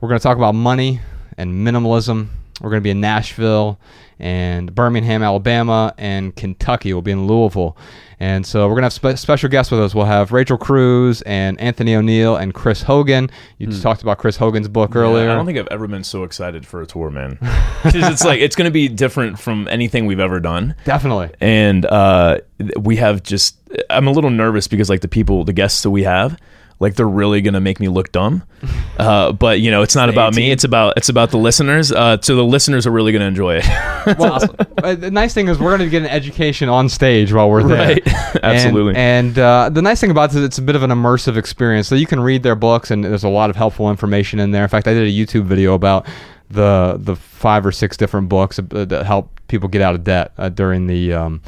We're 0.00 0.08
going 0.08 0.18
to 0.18 0.22
talk 0.22 0.36
about 0.36 0.54
money 0.54 1.00
and 1.38 1.66
minimalism. 1.66 2.28
We're 2.60 2.70
going 2.70 2.80
to 2.80 2.84
be 2.84 2.90
in 2.90 3.00
Nashville 3.00 3.78
and 4.18 4.74
Birmingham, 4.74 5.22
Alabama, 5.22 5.94
and 5.98 6.34
Kentucky. 6.34 6.92
We'll 6.92 7.02
be 7.02 7.12
in 7.12 7.26
Louisville. 7.26 7.76
And 8.18 8.46
so 8.46 8.66
we're 8.66 8.80
going 8.80 8.88
to 8.90 9.02
have 9.04 9.16
spe- 9.16 9.20
special 9.20 9.50
guests 9.50 9.70
with 9.70 9.78
us. 9.78 9.94
We'll 9.94 10.06
have 10.06 10.32
Rachel 10.32 10.56
Cruz 10.56 11.20
and 11.22 11.60
Anthony 11.60 11.94
O'Neill 11.94 12.36
and 12.36 12.54
Chris 12.54 12.80
Hogan. 12.80 13.28
You 13.58 13.66
just 13.66 13.82
talked 13.82 14.00
about 14.00 14.16
Chris 14.16 14.38
Hogan's 14.38 14.68
book 14.68 14.96
earlier. 14.96 15.30
I 15.30 15.34
don't 15.34 15.44
think 15.44 15.58
I've 15.58 15.68
ever 15.68 15.86
been 15.86 16.02
so 16.04 16.24
excited 16.24 16.66
for 16.66 16.80
a 16.80 16.86
tour, 16.86 17.10
man. 17.10 17.38
Because 17.84 18.10
it's 18.12 18.24
like 18.24 18.40
it's 18.40 18.56
going 18.56 18.64
to 18.64 18.72
be 18.72 18.88
different 18.88 19.38
from 19.38 19.68
anything 19.68 20.06
we've 20.06 20.18
ever 20.18 20.40
done. 20.40 20.74
Definitely. 20.84 21.30
and 21.40 21.84
uh, 21.86 22.38
we 22.80 22.96
have 22.96 23.22
just 23.22 23.58
i'm 23.90 24.06
a 24.08 24.10
little 24.10 24.30
nervous 24.30 24.66
because 24.66 24.88
like 24.88 25.02
the 25.02 25.08
people 25.08 25.44
the 25.44 25.52
guests 25.52 25.82
that 25.82 25.90
we 25.90 26.02
have 26.04 26.36
like 26.78 26.94
they're 26.94 27.08
really 27.08 27.40
gonna 27.40 27.60
make 27.60 27.80
me 27.80 27.88
look 27.88 28.12
dumb 28.12 28.42
uh, 28.98 29.32
but 29.32 29.60
you 29.60 29.70
know 29.70 29.82
it's 29.82 29.94
not 29.94 30.08
about 30.08 30.34
me 30.34 30.50
it's 30.50 30.64
about 30.64 30.94
it's 30.96 31.08
about 31.08 31.30
the 31.30 31.38
listeners 31.38 31.92
uh, 31.92 32.16
so 32.20 32.36
the 32.36 32.44
listeners 32.44 32.86
are 32.86 32.90
really 32.90 33.12
gonna 33.12 33.24
enjoy 33.24 33.56
it 33.56 33.64
Well, 34.18 34.38
uh, 34.84 34.94
the 34.94 35.10
nice 35.10 35.34
thing 35.34 35.48
is 35.48 35.58
we're 35.58 35.76
going 35.76 35.88
to 35.88 35.90
get 35.90 36.02
an 36.02 36.08
education 36.08 36.68
on 36.68 36.88
stage 36.88 37.32
while 37.32 37.50
we're 37.50 37.64
there. 37.64 37.94
Right. 37.94 38.06
Absolutely. 38.42 38.94
And, 38.94 39.36
uh, 39.36 39.68
the 39.68 39.82
nice 39.82 40.00
thing 40.00 40.12
about 40.12 40.30
it 40.30 40.36
is 40.36 40.44
it's 40.44 40.58
a 40.58 40.62
bit 40.62 40.76
of 40.76 40.84
an 40.84 40.90
immersive 40.90 41.36
experience. 41.36 41.88
So 41.88 41.96
you 41.96 42.06
can 42.06 42.20
read 42.20 42.44
their 42.44 42.54
books, 42.54 42.92
and 42.92 43.04
there's 43.04 43.24
a 43.24 43.28
lot 43.28 43.50
of 43.50 43.56
helpful 43.56 43.90
information 43.90 44.38
in 44.38 44.52
there. 44.52 44.62
In 44.62 44.68
fact, 44.68 44.86
I 44.86 44.94
did 44.94 45.08
a 45.08 45.10
YouTube 45.10 45.44
video 45.44 45.74
about 45.74 46.06
the 46.48 46.96
the 47.00 47.16
five 47.16 47.66
or 47.66 47.72
six 47.72 47.96
different 47.96 48.28
books 48.28 48.60
uh, 48.60 48.84
that 48.84 49.04
help 49.04 49.40
people 49.48 49.68
get 49.68 49.82
out 49.82 49.96
of 49.96 50.04
debt 50.04 50.32
uh, 50.38 50.48
during 50.48 50.86
the 50.86 51.12
um, 51.12 51.42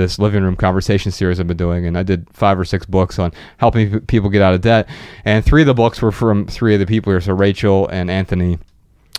this 0.00 0.18
living 0.18 0.42
room 0.42 0.56
conversation 0.56 1.12
series 1.12 1.38
I've 1.38 1.46
been 1.46 1.56
doing, 1.56 1.86
and 1.86 1.96
I 1.96 2.02
did 2.02 2.26
five 2.32 2.58
or 2.58 2.64
six 2.64 2.86
books 2.86 3.18
on 3.18 3.32
helping 3.58 3.90
p- 3.90 4.00
people 4.00 4.30
get 4.30 4.42
out 4.42 4.54
of 4.54 4.60
debt, 4.62 4.88
and 5.24 5.44
three 5.44 5.62
of 5.62 5.66
the 5.66 5.74
books 5.74 6.00
were 6.00 6.12
from 6.12 6.46
three 6.46 6.74
of 6.74 6.80
the 6.80 6.86
people 6.86 7.12
here, 7.12 7.20
so 7.20 7.32
Rachel 7.32 7.86
and 7.88 8.10
Anthony 8.10 8.58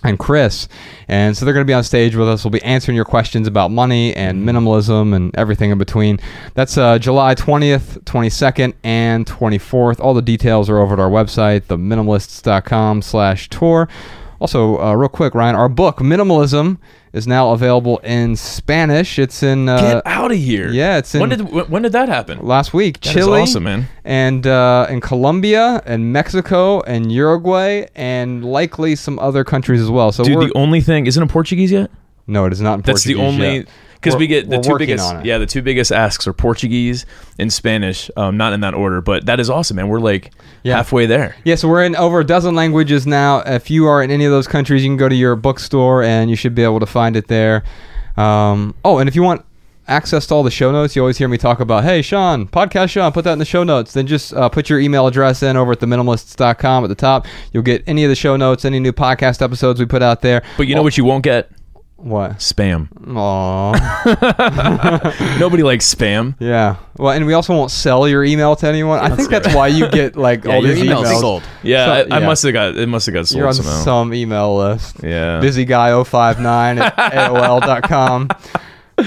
and 0.04 0.18
Chris. 0.18 0.68
And 1.08 1.38
so 1.38 1.46
they're 1.46 1.54
going 1.54 1.66
to 1.66 1.70
be 1.70 1.76
on 1.76 1.84
stage 1.84 2.16
with 2.16 2.28
us. 2.28 2.44
We'll 2.44 2.52
be 2.52 2.64
answering 2.64 2.96
your 2.96 3.06
questions 3.06 3.48
about 3.48 3.72
money 3.72 4.16
and 4.16 4.48
minimalism 4.48 5.14
and 5.14 5.36
everything 5.38 5.70
in 5.70 5.78
between. 5.78 6.20
That's 6.54 6.78
uh, 6.78 6.98
July 6.98 7.36
20th, 7.36 8.04
22nd, 8.04 8.74
and 8.84 9.26
24th. 9.26 10.00
All 10.00 10.14
the 10.14 10.22
details 10.22 10.70
are 10.70 10.80
over 10.80 10.94
at 10.94 11.00
our 11.00 11.10
website, 11.10 11.62
theminimalists.com 11.62 13.02
slash 13.02 13.50
tour. 13.50 13.88
Also, 14.42 14.80
uh, 14.80 14.94
real 14.96 15.08
quick, 15.08 15.36
Ryan, 15.36 15.56
our 15.56 15.70
book, 15.70 15.98
Minimalism, 15.98 16.80
is 17.14 17.28
now 17.28 17.52
available 17.52 18.00
in 18.00 18.36
Spanish. 18.36 19.20
It's 19.20 19.44
in 19.44 19.70
uh, 19.70 19.80
get 19.80 20.08
out 20.08 20.32
of 20.32 20.38
here 20.38 20.70
yeah, 20.70 20.98
it's 20.98 21.14
when 21.14 21.32
in- 21.32 21.46
did 21.46 21.70
when 21.70 21.84
did 21.84 21.92
that 21.92 22.10
happen 22.10 22.40
last 22.40 22.74
week. 22.74 23.00
That 23.02 23.14
Chile, 23.14 23.42
awesome, 23.42 23.64
man. 23.64 23.88
and 24.04 24.48
uh, 24.48 24.88
in 24.90 25.00
Colombia 25.00 25.84
and 25.86 26.12
Mexico 26.12 26.82
and 26.82 27.12
Uruguay 27.12 27.86
and 27.96 28.44
likely 28.44 28.96
some 28.96 29.20
other 29.20 29.44
countries 29.44 29.80
as 29.80 29.92
well. 29.92 30.12
So 30.12 30.24
dude 30.24 30.42
the 30.42 30.52
only 30.56 30.82
thing 30.82 31.06
isn't 31.06 31.22
it 31.22 31.30
portuguese 31.30 31.72
yet 31.72 31.92
no, 32.28 32.46
it 32.46 32.54
is 32.54 32.62
not 32.62 32.76
in 32.76 32.82
that's 32.82 33.04
the 33.04 33.16
only 33.16 33.58
yet. 33.58 33.68
Because 34.02 34.16
we 34.16 34.26
get 34.28 34.50
the 34.50 34.60
two 34.60 34.78
biggest 34.78 35.14
yeah 35.24 35.38
the 35.38 35.46
two 35.46 35.62
biggest 35.62 35.92
asks 35.92 36.28
are 36.28 36.34
portuguese 36.34 37.06
and 37.38 37.54
spanish 37.54 38.10
um, 38.18 38.36
not 38.36 38.52
in 38.52 38.62
that 38.62 38.74
order 38.74 39.00
but 39.00 39.26
that 39.28 39.40
is 39.40 39.50
awesome 39.50 39.78
man 39.78 39.88
we're 39.88 40.00
like 40.00 40.32
Yeah. 40.64 40.78
halfway 40.78 41.06
there 41.06 41.36
Yeah, 41.46 41.56
so 41.56 41.68
we're 41.70 41.84
in 41.84 41.96
over 41.96 42.20
a 42.20 42.24
dozen 42.26 42.56
languages 42.56 43.06
now. 43.08 43.40
If 43.46 43.70
you 43.72 43.86
are 43.88 44.02
in 44.04 44.12
any 44.12 44.26
of 44.26 44.32
those 44.32 44.48
countries, 44.48 44.84
you 44.84 44.90
can 44.90 44.98
go 44.98 45.08
to 45.10 45.16
your 45.16 45.36
bookstore 45.36 46.04
and 46.04 46.30
you 46.30 46.36
should 46.36 46.54
be 46.56 46.64
able 46.64 46.80
to 46.80 46.86
find 46.86 47.16
it 47.16 47.28
there. 47.28 47.64
Um, 48.18 48.76
oh, 48.86 49.00
and 49.00 49.08
if 49.10 49.16
you 49.16 49.24
want 49.24 49.44
access 49.88 50.28
to 50.28 50.36
all 50.36 50.44
the 50.44 50.52
show 50.52 50.72
notes, 50.72 50.96
you 50.96 51.02
always 51.02 51.18
hear 51.18 51.28
me 51.28 51.38
talk 51.38 51.60
about, 51.60 51.84
hey, 51.84 52.02
Sean, 52.04 52.48
podcast 52.48 52.92
Sean, 52.92 53.12
put 53.12 53.24
that 53.24 53.34
in 53.34 53.40
the 53.40 53.46
show 53.46 53.64
notes. 53.64 53.94
Then 53.94 54.06
just 54.08 54.34
uh, 54.34 54.50
put 54.50 54.70
your 54.70 54.80
email 54.80 55.08
address 55.08 55.42
in 55.42 55.58
over 55.58 55.72
at 55.72 55.80
theminimalists.com 55.80 56.84
at 56.84 56.88
the 56.88 56.96
top. 56.96 57.26
You'll 57.54 57.64
get 57.64 57.84
any 57.88 58.04
of 58.04 58.10
the 58.10 58.16
show 58.16 58.36
notes, 58.38 58.64
any 58.66 58.80
new 58.80 58.94
podcast 58.94 59.42
episodes 59.42 59.80
we 59.80 59.86
put 59.86 60.04
out 60.04 60.22
there. 60.22 60.44
but 60.58 60.68
you 60.68 60.76
know 60.76 60.84
what 60.84 60.98
you 60.98 61.06
won't 61.06 61.24
get 61.24 61.50
What? 62.04 62.32
spam 62.40 62.88
Aw. 63.16 65.38
nobody 65.40 65.64
likes 65.64 65.94
spam 65.94 66.36
yeah. 66.40 66.78
Well, 66.98 67.12
and 67.14 67.26
we 67.26 67.34
also 67.34 67.54
won't 67.54 67.72
sell 67.72 68.08
your 68.08 68.24
email 68.24 68.56
to 68.56 68.68
anyone. 68.68 69.00
I 69.00 69.16
think 69.16 69.30
that's 69.30 69.54
why 69.56 69.68
you 69.68 69.90
get 69.90 70.16
like 70.16 70.44
Yeah, 70.46 70.56
all 70.56 70.62
these 70.62 70.84
email's 70.84 71.20
sold. 71.20 71.44
Yeah, 71.64 71.86
So- 71.86 72.08
I, 72.12 72.18
I 72.18 72.20
must 72.26 72.44
have 72.44 72.54
got 72.54 72.78
it. 72.78 72.88
Must 72.88 73.06
have 73.06 73.14
got 73.14 73.28
sold 73.28 73.40
You're 73.40 73.48
on 73.48 73.54
somehow. 73.54 73.84
some 73.84 74.14
email 74.14 74.58
list. 74.58 74.98
yeah, 75.04 75.40
busyguy059 75.42 76.80
at 76.80 76.96
AOL.com. 77.14 78.30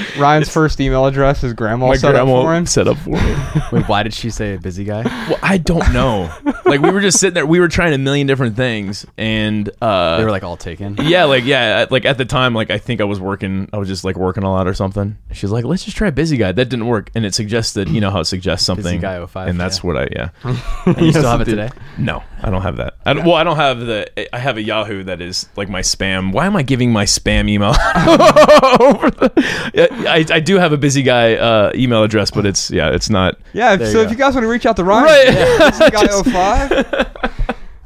Ryan's 0.19 0.49
first 0.49 0.81
email 0.81 1.07
address 1.07 1.43
is 1.45 1.53
grandma 1.53 1.89
my 1.89 1.97
set 1.97 2.15
up 2.15 2.27
for 2.27 2.55
him. 2.55 2.67
set 2.67 2.89
up 2.89 2.97
for 2.99 3.11
me. 3.11 3.35
Wait, 3.73 3.89
why 3.89 4.03
did 4.03 4.15
she 4.15 4.31
say 4.31 4.55
a 4.55 4.59
busy 4.59 4.85
guy? 4.85 5.03
well, 5.05 5.39
I 5.43 5.59
don't 5.59 5.93
know. 5.93 6.31
like 6.65 6.81
we 6.81 6.91
were 6.91 7.01
just 7.01 7.19
sitting 7.21 7.35
there. 7.35 7.47
We 7.47 7.61
were 7.61 7.69
trying 7.69 7.93
a 7.93 7.99
million 7.99 8.27
different 8.27 8.57
things, 8.57 9.07
and 9.19 9.69
uh, 9.81 10.19
They 10.19 10.25
were 10.25 10.31
like 10.31 10.43
all 10.45 10.57
taken. 10.57 10.97
yeah, 11.03 11.25
like 11.25 11.45
yeah, 11.45 11.81
at- 11.83 11.93
like 11.93 12.05
at 12.05 12.19
the 12.19 12.25
time, 12.25 12.55
like 12.55 12.71
I 12.71 12.79
think 12.79 13.01
I 13.01 13.05
was 13.05 13.21
working. 13.21 13.69
I 13.73 13.79
was 13.79 13.89
just 13.89 14.05
like 14.05 14.17
working 14.17 14.43
a 14.45 14.51
lot 14.51 14.67
or 14.67 14.75
something. 14.75 15.17
She's 15.33 15.51
like, 15.51 15.65
let's 15.65 15.85
just 15.85 15.97
try 15.97 16.11
busy 16.11 16.37
guy. 16.37 16.53
That 16.53 16.69
didn't 16.69 16.87
work, 16.87 17.11
and 17.15 17.25
it 17.25 17.35
suggested, 17.35 17.89
you 17.89 18.01
know 18.01 18.11
how 18.11 18.21
it 18.21 18.25
suggests 18.27 18.67
something. 18.67 19.01
Guy 19.01 19.25
05, 19.25 19.49
and 19.49 19.61
that's 19.61 19.79
yeah. 19.79 19.87
what 19.87 19.97
I 19.97 20.09
yeah. 20.13 20.29
And 20.87 21.01
you 21.07 21.13
still 21.13 21.25
have 21.31 21.41
it 21.41 21.49
it 21.49 21.51
today? 21.53 21.71
No, 21.99 22.23
I 22.47 22.51
don't 22.51 22.61
have 22.63 22.77
that. 22.77 22.95
I 23.07 23.15
don't, 23.15 23.25
well, 23.25 23.35
I 23.37 23.43
don't 23.45 23.57
have 23.57 23.81
the. 23.81 24.35
I 24.35 24.39
have 24.39 24.57
a 24.59 24.63
Yahoo 24.63 25.03
that 25.05 25.21
is 25.23 25.49
like 25.57 25.69
my 25.71 25.81
spam. 25.81 26.31
Why 26.33 26.45
am 26.47 26.55
I 26.57 26.63
giving 26.63 26.93
my 26.93 27.05
spam 27.07 27.49
email? 27.49 27.71
over 27.71 29.11
the, 29.11 29.33
Yeah, 29.73 29.87
I, 30.13 30.25
I 30.31 30.41
do 30.41 30.57
have 30.59 30.73
a 30.73 30.77
busy 30.77 31.03
guy 31.03 31.35
uh, 31.37 31.73
email 31.75 32.03
address, 32.03 32.31
but 32.31 32.45
it's 32.45 32.71
yeah, 32.71 32.91
it's 32.91 33.09
not. 33.09 33.39
Yeah, 33.55 33.75
if- 33.75 33.89
so 33.91 34.01
you 34.01 34.05
if 34.05 34.11
you 34.11 34.17
guys 34.19 34.35
want 34.35 34.45
to 34.45 34.49
reach 34.49 34.67
out 34.67 34.77
to 34.77 34.85
Ryan, 34.85 35.05
Right. 35.05 35.33
yeah, 35.33 35.71
Busy 35.71 35.91
Guy 35.91 36.07
05. 36.23 37.33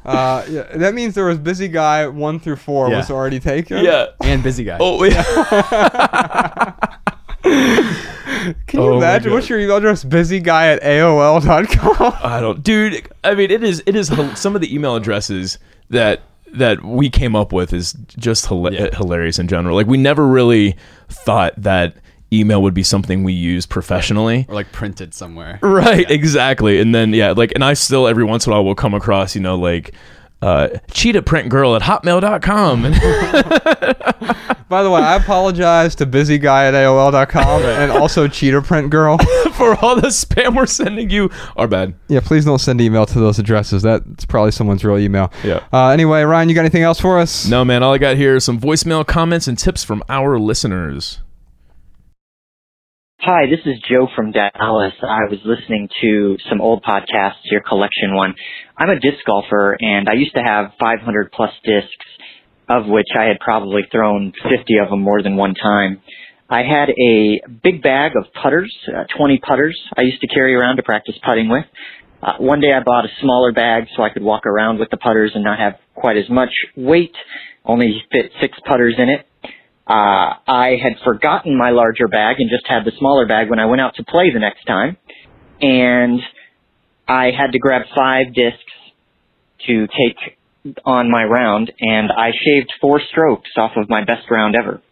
Uh, 0.04 0.44
yeah, 0.48 0.62
that 0.76 0.94
means 0.94 1.14
there 1.14 1.26
was 1.26 1.38
Busy 1.38 1.68
Guy 1.68 2.06
1 2.08 2.40
through 2.40 2.56
4 2.56 2.88
Yeah. 2.90 2.96
was 2.96 3.10
already 3.10 3.38
taken. 3.40 3.84
Yeah. 3.84 4.06
And 4.22 4.42
busy 4.42 4.64
guy. 4.64 4.78
Oh 4.80 5.04
yeah. 5.04 5.22
Can 8.66 8.80
you 8.80 8.86
Oh 8.86 8.96
imagine? 8.98 9.32
What's 9.32 9.48
your 9.48 9.58
email 9.60 9.76
address? 9.76 10.04
Busyguy 10.04 10.46
at 10.48 10.82
AOL.com. 10.82 12.14
I 12.22 12.40
don't, 12.40 12.62
dude. 12.62 13.08
I 13.24 13.34
mean, 13.34 13.50
it 13.50 13.62
is. 13.62 13.82
It 13.86 13.96
is 13.96 14.08
some 14.34 14.54
of 14.54 14.60
the 14.60 14.72
email 14.74 14.96
addresses 14.96 15.58
that 15.90 16.22
that 16.52 16.82
we 16.82 17.10
came 17.10 17.36
up 17.36 17.52
with 17.52 17.72
is 17.72 17.92
just 18.16 18.46
hila- 18.46 18.72
Yeah. 18.72 18.96
hilarious 18.96 19.38
in 19.38 19.48
general. 19.48 19.76
Like 19.76 19.86
we 19.86 19.98
never 19.98 20.26
really 20.26 20.76
thought 21.08 21.52
that 21.58 21.94
email 22.32 22.62
would 22.62 22.74
be 22.74 22.82
something 22.82 23.22
we 23.24 23.32
use 23.32 23.66
professionally. 23.66 24.46
Or 24.48 24.54
like 24.54 24.70
printed 24.72 25.12
somewhere. 25.14 25.58
Right, 25.62 26.10
exactly. 26.10 26.80
And 26.80 26.94
then 26.94 27.12
yeah, 27.12 27.32
like 27.32 27.52
and 27.54 27.64
I 27.64 27.74
still 27.74 28.06
every 28.08 28.24
once 28.24 28.46
in 28.46 28.52
a 28.52 28.56
while 28.56 28.64
will 28.64 28.74
come 28.74 28.94
across, 28.94 29.34
you 29.34 29.40
know, 29.40 29.56
like 29.56 29.94
uh 30.40 30.68
cheetah 30.90 31.22
print 31.22 31.48
girl 31.48 31.74
at 31.74 31.82
hotmail.com 31.82 32.82
By 34.68 34.82
the 34.82 34.90
way, 34.90 35.00
I 35.00 35.16
apologize 35.16 35.94
to 35.94 36.04
Busy 36.04 36.36
Guy 36.36 36.66
at 36.66 36.74
AOL.com 36.74 37.62
and 37.62 37.90
also 37.90 38.28
Cheater 38.28 38.60
Print 38.60 38.90
Girl. 38.90 39.16
for 39.58 39.74
all 39.84 39.96
the 39.96 40.08
spam 40.08 40.54
we're 40.54 40.66
sending 40.66 41.10
you 41.10 41.30
are 41.56 41.66
bad. 41.66 41.94
Yeah, 42.08 42.20
please 42.20 42.44
don't 42.44 42.58
send 42.58 42.80
email 42.80 43.06
to 43.06 43.18
those 43.18 43.38
addresses. 43.38 43.82
That's 43.82 44.26
probably 44.26 44.52
someone's 44.52 44.84
real 44.84 44.98
email. 44.98 45.32
Yeah. 45.42 45.64
Uh, 45.72 45.88
anyway, 45.88 46.22
Ryan, 46.22 46.48
you 46.48 46.54
got 46.54 46.60
anything 46.60 46.82
else 46.82 47.00
for 47.00 47.18
us? 47.18 47.48
No 47.48 47.64
man, 47.64 47.82
all 47.82 47.94
I 47.94 47.98
got 47.98 48.16
here 48.16 48.36
is 48.36 48.44
some 48.44 48.60
voicemail 48.60 49.06
comments 49.06 49.48
and 49.48 49.58
tips 49.58 49.82
from 49.82 50.02
our 50.08 50.38
listeners. 50.38 51.20
Hi, 53.20 53.46
this 53.50 53.58
is 53.66 53.82
Joe 53.90 54.06
from 54.14 54.30
Dallas. 54.30 54.92
I 55.02 55.26
was 55.28 55.40
listening 55.44 55.88
to 56.02 56.36
some 56.48 56.60
old 56.60 56.84
podcasts, 56.84 57.42
your 57.50 57.62
collection 57.68 58.14
one. 58.14 58.32
I'm 58.76 58.90
a 58.90 59.00
disc 59.00 59.18
golfer 59.26 59.76
and 59.80 60.08
I 60.08 60.12
used 60.12 60.34
to 60.34 60.40
have 60.40 60.70
500 60.78 61.32
plus 61.32 61.50
discs, 61.64 62.06
of 62.68 62.86
which 62.86 63.08
I 63.18 63.24
had 63.24 63.40
probably 63.40 63.82
thrown 63.90 64.32
50 64.48 64.78
of 64.78 64.90
them 64.90 65.02
more 65.02 65.20
than 65.20 65.34
one 65.34 65.54
time. 65.54 66.00
I 66.48 66.62
had 66.62 66.90
a 66.90 67.40
big 67.60 67.82
bag 67.82 68.12
of 68.16 68.32
putters, 68.40 68.72
uh, 68.86 69.04
20 69.18 69.38
putters 69.38 69.76
I 69.96 70.02
used 70.02 70.20
to 70.20 70.28
carry 70.28 70.54
around 70.54 70.76
to 70.76 70.84
practice 70.84 71.16
putting 71.26 71.48
with. 71.48 71.64
Uh, 72.22 72.34
one 72.38 72.60
day 72.60 72.72
I 72.72 72.84
bought 72.84 73.04
a 73.04 73.10
smaller 73.20 73.50
bag 73.50 73.88
so 73.96 74.04
I 74.04 74.10
could 74.10 74.22
walk 74.22 74.46
around 74.46 74.78
with 74.78 74.90
the 74.90 74.96
putters 74.96 75.32
and 75.34 75.42
not 75.42 75.58
have 75.58 75.74
quite 75.96 76.18
as 76.18 76.30
much 76.30 76.50
weight, 76.76 77.16
only 77.64 78.00
fit 78.12 78.30
six 78.40 78.56
putters 78.64 78.94
in 78.96 79.08
it. 79.08 79.26
Uh, 79.88 80.36
I 80.46 80.76
had 80.82 81.02
forgotten 81.02 81.56
my 81.56 81.70
larger 81.70 82.08
bag 82.08 82.36
and 82.38 82.50
just 82.50 82.66
had 82.66 82.84
the 82.84 82.92
smaller 82.98 83.26
bag 83.26 83.48
when 83.48 83.58
I 83.58 83.66
went 83.66 83.80
out 83.80 83.94
to 83.96 84.04
play 84.04 84.30
the 84.32 84.38
next 84.38 84.64
time. 84.64 84.98
And 85.60 86.20
I 87.08 87.30
had 87.36 87.52
to 87.52 87.58
grab 87.58 87.82
five 87.96 88.34
discs 88.34 88.62
to 89.66 89.86
take 89.86 90.36
on 90.84 91.10
my 91.10 91.24
round 91.24 91.72
and 91.80 92.10
I 92.12 92.30
shaved 92.44 92.72
four 92.80 93.00
strokes 93.10 93.50
off 93.56 93.72
of 93.76 93.88
my 93.88 94.04
best 94.04 94.30
round 94.30 94.54
ever. 94.54 94.82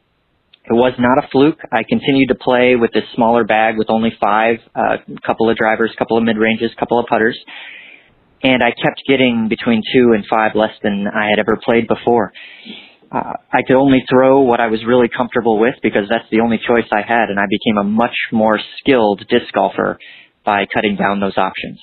It 0.69 0.73
was 0.73 0.95
not 0.99 1.23
a 1.23 1.29
fluke. 1.31 1.61
I 1.71 1.85
continued 1.89 2.29
to 2.29 2.35
play 2.35 2.75
with 2.75 2.93
this 2.93 3.05
smaller 3.15 3.45
bag 3.45 3.77
with 3.79 3.89
only 3.89 4.11
five, 4.21 4.57
a 4.75 4.99
couple 5.25 5.49
of 5.49 5.57
drivers, 5.57 5.93
a 5.95 5.99
couple 5.99 6.17
of 6.19 6.25
mid 6.25 6.39
ranges, 6.39 6.73
a 6.77 6.81
couple 6.81 6.99
of 6.99 7.07
putters, 7.07 7.39
and 8.43 8.63
I 8.63 8.71
kept 8.71 9.03
getting 9.09 9.47
between 9.49 9.83
two 9.93 10.13
and 10.13 10.25
five 10.29 10.57
less 10.57 10.73
than 10.83 11.07
I 11.07 11.31
had 11.31 11.39
ever 11.39 11.57
played 11.63 11.87
before. 11.87 12.33
Uh, 13.11 13.35
I 13.53 13.63
could 13.67 13.77
only 13.77 14.03
throw 14.11 14.41
what 14.41 14.61
I 14.61 14.67
was 14.67 14.85
really 14.87 15.09
comfortable 15.09 15.59
with 15.59 15.75
because 15.83 16.05
that's 16.09 16.29
the 16.31 16.41
only 16.41 16.59
choice 16.59 16.87
I 16.91 17.03
had, 17.07 17.31
and 17.31 17.39
I 17.39 17.47
became 17.49 17.79
a 17.79 17.85
much 17.85 18.17
more 18.33 18.59
skilled 18.79 19.25
disc 19.29 19.53
golfer 19.55 19.99
by 20.45 20.67
cutting 20.73 20.97
down 20.97 21.21
those 21.21 21.39
options. 21.39 21.81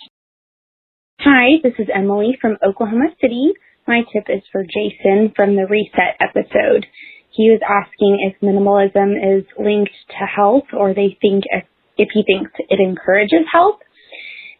Hi, 1.20 1.60
this 1.64 1.74
is 1.80 1.88
Emily 1.94 2.38
from 2.42 2.58
Oklahoma 2.66 3.08
City. 3.22 3.54
My 3.88 4.02
tip 4.12 4.26
is 4.28 4.44
for 4.52 4.64
Jason 4.64 5.32
from 5.36 5.56
the 5.56 5.68
Reset 5.68 6.16
episode. 6.20 6.86
He 7.32 7.50
was 7.50 7.62
asking 7.64 8.20
if 8.30 8.40
minimalism 8.42 9.16
is 9.16 9.46
linked 9.58 9.96
to 10.10 10.26
health 10.26 10.68
or 10.78 10.94
they 10.94 11.18
think 11.22 11.44
if, 11.50 11.66
if 11.98 12.10
he 12.14 12.24
thinks 12.24 12.52
it 12.70 12.80
encourages 12.80 13.48
health. 13.52 13.80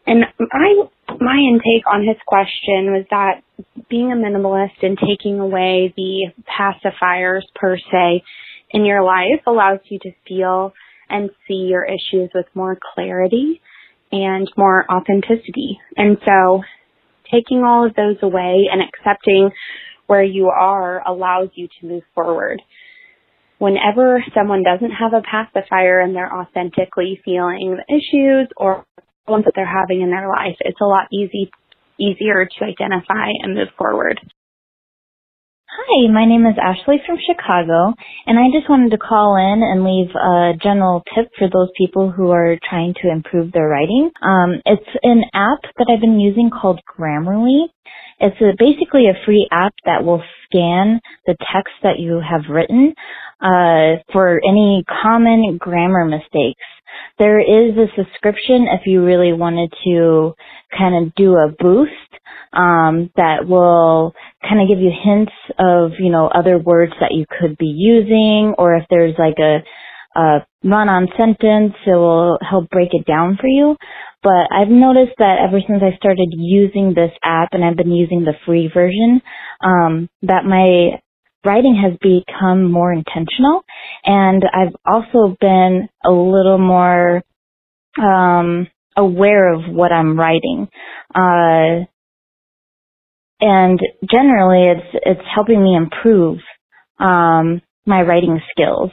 And 0.06 0.24
my 0.38 0.84
my 1.20 1.36
intake 1.36 1.86
on 1.90 2.06
his 2.06 2.16
question 2.26 2.92
was 2.92 3.06
that 3.10 3.42
being 3.88 4.12
a 4.12 4.16
minimalist 4.16 4.82
and 4.82 4.98
taking 4.98 5.40
away 5.40 5.92
the 5.96 6.32
pacifiers 6.46 7.42
per 7.54 7.78
se 7.78 8.22
in 8.70 8.84
your 8.84 9.02
life 9.02 9.40
allows 9.46 9.80
you 9.88 9.98
to 10.00 10.10
feel 10.26 10.72
and 11.08 11.30
see 11.46 11.68
your 11.68 11.84
issues 11.84 12.30
with 12.34 12.46
more 12.54 12.76
clarity 12.94 13.60
and 14.10 14.50
more 14.56 14.84
authenticity. 14.90 15.78
And 15.96 16.18
so 16.24 16.62
taking 17.30 17.62
all 17.62 17.86
of 17.86 17.94
those 17.94 18.16
away 18.22 18.68
and 18.70 18.82
accepting 18.82 19.50
where 20.06 20.22
you 20.22 20.48
are 20.48 21.06
allows 21.06 21.48
you 21.54 21.68
to 21.80 21.86
move 21.86 22.02
forward. 22.14 22.60
Whenever 23.58 24.22
someone 24.34 24.62
doesn't 24.62 24.90
have 24.90 25.12
a 25.14 25.22
pacifier 25.22 26.00
and 26.00 26.14
they're 26.14 26.32
authentically 26.32 27.20
feeling 27.24 27.78
the 27.78 27.94
issues 27.94 28.48
or 28.56 28.84
problems 29.24 29.44
that 29.44 29.52
they're 29.54 29.66
having 29.66 30.02
in 30.02 30.10
their 30.10 30.28
life, 30.28 30.56
it's 30.60 30.80
a 30.80 30.84
lot 30.84 31.06
easy 31.12 31.50
easier 31.98 32.44
to 32.44 32.64
identify 32.64 33.30
and 33.42 33.54
move 33.54 33.68
forward. 33.78 34.20
Hi, 35.70 36.10
my 36.12 36.24
name 36.24 36.46
is 36.46 36.56
Ashley 36.60 36.96
from 37.06 37.18
Chicago, 37.24 37.94
and 38.26 38.38
I 38.38 38.50
just 38.56 38.68
wanted 38.68 38.90
to 38.90 38.98
call 38.98 39.36
in 39.36 39.62
and 39.62 39.82
leave 39.82 40.10
a 40.14 40.52
general 40.62 41.02
tip 41.14 41.30
for 41.38 41.48
those 41.48 41.70
people 41.78 42.10
who 42.10 42.30
are 42.30 42.58
trying 42.68 42.94
to 43.02 43.10
improve 43.10 43.52
their 43.52 43.68
writing. 43.68 44.10
Um, 44.22 44.60
it's 44.66 44.90
an 45.02 45.22
app 45.34 45.62
that 45.78 45.86
I've 45.90 46.00
been 46.00 46.20
using 46.20 46.50
called 46.50 46.80
Grammarly. 46.86 47.66
It's 48.20 48.40
a, 48.40 48.54
basically 48.58 49.06
a 49.06 49.24
free 49.24 49.48
app 49.50 49.74
that 49.84 50.04
will 50.04 50.22
scan 50.46 51.00
the 51.26 51.36
text 51.52 51.74
that 51.82 51.98
you 51.98 52.20
have 52.22 52.50
written 52.50 52.94
uh, 53.44 54.02
for 54.12 54.40
any 54.48 54.84
common 55.02 55.58
grammar 55.58 56.06
mistakes. 56.06 56.62
There 57.18 57.40
is 57.40 57.76
a 57.76 57.86
subscription 57.96 58.66
if 58.72 58.86
you 58.86 59.04
really 59.04 59.32
wanted 59.34 59.72
to 59.84 60.34
kind 60.76 61.06
of 61.06 61.14
do 61.14 61.34
a 61.34 61.48
boost 61.58 61.92
um, 62.54 63.10
that 63.16 63.46
will 63.46 64.14
kind 64.42 64.62
of 64.62 64.68
give 64.68 64.80
you 64.80 64.90
hints 64.90 65.32
of 65.58 65.92
you 65.98 66.10
know 66.10 66.28
other 66.28 66.58
words 66.58 66.92
that 67.00 67.12
you 67.12 67.26
could 67.38 67.58
be 67.58 67.72
using, 67.76 68.54
or 68.58 68.76
if 68.76 68.84
there's 68.90 69.14
like 69.18 69.38
a, 69.38 69.62
a 70.18 70.46
run-on 70.64 71.08
sentence, 71.18 71.74
it 71.86 71.94
will 71.96 72.38
help 72.48 72.70
break 72.70 72.90
it 72.92 73.06
down 73.06 73.36
for 73.40 73.48
you. 73.48 73.76
But 74.22 74.48
I've 74.50 74.68
noticed 74.68 75.16
that 75.18 75.38
ever 75.46 75.60
since 75.60 75.82
I 75.82 75.96
started 75.98 76.28
using 76.32 76.94
this 76.94 77.12
app, 77.22 77.50
and 77.52 77.64
I've 77.64 77.76
been 77.76 77.92
using 77.92 78.24
the 78.24 78.34
free 78.46 78.70
version, 78.72 79.20
um, 79.62 80.08
that 80.22 80.44
my 80.46 80.98
writing 81.44 81.76
has 81.82 81.98
become 82.00 82.70
more 82.70 82.92
intentional, 82.92 83.62
and 84.04 84.42
I've 84.52 84.74
also 84.86 85.36
been 85.40 85.88
a 86.04 86.10
little 86.10 86.58
more 86.58 87.22
um, 88.02 88.68
aware 88.96 89.52
of 89.52 89.62
what 89.72 89.92
I'm 89.92 90.18
writing. 90.18 90.68
Uh, 91.14 91.86
and 93.40 93.78
generally 94.10 94.72
it's 94.72 95.00
it's 95.04 95.28
helping 95.34 95.62
me 95.62 95.76
improve 95.76 96.38
um, 96.98 97.60
my 97.86 98.02
writing 98.02 98.40
skills. 98.50 98.90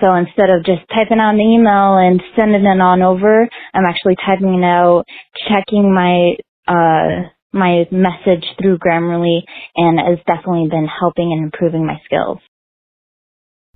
So 0.00 0.14
instead 0.14 0.50
of 0.50 0.64
just 0.64 0.82
typing 0.94 1.20
out 1.20 1.34
an 1.34 1.40
email 1.40 1.96
and 1.96 2.22
sending 2.36 2.64
it 2.64 2.80
on 2.80 3.02
over, 3.02 3.48
I'm 3.72 3.84
actually 3.86 4.16
typing 4.26 4.54
it 4.62 4.64
out, 4.64 5.04
checking 5.48 5.94
my 5.94 6.36
uh, 6.68 7.28
my 7.56 7.84
message 7.90 8.44
through 8.60 8.78
Grammarly, 8.78 9.40
and 9.74 9.98
has 9.98 10.18
definitely 10.26 10.68
been 10.68 10.86
helping 10.86 11.32
and 11.32 11.44
improving 11.44 11.86
my 11.86 12.00
skills. 12.04 12.38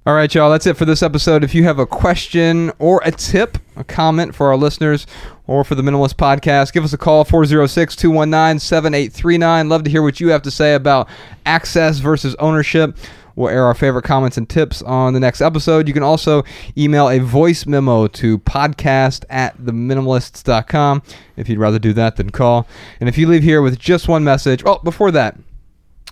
All 0.07 0.15
right, 0.15 0.35
y'all, 0.35 0.51
that's 0.51 0.67
it 0.67 0.79
for 0.79 0.87
this 0.87 1.03
episode. 1.03 1.45
If 1.45 1.55
you 1.55 1.65
have 1.65 1.79
a 1.79 1.85
question 1.85 2.73
or 2.79 3.03
a 3.05 3.11
tip, 3.11 3.59
a 3.77 3.85
comment 3.85 4.35
for 4.35 4.47
our 4.47 4.57
listeners 4.57 5.07
or 5.47 5.63
for 5.63 5.75
the 5.75 5.83
Minimalist 5.83 6.15
Podcast, 6.15 6.73
give 6.73 6.85
us 6.85 6.95
a 6.95 6.99
call 6.99 7.23
406 7.25 7.97
219 7.97 8.61
7839. 8.61 9.69
Love 9.69 9.85
to 9.85 9.91
hear 9.91 10.03
what 10.03 10.19
you 10.19 10.29
have 10.29 10.41
to 10.43 10.51
say 10.51 10.75
about 10.75 11.07
access 11.45 11.99
versus 11.99 12.35
ownership. 12.37 12.97
We'll 13.37 13.49
air 13.49 13.65
our 13.65 13.75
favorite 13.75 14.05
comments 14.05 14.37
and 14.37 14.49
tips 14.49 14.83
on 14.83 15.15
the 15.15 15.21
next 15.21 15.41
episode. 15.41 15.89
You 15.89 15.95
can 15.95 16.03
also 16.03 16.43
email 16.77 17.09
a 17.09 17.19
voice 17.19 17.67
memo 17.67 18.07
to 18.09 18.39
podcast 18.39 19.25
at 19.31 19.57
theminimalists.com 19.59 21.03
if 21.37 21.49
you'd 21.49 21.59
rather 21.59 21.79
do 21.79 21.93
that 21.95 22.17
than 22.17 22.31
call. 22.31 22.67
And 23.01 23.09
if 23.09 23.17
you 23.17 23.27
leave 23.27 23.43
here 23.43 23.63
with 23.63 23.79
just 23.79 24.09
one 24.09 24.25
message, 24.25 24.63
oh, 24.67 24.79
before 24.79 25.11
that, 25.13 25.39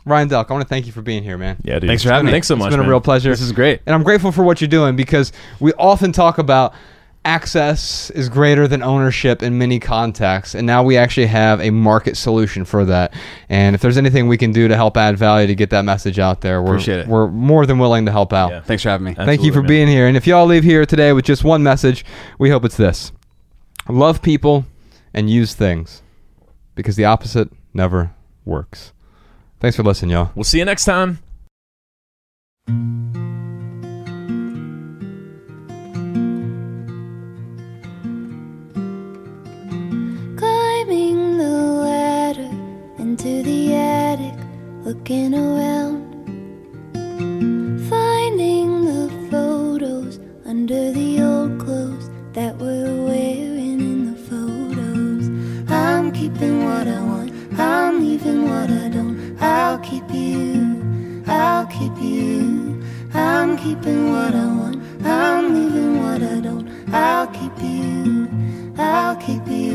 Ryan 0.05 0.28
Delk, 0.28 0.47
I 0.49 0.53
want 0.55 0.62
to 0.62 0.69
thank 0.69 0.86
you 0.86 0.93
for 0.93 1.03
being 1.03 1.23
here, 1.23 1.36
man. 1.36 1.59
Yeah, 1.62 1.78
dude. 1.78 1.89
Thanks 1.89 2.03
for 2.03 2.11
having 2.11 2.27
me. 2.27 2.32
Thanks 2.32 2.47
so 2.49 2.57
much. 2.57 2.69
It's 2.69 2.73
been 2.73 2.81
man. 2.81 2.89
a 2.89 2.90
real 2.90 3.01
pleasure. 3.01 3.31
This 3.31 3.43
is 3.43 3.53
great. 3.53 3.82
And 3.85 3.95
I'm 3.95 4.03
grateful 4.03 4.32
for 4.32 4.43
what 4.43 4.61
you're 4.61 4.69
doing 4.69 4.97
because 4.97 5.32
we 5.61 5.73
often 5.74 6.12
talk 6.12 6.39
about 6.39 6.74
access 7.24 8.11
is 8.11 8.28
greater 8.28 8.66
than 8.66 8.82
ownership 8.82 9.43
in 9.43 9.59
many 9.59 9.78
contexts. 9.78 10.55
And 10.55 10.66
now 10.66 10.82
we 10.82 10.97
actually 10.97 11.27
have 11.27 11.61
a 11.61 11.70
market 11.70 12.16
solution 12.16 12.65
for 12.65 12.85
that. 12.86 13.15
And 13.49 13.74
if 13.74 13.81
there's 13.82 13.99
anything 13.99 14.28
we 14.28 14.39
can 14.39 14.53
do 14.53 14.69
to 14.69 14.77
help 14.77 14.97
add 14.97 15.19
value 15.19 15.47
to 15.47 15.55
get 15.55 15.70
that 15.70 15.85
message 15.85 16.19
out 16.19 16.40
there, 16.40 16.62
we're, 16.62 16.74
Appreciate 16.74 17.01
it. 17.01 17.09
we're 17.09 17.28
more 17.28 17.66
than 17.66 17.78
willing 17.78 18.07
to 18.07 18.12
help 18.12 18.32
out. 18.32 18.51
Yeah. 18.51 18.61
Thanks 18.62 18.82
for 18.82 18.89
having 18.89 19.05
me. 19.07 19.15
Thank 19.15 19.43
you 19.43 19.53
for 19.53 19.61
man. 19.62 19.69
being 19.69 19.89
here. 19.89 20.07
And 20.07 20.16
if 20.16 20.27
y'all 20.27 20.47
leave 20.47 20.65
here 20.65 20.86
today 20.86 21.12
with 21.12 21.24
just 21.24 21.45
one 21.45 21.62
message, 21.62 22.05
we 22.39 22.51
hope 22.51 22.65
it's 22.65 22.77
this 22.77 23.12
love 23.89 24.23
people 24.23 24.66
and 25.15 25.31
use 25.31 25.55
things 25.55 26.03
because 26.74 26.97
the 26.97 27.05
opposite 27.05 27.51
never 27.73 28.12
works. 28.45 28.93
Thanks 29.61 29.77
for 29.77 29.82
listening, 29.82 30.12
y'all. 30.12 30.31
We'll 30.35 30.45
see 30.45 30.59
you 30.59 30.65
next 30.65 30.85
time. 30.85 31.19
Looking 44.98 45.32
around. 45.32 46.02
Finding 47.88 48.84
the 48.84 49.28
photos 49.30 50.18
under 50.44 50.92
the 50.92 51.22
old 51.22 51.60
clothes 51.60 52.10
that 52.32 52.56
we're 52.56 53.04
wearing 53.06 53.80
in 53.92 53.98
the 54.10 54.18
photos. 54.28 55.28
I'm 55.70 56.10
keeping 56.10 56.64
what 56.64 56.88
I 56.88 57.00
want, 57.00 57.32
I'm 57.58 58.04
leaving 58.04 58.42
what 58.50 58.70
I 58.70 58.88
don't. 58.88 59.40
I'll 59.40 59.78
keep 59.78 60.10
you, 60.10 61.22
I'll 61.28 61.66
keep 61.66 61.96
you. 62.00 62.82
I'm 63.14 63.56
keeping 63.56 64.12
what 64.12 64.34
I 64.34 64.46
want, 64.46 64.82
I'm 65.04 65.44
leaving 65.54 66.02
what 66.02 66.22
I 66.22 66.40
don't. 66.40 66.66
I'll 66.92 67.28
keep 67.28 67.56
you, 67.62 68.28
I'll 68.76 69.16
keep 69.16 69.46
you. 69.46 69.68